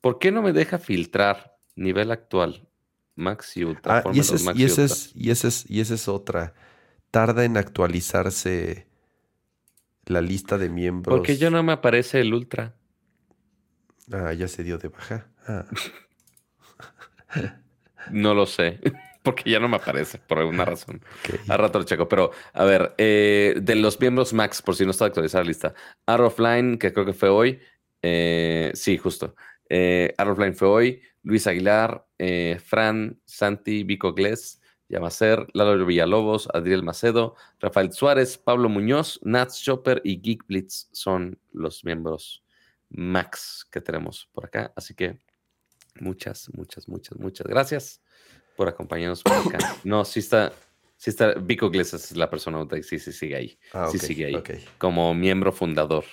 ¿Por 0.00 0.18
qué 0.18 0.32
no 0.32 0.42
me 0.42 0.52
deja 0.52 0.80
filtrar 0.80 1.56
nivel 1.76 2.10
actual? 2.10 2.66
Max 3.14 3.56
y 3.56 3.62
Ultra. 3.62 3.98
Ah, 3.98 4.10
y, 4.12 4.18
ese 4.18 4.34
es, 4.34 4.44
y, 4.56 4.64
ese 4.64 4.84
es, 4.84 5.12
y, 5.14 5.30
ese 5.30 5.48
es, 5.48 5.70
y 5.70 5.80
esa 5.80 5.94
es 5.94 6.08
otra 6.08 6.52
tarda 7.14 7.44
en 7.44 7.56
actualizarse 7.56 8.88
la 10.06 10.20
lista 10.20 10.58
de 10.58 10.68
miembros. 10.68 11.16
Porque 11.16 11.36
ya 11.36 11.48
no 11.48 11.62
me 11.62 11.70
aparece 11.70 12.20
el 12.20 12.34
Ultra. 12.34 12.74
Ah, 14.10 14.32
ya 14.32 14.48
se 14.48 14.64
dio 14.64 14.78
de 14.78 14.88
baja. 14.88 15.28
Ah. 15.46 15.64
no 18.10 18.34
lo 18.34 18.46
sé. 18.46 18.80
Porque 19.22 19.48
ya 19.48 19.60
no 19.60 19.68
me 19.68 19.76
aparece, 19.76 20.18
por 20.18 20.40
alguna 20.40 20.64
razón. 20.64 21.02
A 21.48 21.56
rato 21.56 21.78
lo 21.78 21.84
checo. 21.84 22.08
Pero, 22.08 22.32
a 22.52 22.64
ver, 22.64 22.94
eh, 22.98 23.54
de 23.62 23.76
los 23.76 23.98
miembros 24.00 24.34
Max, 24.34 24.60
por 24.60 24.74
si 24.74 24.84
no 24.84 24.90
está 24.90 25.04
actualizada 25.06 25.44
la 25.44 25.48
lista. 25.48 25.74
Offline, 26.06 26.76
que 26.76 26.92
creo 26.92 27.06
que 27.06 27.14
fue 27.14 27.28
hoy. 27.28 27.60
Eh, 28.02 28.72
sí, 28.74 28.98
justo. 28.98 29.36
Eh, 29.70 30.12
Offline 30.18 30.54
fue 30.54 30.68
hoy. 30.68 31.02
Luis 31.22 31.46
Aguilar, 31.46 32.06
eh, 32.18 32.60
Fran, 32.62 33.18
Santi, 33.24 33.84
Vico 33.84 34.12
Gles, 34.12 34.60
Yamacer, 34.88 35.46
Lalo 35.54 35.84
Villalobos, 35.86 36.48
Adriel 36.52 36.82
Macedo, 36.82 37.34
Rafael 37.60 37.92
Suárez, 37.92 38.38
Pablo 38.38 38.68
Muñoz, 38.68 39.18
Nats 39.22 39.62
Chopper 39.62 40.00
y 40.04 40.20
Geek 40.20 40.46
Blitz 40.46 40.88
son 40.92 41.38
los 41.52 41.84
miembros 41.84 42.44
max 42.90 43.66
que 43.70 43.80
tenemos 43.80 44.28
por 44.32 44.46
acá. 44.46 44.72
Así 44.76 44.94
que 44.94 45.18
muchas, 46.00 46.50
muchas, 46.54 46.88
muchas, 46.88 47.18
muchas 47.18 47.46
gracias 47.46 48.02
por 48.56 48.68
acompañarnos 48.68 49.22
por 49.22 49.32
acá. 49.32 49.58
No, 49.84 50.04
sí 50.04 50.20
está, 50.20 50.52
sí 50.96 51.10
está, 51.10 51.34
Vico 51.34 51.66
Iglesias 51.66 52.10
es 52.10 52.16
la 52.16 52.30
persona, 52.30 52.66
sí, 52.82 52.98
sí 52.98 53.12
sigue 53.12 53.36
ahí. 53.36 53.58
Ah, 53.72 53.88
sí 53.90 53.98
sigue 53.98 54.26
ahí. 54.26 54.42
Como 54.78 55.14
miembro 55.14 55.52
fundador 55.52 56.04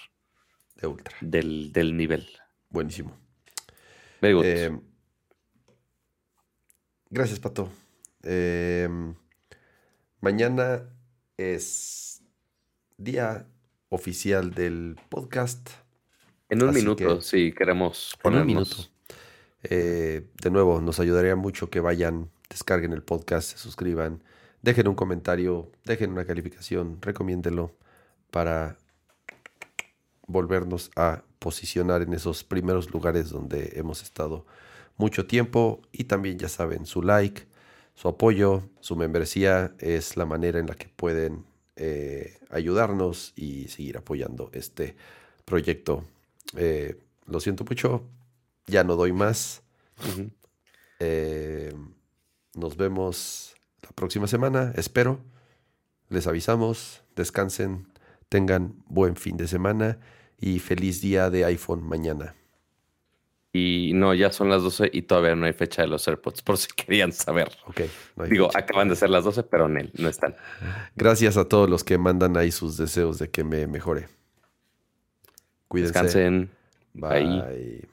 de 0.76 0.88
Ultra. 0.88 1.16
Del, 1.22 1.72
del 1.72 1.96
nivel. 1.96 2.28
Buenísimo. 2.70 3.18
Very 4.22 4.34
good. 4.34 4.46
Eh, 4.46 4.80
gracias, 7.10 7.40
Pato. 7.40 7.70
Em, 8.24 9.16
mañana 10.20 10.84
es 11.38 12.22
día 12.98 13.48
oficial 13.90 14.54
del 14.54 14.98
podcast. 15.10 15.70
En 16.50 16.64
un 16.64 16.74
minuto, 16.74 17.22
si 17.22 17.52
queremos 17.54 18.18
ponernos. 18.22 18.42
En 18.42 18.42
un 18.42 18.54
minuto. 18.54 18.92
Eh, 19.64 20.28
de 20.42 20.50
nuevo, 20.50 20.82
nos 20.82 21.00
ayudaría 21.00 21.36
mucho 21.36 21.70
que 21.70 21.80
vayan, 21.80 22.30
descarguen 22.50 22.94
el 22.94 23.04
podcast, 23.04 23.52
se 23.52 23.58
suscriban, 23.58 24.24
dejen 24.62 24.88
un 24.88 24.96
comentario, 24.96 25.72
dejen 25.86 26.12
una 26.12 26.26
calificación, 26.26 27.00
recomiéndelo 27.02 27.76
para 28.32 28.78
volvernos 30.28 30.92
a 30.96 31.24
posicionar 31.40 32.02
en 32.02 32.14
esos 32.14 32.44
primeros 32.44 32.92
lugares 32.92 33.30
donde 33.30 33.74
hemos 33.76 34.02
estado 34.04 34.46
mucho 34.98 35.26
tiempo 35.26 35.82
y 35.92 36.06
también 36.06 36.38
ya 36.38 36.50
saben 36.50 36.86
su 36.86 37.02
like, 37.02 37.48
su 37.96 38.08
apoyo, 38.08 38.64
su 38.80 38.96
membresía 38.96 39.74
es 39.80 40.18
la 40.18 40.26
manera 40.26 40.60
en 40.60 40.68
la 40.68 40.76
que 40.76 40.88
pueden 40.88 41.46
eh, 41.76 42.38
ayudarnos 42.50 43.34
y 43.36 43.68
seguir 43.68 43.98
apoyando 43.98 44.50
este 44.54 44.96
proyecto. 45.46 46.04
Eh, 46.56 47.00
lo 47.26 47.40
siento 47.40 47.64
mucho, 47.64 48.04
ya 48.68 48.84
no 48.84 48.96
doy 48.96 49.14
más. 49.14 49.64
Eh, 51.04 51.74
nos 52.54 52.78
vemos 52.78 53.56
la 53.82 53.90
próxima 53.90 54.28
semana, 54.28 54.72
espero. 54.76 55.20
Les 56.10 56.28
avisamos, 56.28 57.02
descansen, 57.16 57.88
tengan 58.30 58.76
buen 58.86 59.16
fin 59.16 59.36
de 59.36 59.48
semana 59.48 60.00
y 60.40 60.60
feliz 60.60 61.02
día 61.02 61.30
de 61.30 61.46
iPhone 61.46 61.82
mañana. 61.82 62.36
Y 63.54 63.92
no, 63.96 64.14
ya 64.14 64.32
son 64.32 64.50
las 64.50 64.64
12 64.64 64.92
y 64.94 65.02
todavía 65.02 65.36
no 65.36 65.46
hay 65.46 65.52
fecha 65.54 65.82
de 65.82 65.90
los 65.90 66.08
AirPods, 66.08 66.42
por 66.42 66.58
si 66.58 66.68
querían 66.76 67.12
saber. 67.12 67.50
Ok. 67.66 67.82
Digo, 68.30 68.50
acaban 68.54 68.88
de 68.88 68.96
ser 68.96 69.10
las 69.10 69.26
12, 69.26 69.44
pero 69.44 69.68
no, 69.68 69.80
no 69.98 70.10
están. 70.10 70.36
Gracias 70.96 71.36
a 71.38 71.46
todos 71.46 71.70
los 71.70 71.84
que 71.84 71.98
mandan 71.98 72.38
ahí 72.38 72.52
sus 72.52 72.78
deseos 72.78 73.20
de 73.20 73.30
que 73.30 73.44
me 73.44 73.68
mejore. 73.68 74.08
Cuídense. 75.68 75.94
Descansen. 75.94 76.50
Bye. 76.94 77.88